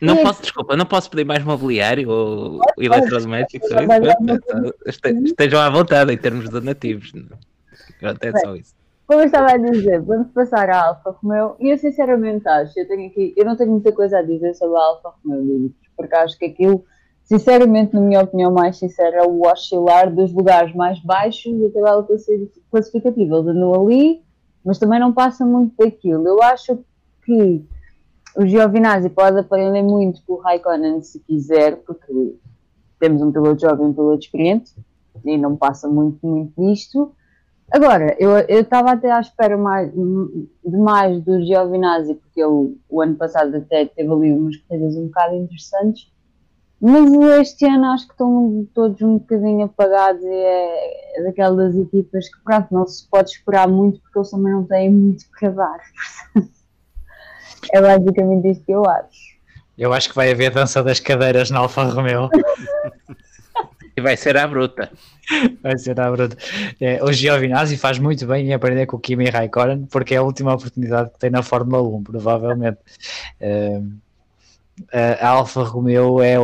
Não 0.00 0.16
Sim. 0.16 0.22
posso, 0.22 0.42
desculpa, 0.42 0.76
não 0.76 0.86
posso 0.86 1.10
pedir 1.10 1.24
mais 1.24 1.42
mobiliário 1.44 2.08
ou 2.08 2.60
eletrodomésticos. 2.78 3.68
este- 4.86 5.10
Estejam 5.24 5.60
à 5.60 5.68
vontade 5.68 6.12
em 6.12 6.16
termos 6.16 6.44
de 6.46 6.50
donativos. 6.52 7.12
Pronto, 8.00 8.22
é 8.24 8.32
só 8.38 8.54
isso. 8.56 8.74
Como 9.08 9.22
eu 9.22 9.24
estava 9.24 9.52
a 9.52 9.56
dizer, 9.56 10.02
vamos 10.02 10.30
passar 10.32 10.68
à 10.68 10.88
Alfa 10.88 11.12
Romeo 11.12 11.56
e 11.58 11.70
eu 11.70 11.78
sinceramente 11.78 12.46
acho, 12.46 12.78
eu 12.78 12.86
tenho 12.86 13.08
aqui, 13.08 13.32
eu 13.34 13.42
não 13.46 13.56
tenho 13.56 13.70
muita 13.70 13.90
coisa 13.90 14.18
a 14.18 14.22
dizer 14.22 14.54
sobre 14.54 14.76
a 14.76 14.82
Alfa 14.82 15.14
Romeo, 15.24 15.72
porque 15.96 16.14
acho 16.14 16.38
que 16.38 16.44
aquilo, 16.44 16.84
sinceramente, 17.24 17.94
na 17.94 18.02
minha 18.02 18.20
opinião 18.20 18.52
mais 18.52 18.76
sincera, 18.76 19.16
é 19.16 19.26
o 19.26 19.46
oscilar 19.46 20.14
dos 20.14 20.30
lugares 20.30 20.74
mais 20.74 21.00
baixos 21.00 21.58
da 21.58 21.70
tabela 21.70 22.02
classi- 22.02 22.52
classificativa. 22.70 23.36
Eles 23.36 23.48
andam 23.48 23.74
ali, 23.82 24.22
mas 24.62 24.78
também 24.78 25.00
não 25.00 25.14
passa 25.14 25.42
muito 25.42 25.74
daquilo. 25.78 26.28
Eu 26.28 26.42
acho 26.42 26.78
que 27.24 27.64
o 28.36 28.46
Giovinazzi 28.46 29.08
pode 29.08 29.38
aprender 29.38 29.82
muito 29.82 30.22
com 30.26 30.34
o 30.34 30.40
Raikkonen 30.40 31.00
se 31.00 31.18
quiser, 31.20 31.78
porque 31.78 32.34
temos 33.00 33.22
um 33.22 33.32
piloto 33.32 33.62
jovem 33.62 33.86
e 33.86 33.88
um 33.88 33.94
piloto 33.94 34.22
experiente 34.22 34.74
e 35.24 35.38
não 35.38 35.56
passa 35.56 35.88
muito, 35.88 36.18
muito 36.26 36.52
disto. 36.62 37.14
Agora, 37.70 38.16
eu 38.18 38.30
eu 38.30 38.60
estava 38.60 38.92
até 38.92 39.10
à 39.10 39.20
espera 39.20 39.56
mais, 39.56 39.92
de 39.92 40.76
mais 40.76 41.22
do 41.22 41.44
Giovinazzi, 41.44 42.14
porque 42.14 42.40
ele 42.40 42.76
o 42.88 43.02
ano 43.02 43.14
passado 43.16 43.54
até 43.56 43.84
teve 43.84 44.10
ali 44.10 44.32
umas 44.32 44.56
corridas 44.56 44.96
um 44.96 45.06
bocado 45.06 45.34
interessantes, 45.34 46.10
mas 46.80 47.12
este 47.40 47.66
ano 47.66 47.86
acho 47.86 48.06
que 48.06 48.12
estão 48.12 48.66
todos 48.72 49.02
um 49.02 49.18
bocadinho 49.18 49.64
apagados 49.64 50.22
e 50.22 50.28
é, 50.28 51.18
é 51.20 51.24
daquelas 51.24 51.76
equipas 51.76 52.28
que 52.28 52.40
pronto, 52.42 52.68
não 52.70 52.86
se 52.86 53.06
pode 53.08 53.30
esperar 53.30 53.68
muito 53.68 54.00
porque 54.00 54.18
eles 54.18 54.30
também 54.30 54.52
não 54.52 54.64
têm 54.64 54.90
muito 54.90 55.24
para 55.38 55.50
dar. 55.50 55.80
é 57.74 57.82
basicamente 57.82 58.50
isto 58.50 58.64
que 58.64 58.72
eu 58.72 58.88
acho. 58.88 59.36
Eu 59.76 59.92
acho 59.92 60.08
que 60.08 60.14
vai 60.14 60.32
haver 60.32 60.50
dança 60.50 60.82
das 60.82 61.00
cadeiras 61.00 61.50
na 61.50 61.58
Alfa 61.58 61.84
Romeo. 61.84 62.30
E 63.98 64.00
vai 64.00 64.16
ser 64.16 64.36
à 64.36 64.46
bruta. 64.46 64.90
Vai 65.60 65.76
ser 65.76 65.98
a 66.00 66.10
bruta. 66.10 66.36
É, 66.80 67.02
o 67.02 67.12
Giovinazzi 67.12 67.76
faz 67.76 67.98
muito 67.98 68.24
bem 68.26 68.46
em 68.46 68.54
aprender 68.54 68.86
com 68.86 68.96
o 68.96 69.00
Kimi 69.00 69.28
Raikkonen, 69.28 69.86
porque 69.86 70.14
é 70.14 70.18
a 70.18 70.22
última 70.22 70.54
oportunidade 70.54 71.10
que 71.10 71.18
tem 71.18 71.30
na 71.30 71.42
Fórmula 71.42 71.82
1, 71.82 72.04
provavelmente. 72.04 72.78
É, 73.40 73.80
a 75.20 75.30
Alfa 75.30 75.64
Romeo 75.64 76.22
é, 76.22 76.36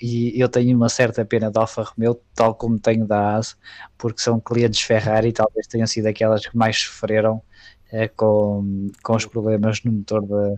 e 0.00 0.40
eu 0.40 0.48
tenho 0.48 0.76
uma 0.76 0.88
certa 0.88 1.24
pena 1.24 1.50
da 1.50 1.62
Alfa 1.62 1.82
Romeo, 1.82 2.20
tal 2.32 2.54
como 2.54 2.78
tenho 2.78 3.04
da 3.04 3.36
AS, 3.36 3.56
porque 3.98 4.20
são 4.20 4.38
clientes 4.38 4.80
Ferrari 4.80 5.30
e 5.30 5.32
talvez 5.32 5.66
tenham 5.66 5.88
sido 5.88 6.06
aquelas 6.06 6.46
que 6.46 6.56
mais 6.56 6.78
sofreram 6.78 7.42
eh, 7.90 8.06
com, 8.06 8.92
com 9.02 9.16
os 9.16 9.26
problemas 9.26 9.82
no 9.82 9.90
motor 9.90 10.24
da, 10.24 10.54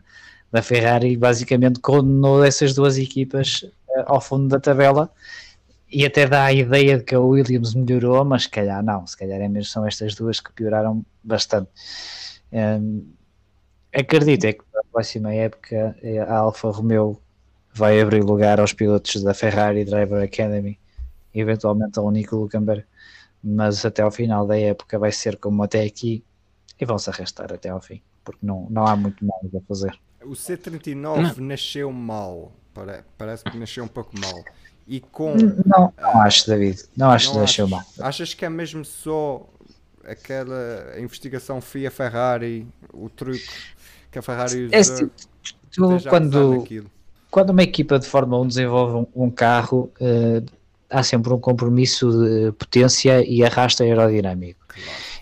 da 0.53 0.63
Ferrari 0.63 1.17
basicamente 1.17 1.81
condenou 1.81 2.45
essas 2.45 2.75
duas 2.75 2.99
equipas 2.99 3.65
eh, 3.97 4.05
ao 4.07 4.21
fundo 4.21 4.49
da 4.49 4.61
tabela 4.61 5.11
e 5.93 6.07
até 6.07 6.27
dá 6.27 6.45
a 6.47 6.53
ideia 6.53 6.99
de 6.99 7.05
que 7.05 7.15
a 7.15 7.21
Williams 7.21 7.75
melhorou, 7.75 8.25
mas 8.25 8.45
se 8.45 8.49
calhar 8.49 8.83
não, 8.83 9.07
se 9.07 9.17
calhar 9.17 9.41
é 9.41 9.49
mesmo 9.49 9.71
são 9.71 9.87
estas 9.87 10.15
duas 10.15 10.41
que 10.41 10.53
pioraram 10.53 11.05
bastante. 11.23 11.69
Hum, 12.53 13.07
acredito 13.93 14.45
é 14.47 14.53
que 14.53 14.63
na 14.75 14.83
próxima 14.91 15.33
época 15.35 15.97
eh, 16.03 16.19
a 16.19 16.37
Alfa 16.39 16.71
Romeo 16.71 17.21
vai 17.75 18.01
abrir 18.01 18.23
lugar 18.23 18.61
aos 18.61 18.73
pilotos 18.73 19.23
da 19.23 19.33
Ferrari 19.35 19.85
Driver 19.85 20.23
Academy, 20.23 20.79
e 21.35 21.41
eventualmente 21.41 21.99
ao 21.99 22.11
Nico 22.11 22.37
Luckenberg, 22.37 22.85
mas 23.43 23.85
até 23.85 24.03
ao 24.03 24.11
final 24.11 24.47
da 24.47 24.59
época 24.59 24.99
vai 24.99 25.11
ser 25.11 25.37
como 25.39 25.63
até 25.63 25.83
aqui 25.83 26.23
e 26.81 26.85
vão 26.85 26.99
se 26.99 27.09
arrastar 27.11 27.53
até 27.53 27.71
ao 27.71 27.81
fim, 27.81 28.03
porque 28.25 28.45
não, 28.45 28.67
não 28.71 28.87
há 28.87 28.95
muito 28.97 29.25
mais 29.25 29.55
a 29.55 29.61
fazer. 29.67 29.99
O 30.23 30.31
C39 30.33 31.39
nasceu 31.39 31.91
mal. 31.91 32.53
Pare- 32.75 33.03
Parece 33.19 33.45
que 33.45 33.57
nasceu 33.57 33.85
um 33.85 33.89
pouco 33.89 34.13
mal. 34.21 34.45
E 34.87 35.01
com. 35.01 35.35
Não, 35.65 35.93
não 36.01 36.21
acho, 36.23 36.47
David, 36.47 36.83
não 36.97 37.11
acho 37.11 37.29
que 37.29 37.35
Não 37.37 37.45
deixou 37.45 37.65
achas? 37.67 37.71
mal. 37.99 38.07
Achas 38.09 38.35
que 38.35 38.45
é 38.45 38.49
mesmo 38.49 38.85
só 38.85 39.47
aquela 40.05 40.95
investigação 40.99 41.61
FIA 41.61 41.91
Ferrari, 41.91 42.67
o 42.93 43.09
truque 43.09 43.49
que 44.11 44.19
a 44.19 44.23
Ferrari 44.23 44.69
É 44.73 44.81
usou? 44.81 44.95
assim, 44.95 45.11
tu, 45.71 46.09
quando, 46.09 46.67
quando 47.31 47.51
uma 47.51 47.63
equipa 47.63 47.99
de 47.99 48.07
Fórmula 48.07 48.43
1 48.43 48.49
desenvolve 48.49 49.09
um, 49.15 49.25
um 49.27 49.31
carro, 49.31 49.91
eh, 50.01 50.43
há 50.91 51.03
sempre 51.03 51.33
um 51.33 51.39
compromisso 51.39 52.11
de 52.11 52.53
potência 52.53 53.25
e 53.27 53.45
arrasto 53.45 53.83
aerodinâmico. 53.83 54.61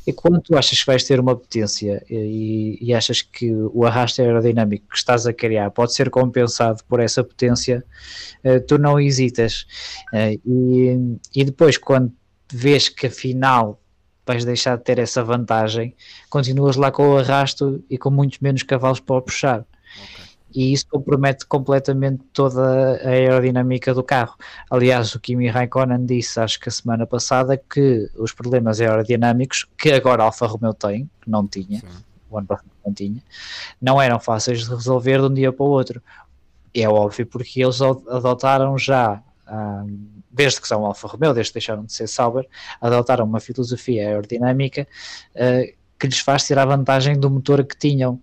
E 0.06 0.12
quando 0.12 0.40
tu 0.40 0.56
achas 0.56 0.81
que 0.81 0.86
vais 0.86 1.05
ter 1.05 1.20
uma 1.20 1.36
potência 1.36 2.05
e, 2.09 2.78
e 2.81 2.94
achas 2.94 3.22
que 3.22 3.52
o 3.52 3.85
arrasto 3.85 4.22
aerodinâmico 4.22 4.89
que 4.89 4.97
estás 4.97 5.27
a 5.27 5.32
criar 5.32 5.70
pode 5.70 5.94
ser 5.94 6.10
compensado 6.10 6.82
por 6.89 7.01
essa 7.01 7.22
potência, 7.22 7.85
eh, 8.43 8.60
tu 8.60 8.78
não 8.78 8.98
hesitas. 8.98 9.66
Eh, 10.12 10.39
e, 10.44 11.18
e 11.35 11.44
depois, 11.44 11.77
quando 11.77 12.12
vês 12.52 12.89
que 12.89 13.06
afinal 13.06 13.81
vais 14.27 14.44
deixar 14.44 14.77
de 14.77 14.85
ter 14.85 14.98
essa 14.98 15.24
vantagem, 15.24 15.94
continuas 16.28 16.77
lá 16.77 16.90
com 16.90 17.10
o 17.10 17.18
arrasto 17.18 17.82
e 17.90 17.98
com 17.98 18.10
muitos 18.10 18.39
menos 18.39 18.62
cavalos 18.62 19.01
para 19.01 19.20
puxar 19.20 19.66
e 20.52 20.72
isso 20.72 20.86
compromete 20.90 21.47
completamente 21.47 22.22
toda 22.32 23.01
a 23.02 23.09
aerodinâmica 23.09 23.94
do 23.94 24.02
carro. 24.02 24.36
Aliás, 24.70 25.14
o 25.14 25.20
Kimi 25.20 25.48
Raikkonen 25.48 26.05
disse, 26.05 26.40
acho 26.40 26.59
que 26.59 26.68
a 26.68 26.72
semana 26.72 27.06
passada, 27.06 27.56
que 27.56 28.10
os 28.16 28.32
problemas 28.32 28.81
aerodinâmicos 28.81 29.66
que 29.78 29.93
agora 29.93 30.22
a 30.22 30.27
Alfa 30.27 30.47
Romeo 30.47 30.74
tem, 30.74 31.09
que 31.20 31.31
não 31.31 31.47
tinha, 31.47 31.81
Sim. 31.81 31.86
o 32.28 32.39
ano 32.39 32.47
passado 32.47 32.70
não 32.85 32.93
tinha, 32.93 33.22
não 33.81 34.01
eram 34.01 34.18
fáceis 34.18 34.64
de 34.64 34.70
resolver 34.70 35.18
de 35.18 35.27
um 35.27 35.35
dia 35.35 35.52
para 35.52 35.64
o 35.64 35.68
outro. 35.68 36.02
É 36.74 36.89
óbvio 36.89 37.27
porque 37.27 37.62
eles 37.62 37.81
ad- 37.81 38.09
adotaram 38.09 38.77
já, 38.77 39.22
ah, 39.47 39.85
desde 40.31 40.60
que 40.60 40.68
são 40.68 40.85
Alfa 40.85 41.09
Romeo, 41.09 41.35
desde 41.35 41.52
que 41.52 41.59
deixaram 41.59 41.85
de 41.85 41.93
ser 41.93 42.09
Sauber, 42.09 42.47
adotaram 42.81 43.24
uma 43.24 43.40
filosofia 43.40 44.09
aerodinâmica 44.09 44.86
ah, 45.36 45.72
que 45.98 46.06
lhes 46.06 46.20
faz 46.20 46.47
tirar 46.47 46.64
vantagem 46.64 47.18
do 47.18 47.28
motor 47.31 47.62
que 47.62 47.77
tinham 47.77 48.20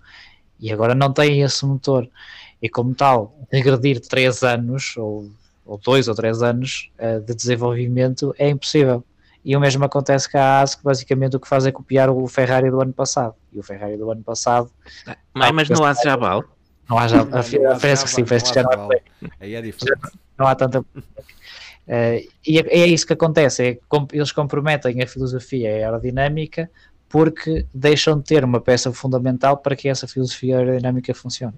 e 0.60 0.72
agora 0.72 0.94
não 0.96 1.12
têm 1.14 1.42
esse 1.42 1.66
motor. 1.66 2.08
E 2.62 2.68
como 2.70 2.94
tal, 2.96 3.38
regredir 3.52 4.00
3 4.00 4.44
anos, 4.44 4.96
ou, 4.98 5.30
ou 5.66 5.78
2 5.78 6.08
ou 6.08 6.16
3 6.16 6.42
anos 6.42 6.90
eh, 6.98 7.20
de 7.20 7.36
desenvolvimento 7.36 8.34
é 8.38 8.50
impossível. 8.50 9.04
E 9.46 9.56
o 9.56 9.60
mesmo 9.60 9.86
acontece 9.86 10.30
com 10.30 10.38
a 10.38 10.62
AS, 10.62 10.76
que 10.76 10.84
basicamente 10.84 11.36
o 11.38 11.40
que 11.40 11.48
faz 11.48 11.66
é 11.66 11.72
copiar 11.72 12.10
o 12.10 12.28
Ferrari 12.28 12.70
do 12.70 12.82
ano 12.82 12.92
passado. 12.92 13.36
E 13.54 13.60
o 13.60 13.64
Ferrari 13.64 13.96
do 13.96 14.10
ano 14.12 14.24
passado, 14.24 14.70
Mas, 15.34 15.52
mas 15.52 15.68
já 15.68 16.16
vale. 16.16 16.44
não 16.90 16.98
há 16.98 17.08
já, 17.08 17.24
Não, 17.24 17.38
há- 17.40 17.80
parece 17.80 18.04
que 18.06 18.10
sim, 18.12 18.26
parece 18.26 18.46
que 18.50 18.56
já 18.56 18.64
não 18.64 18.90
há. 18.92 18.96
Aí 19.40 19.56
é 19.56 19.62
diferente. 19.62 20.02
não 20.38 20.48
há 20.48 20.56
tanta. 20.56 20.84
Eh, 21.88 22.26
e 22.46 22.60
é, 22.60 22.80
é 22.82 22.88
isso 22.88 23.08
que 23.08 23.14
acontece, 23.14 23.64
é, 23.66 23.78
com- 23.88 24.08
eles 24.12 24.32
comprometem 24.32 25.02
a 25.02 25.08
filosofia 25.08 25.70
aerodinâmica 25.70 26.70
porque 27.10 27.68
deixam 27.74 28.18
de 28.20 28.26
ter 28.26 28.44
uma 28.44 28.62
peça 28.62 28.92
fundamental 28.94 29.58
para 29.58 29.76
que 29.76 29.88
essa 29.90 30.08
filosofia 30.08 30.58
aerodinâmica 30.60 31.14
funcione. 31.14 31.56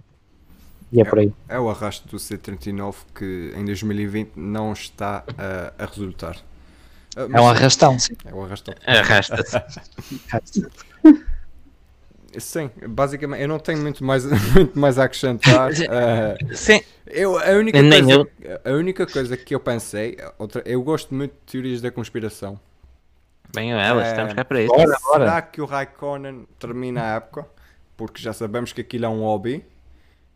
E 0.92 1.02
é 1.02 1.06
por 1.06 1.20
aí. 1.20 1.34
É 1.48 1.60
o 1.60 1.70
arrasto 1.70 2.08
do 2.08 2.18
C39 2.20 2.96
que 3.14 3.52
em 3.56 3.66
2020 3.66 4.34
não 4.38 4.72
está 4.74 5.28
a, 5.38 5.74
a 5.84 5.86
resultar. 5.86 6.38
Ah, 7.16 7.28
É 7.34 7.40
mas 7.40 7.42
um 7.42 7.48
arrastão, 7.48 7.98
sim. 8.00 8.16
é 8.26 8.34
o 8.34 8.44
arrasto. 8.44 8.72
Arrasta-se. 8.86 9.64
Sim, 12.38 12.70
basicamente 12.88 13.42
eu 13.42 13.48
não 13.48 13.60
tenho 13.60 13.80
muito 13.82 14.04
mais, 14.04 14.24
muito 14.54 14.78
mais 14.80 15.00
a 15.00 15.06
acrescentar. 15.06 15.72
Ah, 15.88 16.40
Sim, 16.52 16.82
eu, 17.08 17.38
a, 17.38 17.52
única 17.58 17.84
coisa, 17.86 18.24
a 18.64 18.72
única 18.72 19.08
coisa 19.08 19.36
que 19.38 19.56
eu 19.56 19.60
pensei, 19.60 20.18
outra, 20.38 20.62
eu 20.66 20.82
gosto 20.84 21.14
muito 21.14 21.32
de 21.34 21.52
teorias 21.52 21.82
da 21.82 21.92
conspiração. 21.92 22.60
Bem 23.54 23.72
elas, 23.74 24.08
É, 24.08 24.10
estamos 24.12 24.34
cá 24.34 24.46
para 24.46 24.62
isso. 24.62 24.74
Bora, 24.74 24.98
Será 24.98 25.42
que 25.42 25.62
o 25.62 25.66
Raikkonen 25.66 26.48
termina 26.60 27.02
a 27.02 27.16
época? 27.16 27.46
Porque 27.98 28.22
já 28.22 28.34
sabemos 28.34 28.72
que 28.74 28.82
aquilo 28.82 29.06
é 29.06 29.10
um 29.10 29.22
hobby. 29.22 29.66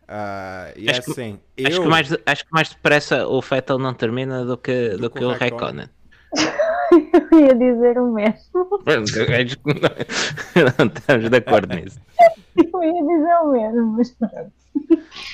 Uh, 0.06 0.76
e 0.76 0.90
Acho 0.90 1.00
é 1.00 1.02
que- 1.02 1.10
assim, 1.12 1.40
Acho, 1.66 1.76
eu, 1.76 1.82
que 1.82 1.88
mais, 1.88 2.12
acho 2.26 2.44
que 2.44 2.52
mais 2.52 2.68
depressa 2.68 3.26
o 3.26 3.40
Vettel 3.40 3.78
não 3.78 3.94
termina 3.94 4.44
do 4.44 4.58
que, 4.58 4.90
do 4.90 5.08
que 5.08 5.18
que 5.18 5.24
o 5.24 5.32
Raikkonen. 5.32 5.88
Eu 7.32 7.40
ia 7.40 7.54
dizer 7.54 7.98
o 7.98 8.12
mesmo. 8.12 8.38
Acho 8.86 9.58
que 9.58 9.74
não, 9.74 10.86
não 10.86 10.92
estamos 10.94 11.30
de 11.30 11.36
acordo 11.36 11.74
nisso. 11.74 11.98
Eu 12.56 12.82
ia 12.84 13.02
dizer 13.02 13.34
o 13.42 13.50
mesmo, 13.52 13.96
mas 13.96 14.10
pronto. 14.12 14.52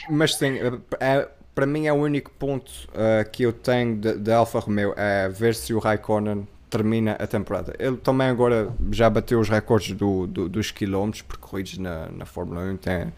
mas 0.08 0.34
sim, 0.36 0.58
é- 1.00 1.28
para 1.54 1.66
mim 1.66 1.86
é 1.86 1.92
o 1.92 1.96
único 1.96 2.30
ponto 2.30 2.70
uh, 2.90 3.28
que 3.30 3.42
eu 3.42 3.52
tenho 3.52 3.96
de, 3.96 4.14
de 4.18 4.32
Alfa 4.32 4.60
Romeo 4.60 4.94
é 4.96 5.28
ver 5.28 5.54
se 5.54 5.74
o 5.74 5.78
Raikkonen 5.78 6.46
termina 6.70 7.12
a 7.18 7.26
temporada. 7.26 7.74
Ele 7.78 7.96
também 7.96 8.28
agora 8.28 8.70
já 8.92 9.10
bateu 9.10 9.40
os 9.40 9.48
recordes 9.48 9.92
do, 9.96 10.26
do- 10.26 10.48
dos 10.48 10.70
quilómetros 10.70 11.22
percorridos 11.22 11.76
na, 11.78 12.06
na 12.16 12.24
Fórmula 12.24 12.60
1. 12.62 12.76
Tem, 12.78 13.12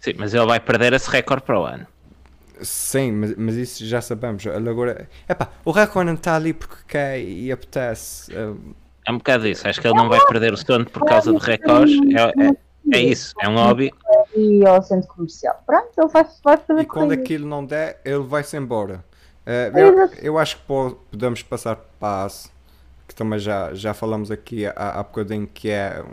Sim, 0.00 0.14
mas 0.18 0.32
ele 0.34 0.46
vai 0.46 0.60
perder 0.60 0.92
esse 0.92 1.10
recorde 1.10 1.42
para 1.44 1.58
o 1.60 1.64
ano. 1.64 1.86
sim, 2.62 3.12
mas, 3.12 3.34
mas 3.36 3.54
isso 3.56 3.84
já 3.86 4.00
sabemos. 4.00 4.44
Ele 4.46 4.68
agora, 4.68 5.08
epá, 5.28 5.48
o 5.64 5.70
Raikkonen 5.70 6.14
está 6.14 6.36
ali 6.36 6.52
porque 6.52 6.76
quer 6.86 7.18
e 7.20 7.50
apetece. 7.50 8.32
uh, 8.34 8.56
É 9.06 9.12
um 9.12 9.18
bocado 9.18 9.46
isso. 9.48 9.66
Acho 9.66 9.80
que 9.80 9.86
ele 9.86 9.96
não 9.96 10.08
vai 10.08 10.20
perder 10.26 10.52
o 10.52 10.56
sono 10.56 10.84
por 10.84 11.04
causa 11.04 11.32
de 11.32 11.38
recordes. 11.38 11.96
É, 12.14 12.46
é, 12.48 12.98
é 12.98 13.00
isso. 13.02 13.34
É 13.40 13.48
um 13.48 13.56
hobby. 13.56 13.90
E 14.36 14.64
ao 14.66 14.82
centro 14.82 15.08
comercial. 15.08 15.62
Pronto, 15.66 15.90
ele 15.98 16.08
vai, 16.08 16.26
vai 16.44 16.56
fazer 16.58 16.80
E 16.82 16.86
quando 16.86 17.12
aquilo 17.12 17.46
não 17.48 17.64
der, 17.64 18.00
ele 18.04 18.20
vai-se 18.22 18.56
embora. 18.56 19.02
Eh, 19.46 19.72
eu, 19.74 20.10
eu 20.22 20.38
acho 20.38 20.56
que 20.58 20.62
po- 20.64 20.98
podemos 21.10 21.42
passar 21.42 21.76
para 21.98 22.26
a 22.26 22.28
que 23.10 23.16
também 23.16 23.40
já, 23.40 23.74
já 23.74 23.92
falamos 23.92 24.30
aqui 24.30 24.66
há, 24.66 24.72
há 25.00 25.02
bocadinho, 25.02 25.48
que 25.48 25.68
é 25.68 26.04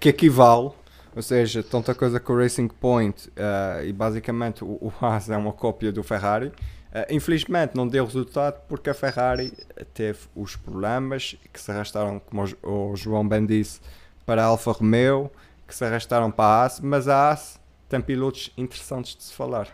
que 0.00 0.08
equivale, 0.08 0.72
ou 1.14 1.22
seja, 1.22 1.62
tanta 1.62 1.94
coisa 1.94 2.18
com 2.20 2.32
o 2.32 2.38
Racing 2.38 2.68
Point 2.68 3.30
eh, 3.36 3.84
e 3.86 3.92
basicamente 3.92 4.64
o, 4.64 4.68
o 4.82 4.92
AS 5.06 5.30
é 5.30 5.36
uma 5.36 5.52
cópia 5.52 5.92
do 5.92 6.02
Ferrari. 6.02 6.52
Eh, 6.92 7.06
infelizmente 7.14 7.76
não 7.76 7.86
deu 7.86 8.04
resultado 8.04 8.60
porque 8.68 8.90
a 8.90 8.94
Ferrari 8.94 9.52
teve 9.94 10.18
os 10.34 10.56
problemas 10.56 11.36
que 11.52 11.60
se 11.60 11.70
arrastaram, 11.70 12.18
como 12.20 12.42
o, 12.42 12.46
Jo- 12.46 12.56
o 12.64 12.96
João 12.96 13.26
bem 13.28 13.46
disse, 13.46 13.80
para 14.26 14.42
a 14.42 14.46
Alfa 14.46 14.72
Romeo, 14.72 15.30
que 15.66 15.74
se 15.74 15.84
arrastaram 15.84 16.30
para 16.30 16.44
a 16.62 16.64
AS, 16.64 16.80
mas 16.80 17.08
a 17.08 17.30
AS 17.30 17.60
tem 17.88 18.00
pilotos 18.00 18.52
interessantes 18.56 19.16
de 19.16 19.22
se 19.24 19.32
falar. 19.34 19.68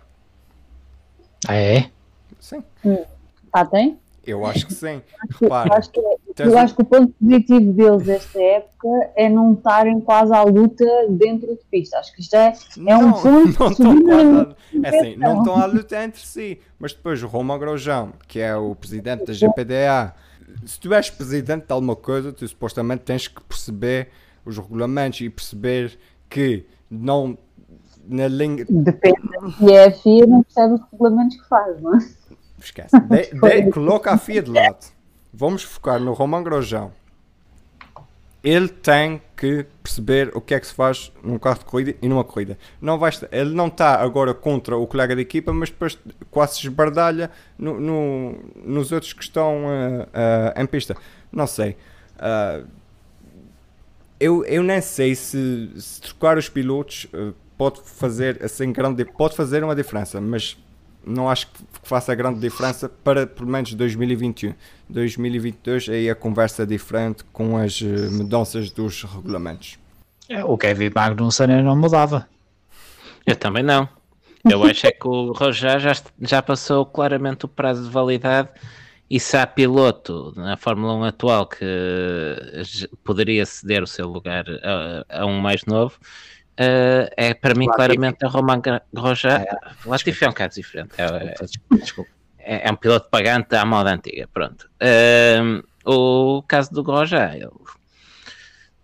Ah, 1.49 1.55
é? 1.57 1.91
Sim, 2.41 2.65
Ah, 3.53 3.65
tem? 3.65 3.99
Eu 4.27 4.45
acho 4.47 4.67
que 4.67 4.75
sim. 4.75 5.01
Eu 5.41 5.41
Repara, 5.41 5.79
acho, 5.79 5.91
que, 5.91 6.01
tens 6.35 6.47
eu 6.47 6.55
um- 6.55 6.59
acho 6.59 6.75
que 6.75 6.83
o 6.83 6.85
ponto 6.85 7.13
positivo 7.21 7.73
deles 7.73 8.09
esta 8.09 8.41
época 8.41 8.89
é 9.17 9.29
não 9.29 9.53
estarem 9.55 10.01
quase 10.01 10.33
à 10.35 10.43
luta 10.43 10.85
dentro 11.09 11.49
de 11.49 11.61
pista. 11.71 11.99
Acho 11.99 12.15
que 12.15 12.21
isto 12.21 12.35
é, 12.35 12.53
é 12.87 12.97
um 12.97 13.03
não, 13.03 13.13
ponto 13.13 13.59
não 13.61 13.71
estão 13.71 14.03
quase 14.03 14.37
a, 14.37 14.57
é 14.83 14.99
assim, 14.99 15.17
não 15.17 15.39
estão 15.39 15.57
a 15.57 15.67
lutar 15.67 16.05
entre 16.05 16.21
si, 16.27 16.61
mas 16.79 16.93
depois 16.93 17.23
o 17.23 17.27
Roman 17.27 17.59
Grosjean, 17.59 18.13
que 18.29 18.41
é 18.41 18.57
o 18.57 18.75
presidente 18.75 19.25
da 19.25 19.33
GPDA, 19.33 20.15
se 20.67 20.79
tu 20.79 20.93
és 20.95 21.11
presidente 21.11 21.67
de 21.67 21.73
alguma 21.73 21.97
coisa, 21.97 22.33
tu 22.33 22.47
supostamente 22.47 23.03
tens 23.03 23.27
que 23.29 23.43
perceber 23.43 24.09
os 24.45 24.59
regulamentos 24.59 25.21
e 25.21 25.29
perceber 25.31 25.99
que 26.29 26.67
não 26.91 27.37
na 28.07 28.29
linha 28.29 28.67
Depende 28.69 29.19
se 29.59 29.73
é 29.73 29.87
a 29.87 29.91
FIA, 29.91 30.27
não 30.27 30.43
percebe 30.43 30.75
os 30.75 30.81
regulamentos 30.93 31.37
que 31.41 31.49
faz, 31.49 31.81
não 31.81 31.97
é? 31.97 31.99
Esquece. 32.65 32.99
De, 33.01 33.31
de- 33.65 33.71
coloca 33.71 34.13
a 34.13 34.19
FIA 34.19 34.43
de 34.43 34.51
lado. 34.51 34.87
Vamos 35.33 35.63
focar 35.63 36.01
no 36.01 36.13
Roman 36.13 36.43
Grosjean. 36.43 36.91
Ele 38.43 38.69
tem 38.69 39.23
que 39.37 39.65
perceber 39.83 40.31
o 40.35 40.41
que 40.41 40.55
é 40.55 40.61
que 40.61 40.67
se 40.67 40.75
faz 40.75 41.11
num 41.23 41.39
carro 41.39 41.61
de 41.61 41.65
corrida 41.65 41.95
e 42.03 42.09
numa 42.09 42.23
corrida. 42.23 42.59
Não 42.79 42.99
vai 42.99 43.09
estar- 43.09 43.29
ele 43.33 43.55
não 43.55 43.69
está 43.69 43.95
agora 44.01 44.35
contra 44.35 44.77
o 44.77 44.87
colega 44.87 45.17
de 45.17 45.23
equipa, 45.23 45.51
mas 45.53 45.71
depois 45.71 45.99
quase 46.31 46.57
se 46.57 46.61
esbardalha 46.67 47.31
no- 47.59 47.81
no- 47.81 48.39
nos 48.57 48.93
outros 48.93 49.15
que 49.15 49.23
estão 49.23 49.65
ah, 50.13 50.53
ah, 50.55 50.63
em 50.63 50.67
pista. 50.67 50.95
Não 51.33 51.47
sei. 51.47 51.75
Ah, 52.19 52.63
eu, 54.21 54.45
eu 54.45 54.63
nem 54.63 54.81
sei 54.81 55.15
se, 55.15 55.71
se 55.77 56.01
trocar 56.03 56.37
os 56.37 56.49
pilotos 56.49 57.07
pode 57.57 57.81
fazer 57.83 58.43
assim 58.45 58.73
grande 58.73 59.05
pode 59.07 59.35
fazer 59.37 59.65
uma 59.65 59.75
diferença, 59.75 60.21
mas 60.21 60.57
não 61.07 61.29
acho 61.31 61.47
que 61.49 61.61
faça 61.83 62.15
grande 62.15 62.41
diferença 62.41 62.89
para 62.89 63.27
pelo 63.27 63.49
menos 63.49 63.73
2021. 63.75 64.55
2022 64.89 65.89
aí 65.89 66.11
a 66.11 66.15
conversa 66.15 66.63
é 66.63 66.67
diferente 66.67 67.25
com 67.33 67.57
as 67.57 67.81
eh, 67.83 68.09
mudanças 68.11 68.71
dos 68.71 69.03
regulamentos. 69.03 69.79
É, 70.29 70.45
O 70.45 70.57
Kevin 70.57 70.91
Magnussen 70.95 71.51
eu 71.51 71.63
não 71.63 71.77
mudava. 71.77 72.27
Eu 73.27 73.37
também 73.37 73.63
não. 73.63 73.89
Eu 74.49 74.63
acho 74.65 74.87
é 74.87 74.93
que 74.93 75.09
o 75.09 75.33
Roger 75.33 75.81
já, 75.81 75.93
já 76.21 76.43
passou 76.43 76.85
claramente 76.85 77.47
o 77.47 77.49
prazo 77.49 77.85
de 77.85 77.91
validade 77.91 78.51
e 79.11 79.19
se 79.19 79.37
há 79.39 79.47
piloto 79.47 80.33
na 80.37 80.57
Fórmula 80.57 80.95
1 80.95 81.05
atual 81.05 81.47
que 81.47 81.65
j- 82.63 82.89
poderia 83.03 83.47
ceder 83.47 83.83
o 83.83 83.87
seu 83.87 84.07
lugar 84.09 84.45
a, 84.63 85.23
a 85.23 85.27
um 85.27 85.39
mais 85.41 85.65
novo, 85.65 85.99
eh, 86.57 87.11
é 87.17 87.35
para 87.35 87.55
mim 87.55 87.67
Latifi. 87.67 87.77
claramente 87.77 88.25
a 88.25 88.29
Roman 88.29 88.61
Gra- 88.61 88.83
Roger. 88.97 89.45
Latifi 89.87 90.25
é 90.25 90.29
um 90.29 90.33
caso 90.33 90.55
diferente. 90.55 90.91
É, 90.99 91.05
é- 91.05 91.77
Desculpa. 91.77 92.11
é, 92.39 92.69
é 92.69 92.73
um 92.73 92.77
piloto 92.77 93.09
pagante 93.11 93.55
à 93.57 93.65
moda 93.65 93.93
antiga, 93.93 94.29
pronto. 94.33 94.69
Ahm, 94.81 95.63
o 95.85 96.43
caso 96.47 96.73
do 96.73 96.83
Grosjean, 96.83 97.35
eu 97.37 97.53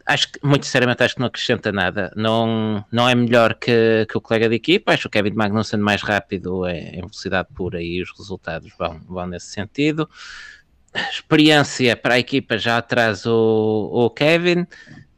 acho 0.07 0.33
que, 0.33 0.41
muito 0.43 0.67
sinceramente, 0.67 1.03
acho 1.05 1.15
que 1.15 1.21
não 1.21 1.29
acrescenta 1.29 1.71
nada. 1.71 2.13
Não, 2.17 2.85
não 2.91 3.09
é 3.09 3.15
melhor 3.15 3.55
que, 3.55 4.07
que 4.11 4.19
o 4.19 4.21
colega 4.21 4.49
de 4.49 4.57
equipa. 4.57 4.93
Acho 4.93 5.07
o 5.09 5.11
Kevin 5.11 5.33
Magnussen 5.35 5.79
mais 5.79 6.03
rápido 6.03 6.67
é, 6.67 6.79
em 6.91 7.01
velocidade 7.01 7.49
pura 7.55 7.81
e 7.81 8.03
os 8.03 8.11
resultados 8.19 8.73
vão, 8.79 9.01
vão 9.09 9.27
nesse 9.27 9.47
sentido. 9.53 10.11
Experiência 11.13 11.97
para 11.97 12.15
a 12.15 12.19
equipa 12.19 12.59
já 12.59 12.79
atrás 12.79 13.25
o, 13.25 13.89
o 13.93 14.11
Kevin. 14.11 14.67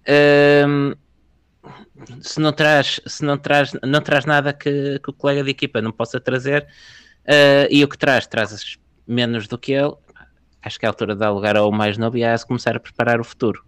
Ahm, 0.06 0.92
se 2.20 2.40
não 2.40 2.52
traz, 2.52 3.00
se 3.06 3.24
não 3.24 3.38
traz, 3.38 3.72
não 3.82 4.00
traz 4.00 4.24
nada 4.24 4.52
que, 4.52 4.98
que 4.98 5.10
o 5.10 5.12
colega 5.12 5.44
de 5.44 5.50
equipa 5.50 5.80
não 5.80 5.92
possa 5.92 6.20
trazer, 6.20 6.66
Uh, 7.22 7.70
e 7.70 7.84
o 7.84 7.88
que 7.88 7.96
traz, 7.96 8.26
traz 8.26 8.78
menos 9.06 9.46
do 9.46 9.56
que 9.56 9.72
ele. 9.72 9.94
Acho 10.62 10.78
que 10.78 10.86
é 10.86 10.88
a 10.88 10.90
altura 10.90 11.14
de 11.14 11.20
dar 11.20 11.30
lugar 11.30 11.56
ao 11.56 11.70
mais 11.70 11.96
novo 11.96 12.16
e 12.16 12.24
a 12.24 12.34
AS 12.34 12.44
começar 12.44 12.76
a 12.76 12.80
preparar 12.80 13.20
o 13.20 13.24
futuro. 13.24 13.64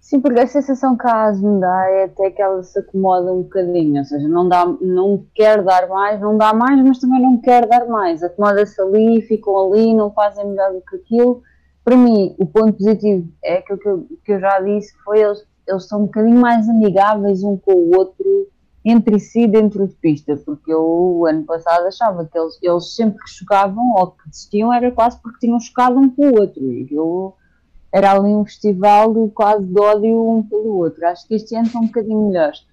Sim, 0.00 0.20
porque 0.20 0.40
a 0.40 0.46
sensação 0.46 0.96
que 0.96 1.06
a 1.06 1.28
AS 1.28 1.40
dá 1.40 1.90
é 1.90 2.04
até 2.04 2.30
que 2.30 2.42
ela 2.42 2.62
se 2.62 2.78
acomoda 2.78 3.32
um 3.32 3.42
bocadinho, 3.42 3.98
ou 3.98 4.04
seja, 4.04 4.28
não, 4.28 4.48
dá, 4.48 4.66
não 4.66 5.24
quer 5.34 5.62
dar 5.62 5.88
mais, 5.88 6.20
não 6.20 6.36
dá 6.36 6.52
mais, 6.52 6.82
mas 6.82 6.98
também 6.98 7.22
não 7.22 7.40
quer 7.40 7.66
dar 7.66 7.86
mais. 7.86 8.22
Acomoda-se 8.22 8.80
ali, 8.80 9.22
ficam 9.22 9.72
ali, 9.72 9.94
não 9.94 10.10
fazem 10.12 10.46
melhor 10.46 10.72
do 10.72 10.82
que 10.82 10.96
aquilo. 10.96 11.42
Para 11.84 11.96
mim, 11.96 12.34
o 12.38 12.46
ponto 12.46 12.74
positivo 12.74 13.28
é 13.42 13.58
aquilo 13.58 13.78
que 13.78 13.88
eu, 13.88 14.06
que 14.24 14.32
eu 14.32 14.40
já 14.40 14.60
disse, 14.60 14.96
que 14.96 15.02
foi 15.02 15.20
eles, 15.20 15.44
eles 15.66 15.86
são 15.86 16.02
um 16.02 16.06
bocadinho 16.06 16.40
mais 16.40 16.68
amigáveis 16.68 17.42
um 17.42 17.56
com 17.56 17.72
o 17.72 17.96
outro, 17.96 18.48
entre 18.84 19.18
si 19.20 19.46
dentro 19.46 19.86
de 19.86 19.94
pista, 19.94 20.36
porque 20.36 20.72
eu 20.72 20.82
o 20.82 21.26
ano 21.26 21.44
passado 21.44 21.86
achava 21.86 22.24
que 22.24 22.36
eles, 22.36 22.58
eles 22.60 22.94
sempre 22.96 23.22
que 23.22 23.30
chocavam 23.30 23.94
ou 23.94 24.08
que 24.08 24.28
desistiam 24.28 24.72
era 24.72 24.90
quase 24.90 25.20
porque 25.22 25.46
tinham 25.46 25.60
chocado 25.60 25.98
um 25.98 26.10
com 26.10 26.30
o 26.30 26.40
outro. 26.40 26.60
E 26.72 26.88
eu 26.90 27.34
era 27.92 28.12
ali 28.12 28.34
um 28.34 28.44
festival 28.44 29.12
de 29.12 29.30
quase 29.32 29.64
de 29.64 29.80
ódio 29.80 30.30
um 30.30 30.42
pelo 30.42 30.78
outro. 30.78 31.06
Acho 31.06 31.28
que 31.28 31.34
este 31.34 31.54
ano 31.54 31.66
são 31.66 31.82
um 31.82 31.86
bocadinho 31.86 32.26
melhores. 32.28 32.66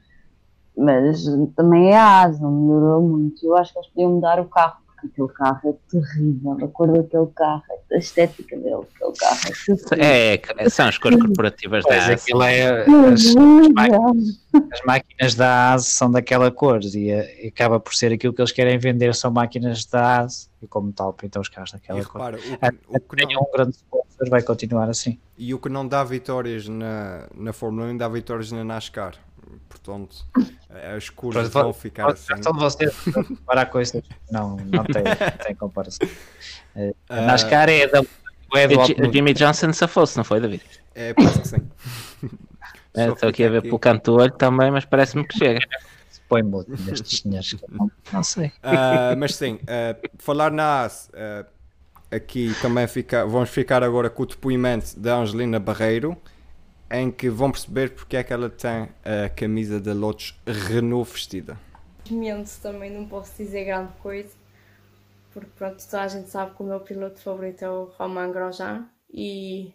Mas 0.75 1.25
também 1.55 1.91
é 1.91 1.97
a 1.97 2.21
asa, 2.23 2.41
não 2.41 2.51
melhorou 2.51 3.01
muito. 3.01 3.45
Eu 3.45 3.55
acho 3.57 3.73
que 3.73 3.79
eles 3.79 3.89
podiam 3.89 4.11
mudar 4.13 4.39
o 4.39 4.45
carro, 4.45 4.77
aquele 5.05 5.27
carro 5.29 5.69
é 5.69 5.73
terrível. 5.91 6.57
A 6.63 6.67
cor 6.67 6.87
daquele 6.91 7.27
carro, 7.35 7.63
a 7.91 7.97
estética 7.97 8.57
dele, 8.57 8.75
aquele 8.75 9.13
carro 9.17 9.39
é 9.45 9.51
terrível. 9.65 10.03
É, 10.03 10.41
é- 10.65 10.69
são 10.69 10.87
as 10.87 10.97
cores 10.97 11.19
corporativas 11.19 11.83
da 11.83 11.89
Pois 11.89 12.03
AS. 12.09 12.21
aquilo 12.23 12.43
é. 12.43 12.81
As, 12.83 13.33
máquinas, 13.73 14.41
as 14.73 14.81
máquinas 14.85 15.35
da 15.35 15.73
AS 15.73 15.85
são 15.85 16.11
daquela 16.11 16.51
cor 16.51 16.79
e, 16.83 17.09
eh, 17.11 17.45
e 17.45 17.47
acaba 17.47 17.79
por 17.79 17.93
ser 17.95 18.11
aquilo 18.13 18.33
que 18.33 18.41
eles 18.41 18.51
querem 18.51 18.77
vender 18.77 19.13
são 19.15 19.31
máquinas 19.31 19.85
da 19.85 20.21
AS 20.21 20.49
e 20.61 20.67
como 20.67 20.91
tal 20.91 21.13
pintam 21.13 21.41
os 21.41 21.49
carros 21.49 21.69
E 21.71 21.73
daquela 21.73 22.03
cor. 22.05 22.33
repara, 22.33 22.39
o 22.87 22.95
o 22.97 22.99
que 22.99 23.15
tenha 23.15 23.35
não, 23.35 23.41
um 23.43 23.51
grande 23.51 23.75
sponsor 23.75 24.29
vai 24.29 24.41
continuar 24.41 24.89
assim. 24.89 25.17
e 25.37 25.53
o 25.53 25.59
que 25.59 25.69
não 25.69 25.87
dá 25.87 26.03
vitórias 26.03 26.67
na, 26.67 27.27
na 27.35 27.53
Fórmula 27.53 27.87
1 27.87 27.97
dá 27.97 28.07
vitórias 28.07 28.51
na 28.51 28.63
NASCAR. 28.63 29.15
Portanto, 29.67 30.25
as 30.95 31.09
curvas 31.09 31.49
Pronto, 31.49 31.63
vão 31.65 31.73
ficar 31.73 32.11
assim. 32.11 32.41
São 32.43 32.53
de 32.53 32.59
vocês 32.59 32.93
para 33.45 33.65
coisas 33.65 34.03
não, 34.31 34.55
não, 34.57 34.83
tem, 34.83 35.03
não 35.03 35.45
tem 35.45 35.55
comparação. 35.55 36.07
Eh, 36.75 36.93
A 37.09 37.15
Ah, 37.17 37.21
NASCAR 37.21 37.67
é 37.67 37.87
da 37.87 38.03
é 38.55 38.67
do 38.67 38.79
O 38.79 39.11
Jimmy 39.11 39.33
Johnson 39.33 39.73
safou-se, 39.73 40.15
não 40.15 40.23
foi, 40.23 40.39
David? 40.39 40.61
É, 40.93 41.13
parece 41.15 41.39
que 41.41 41.47
sim. 41.47 41.67
É, 42.93 43.07
Estou 43.09 43.29
aqui 43.29 43.43
a 43.43 43.49
ver 43.49 43.61
pelo 43.63 43.77
canto 43.79 44.11
do 44.11 44.17
olho 44.21 44.31
também, 44.31 44.69
mas 44.71 44.83
parece-me 44.85 45.23
que 45.27 45.37
chega. 45.37 45.59
põe 46.27 46.41
muito 46.43 46.75
destes 46.83 47.21
senhores. 47.21 47.55
Não, 47.69 47.91
não 48.11 48.23
sei. 48.23 48.51
Ah, 48.63 49.15
mas 49.17 49.35
sim, 49.35 49.59
ah, 49.67 49.95
falar 50.17 50.51
na 50.51 50.83
AS, 50.85 51.09
ah, 51.13 51.45
aqui 52.11 52.53
também 52.61 52.87
fica, 52.87 53.25
vamos 53.25 53.49
ficar 53.49 53.83
agora 53.83 54.09
com 54.09 54.23
o 54.23 54.25
depoimento 54.25 54.99
da 54.99 55.17
Angelina 55.17 55.59
Barreiro, 55.59 56.17
em 56.91 57.11
que 57.11 57.29
vão 57.29 57.51
perceber 57.51 57.93
porque 57.93 58.17
é 58.17 58.23
que 58.23 58.33
ela 58.33 58.49
tem 58.49 58.89
a 59.03 59.29
camisa 59.29 59.79
da 59.79 59.93
Lotus 59.93 60.39
Renault 60.45 61.11
vestida. 61.11 61.57
infelizmente 62.09 62.57
também 62.61 62.91
não 62.91 63.07
posso 63.07 63.37
dizer 63.37 63.65
grande 63.65 63.93
coisa, 63.99 64.35
porque 65.31 65.51
pronto, 65.55 65.83
toda 65.85 66.03
a 66.03 66.07
gente 66.07 66.29
sabe 66.29 66.55
que 66.55 66.63
o 66.63 66.65
meu 66.65 66.79
piloto 66.79 67.19
favorito 67.21 67.63
é 67.63 67.69
o 67.69 67.85
Romain 67.97 68.31
Grosjean 68.31 68.89
e, 69.11 69.73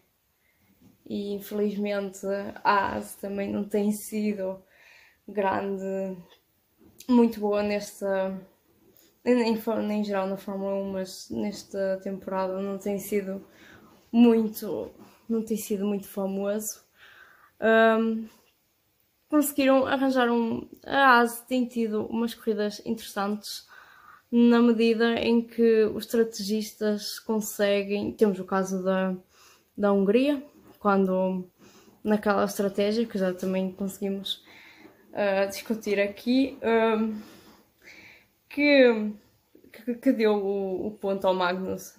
e 1.07 1.35
infelizmente 1.35 2.27
a 2.65 2.97
AS 2.97 3.15
também 3.15 3.51
não 3.53 3.65
tem 3.65 3.93
sido 3.93 4.61
grande, 5.28 6.16
muito 7.09 7.39
boa 7.39 7.62
nesta, 7.62 8.36
nem, 9.24 9.57
nem 9.82 10.01
em 10.01 10.05
geral 10.05 10.27
na 10.27 10.36
Fórmula 10.36 10.74
1, 10.74 10.93
mas 10.93 11.31
nesta 11.31 12.01
temporada 12.03 12.61
não 12.61 12.78
tem 12.78 12.99
sido 12.99 13.45
muito, 14.11 14.91
não 15.28 15.43
tem 15.45 15.57
sido 15.57 15.86
muito 15.86 16.09
famoso. 16.09 16.84
Um, 17.65 18.28
conseguiram 19.28 19.86
arranjar 19.86 20.31
um. 20.31 20.69
A 20.85 21.20
ASE 21.20 21.47
tem 21.47 21.66
tido 21.66 22.05
umas 22.07 22.35
corridas 22.35 22.82
interessantes 22.85 23.66
na 24.31 24.61
medida 24.61 25.15
em 25.15 25.41
que 25.41 25.85
os 25.85 26.05
estrategistas 26.05 27.19
conseguem. 27.19 28.12
Temos 28.12 28.39
o 28.39 28.45
caso 28.45 28.82
da, 28.82 29.16
da 29.77 29.93
Hungria, 29.93 30.45
quando 30.78 31.49
naquela 32.03 32.45
estratégia 32.45 33.07
que 33.07 33.16
já 33.16 33.32
também 33.32 33.73
conseguimos 33.73 34.45
uh, 35.12 35.49
discutir 35.49 35.99
aqui, 35.99 36.59
que, 38.49 39.12
que, 39.73 39.95
que, 39.95 40.12
deu 40.12 40.35
o, 40.35 40.89
o, 40.89 40.91
ponto 40.93 41.27
ao 41.27 41.35
Magnus. 41.35 41.99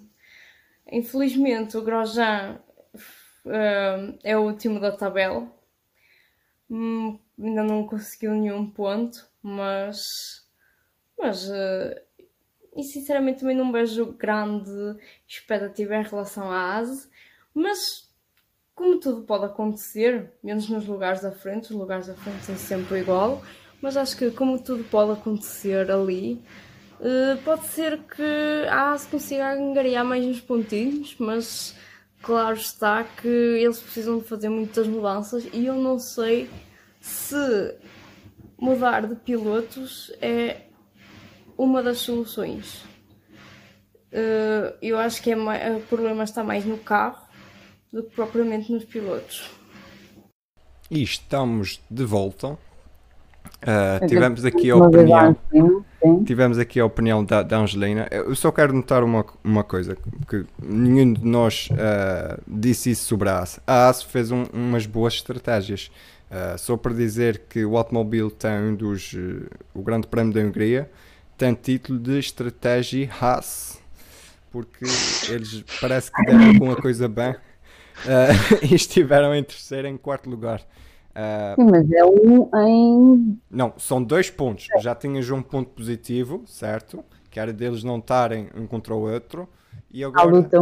Infelizmente, 0.91 1.75
o 1.75 1.81
Grosjean 1.81 2.59
uh, 3.45 4.17
é 4.23 4.37
o 4.37 4.43
último 4.43 4.79
da 4.79 4.91
tabela. 4.91 5.55
Hum, 6.69 7.19
ainda 7.39 7.63
não 7.63 7.85
conseguiu 7.85 8.31
nenhum 8.31 8.69
ponto, 8.69 9.27
mas. 9.41 10.45
Mas. 11.17 11.49
Uh, 11.49 12.05
e 12.75 12.83
sinceramente 12.83 13.39
também 13.39 13.55
não 13.55 13.71
vejo 13.71 14.13
grande 14.13 14.69
expectativa 15.27 15.95
em 15.95 16.03
relação 16.03 16.51
à 16.51 16.75
ASE, 16.75 17.09
mas 17.53 18.09
como 18.75 18.99
tudo 18.99 19.21
pode 19.21 19.45
acontecer, 19.45 20.33
menos 20.43 20.67
nos 20.67 20.85
lugares 20.85 21.21
da 21.21 21.31
frente, 21.31 21.71
os 21.71 21.77
lugares 21.77 22.07
da 22.07 22.13
frente 22.13 22.43
são 22.43 22.57
sempre 22.57 22.99
igual, 22.99 23.41
mas 23.81 23.95
acho 23.95 24.17
que 24.17 24.29
como 24.31 24.61
tudo 24.61 24.83
pode 24.83 25.13
acontecer 25.13 25.89
ali, 25.89 26.43
uh, 26.99 27.41
pode 27.45 27.65
ser 27.67 27.99
que 27.99 28.67
a 28.69 28.91
ASE 28.91 29.07
consiga 29.07 29.53
angariar 29.53 30.03
mais 30.03 30.25
uns 30.25 30.41
pontinhos, 30.41 31.15
mas 31.17 31.73
claro 32.26 32.57
está 32.57 33.03
que 33.03 33.27
eles 33.27 33.80
precisam 33.80 34.18
de 34.18 34.26
fazer 34.26 34.49
muitas 34.49 34.88
mudanças 34.88 35.47
e 35.53 35.68
eu 35.68 35.76
não 35.76 35.99
sei 35.99 36.49
se 36.99 37.77
mudar 38.57 39.06
de 39.06 39.15
pilotos 39.15 40.11
é 40.19 40.61
uma 41.56 41.84
das 41.84 41.99
soluções. 41.99 42.84
Uh, 44.11 44.73
eu 44.81 44.97
acho 44.97 45.22
que 45.22 45.31
é 45.31 45.35
mais, 45.35 45.77
o 45.77 45.81
problema 45.81 46.23
está 46.23 46.43
mais 46.43 46.65
no 46.65 46.77
carro 46.77 47.22
do 47.93 48.02
que 48.03 48.15
propriamente 48.15 48.72
nos 48.72 48.84
pilotos. 48.85 49.49
E 50.89 51.03
estamos 51.03 51.80
de 51.89 52.06
volta. 52.06 52.49
Uh, 53.61 54.07
tivemos 54.07 54.43
aqui 54.43 54.72
a 54.72 54.77
opinião. 54.77 55.38
Tivemos 56.26 56.60
aqui 56.60 56.80
a 56.80 56.86
opinião 56.86 57.23
da, 57.23 57.41
da 57.41 57.57
Angelina. 57.57 58.07
Eu 58.11 58.36
só 58.36 58.52
quero 58.52 58.73
notar 58.73 59.03
uma, 59.03 59.26
uma 59.44 59.64
coisa: 59.64 59.98
que 60.30 60.45
nenhum 60.61 61.14
de 61.14 61.26
nós 61.26 61.69
uh, 61.72 62.41
disse 62.48 62.91
isso 62.91 63.06
sobre 63.06 63.30
a 63.30 63.40
AS. 63.40 63.60
A 63.65 63.90
AS 63.90 64.03
fez 64.03 64.32
um, 64.32 64.44
umas 64.53 64.86
boas 64.86 65.15
estratégias. 65.15 65.90
Uh, 66.30 66.57
só 66.57 66.76
para 66.76 66.94
dizer 66.94 67.44
que 67.49 67.64
o 67.65 67.77
automóvel 67.77 68.30
tem 68.30 68.52
um 68.52 68.76
dos. 68.76 69.14
Uh, 69.14 69.48
o 69.73 69.82
Grande 69.82 70.07
Prémio 70.07 70.34
da 70.34 70.41
Hungria 70.41 70.90
tem 71.38 71.53
título 71.53 71.98
de 71.98 72.19
estratégia 72.19 73.10
Haas, 73.19 73.80
porque 74.52 74.86
eles 75.30 75.64
parece 75.82 76.11
que 76.11 76.23
deram 76.23 76.57
com 76.60 76.72
a 76.72 76.82
coisa 76.82 77.07
bem 77.07 77.36
e 78.61 78.76
estiveram 78.76 79.36
em 79.36 79.44
terceiro 79.44 79.88
em 79.88 79.98
quarto 79.98 80.30
lugar. 80.30 80.61
Uh, 81.15 81.55
Sim, 81.55 81.69
mas 81.71 81.91
é 81.91 82.03
um 82.03 82.49
em. 82.67 83.39
Não, 83.49 83.73
são 83.77 84.03
dois 84.03 84.29
pontos. 84.29 84.67
Já 84.79 84.93
tinhas 84.93 85.29
um 85.29 85.41
ponto 85.41 85.69
positivo, 85.69 86.43
certo? 86.45 87.03
Que 87.31 87.39
era 87.39 87.53
deles 87.53 87.83
não 87.83 87.99
estarem 87.99 88.49
um 88.55 88.67
contra 88.67 88.93
o 88.93 89.09
outro. 89.09 89.47
E 89.91 90.03
agora. 90.03 90.27
A 90.27 90.31
luta 90.31 90.61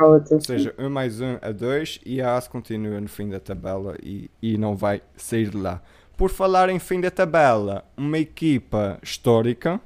ou 0.00 0.40
seja, 0.40 0.74
1 0.76 0.90
mais 0.90 1.20
1 1.20 1.38
a 1.40 1.52
2 1.52 2.00
e 2.04 2.20
a 2.20 2.36
AS 2.36 2.48
continua 2.48 3.00
no 3.00 3.08
fim 3.08 3.28
da 3.28 3.38
tabela 3.38 3.96
e, 4.02 4.28
e 4.42 4.58
não 4.58 4.74
vai 4.74 5.00
sair 5.16 5.50
de 5.50 5.56
lá. 5.56 5.80
Por 6.16 6.30
falar 6.30 6.68
em 6.68 6.78
fim 6.78 7.00
da 7.00 7.10
tabela, 7.10 7.84
uma 7.96 8.18
equipa 8.18 8.98
histórica 9.02 9.80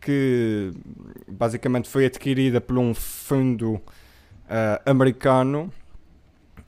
que 0.00 0.72
basicamente 1.28 1.88
foi 1.88 2.06
adquirida 2.06 2.60
por 2.60 2.78
um 2.78 2.94
fundo 2.94 3.74
uh, 3.74 3.82
americano, 4.86 5.72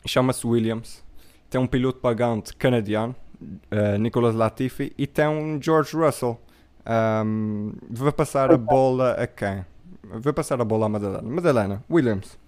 chama-se 0.04 0.46
Williams. 0.46 1.02
Tem 1.50 1.60
um 1.60 1.66
piloto 1.66 2.00
pagante 2.00 2.54
canadiano, 2.54 3.14
uh, 3.40 3.98
Nicolas 3.98 4.34
Latifi, 4.34 4.92
e 4.98 5.06
tem 5.06 5.26
um 5.26 5.60
George 5.60 5.96
Russell. 5.96 6.38
Um, 6.86 7.72
vou 7.88 8.12
passar 8.12 8.52
a 8.52 8.56
bola 8.56 9.12
a 9.12 9.26
quem? 9.26 9.64
Vou 10.02 10.32
passar 10.32 10.60
a 10.60 10.64
bola 10.64 10.86
à 10.86 10.88
Madalena. 10.88 11.22
Madalena, 11.22 11.84
Williams. 11.90 12.38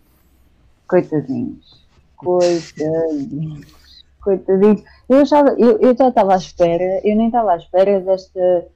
Coitadinhos. 0.86 1.86
Coitadinhos. 2.16 4.04
Coitadinhos. 4.20 4.82
Eu, 5.08 5.18
achava, 5.18 5.50
eu, 5.58 5.78
eu 5.78 5.96
já 5.96 6.08
estava 6.08 6.34
à 6.34 6.36
espera, 6.36 7.00
eu 7.04 7.16
nem 7.16 7.26
estava 7.26 7.52
à 7.52 7.56
espera 7.56 8.00
desta, 8.00 8.66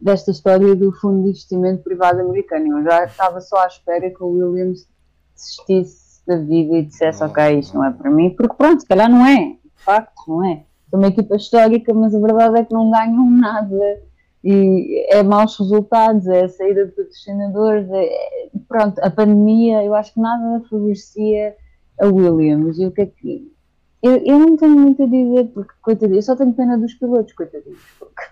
desta 0.00 0.30
história 0.30 0.74
do 0.74 0.92
Fundo 0.92 1.24
de 1.24 1.30
Investimento 1.30 1.82
Privado 1.82 2.20
Americano. 2.20 2.78
Eu 2.78 2.84
já 2.84 3.04
estava 3.04 3.40
só 3.40 3.64
à 3.64 3.66
espera 3.66 4.10
que 4.10 4.22
o 4.22 4.28
Williams 4.28 4.86
desistisse 5.34 6.22
da 6.26 6.36
vida 6.36 6.78
e 6.78 6.84
dissesse: 6.84 7.22
Ok, 7.22 7.58
isto 7.58 7.76
não 7.76 7.84
é 7.84 7.90
para 7.90 8.10
mim, 8.10 8.30
porque 8.30 8.54
pronto, 8.54 8.80
se 8.80 8.86
calhar 8.86 9.10
não 9.10 9.26
é. 9.26 9.56
De 9.82 9.84
facto, 9.84 10.22
não 10.28 10.44
é. 10.44 10.62
É 10.92 10.96
uma 10.96 11.08
equipa 11.08 11.34
histórica, 11.34 11.92
mas 11.92 12.14
a 12.14 12.20
verdade 12.20 12.60
é 12.60 12.64
que 12.64 12.72
não 12.72 12.88
ganham 12.88 13.28
nada 13.28 14.00
e 14.44 15.06
é 15.10 15.22
maus 15.22 15.58
resultados, 15.58 16.26
é 16.28 16.44
a 16.44 16.48
saída 16.48 16.86
de 16.86 16.92
patrocinadores, 16.92 17.90
é, 17.90 18.04
é, 18.04 18.50
pronto, 18.68 18.98
a 19.00 19.10
pandemia, 19.10 19.82
eu 19.82 19.94
acho 19.94 20.14
que 20.14 20.20
nada 20.20 20.62
favorecia 20.68 21.56
a 22.00 22.06
Williams. 22.06 22.78
E 22.78 22.86
o 22.86 22.92
que 22.92 23.02
é 23.02 23.06
que. 23.06 23.52
Eu, 24.00 24.16
eu 24.18 24.38
não 24.38 24.56
tenho 24.56 24.78
muito 24.78 25.02
a 25.02 25.06
dizer, 25.06 25.48
porque, 25.54 25.72
coitadinho, 25.82 26.18
eu 26.18 26.22
só 26.22 26.36
tenho 26.36 26.52
pena 26.52 26.78
dos 26.78 26.94
pilotos, 26.94 27.32
coitadinhos, 27.32 27.80
porque 27.98 28.22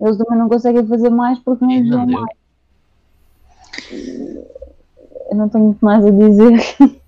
eles 0.00 0.16
também 0.16 0.38
não 0.38 0.48
conseguem 0.48 0.86
fazer 0.86 1.10
mais 1.10 1.38
porque 1.40 1.64
não 1.64 1.72
lhes 1.72 1.88
mais. 1.88 2.38
Eu 5.30 5.36
não 5.36 5.48
tenho 5.48 5.64
muito 5.64 5.84
mais 5.84 6.04
a 6.04 6.10
dizer. 6.10 6.98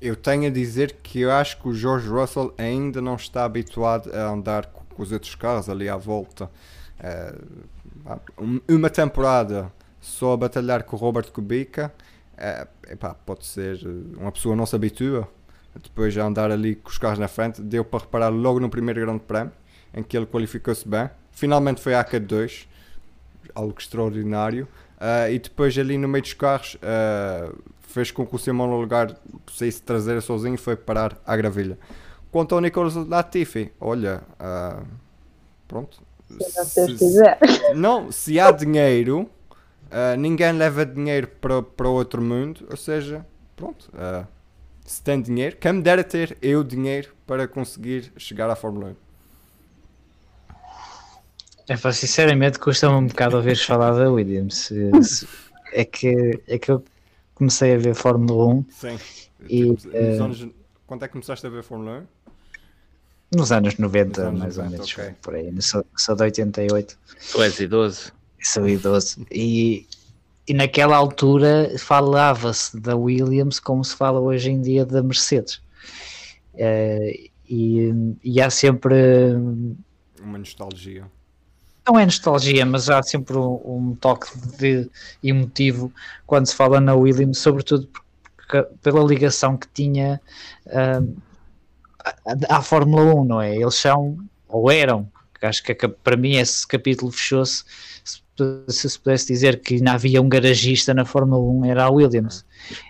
Eu 0.00 0.14
tenho 0.14 0.46
a 0.46 0.50
dizer 0.50 0.96
que 1.02 1.20
eu 1.20 1.32
acho 1.32 1.60
que 1.60 1.68
o 1.68 1.74
George 1.74 2.08
Russell 2.08 2.54
ainda 2.56 3.00
não 3.00 3.16
está 3.16 3.44
habituado 3.44 4.10
a 4.14 4.30
andar 4.30 4.66
com 4.66 5.02
os 5.02 5.12
outros 5.12 5.34
carros 5.34 5.68
ali 5.68 5.88
à 5.88 5.96
volta. 5.96 6.50
Uh, 6.98 8.60
uma 8.68 8.90
temporada 8.90 9.72
só 10.00 10.32
a 10.32 10.36
batalhar 10.36 10.84
com 10.84 10.96
o 10.96 10.98
Robert 10.98 11.30
Kubica, 11.32 11.92
uh, 12.34 12.92
epá, 12.92 13.14
pode 13.14 13.44
ser. 13.46 13.80
Uma 14.16 14.32
pessoa 14.32 14.54
não 14.54 14.66
se 14.66 14.76
habitua. 14.76 15.28
Depois 15.82 16.12
já 16.12 16.24
andar 16.24 16.50
ali 16.50 16.74
com 16.74 16.88
os 16.88 16.98
carros 16.98 17.18
na 17.18 17.28
frente, 17.28 17.62
deu 17.62 17.84
para 17.84 18.00
reparar 18.00 18.28
logo 18.28 18.58
no 18.58 18.68
primeiro 18.68 19.00
Grande 19.00 19.20
Prémio, 19.20 19.52
em 19.94 20.02
que 20.02 20.16
ele 20.16 20.26
qualificou-se 20.26 20.86
bem. 20.86 21.08
Finalmente 21.30 21.80
foi 21.80 21.94
a 21.94 22.04
AK2, 22.04 22.66
algo 23.54 23.74
extraordinário. 23.78 24.66
Uh, 24.98 25.30
e 25.30 25.38
depois 25.38 25.78
ali 25.78 25.96
no 25.96 26.08
meio 26.08 26.22
dos 26.22 26.32
carros 26.32 26.74
uh, 26.76 27.56
fez 27.80 28.10
com 28.10 28.26
que 28.26 28.34
o 28.34 28.38
seu 28.38 28.52
lugar 28.52 29.16
saísse 29.52 29.80
traseira 29.80 30.20
sozinho 30.20 30.56
e 30.56 30.58
foi 30.58 30.76
parar 30.76 31.16
à 31.24 31.36
gravilha. 31.36 31.78
Quanto 32.32 32.54
ao 32.54 32.60
Nicolas 32.60 32.94
Latifi, 32.94 33.72
olha, 33.80 34.22
uh, 34.34 34.84
pronto, 35.66 36.02
se. 36.28 36.96
Não, 37.74 38.12
se 38.12 38.38
há 38.38 38.50
dinheiro, 38.50 39.30
uh, 39.90 40.16
ninguém 40.18 40.52
leva 40.52 40.84
dinheiro 40.84 41.28
para, 41.40 41.62
para 41.62 41.88
outro 41.88 42.20
mundo. 42.20 42.66
Ou 42.70 42.76
seja, 42.76 43.24
pronto. 43.56 43.88
Uh, 43.94 44.26
se 44.84 45.02
tem 45.02 45.20
dinheiro, 45.20 45.56
quem 45.56 45.74
me 45.74 45.82
dera 45.82 46.02
ter 46.02 46.36
eu 46.40 46.64
dinheiro 46.64 47.14
para 47.26 47.46
conseguir 47.46 48.10
chegar 48.16 48.48
à 48.48 48.56
Fórmula 48.56 48.88
1. 48.88 49.07
É, 51.68 51.92
sinceramente, 51.92 52.58
custa-me 52.58 52.94
um 52.94 53.06
bocado 53.06 53.36
ouvires 53.36 53.62
falar 53.62 53.92
da 53.92 54.10
Williams. 54.10 54.72
É 55.70 55.84
que, 55.84 56.40
é 56.48 56.58
que 56.58 56.70
eu 56.70 56.82
comecei 57.34 57.74
a 57.74 57.78
ver 57.78 57.94
Fórmula 57.94 58.54
1. 58.54 58.64
Sim. 58.70 58.98
E, 59.48 59.74
tipo, 59.76 59.88
uh, 59.94 60.24
anos, 60.24 60.48
quando 60.86 61.04
é 61.04 61.06
que 61.06 61.12
começaste 61.12 61.46
a 61.46 61.50
ver 61.50 61.62
Fórmula 61.62 62.06
1? 63.32 63.36
Nos 63.36 63.52
anos 63.52 63.76
90, 63.76 64.08
Nos 64.08 64.18
anos 64.18 64.40
mais 64.40 64.56
90, 64.56 64.62
ou 64.62 64.70
menos, 64.70 64.92
okay. 64.92 65.14
por 65.20 65.34
aí. 65.34 65.62
Sou, 65.62 65.84
sou 65.94 66.16
de 66.16 66.22
88. 66.22 66.98
Tu 67.32 67.42
és 67.42 67.60
idoso. 67.60 68.12
Sou 68.42 68.66
idoso. 68.66 69.26
E, 69.30 69.86
e 70.46 70.54
naquela 70.54 70.96
altura 70.96 71.70
falava-se 71.78 72.80
da 72.80 72.96
Williams 72.96 73.60
como 73.60 73.84
se 73.84 73.94
fala 73.94 74.18
hoje 74.18 74.50
em 74.50 74.62
dia 74.62 74.86
da 74.86 75.02
Mercedes. 75.02 75.56
Uh, 76.54 77.28
e, 77.46 78.16
e 78.24 78.40
há 78.40 78.48
sempre 78.48 78.94
uma 80.22 80.38
nostalgia. 80.38 81.04
Não 81.88 81.98
é 81.98 82.04
nostalgia, 82.04 82.66
mas 82.66 82.90
há 82.90 83.02
sempre 83.02 83.36
um, 83.36 83.60
um, 83.64 83.96
toque 83.98 84.28
de 84.58 84.90
emotivo 85.24 85.92
quando 86.26 86.46
se 86.46 86.54
fala 86.54 86.80
na 86.80 86.94
Williams, 86.94 87.38
sobretudo 87.38 87.88
porque, 88.36 88.62
pela 88.82 89.02
ligação 89.02 89.56
que 89.56 89.66
tinha 89.68 90.20
uh, 90.66 91.16
à, 92.50 92.58
à 92.58 92.62
Fórmula 92.62 93.14
1, 93.14 93.24
não 93.24 93.40
é? 93.40 93.56
Eles 93.56 93.74
são, 93.74 94.18
ou 94.48 94.70
eram, 94.70 95.10
acho 95.40 95.62
que 95.62 95.74
para 95.74 96.16
mim 96.16 96.36
esse 96.36 96.66
capítulo 96.66 97.10
fechou-se 97.10 97.64
se 98.68 98.88
se 98.88 98.98
pudesse 98.98 99.26
dizer 99.26 99.60
que 99.60 99.74
ainda 99.74 99.92
havia 99.92 100.20
um 100.20 100.28
garagista 100.28 100.94
na 100.94 101.04
Fórmula 101.04 101.40
1 101.40 101.64
era 101.66 101.84
a 101.84 101.90
Williams. 101.90 102.44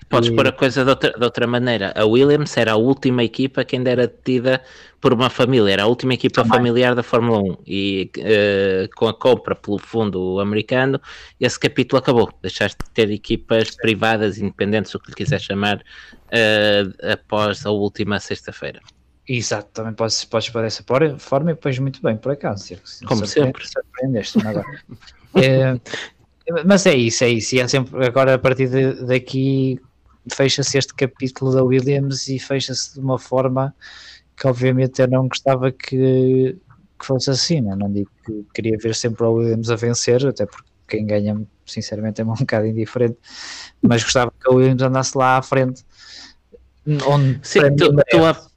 Podes 0.08 0.30
e... 0.30 0.34
pôr 0.34 0.46
a 0.46 0.52
coisa 0.52 0.84
de 0.84 0.90
outra, 0.90 1.12
de 1.12 1.24
outra 1.24 1.46
maneira. 1.46 1.92
A 1.96 2.04
Williams 2.04 2.56
era 2.56 2.72
a 2.72 2.76
última 2.76 3.22
equipa 3.22 3.64
que 3.64 3.76
ainda 3.76 3.90
era 3.90 4.06
detida 4.06 4.62
por 5.00 5.12
uma 5.12 5.30
família, 5.30 5.72
era 5.72 5.82
a 5.84 5.86
última 5.86 6.14
equipa 6.14 6.42
Também. 6.42 6.58
familiar 6.58 6.94
da 6.94 7.02
Fórmula 7.02 7.40
1 7.40 7.56
e 7.66 8.10
uh, 8.18 8.96
com 8.96 9.06
a 9.06 9.14
compra 9.14 9.54
pelo 9.54 9.78
fundo 9.78 10.40
americano, 10.40 11.00
esse 11.38 11.58
capítulo 11.58 11.98
acabou. 11.98 12.30
Deixaste 12.42 12.78
de 12.84 12.90
ter 12.90 13.10
equipas 13.10 13.76
privadas, 13.76 14.38
independentes, 14.38 14.94
o 14.94 14.98
que 14.98 15.10
lhe 15.10 15.16
quiser 15.16 15.40
chamar, 15.40 15.78
uh, 15.78 17.12
após 17.12 17.64
a 17.64 17.70
última 17.70 18.18
sexta-feira. 18.18 18.80
Exato, 19.28 19.68
também 19.74 19.92
podes, 19.92 20.24
podes 20.24 20.48
pôr 20.48 20.62
dessa 20.62 20.82
forma 21.18 21.50
e 21.50 21.54
depois 21.54 21.78
muito 21.78 22.00
bem, 22.00 22.16
por 22.16 22.32
acaso. 22.32 22.74
Como 23.04 23.26
sempre. 23.26 23.66
Surpreendeste-me 23.66 24.46
agora. 24.46 24.66
é, 25.34 25.78
mas 26.64 26.86
é 26.86 26.94
isso, 26.94 27.24
é 27.24 27.28
isso. 27.30 27.54
E 27.54 27.60
é 27.60 27.68
sempre, 27.68 28.04
agora 28.06 28.34
a 28.34 28.38
partir 28.38 28.68
de, 28.68 29.04
daqui 29.04 29.80
fecha-se 30.32 30.78
este 30.78 30.94
capítulo 30.94 31.52
da 31.52 31.62
Williams 31.62 32.28
e 32.28 32.38
fecha-se 32.38 32.94
de 32.94 33.00
uma 33.00 33.18
forma 33.18 33.74
que 34.36 34.46
obviamente 34.46 35.00
eu 35.00 35.08
não 35.08 35.28
gostava 35.28 35.72
que, 35.72 36.56
que 36.98 37.06
fosse 37.06 37.30
assim. 37.30 37.60
Não, 37.60 37.76
não 37.76 37.92
digo 37.92 38.10
que 38.24 38.46
queria 38.54 38.78
ver 38.78 38.94
sempre 38.94 39.24
o 39.24 39.32
Williams 39.32 39.70
a 39.70 39.76
vencer, 39.76 40.26
até 40.26 40.46
porque 40.46 40.68
quem 40.86 41.06
ganha, 41.06 41.40
sinceramente, 41.66 42.20
é 42.20 42.24
um 42.24 42.34
bocado 42.34 42.66
indiferente, 42.66 43.18
mas 43.82 44.02
gostava 44.02 44.32
que 44.32 44.50
o 44.50 44.56
Williams 44.56 44.82
andasse 44.82 45.16
lá 45.16 45.36
à 45.36 45.42
frente. 45.42 45.84
Onde, 47.06 47.38
Sim, 47.42 47.60
tu, 47.76 47.94
tu, 47.94 48.24
há, 48.24 48.47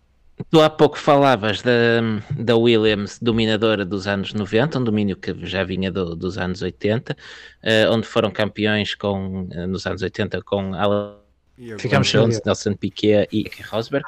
Tu 0.50 0.62
há 0.62 0.70
pouco 0.70 0.98
falavas 0.98 1.62
da, 1.62 1.72
da 2.38 2.56
Williams 2.56 3.20
dominadora 3.20 3.86
dos 3.86 4.08
anos 4.08 4.34
90, 4.34 4.80
um 4.80 4.84
domínio 4.84 5.16
que 5.16 5.34
já 5.46 5.64
vinha 5.64 5.92
do, 5.92 6.16
dos 6.16 6.38
anos 6.38 6.62
80, 6.62 7.14
uh, 7.14 7.16
eh, 7.64 7.90
onde 7.90 8.08
foram 8.08 8.32
campeões 8.32 8.96
com, 8.96 9.44
uh, 9.44 9.68
nos 9.68 9.86
anos 9.86 10.02
80 10.02 10.42
com 10.42 10.74
Alan 10.74 11.22
Ficamos 11.78 12.08
Jones, 12.08 12.42
Nelson 12.44 12.74
Piquet 12.74 13.28
e 13.32 13.50
Rosberg. 13.70 14.06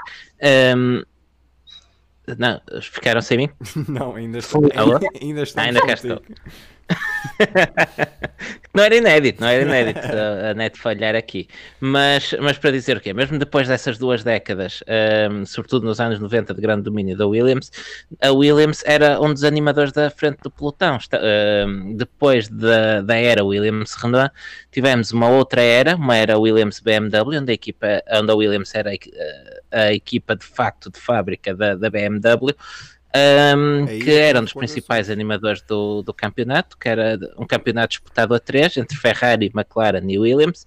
Um, 0.75 1.03
não, 2.37 2.61
ficaram 2.81 3.21
sem 3.21 3.37
mim? 3.37 3.49
Não, 3.87 4.15
ainda 4.15 4.39
estou. 4.39 4.63
Ainda, 4.73 4.99
ainda, 5.21 5.43
estou 5.43 5.61
ah, 5.61 5.65
ainda 5.65 5.85
cá 5.85 5.93
estou. 5.93 6.21
não 8.73 8.83
era 8.83 8.95
inédito, 8.95 9.41
não 9.41 9.47
era 9.47 9.63
inédito 9.63 9.99
a, 10.49 10.53
net 10.53 10.77
falhar 10.77 11.15
aqui. 11.15 11.47
Mas, 11.79 12.33
mas 12.41 12.57
para 12.57 12.71
dizer 12.71 12.97
o 12.97 13.01
quê? 13.01 13.13
Mesmo 13.13 13.37
depois 13.37 13.67
dessas 13.67 13.97
duas 13.97 14.23
décadas, 14.23 14.83
um, 15.31 15.45
sobretudo 15.45 15.85
nos 15.85 15.99
anos 15.99 16.19
90 16.19 16.53
de 16.53 16.61
grande 16.61 16.83
domínio 16.83 17.17
da 17.17 17.25
Williams, 17.27 17.71
a 18.21 18.31
Williams 18.31 18.83
era 18.85 19.19
um 19.21 19.33
dos 19.33 19.43
animadores 19.43 19.91
da 19.91 20.09
frente 20.09 20.39
do 20.43 20.51
pelotão. 20.51 20.97
Um, 21.67 21.95
depois 21.95 22.47
da, 22.47 23.01
da 23.01 23.15
era 23.15 23.43
Williams-Renault, 23.43 24.31
tivemos 24.71 25.11
uma 25.11 25.29
outra 25.29 25.61
era, 25.61 25.95
uma 25.95 26.15
era 26.15 26.37
Williams-BMW, 26.37 27.39
onde 27.39 27.51
a 27.51 27.55
equipa, 27.55 28.03
onde 28.11 28.31
a 28.31 28.35
Williams 28.35 28.73
era 28.75 28.91
a, 28.91 29.79
a 29.79 29.93
equipa 29.93 30.35
de 30.35 30.45
facto 30.45 30.89
de 30.91 30.99
fábrica 30.99 31.53
da, 31.55 31.75
da 31.75 31.89
BMW 31.89 32.55
um, 33.15 33.85
que 33.85 34.11
era 34.11 34.39
um 34.39 34.43
dos 34.43 34.53
principais 34.53 35.09
animadores 35.09 35.61
do, 35.61 36.01
do 36.01 36.13
campeonato, 36.13 36.77
que 36.77 36.89
era 36.89 37.19
um 37.37 37.45
campeonato 37.45 37.89
disputado 37.89 38.33
a 38.33 38.39
três 38.39 38.75
entre 38.77 38.97
Ferrari, 38.97 39.51
McLaren 39.53 40.09
e 40.09 40.17
Williams. 40.17 40.65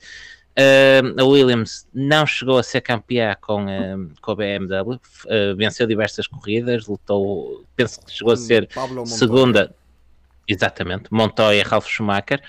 Uh, 0.58 1.20
a 1.20 1.24
Williams 1.24 1.86
não 1.92 2.24
chegou 2.24 2.58
a 2.58 2.62
ser 2.62 2.80
campeã 2.80 3.36
com, 3.40 3.66
uh, 3.66 4.10
com 4.22 4.30
a 4.30 4.36
BMW, 4.36 4.94
uh, 4.94 5.56
venceu 5.56 5.86
diversas 5.86 6.26
corridas, 6.26 6.86
lutou, 6.86 7.64
penso 7.74 8.00
que 8.00 8.12
chegou 8.12 8.32
a 8.32 8.36
ser 8.36 8.66
segunda, 9.04 9.74
exatamente, 10.48 11.12
Montoya 11.12 11.60
e 11.60 11.62
Ralf 11.62 11.86
Schumacher 11.86 12.40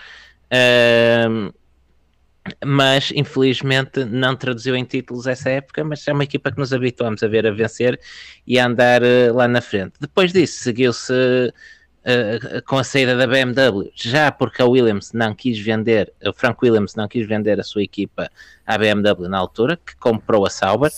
mas 2.65 3.11
infelizmente 3.15 4.03
não 4.06 4.36
traduziu 4.36 4.76
em 4.76 4.84
títulos 4.84 5.28
essa 5.28 5.49
época, 5.49 5.84
mas 5.84 6.07
é 6.07 6.14
uma 6.14 6.24
equipa 6.24 6.52
que 6.52 6.57
nos 6.57 6.74
habituamos 6.74 7.24
a 7.24 7.28
ver 7.28 7.45
a 7.48 7.52
vencer 7.52 7.99
e 8.45 8.60
a 8.60 8.65
andar 8.65 9.02
uh, 9.03 9.34
lá 9.34 9.48
na 9.48 9.61
frente. 9.61 9.94
Depois 9.99 10.32
disso, 10.32 10.64
seguiu-se 10.64 11.14
uh, 11.14 12.61
com 12.65 12.78
a 12.78 12.84
saída 12.84 13.15
da 13.15 13.28
BMW, 13.28 13.91
já 13.94 14.32
porque 14.32 14.61
a 14.61 14.65
Williams 14.65 15.11
não 15.14 15.34
quis 15.34 15.60
vender, 15.60 16.11
o 16.26 16.34
Frank 16.34 16.60
Williams 16.64 16.95
não 16.95 17.07
quis 17.07 17.28
vender 17.28 17.60
a 17.60 17.64
sua 17.64 17.84
equipa 17.84 18.30
à 18.65 18.78
BMW 18.78 19.28
na 19.28 19.38
altura, 19.38 19.78
que 19.78 19.95
comprou 19.98 20.45
a 20.45 20.49
Sauber. 20.49 20.91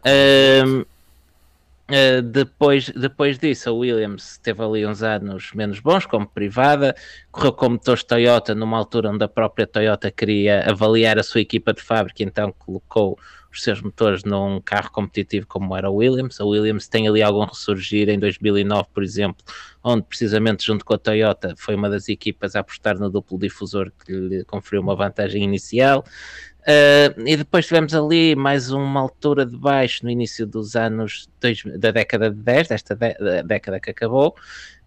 Uh, 0.00 0.86
Uh, 1.92 2.22
depois, 2.22 2.88
depois 2.88 3.38
disso, 3.38 3.68
a 3.68 3.72
Williams 3.74 4.38
teve 4.38 4.62
ali 4.62 4.86
uns 4.86 5.02
anos 5.02 5.52
menos 5.52 5.78
bons, 5.78 6.06
como 6.06 6.26
privada, 6.26 6.96
correu 7.30 7.52
com 7.52 7.68
motores 7.68 8.02
Toyota 8.02 8.54
numa 8.54 8.78
altura 8.78 9.10
onde 9.10 9.22
a 9.22 9.28
própria 9.28 9.66
Toyota 9.66 10.10
queria 10.10 10.64
avaliar 10.66 11.18
a 11.18 11.22
sua 11.22 11.42
equipa 11.42 11.74
de 11.74 11.82
fábrica, 11.82 12.22
então 12.22 12.50
colocou 12.58 13.18
os 13.52 13.62
seus 13.62 13.80
motores 13.82 14.24
num 14.24 14.60
carro 14.60 14.90
competitivo 14.90 15.46
como 15.46 15.76
era 15.76 15.88
a 15.88 15.90
Williams. 15.90 16.40
A 16.40 16.44
Williams 16.44 16.88
tem 16.88 17.06
ali 17.06 17.22
algum 17.22 17.44
ressurgir 17.44 18.08
em 18.08 18.18
2009, 18.18 18.88
por 18.92 19.02
exemplo, 19.02 19.44
onde 19.82 20.02
precisamente 20.04 20.64
junto 20.64 20.84
com 20.84 20.94
a 20.94 20.98
Toyota 20.98 21.54
foi 21.56 21.74
uma 21.74 21.90
das 21.90 22.08
equipas 22.08 22.56
a 22.56 22.60
apostar 22.60 22.98
no 22.98 23.10
duplo 23.10 23.38
difusor 23.38 23.92
que 24.04 24.12
lhe 24.12 24.44
conferiu 24.44 24.82
uma 24.82 24.96
vantagem 24.96 25.42
inicial. 25.42 26.04
Uh, 26.62 27.20
e 27.26 27.36
depois 27.36 27.66
tivemos 27.66 27.92
ali 27.92 28.36
mais 28.36 28.70
uma 28.70 29.00
altura 29.00 29.44
de 29.44 29.56
baixo 29.56 30.04
no 30.04 30.10
início 30.10 30.46
dos 30.46 30.76
anos 30.76 31.28
dois, 31.40 31.60
da 31.76 31.90
década 31.90 32.30
de 32.30 32.36
10, 32.36 32.68
desta 32.68 32.94
de, 32.94 33.42
década 33.42 33.80
que 33.80 33.90
acabou, 33.90 34.36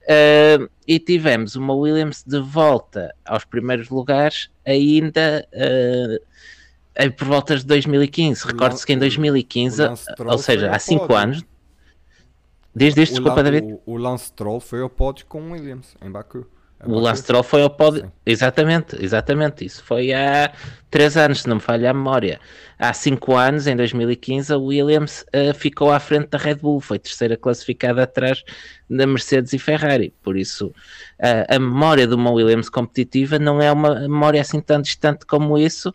uh, 0.03 0.69
e 0.87 0.99
tivemos 0.99 1.57
uma 1.57 1.73
Williams 1.73 2.23
de 2.25 2.39
volta 2.39 3.13
aos 3.25 3.43
primeiros 3.43 3.89
lugares 3.89 4.49
ainda 4.65 5.45
uh, 5.51 6.25
por 7.17 7.27
volta 7.27 7.57
de 7.57 7.65
2015. 7.65 8.45
Recorde-se 8.45 8.85
que 8.85 8.93
em 8.93 8.97
2015, 8.97 9.83
ou 10.25 10.37
seja, 10.37 10.71
há 10.71 10.79
5 10.79 11.13
anos. 11.13 11.43
Diz, 12.75 12.93
diz, 12.93 13.09
desculpa, 13.09 13.41
David. 13.41 13.73
O, 13.85 13.93
o 13.93 13.97
Lance 13.97 14.31
Troll 14.33 14.59
foi 14.59 14.81
ao 14.81 14.89
pódio 14.89 15.25
com 15.27 15.51
Williams 15.51 15.95
em 16.01 16.11
Baku. 16.11 16.45
O 16.83 16.99
Lastrol 16.99 17.41
foi 17.41 17.63
ao 17.63 17.69
pódio. 17.69 18.11
Exatamente, 18.25 18.97
exatamente. 19.03 19.65
Isso 19.65 19.83
foi 19.83 20.13
há 20.13 20.51
3 20.91 21.17
anos, 21.17 21.41
se 21.41 21.47
não 21.47 21.55
me 21.55 21.61
falha 21.61 21.89
a 21.89 21.93
memória. 21.93 22.39
Há 22.77 22.93
5 22.93 23.35
anos, 23.35 23.65
em 23.65 23.75
2015, 23.75 24.53
a 24.53 24.57
Williams 24.57 25.25
uh, 25.33 25.53
ficou 25.53 25.91
à 25.91 25.99
frente 25.99 26.29
da 26.29 26.37
Red 26.37 26.55
Bull, 26.55 26.79
foi 26.79 26.99
terceira 26.99 27.37
classificada 27.37 28.03
atrás 28.03 28.43
da 28.89 29.07
Mercedes 29.07 29.53
e 29.53 29.59
Ferrari. 29.59 30.13
Por 30.21 30.37
isso, 30.37 30.67
uh, 30.67 31.55
a 31.55 31.57
memória 31.57 32.05
de 32.05 32.13
uma 32.13 32.31
Williams 32.31 32.69
competitiva 32.69 33.39
não 33.39 33.61
é 33.61 33.71
uma 33.71 34.01
memória 34.01 34.41
assim 34.41 34.59
tão 34.59 34.81
distante 34.81 35.25
como 35.25 35.57
isso. 35.57 35.93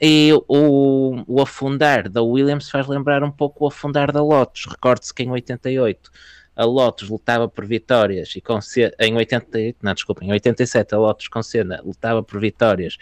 E 0.00 0.32
o, 0.48 1.22
o 1.26 1.42
afundar 1.42 2.08
da 2.08 2.22
Williams 2.22 2.70
faz 2.70 2.86
lembrar 2.86 3.22
um 3.22 3.30
pouco 3.30 3.64
o 3.64 3.68
afundar 3.68 4.10
da 4.10 4.22
Lotus. 4.22 4.66
Recorde-se 4.66 5.12
que 5.12 5.22
em 5.22 5.30
88 5.30 6.10
a 6.56 6.64
Lotus 6.64 7.08
lutava 7.08 7.48
por 7.48 7.64
vitórias 7.66 8.34
e 8.34 8.40
com 8.40 8.58
em 8.98 9.16
88, 9.16 9.78
não, 9.82 9.94
desculpa, 9.94 10.24
em 10.24 10.30
87 10.30 10.94
a 10.94 10.98
Lotus 10.98 11.28
com 11.28 11.42
Senna 11.42 11.80
lutava 11.82 12.22
por 12.22 12.40
vitórias 12.40 12.96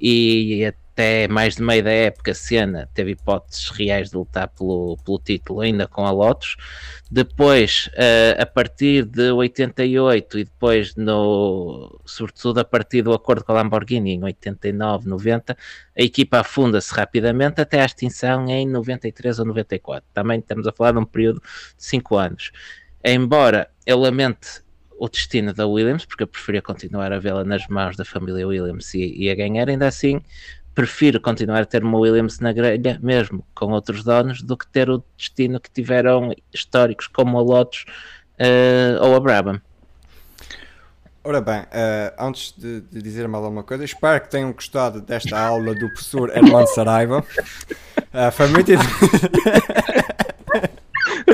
e 0.00 0.72
até 0.98 1.28
mais 1.28 1.54
de 1.54 1.62
meio 1.62 1.84
da 1.84 1.92
época 1.92 2.34
Senna 2.34 2.90
teve 2.92 3.12
hipóteses 3.12 3.68
reais 3.70 4.10
de 4.10 4.16
lutar 4.16 4.48
pelo, 4.48 4.96
pelo 5.04 5.20
título 5.20 5.60
ainda 5.60 5.86
com 5.86 6.04
a 6.04 6.10
Lotus. 6.10 6.56
Depois, 7.08 7.88
uh, 7.94 8.42
a 8.42 8.44
partir 8.44 9.04
de 9.04 9.30
88 9.30 10.40
e 10.40 10.44
depois 10.44 10.96
no, 10.96 12.00
sobretudo 12.04 12.58
a 12.58 12.64
partir 12.64 13.02
do 13.02 13.12
acordo 13.12 13.44
com 13.44 13.52
a 13.52 13.54
Lamborghini 13.54 14.14
em 14.14 14.24
89, 14.24 15.08
90, 15.08 15.56
a 15.96 16.02
equipa 16.02 16.40
afunda-se 16.40 16.92
rapidamente 16.92 17.60
até 17.60 17.80
à 17.80 17.84
extinção 17.84 18.48
em 18.48 18.66
93 18.66 19.38
ou 19.38 19.44
94. 19.44 20.04
Também 20.12 20.40
estamos 20.40 20.66
a 20.66 20.72
falar 20.72 20.92
de 20.92 20.98
um 20.98 21.04
período 21.04 21.40
de 21.40 21.84
5 21.84 22.16
anos 22.16 22.50
embora 23.04 23.70
eu 23.86 23.96
lamente 23.96 24.60
o 24.98 25.08
destino 25.08 25.54
da 25.54 25.64
Williams, 25.64 26.04
porque 26.04 26.24
eu 26.24 26.26
preferia 26.26 26.60
continuar 26.60 27.12
a 27.12 27.20
vê-la 27.20 27.44
nas 27.44 27.68
mãos 27.68 27.96
da 27.96 28.04
família 28.04 28.46
Williams 28.46 28.92
e, 28.94 29.14
e, 29.16 29.30
a 29.30 29.34
ganhar, 29.36 29.68
ainda 29.68 29.86
assim 29.86 30.20
prefiro 30.78 31.20
continuar 31.20 31.62
a 31.62 31.64
ter 31.64 31.82
uma 31.82 31.98
Williams 31.98 32.38
na 32.38 32.52
grelha, 32.52 33.00
mesmo 33.02 33.44
com 33.52 33.72
outros 33.72 34.04
donos, 34.04 34.40
do 34.40 34.56
que 34.56 34.64
ter 34.68 34.88
o 34.88 35.02
destino 35.16 35.58
que 35.58 35.68
tiveram 35.68 36.32
históricos 36.54 37.08
como 37.08 37.36
a 37.36 37.42
Lotus 37.42 37.84
uh, 38.38 39.04
ou 39.04 39.16
a 39.16 39.18
Brabham. 39.18 39.60
Ora 41.24 41.40
bem, 41.40 41.62
uh, 41.62 42.14
antes 42.16 42.54
de, 42.56 42.80
de, 42.82 43.02
dizer 43.02 43.26
mais 43.26 43.42
alguma 43.42 43.64
coisa, 43.64 43.84
espero 43.84 44.20
que 44.20 44.30
tenham 44.30 44.52
gostado 44.52 45.00
desta 45.00 45.36
aula 45.36 45.74
do 45.74 45.88
professor 45.88 46.30
Hermano 46.30 46.68
Saraiva. 46.68 47.24
Uh, 47.98 48.30
foi 48.30 48.46
muito 48.46 48.70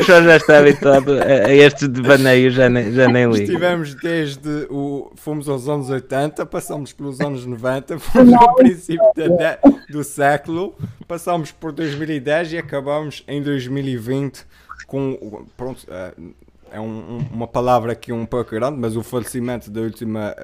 João 0.07 0.25
já 0.25 0.37
está 0.37 0.59
habituado 0.59 1.13
a, 1.21 1.47
a 1.49 1.55
estes 1.55 1.89
devaneios, 1.89 2.55
já 2.55 2.69
nem, 2.69 2.93
já 2.93 3.09
nem 3.09 3.25
ligo. 3.25 3.37
Estivemos 3.45 3.95
desde 3.95 4.67
o. 4.71 5.11
Fomos 5.17 5.49
aos 5.49 5.69
anos 5.69 5.91
80, 5.91 6.45
passamos 6.47 6.93
pelos 6.93 7.21
anos 7.21 7.45
90, 7.47 7.99
fomos 8.01 8.33
no 8.33 8.55
princípio 8.55 9.05
da- 9.15 9.59
do 9.89 10.03
século, 10.05 10.75
passamos 11.09 11.51
por 11.53 11.73
2010 11.73 12.53
e 12.53 12.59
acabamos 12.59 13.25
em 13.29 13.43
2020 13.43 14.45
com. 14.87 15.47
Pronto, 15.57 15.85
é, 15.89 16.13
é 16.73 16.81
um- 16.81 16.85
um- 17.19 17.27
uma 17.33 17.47
palavra 17.47 17.93
aqui 17.93 18.13
um 18.13 18.27
pouco 18.27 18.51
grande, 18.53 18.79
mas 18.79 18.97
o 18.97 19.03
falecimento 19.03 19.71
da 19.71 19.81
última 19.81 20.35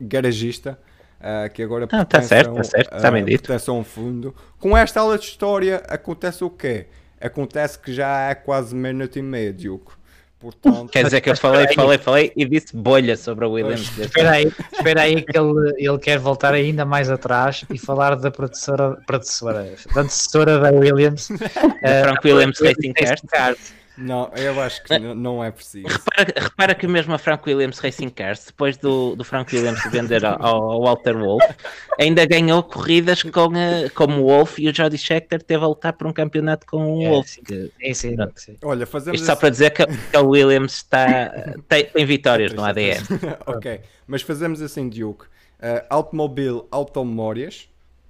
garagista. 0.00 0.78
eh, 1.20 1.48
que 1.48 1.60
agora 1.64 1.84
Ah, 1.86 1.88
tá 1.88 2.04
pertence 2.04 2.28
certo, 2.28 2.54
tá 2.54 2.62
certo, 2.62 2.90
tá 3.02 3.10
bem 3.10 3.22
eh, 3.22 3.24
dito. 3.24 3.42
pertence 3.48 3.68
a 3.68 3.72
um 3.72 3.82
fundo. 3.82 4.32
Com 4.60 4.76
esta 4.76 5.00
aula 5.00 5.18
de 5.18 5.24
história 5.24 5.82
acontece 5.88 6.44
o 6.44 6.50
quê? 6.50 6.86
Acontece 7.20 7.78
que 7.78 7.92
já 7.92 8.30
é 8.30 8.34
quase 8.34 8.74
meia-noite 8.74 9.18
e 9.18 9.22
meia, 9.22 9.52
Diogo. 9.52 9.98
Portanto, 10.38 10.90
Quer 10.92 11.02
dizer 11.04 11.20
que 11.20 11.30
eu 11.30 11.36
falei, 11.36 11.66
falei, 11.74 11.98
falei 11.98 12.32
e 12.36 12.44
disse 12.44 12.76
bolha 12.76 13.16
sobre 13.16 13.44
a 13.44 13.48
Williams. 13.48 13.98
Espera 13.98 14.30
aí, 14.30 14.52
espera 14.72 15.02
aí 15.02 15.22
que 15.22 15.36
ele, 15.36 15.74
ele 15.76 15.98
quer 15.98 16.16
voltar 16.20 16.54
ainda 16.54 16.84
mais 16.84 17.10
atrás 17.10 17.64
e 17.68 17.76
falar 17.76 18.14
da 18.14 18.30
predecessora, 18.30 18.96
predecessora 19.04 19.74
da 19.92 20.00
antecessora 20.02 20.60
da 20.60 20.70
Williams. 20.70 21.28
eh, 21.82 22.02
Frank 22.04 22.20
Williams 22.24 22.60
Racing 22.60 22.92
Cars. 22.92 23.72
Não, 24.00 24.30
eu 24.36 24.60
acho 24.62 24.82
que 24.84 24.94
n- 24.94 25.14
não 25.14 25.42
é 25.42 25.50
preciso. 25.50 25.88
Repara, 25.88 26.32
repara 26.36 26.74
que 26.74 26.86
mesmo 26.86 27.12
a 27.14 27.18
Frank 27.18 27.42
Williams 27.48 27.78
Racing 27.80 28.10
Cars, 28.10 28.44
depois 28.46 28.76
do, 28.76 29.16
do 29.16 29.24
Frank 29.24 29.54
Williams 29.54 29.80
vender 29.90 30.24
ao, 30.24 30.40
ao 30.40 30.80
Walter 30.82 31.16
Wolf, 31.16 31.42
ainda 31.98 32.24
ganhou 32.24 32.62
corridas 32.62 33.22
com, 33.24 33.46
a- 33.50 33.90
como 33.94 34.22
o 34.22 34.26
Wolf 34.26 34.58
e 34.58 34.68
o 34.68 34.74
Jody 34.74 34.96
Scheckter 34.96 35.42
teve 35.42 35.64
a 35.64 35.66
lutar 35.66 35.92
por 35.94 36.06
um 36.06 36.12
campeonato 36.12 36.64
com 36.66 36.98
o 36.98 37.02
É, 37.02 37.08
Wolf. 37.08 37.26
sim. 37.28 37.42
que- 37.42 37.72
Sim, 37.94 38.14
sim. 38.36 38.56
Olha, 38.62 38.86
fazemos 38.86 39.16
Isto 39.20 39.26
só 39.26 39.32
assim- 39.32 39.40
para 39.40 39.50
dizer 39.50 39.70
que, 39.70 39.84
que 39.86 40.16
a 40.16 40.20
Williams 40.20 40.74
está, 40.76 41.30
tem, 41.68 41.84
tem 41.86 42.06
vitórias 42.06 42.52
no 42.52 42.62
ADN. 42.64 43.00
ok, 43.46 43.80
mas 44.06 44.22
fazemos 44.22 44.62
assim, 44.62 44.88
Diogo. 44.88 45.26
Uh, 45.60 45.82
Automóvel 45.90 46.68
Automórias, 46.70 47.68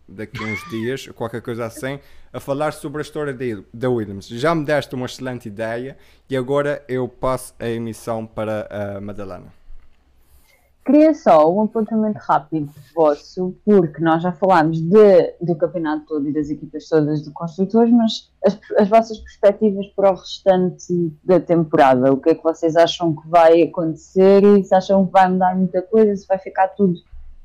daqui 0.08 0.42
uns 0.42 0.60
dias, 0.70 1.06
qualquer 1.08 1.42
coisa 1.42 1.66
assim, 1.66 2.00
a 2.32 2.40
falar 2.40 2.72
sobre 2.72 2.98
a 2.98 3.02
história 3.02 3.36
da 3.72 3.90
Williams. 3.90 4.28
Já 4.28 4.54
me 4.54 4.64
deste 4.64 4.94
uma 4.94 5.06
excelente 5.06 5.48
ideia 5.48 5.96
e 6.28 6.36
agora 6.36 6.82
eu 6.88 7.06
passo 7.08 7.54
a 7.58 7.68
emissão 7.68 8.26
para 8.26 8.66
a 8.70 9.00
Madalena. 9.00 9.58
Queria 10.88 11.12
só 11.12 11.52
um 11.52 11.60
apontamento 11.60 12.18
rápido 12.18 12.72
vosso, 12.94 13.54
porque 13.62 14.02
nós 14.02 14.22
já 14.22 14.32
falámos 14.32 14.80
de, 14.80 15.34
do 15.38 15.54
campeonato 15.54 16.06
todo 16.06 16.26
e 16.26 16.32
das 16.32 16.48
equipas 16.48 16.88
todas 16.88 17.22
de 17.22 17.30
construtores, 17.30 17.92
mas 17.92 18.30
as, 18.42 18.58
as 18.78 18.88
vossas 18.88 19.18
perspectivas 19.18 19.86
para 19.88 20.12
o 20.12 20.14
restante 20.14 21.12
da 21.22 21.38
temporada, 21.38 22.10
o 22.10 22.16
que 22.16 22.30
é 22.30 22.34
que 22.34 22.42
vocês 22.42 22.74
acham 22.74 23.14
que 23.14 23.28
vai 23.28 23.64
acontecer 23.64 24.42
e 24.42 24.64
se 24.64 24.74
acham 24.74 25.04
que 25.04 25.12
vai 25.12 25.28
mudar 25.28 25.54
muita 25.54 25.82
coisa, 25.82 26.16
se 26.16 26.26
vai 26.26 26.38
ficar 26.38 26.68
tudo 26.68 26.98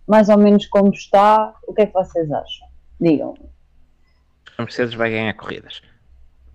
mais 0.07 0.29
ou 0.29 0.37
menos 0.37 0.65
como 0.67 0.91
está, 0.91 1.53
o 1.67 1.73
que 1.73 1.81
é 1.81 1.85
que 1.85 1.93
vocês 1.93 2.31
acham? 2.31 2.67
Digam. 2.99 3.35
A 4.57 4.61
Mercedes 4.63 4.93
vai 4.93 5.09
ganhar 5.11 5.33
corridas. 5.33 5.81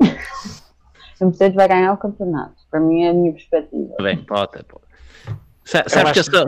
Se 1.16 1.24
o 1.24 1.26
Mercedes 1.26 1.56
vai 1.56 1.66
ganhar 1.68 1.92
o 1.92 1.96
campeonato, 1.96 2.54
para 2.70 2.78
mim 2.80 3.02
é 3.04 3.10
a 3.10 3.14
minha 3.14 3.32
perspectiva. 3.32 3.94
Bem, 4.00 4.18
pode, 4.24 4.62
pode. 4.64 4.84
Sa- 5.64 5.84
Sabe 5.88 6.12
que 6.12 6.20
eu 6.20 6.24
sou. 6.24 6.46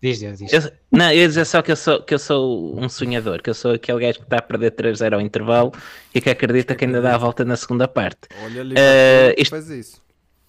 Diz, 0.00 0.18
diz, 0.20 0.38
diz. 0.38 0.52
eu- 0.52 0.70
não, 0.92 1.10
eu 1.10 1.18
ia 1.22 1.26
dizer 1.26 1.44
só 1.44 1.60
que 1.62 1.72
eu, 1.72 1.76
sou, 1.76 2.02
que 2.02 2.14
eu 2.14 2.18
sou 2.20 2.78
um 2.78 2.88
sonhador, 2.88 3.42
que 3.42 3.50
eu 3.50 3.54
sou 3.54 3.72
aquele 3.72 3.98
gajo 4.00 4.18
que 4.18 4.24
está 4.26 4.36
a 4.38 4.42
perder 4.42 4.70
3-0 4.72 5.14
ao 5.14 5.20
intervalo 5.20 5.72
e 6.14 6.20
que 6.20 6.30
acredita 6.30 6.74
que 6.76 6.84
ainda 6.84 7.00
dá 7.00 7.14
a 7.14 7.18
volta 7.18 7.44
na 7.44 7.56
segunda 7.56 7.88
parte. 7.88 8.28
Olha, 8.44 8.62
Liverpool 8.62 8.76
Eh, 8.76 9.34
isto- 9.38 9.50
faz 9.50 9.68
isso. 9.70 10.02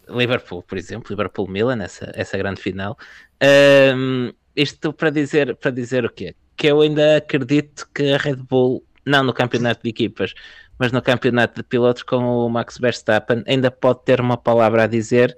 Liverpool, 0.08 0.62
por 0.64 0.78
exemplo, 0.78 1.08
Liverpool-Milan, 1.10 1.82
essa, 1.82 2.12
essa 2.14 2.38
grande 2.38 2.62
final. 2.62 2.98
Ahm, 3.42 4.34
isto 4.56 4.94
para 4.94 5.10
dizer, 5.10 5.56
para 5.56 5.72
dizer 5.72 6.06
o 6.06 6.10
quê? 6.10 6.36
Que 6.56 6.68
eu 6.68 6.82
ainda 6.82 7.18
acredito 7.18 7.88
que 7.94 8.14
a 8.14 8.18
Red 8.18 8.38
Bull, 8.38 8.84
não 9.06 9.24
no 9.24 9.34
campeonato 9.34 9.84
de 9.84 9.90
equipas, 9.90 10.34
mas 10.78 10.92
no 10.92 11.02
campeonato 11.02 11.56
de 11.56 11.64
pilotos 11.64 12.04
com 12.04 12.18
o 12.18 12.50
Max 12.50 12.78
Verstappen, 12.78 13.44
ainda 13.46 13.70
pode 13.70 14.04
ter 14.04 14.22
uma 14.22 14.38
palavra 14.38 14.84
a 14.84 14.88
dizer, 14.88 15.36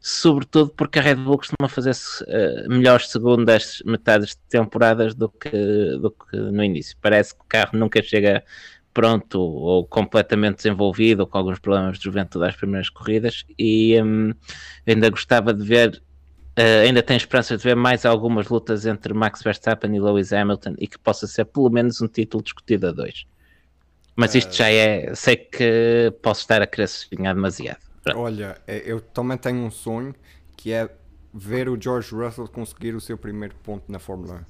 sobretudo 0.00 0.70
porque 0.70 0.98
a 0.98 1.02
Red 1.02 1.16
Bull 1.16 1.38
costuma 1.38 1.68
fazer 1.68 1.94
eh, 2.28 2.68
melhores 2.68 3.08
segundas 3.08 3.82
metades 3.86 4.30
de 4.30 4.42
temporadas 4.48 5.14
do 5.14 5.28
que, 5.30 5.50
do 6.00 6.10
que 6.10 6.36
no 6.36 6.62
início. 6.62 6.96
Parece 7.00 7.34
que 7.34 7.40
o 7.40 7.48
carro 7.48 7.78
nunca 7.78 8.02
chega 8.02 8.44
pronto 8.94 9.40
ou 9.40 9.84
completamente 9.86 10.58
desenvolvido 10.58 11.20
ou 11.20 11.26
com 11.26 11.36
alguns 11.36 11.58
problemas 11.58 11.98
de 11.98 12.04
juventude 12.04 12.46
às 12.46 12.54
primeiras 12.54 12.88
corridas 12.88 13.44
e 13.58 14.00
hum, 14.00 14.32
ainda 14.86 15.10
gostava 15.10 15.52
de 15.52 15.64
ver 15.64 16.00
eh, 16.56 16.82
ainda 16.82 17.02
tenho 17.02 17.18
esperança 17.18 17.56
de 17.56 17.62
ver 17.62 17.74
mais 17.76 18.04
algumas 18.04 18.48
lutas 18.48 18.86
entre 18.86 19.12
Max 19.14 19.42
Verstappen 19.42 19.94
e 19.94 20.00
Lewis 20.00 20.32
Hamilton 20.32 20.74
e 20.78 20.86
que 20.86 20.98
possa 20.98 21.26
ser 21.26 21.44
pelo 21.46 21.70
menos 21.70 22.00
um 22.00 22.08
título 22.08 22.42
discutido 22.42 22.88
a 22.88 22.92
dois 22.92 23.26
mas 24.16 24.34
isto 24.34 24.54
já 24.54 24.70
é 24.70 25.12
sei 25.14 25.36
que 25.36 26.12
posso 26.22 26.42
estar 26.42 26.62
a 26.62 26.66
querer 26.66 26.86
sonhar 26.88 27.34
demasiado 27.34 27.78
Pronto. 28.04 28.18
Olha, 28.18 28.58
eh, 28.66 28.82
eu 28.84 29.00
também 29.00 29.38
tenho 29.38 29.58
um 29.64 29.70
sonho 29.70 30.14
que 30.56 30.72
é 30.72 30.88
ver 31.32 31.68
o 31.70 31.80
George 31.80 32.14
Russell 32.14 32.46
conseguir 32.46 32.94
o 32.94 33.00
seu 33.00 33.16
primeiro 33.16 33.54
ponto 33.62 33.90
na 33.90 33.98
Fórmula 33.98 34.44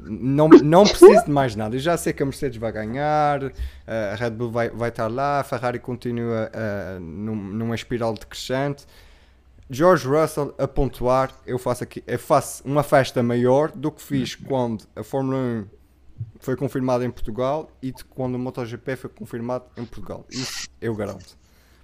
1. 0.00 0.04
Não, 0.08 0.48
não 0.48 0.82
preciso 0.84 1.24
de 1.26 1.30
mais 1.30 1.54
nada. 1.54 1.76
Eu 1.76 1.78
já 1.80 1.96
sei 1.96 2.12
que 2.14 2.22
a 2.22 2.26
Mercedes 2.26 2.56
vai 2.58 2.72
ganhar, 2.72 3.44
eh, 3.86 4.10
a 4.12 4.14
Red 4.14 4.30
Bull 4.30 4.50
vai, 4.50 4.70
vai 4.70 4.88
estar 4.88 5.08
lá, 5.08 5.40
a 5.40 5.44
Ferrari 5.44 5.78
continua 5.78 6.50
eh, 6.52 6.98
num- 7.00 7.36
numa 7.52 7.74
espiral 7.74 8.14
decrescente. 8.14 8.86
George 9.68 10.06
Russell 10.06 10.54
a 10.58 10.68
pontuar, 10.68 11.32
eu 11.46 11.58
faço 11.58 11.82
aqui, 11.82 12.02
eu 12.06 12.18
faço 12.18 12.62
uma 12.64 12.82
festa 12.82 13.22
maior 13.22 13.70
do 13.72 13.90
que 13.90 14.00
fiz 14.00 14.34
quando 14.34 14.84
a 14.94 15.02
Fórmula 15.02 15.36
1 15.38 15.66
foi 16.38 16.56
confirmada 16.56 17.04
em 17.04 17.10
Portugal 17.10 17.68
e 17.82 17.92
quando 18.10 18.36
o 18.36 18.38
MotoGP 18.38 18.96
foi 18.96 19.10
confirmado 19.10 19.64
em 19.76 19.84
Portugal. 19.84 20.24
Isso 20.30 20.68
eu 20.80 20.94
garanto. 20.94 21.36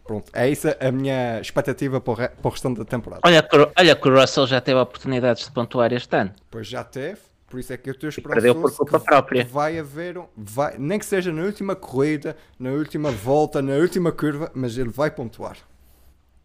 Pronto, 0.05 0.31
é 0.33 0.49
isso 0.49 0.69
a 0.81 0.91
minha 0.93 1.41
expectativa 1.41 2.01
para 2.01 2.11
o, 2.13 2.15
re- 2.15 2.29
para 2.29 2.49
o 2.49 2.51
restante 2.51 2.79
da 2.79 2.85
temporada. 2.85 3.21
olha, 3.25 3.43
que 3.43 3.57
o- 3.57 3.71
olha 3.79 3.97
que 3.97 4.09
o 4.09 4.21
Russell 4.21 4.47
já 4.47 4.61
teve 4.61 4.79
oportunidades 4.81 5.45
de 5.47 5.53
pontuar 5.53 5.93
este 5.93 6.15
ano 6.17 6.33
Pois 6.51 6.67
já 6.67 6.83
teve, 6.83 7.21
por 7.49 7.61
isso 7.61 7.73
é 7.73 7.77
que 7.77 7.89
eu 7.91 7.95
estou 7.95 8.11
perdeu 8.23 8.55
por 8.55 8.75
culpa 8.75 8.99
que 8.99 9.05
própria. 9.05 9.45
vai 9.45 9.79
haver, 9.79 10.19
um- 10.19 10.27
vai, 10.37 10.77
nem 10.79 10.99
que 10.99 11.07
seja 11.07 11.33
na 11.33 11.43
última 11.43 11.77
corrida, 11.77 12.37
na 12.59 12.71
última 12.71 13.11
volta, 13.11 13.61
na 13.63 13.75
última 13.75 14.11
curva, 14.13 14.51
mas 14.55 14.77
ele 14.79 14.89
vai 14.91 15.11
pontuar. 15.11 15.57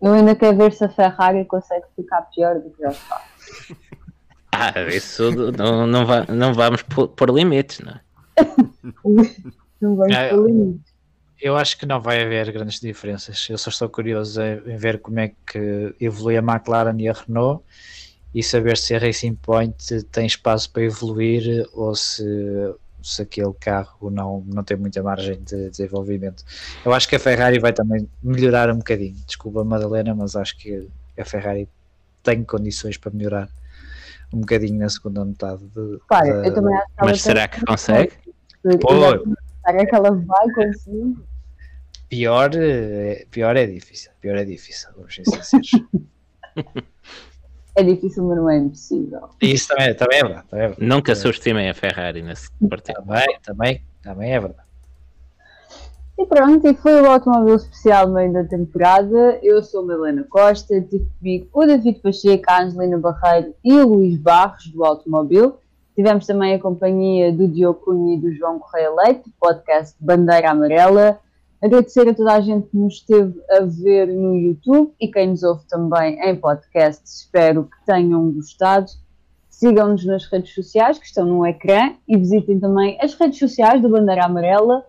Eu 0.02 0.14
ainda 0.14 0.36
quero 0.36 0.58
ver 0.58 0.74
se 0.74 0.84
a 0.84 0.90
Ferrari 0.90 1.44
consegue 1.46 1.86
ficar 1.96 2.22
pior 2.34 2.56
do 2.60 2.70
que 2.70 2.82
já 2.82 2.90
está. 2.90 3.22
ah, 4.52 4.74
isso 4.90 5.32
não, 5.52 5.88
não, 5.88 6.06
va- 6.06 6.26
não 6.30 6.54
vamos 6.54 6.82
pôr 6.84 7.08
pôr 7.10 7.30
limites 7.32 7.80
não 7.80 7.94
é? 7.94 8.02
Não 9.82 9.96
vamos 9.96 10.16
É, 10.16 10.30
pelo 10.30 10.48
limite. 10.48 10.82
Eu 11.40 11.56
acho 11.56 11.78
que 11.78 11.86
não 11.86 12.02
vai 12.02 12.24
haver 12.24 12.52
grandes 12.52 12.80
diferenças. 12.80 13.46
Eu 13.48 13.58
só 13.60 13.70
estou 13.70 13.88
curioso 13.90 14.42
em 14.42 14.76
ver 14.76 15.00
como 15.00 15.20
é 15.20 15.32
que 15.46 15.94
evolui 16.00 16.36
a 16.36 16.42
McLaren 16.42 16.96
e 17.00 17.08
a 17.08 17.14
Renault 17.14 17.64
e 18.34 18.42
saber 18.42 18.76
se 18.78 18.96
a 18.96 19.00
Racing 19.00 19.36
Point 19.36 20.02
tem 20.12 20.26
espaço 20.26 20.72
para 20.72 20.82
evoluir 20.84 21.68
ou 21.74 21.94
se, 21.96 22.24
se 23.02 23.22
aquele 23.22 23.54
carro 23.54 24.10
não, 24.10 24.44
não 24.46 24.64
tem 24.64 24.78
muita 24.78 25.02
margem 25.02 25.42
de 25.42 25.70
desenvolvimento. 25.70 26.44
Eu 26.86 26.94
acho 26.94 27.08
que 27.08 27.16
a 27.16 27.20
Ferrari 27.20 27.60
vai 27.60 27.74
também 27.74 28.10
melhorar 28.22 28.70
um 28.72 28.78
bocadinho. 28.78 29.16
Desculpa, 29.26 29.64
Madalena, 29.64 30.14
mas 30.16 30.36
acho 30.36 30.58
que 30.58 30.88
a 31.18 31.26
Ferrari 31.26 31.70
tem 32.24 32.44
condições 32.44 32.98
para 32.98 33.12
melhorar 33.12 33.50
um 34.34 34.40
bocadinho 34.40 34.80
na 34.80 34.90
segunda 34.90 35.24
metade. 35.24 35.64
De, 35.68 36.00
Claro, 36.08 36.28
eu 36.28 36.54
também 36.54 36.76
acho 36.76 36.88
que 36.88 37.06
mas 37.06 37.22
será 37.22 37.48
que 37.48 37.66
consegue? 37.66 38.14
Pô. 38.82 38.90
Será 39.66 39.86
que 39.86 39.96
ela 39.96 40.12
vai 40.12 40.54
conseguir? 40.54 41.16
Pior, 42.10 42.52
eh, 42.56 43.26
pior 43.30 43.56
é 43.58 43.66
difícil. 43.66 44.12
Pior 44.22 44.38
é 44.38 44.46
difícil, 44.46 44.90
vamos 44.96 45.14
ser 45.14 45.26
sinceros. 45.26 45.72
É 47.78 47.84
difícil, 47.84 48.24
mas 48.24 48.38
não 48.38 48.50
é 48.50 48.58
impossível. 48.58 49.30
Isso 49.40 49.68
também, 49.68 49.94
também 49.94 50.20
é 50.20 50.24
verdade. 50.24 50.48
Também 50.50 50.66
é 50.66 50.68
verdade. 50.70 50.90
nunca 50.90 51.16
subestimei 51.16 51.70
a 51.70 51.76
Ferrari 51.76 52.24
nesse 52.24 52.50
partido 52.68 52.96
Também, 52.96 53.40
também, 53.44 53.82
também 54.02 54.34
é 54.34 54.40
verdade. 54.40 54.68
E 56.18 56.26
pronto, 56.26 56.68
e 56.68 56.74
foi 56.74 57.00
o 57.00 57.06
automóvel 57.06 57.56
especial 57.56 58.08
no 58.08 58.16
meio 58.16 58.34
da 58.34 58.44
temporada. 58.44 59.38
Eu 59.44 59.62
sou 59.62 59.88
a 59.88 59.94
Helena 59.94 60.26
Costa, 60.28 60.82
tive 60.82 61.06
comigo 61.20 61.48
o 61.54 61.66
David 61.68 62.00
Pacheco, 62.00 62.46
a 62.48 62.64
Angelina 62.64 62.98
Barreiro 62.98 63.54
e 63.64 63.74
o 63.74 63.88
Luís 63.88 64.18
Barros 64.18 64.66
do 64.70 64.84
Automóvel. 64.84 65.60
Tivemos 65.96 66.26
também 66.26 66.56
a 66.56 66.60
companhia 66.60 67.32
do 67.32 67.48
Diogo 67.48 67.82
Cunha 67.82 68.16
e 68.16 68.20
do 68.20 68.34
João 68.34 68.58
Correia 68.58 68.90
Leite, 68.90 69.30
do 69.30 69.34
podcast 69.40 69.96
Bandeira 70.00 70.50
Amarela. 70.50 71.20
Agradecer 71.62 72.08
a 72.08 72.14
toda 72.14 72.34
a 72.34 72.42
gente 72.42 72.68
que 72.68 72.78
nos 72.78 72.96
esteve 72.96 73.34
a 73.50 73.62
ver 73.62 74.08
no 74.08 74.36
YouTube 74.36 74.94
e 75.02 75.08
quem 75.08 75.30
nos 75.30 75.42
ouve 75.42 75.66
também 75.68 76.20
em 76.22 76.36
podcast. 76.36 77.04
Espero 77.04 77.64
que 77.64 77.86
tenham 77.86 78.32
gostado. 78.32 78.92
Sigam-nos 79.50 80.06
nas 80.06 80.26
redes 80.26 80.54
sociais 80.54 81.00
que 81.00 81.06
estão 81.08 81.26
no 81.26 81.46
ecrã 81.46 81.96
e 82.08 82.16
visitem 82.16 82.60
também 82.60 82.98
as 83.02 83.16
redes 83.16 83.40
sociais 83.40 83.82
do 83.82 83.90
Bandeira 83.90 84.26
Amarela. 84.26 84.86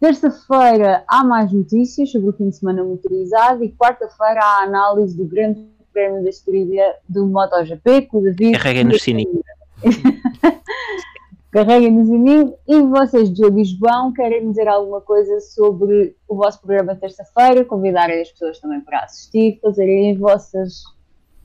Terça-feira 0.00 1.04
há 1.06 1.22
mais 1.22 1.52
notícias 1.52 2.10
sobre 2.10 2.30
o 2.30 2.32
fim 2.32 2.48
de 2.48 2.56
semana 2.56 2.82
motorizado 2.82 3.62
e 3.62 3.72
quarta-feira 3.72 4.40
há 4.42 4.60
a 4.60 4.64
análise 4.64 5.16
do 5.16 5.24
grande 5.26 5.66
prémio 5.92 6.22
da 6.22 6.30
história 6.30 6.94
do 7.06 7.26
MotoGP 7.26 8.02
com 8.02 8.18
o 8.18 8.22
David. 8.22 8.52
Carreguem 8.52 8.84
no 8.84 8.98
sininho. 8.98 9.42
Carreguem 11.56 11.90
no 11.90 12.04
sininho 12.04 12.54
e 12.68 12.82
vocês, 12.82 13.32
Diogo 13.32 13.58
e 13.58 13.64
João, 13.64 14.12
querem 14.12 14.50
dizer 14.50 14.68
alguma 14.68 15.00
coisa 15.00 15.40
sobre 15.40 16.14
o 16.28 16.36
vosso 16.36 16.60
programa 16.60 16.94
de 16.94 17.00
terça-feira, 17.00 17.64
convidarem 17.64 18.20
as 18.20 18.30
pessoas 18.30 18.58
também 18.60 18.82
para 18.82 18.98
assistir, 18.98 19.58
fazerem 19.62 20.12
as 20.12 20.18
vossas 20.18 20.82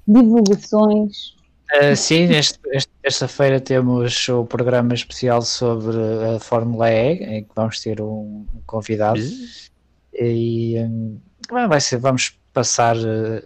divulgações. 0.06 1.34
Uh, 1.74 1.96
sim, 1.96 2.28
esta-feira 3.02 3.62
temos 3.62 4.28
o 4.28 4.44
programa 4.44 4.94
especial 4.94 5.42
sobre 5.44 5.96
a 6.36 6.42
Fórmula 6.42 6.92
E, 6.92 7.14
em 7.24 7.44
que 7.46 7.52
vamos 7.56 7.80
ter 7.80 8.02
um 8.02 8.46
convidado. 8.66 9.22
E 10.14 10.76
um, 10.78 11.22
vai 11.50 11.80
ser, 11.80 12.00
vamos 12.00 12.38
passar, 12.54 12.96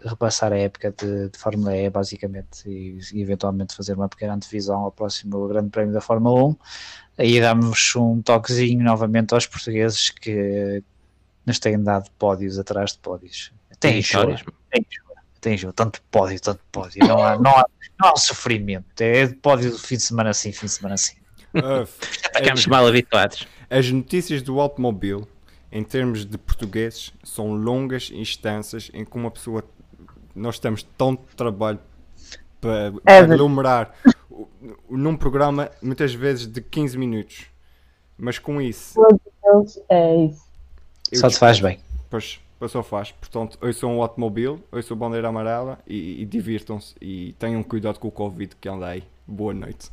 repassar 0.04 0.52
a 0.52 0.58
época 0.58 0.92
de, 0.92 1.30
de 1.30 1.38
Fórmula 1.38 1.76
E, 1.76 1.90
basicamente, 1.90 2.68
e, 2.68 3.00
e, 3.14 3.22
eventualmente 3.22 3.76
fazer 3.76 3.94
uma 3.94 4.10
pequena 4.10 4.34
antevisão 4.34 4.80
ao 4.82 4.92
próximo 4.92 5.48
Grande 5.48 5.70
Prémio 5.70 5.94
da 5.94 6.02
Fórmula 6.02 6.50
1. 6.50 6.56
Aí 7.18 7.40
damos 7.40 7.96
um 7.96 8.22
toquezinho 8.22 8.84
novamente 8.84 9.34
aos 9.34 9.48
portugueses 9.48 10.10
que 10.10 10.84
nos 11.46 11.60
têm 11.60 11.82
dado 11.82 12.10
pódios 12.18 12.60
atrás 12.60 12.94
de 12.94 13.00
pódios. 13.00 13.52
Tem 13.80 14.00
histórias. 14.00 14.44
Tem 14.72 14.86
tem 15.46 15.58
tanto 15.74 16.02
pódio, 16.10 16.40
tanto 16.40 16.60
pódio. 16.72 17.08
Não 17.08 17.24
há, 17.24 17.38
não 17.38 17.52
há, 17.52 17.66
não 18.00 18.10
há 18.10 18.14
um 18.14 18.18
sofrimento. 18.18 19.00
É 19.00 19.28
pódio 19.28 19.78
fim 19.78 19.96
de 19.96 20.02
semana 20.02 20.32
assim, 20.32 20.52
fim 20.52 20.66
de 20.66 20.72
semana 20.72 20.96
assim. 20.96 21.14
Uh, 21.54 21.86
Ficamos 21.86 22.66
mal 22.66 22.88
habituados. 22.88 23.48
As 23.70 23.92
notícias 23.92 24.42
do 24.42 24.60
automóvel 24.60 25.28
em 25.76 25.84
termos 25.84 26.26
de 26.26 26.38
portugueses, 26.38 27.12
são 27.22 27.54
longas 27.54 28.10
instâncias 28.10 28.90
em 28.94 29.04
que 29.04 29.14
uma 29.18 29.30
pessoa. 29.30 29.62
Nós 30.34 30.58
temos 30.58 30.84
tanto 30.98 31.36
trabalho 31.36 31.80
para, 32.62 32.94
é 33.06 33.18
aglomerar 33.18 33.94
num 34.90 35.18
programa, 35.18 35.70
muitas 35.82 36.14
vezes 36.14 36.48
de 36.48 36.62
15 36.62 36.98
minutos. 36.98 37.48
Mas 38.18 38.40
com 38.40 38.62
isso. 38.62 38.98
É 39.90 40.24
isso. 40.24 40.46
Só 41.14 41.28
te 41.28 41.38
faz 41.38 41.60
bem. 41.60 41.78
Pois, 42.10 42.40
só 42.70 42.82
faz. 42.82 43.12
Portanto, 43.12 43.58
eu 43.62 43.74
sou 43.74 43.92
um 43.92 44.02
automóvel, 44.02 44.62
eu 44.72 44.82
sou 44.82 44.96
bandeira 44.96 45.28
amarela 45.28 45.78
e, 45.86 46.22
e 46.22 46.26
divirtam-se 46.26 46.96
e 47.02 47.36
tenham 47.38 47.62
cuidado 47.62 48.00
com 48.00 48.08
o 48.08 48.12
Covid 48.12 48.56
que 48.56 48.70
anda 48.70 48.88
aí. 48.88 49.04
Boa 49.28 49.54
noite. 49.54 49.92